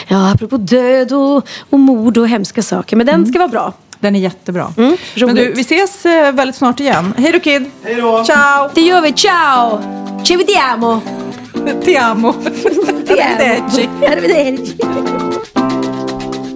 Ja, 0.08 0.30
apropå 0.32 0.56
död 0.56 1.12
och, 1.12 1.46
och 1.70 1.78
mord 1.78 2.18
och 2.18 2.28
hemska 2.28 2.62
saker. 2.62 2.96
Men 2.96 3.06
den 3.06 3.26
ska 3.26 3.38
vara 3.38 3.48
bra. 3.48 3.72
Den 4.00 4.16
är 4.16 4.20
jättebra. 4.20 4.72
Mm, 4.76 4.96
men 5.16 5.34
du, 5.34 5.52
vi 5.52 5.60
ses 5.60 6.06
eh, 6.06 6.32
väldigt 6.32 6.56
snart 6.56 6.80
igen. 6.80 7.14
Hej 7.18 7.32
då 7.32 7.40
Kid! 7.40 7.70
Hej 7.84 7.94
då! 7.94 8.24
Ciao! 8.24 8.68
Det 8.74 8.80
gör 8.80 9.00
vi. 9.00 9.12
Ciao! 9.12 9.78
Ci 10.24 10.36
vediamo! 10.36 11.00
Ti 11.80 11.96
amo! 11.96 12.36
Ti 12.36 13.18
Arrivederci. 13.20 13.82
amo. 13.84 14.04
Arrivederci. 14.06 14.76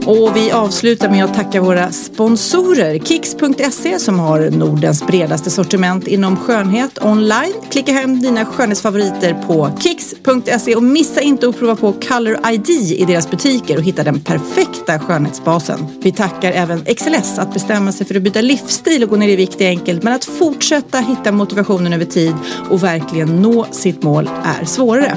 Och 0.07 0.37
vi 0.37 0.51
avslutar 0.51 1.11
med 1.11 1.25
att 1.25 1.35
tacka 1.35 1.61
våra 1.61 1.93
sponsorer. 1.93 2.99
Kicks.se 2.99 3.99
som 3.99 4.19
har 4.19 4.51
Nordens 4.51 5.07
bredaste 5.07 5.51
sortiment 5.51 6.07
inom 6.07 6.37
skönhet 6.37 7.05
online. 7.05 7.55
Klicka 7.71 7.93
hem 7.93 8.21
dina 8.21 8.45
skönhetsfavoriter 8.45 9.35
på 9.47 9.71
Kicks.se 9.81 10.75
och 10.75 10.83
missa 10.83 11.21
inte 11.21 11.49
att 11.49 11.59
prova 11.59 11.77
på 11.77 11.93
Color 11.93 12.39
ID 12.53 12.71
i 12.71 13.05
deras 13.05 13.31
butiker 13.31 13.77
och 13.77 13.83
hitta 13.83 14.05
den 14.05 14.21
perfekta 14.21 14.99
skönhetsbasen. 14.99 15.87
Vi 16.01 16.13
tackar 16.13 16.53
även 16.53 16.85
XLS 16.85 17.39
att 17.39 17.55
bestämma 17.55 17.93
sig 17.93 18.07
för 18.07 18.15
att 18.15 18.23
byta 18.23 18.41
livsstil 18.41 19.03
och 19.03 19.11
gå 19.11 19.17
ner 19.17 19.29
i 19.29 19.37
vikt 19.37 19.61
är 19.61 19.69
enkelt 19.69 20.03
men 20.03 20.13
att 20.13 20.25
fortsätta 20.25 20.99
hitta 20.99 21.33
motivationen 21.33 21.93
över 21.93 22.05
tid 22.05 22.35
och 22.71 22.83
verkligen 22.83 23.43
nå 23.43 23.67
sitt 23.71 24.03
mål 24.03 24.31
är 24.45 24.65
svårare. 24.65 25.17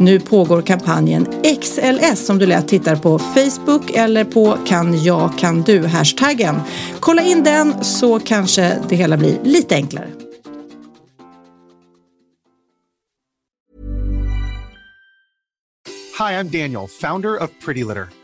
Nu 0.00 0.20
pågår 0.20 0.62
kampanjen 0.62 1.26
XLS 1.60 2.26
som 2.26 2.38
du 2.38 2.46
lätt 2.46 2.68
tittar 2.68 2.96
på 2.96 3.18
Facebook 3.18 3.90
eller 3.90 4.24
på 4.24 4.58
kan 4.66 5.02
jag 5.02 5.38
kan 5.38 5.62
du 5.62 5.86
hashtaggen. 5.86 6.60
Kolla 7.00 7.22
in 7.22 7.44
den 7.44 7.84
så 7.84 8.18
kanske 8.18 8.78
det 8.88 8.96
hela 8.96 9.16
blir 9.16 9.38
lite 9.44 9.74
enklare. 9.74 10.08
Hi, 16.18 16.32
I'm 16.32 16.48
Daniel, 16.48 16.86
founder 16.88 17.42
of 17.42 17.50
Pretty 17.64 17.84
Litter. 17.84 18.23